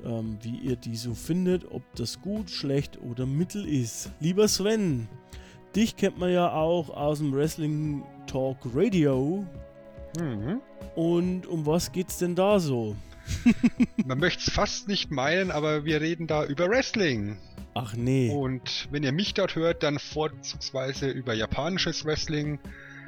ähm, 0.04 0.38
wie 0.42 0.56
ihr 0.56 0.76
die 0.76 0.96
so 0.96 1.14
findet, 1.14 1.70
ob 1.70 1.82
das 1.96 2.20
gut, 2.20 2.50
schlecht 2.50 2.98
oder 3.00 3.26
mittel 3.26 3.66
ist. 3.66 4.10
Lieber 4.20 4.48
Sven, 4.48 5.08
dich 5.74 5.96
kennt 5.96 6.18
man 6.18 6.32
ja 6.32 6.52
auch 6.52 6.90
aus 6.90 7.18
dem 7.18 7.32
Wrestling 7.32 8.04
Talk 8.26 8.58
Radio. 8.74 9.44
Mhm. 10.18 10.60
Und 10.94 11.46
um 11.46 11.66
was 11.66 11.92
geht's 11.92 12.18
denn 12.18 12.34
da 12.34 12.58
so? 12.58 12.96
man 14.06 14.18
möchte 14.18 14.44
es 14.46 14.52
fast 14.54 14.88
nicht 14.88 15.10
meinen, 15.10 15.50
aber 15.50 15.84
wir 15.84 16.00
reden 16.00 16.26
da 16.26 16.44
über 16.44 16.68
Wrestling. 16.68 17.36
Ach 17.74 17.94
nee. 17.94 18.30
Und 18.30 18.88
wenn 18.90 19.02
ihr 19.02 19.12
mich 19.12 19.34
dort 19.34 19.54
hört, 19.54 19.82
dann 19.82 19.98
vorzugsweise 19.98 21.10
über 21.10 21.34
japanisches 21.34 22.04
Wrestling. 22.04 22.58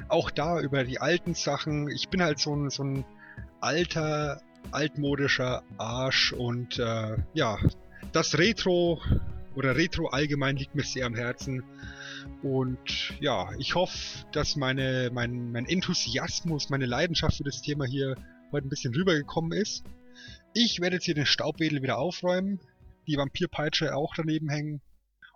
Auch 0.07 0.29
da 0.29 0.59
über 0.59 0.83
die 0.83 0.99
alten 0.99 1.33
Sachen. 1.33 1.89
Ich 1.89 2.09
bin 2.09 2.21
halt 2.21 2.39
so 2.39 2.55
ein, 2.55 2.69
so 2.69 2.83
ein 2.83 3.05
alter 3.59 4.41
altmodischer 4.71 5.63
Arsch 5.77 6.33
und 6.33 6.79
äh, 6.79 7.17
ja, 7.33 7.57
das 8.11 8.37
Retro 8.37 9.01
oder 9.55 9.75
Retro 9.75 10.07
allgemein 10.07 10.55
liegt 10.55 10.75
mir 10.75 10.83
sehr 10.83 11.05
am 11.05 11.15
Herzen. 11.15 11.63
Und 12.43 13.13
ja, 13.19 13.49
ich 13.57 13.75
hoffe, 13.75 14.25
dass 14.31 14.55
meine, 14.55 15.09
mein, 15.13 15.51
mein 15.51 15.65
Enthusiasmus, 15.65 16.69
meine 16.69 16.85
Leidenschaft 16.85 17.37
für 17.37 17.43
das 17.43 17.61
Thema 17.61 17.85
hier 17.85 18.15
heute 18.51 18.67
ein 18.67 18.69
bisschen 18.69 18.93
rübergekommen 18.93 19.51
ist. 19.51 19.83
Ich 20.53 20.81
werde 20.81 20.95
jetzt 20.97 21.05
hier 21.05 21.15
den 21.15 21.25
Staubwedel 21.25 21.81
wieder 21.81 21.97
aufräumen, 21.97 22.59
die 23.07 23.17
Vampirpeitsche 23.17 23.95
auch 23.95 24.13
daneben 24.15 24.49
hängen 24.49 24.81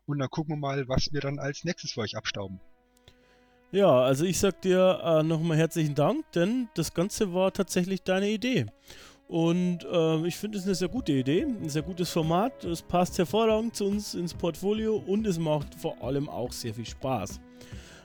und 0.05 0.19
dann 0.19 0.29
gucken 0.29 0.55
wir 0.55 0.59
mal, 0.59 0.87
was 0.87 1.11
wir 1.11 1.21
dann 1.21 1.39
als 1.39 1.63
nächstes 1.63 1.91
für 1.91 2.01
euch 2.01 2.17
abstauben. 2.17 2.59
Ja, 3.71 3.91
also 3.91 4.25
ich 4.25 4.39
sag 4.39 4.61
dir 4.61 5.01
äh, 5.03 5.23
nochmal 5.23 5.57
herzlichen 5.57 5.95
Dank, 5.95 6.31
denn 6.33 6.69
das 6.75 6.93
Ganze 6.93 7.33
war 7.33 7.51
tatsächlich 7.51 8.03
deine 8.03 8.29
Idee. 8.29 8.67
Und 9.27 9.79
äh, 9.91 10.27
ich 10.27 10.37
finde 10.37 10.59
es 10.59 10.65
eine 10.65 10.75
sehr 10.75 10.87
gute 10.87 11.11
Idee, 11.11 11.43
ein 11.43 11.69
sehr 11.69 11.81
gutes 11.81 12.11
Format. 12.11 12.63
Es 12.63 12.81
passt 12.81 13.17
hervorragend 13.17 13.75
zu 13.75 13.85
uns 13.85 14.13
ins 14.13 14.33
Portfolio 14.33 14.97
und 14.97 15.25
es 15.25 15.39
macht 15.39 15.73
vor 15.75 16.03
allem 16.03 16.29
auch 16.29 16.51
sehr 16.51 16.73
viel 16.75 16.85
Spaß. 16.85 17.39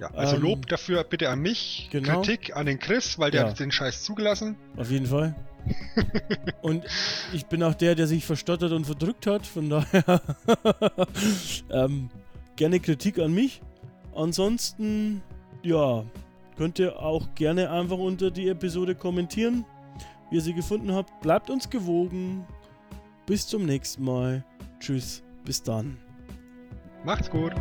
Ja, 0.00 0.10
also 0.14 0.36
ähm, 0.36 0.42
Lob 0.42 0.66
dafür 0.66 1.04
bitte 1.04 1.28
an 1.28 1.40
mich, 1.40 1.88
genau. 1.92 2.22
Kritik 2.22 2.56
an 2.56 2.64
den 2.64 2.78
Chris, 2.78 3.18
weil 3.18 3.30
der 3.30 3.42
ja. 3.42 3.48
hat 3.48 3.60
den 3.60 3.70
Scheiß 3.70 4.02
zugelassen. 4.02 4.56
Auf 4.78 4.90
jeden 4.90 5.04
Fall. 5.04 5.34
und 6.62 6.86
ich 7.34 7.44
bin 7.44 7.62
auch 7.62 7.74
der, 7.74 7.94
der 7.94 8.06
sich 8.06 8.24
verstottert 8.24 8.72
und 8.72 8.86
verdrückt 8.86 9.26
hat, 9.26 9.46
von 9.46 9.68
daher 9.68 10.22
ähm, 11.70 12.08
gerne 12.56 12.80
Kritik 12.80 13.18
an 13.18 13.34
mich. 13.34 13.60
Ansonsten, 14.14 15.20
ja, 15.62 16.02
könnt 16.56 16.78
ihr 16.78 16.98
auch 16.98 17.34
gerne 17.34 17.70
einfach 17.70 17.98
unter 17.98 18.30
die 18.30 18.48
Episode 18.48 18.94
kommentieren 18.94 19.66
wie 20.30 20.36
ihr 20.36 20.42
sie 20.42 20.54
gefunden 20.54 20.92
habt. 20.92 21.20
Bleibt 21.20 21.50
uns 21.50 21.68
gewogen. 21.68 22.46
Bis 23.26 23.46
zum 23.46 23.66
nächsten 23.66 24.04
Mal. 24.04 24.44
Tschüss. 24.78 25.22
Bis 25.44 25.62
dann. 25.62 25.98
Macht's 27.04 27.30
gut. 27.30 27.52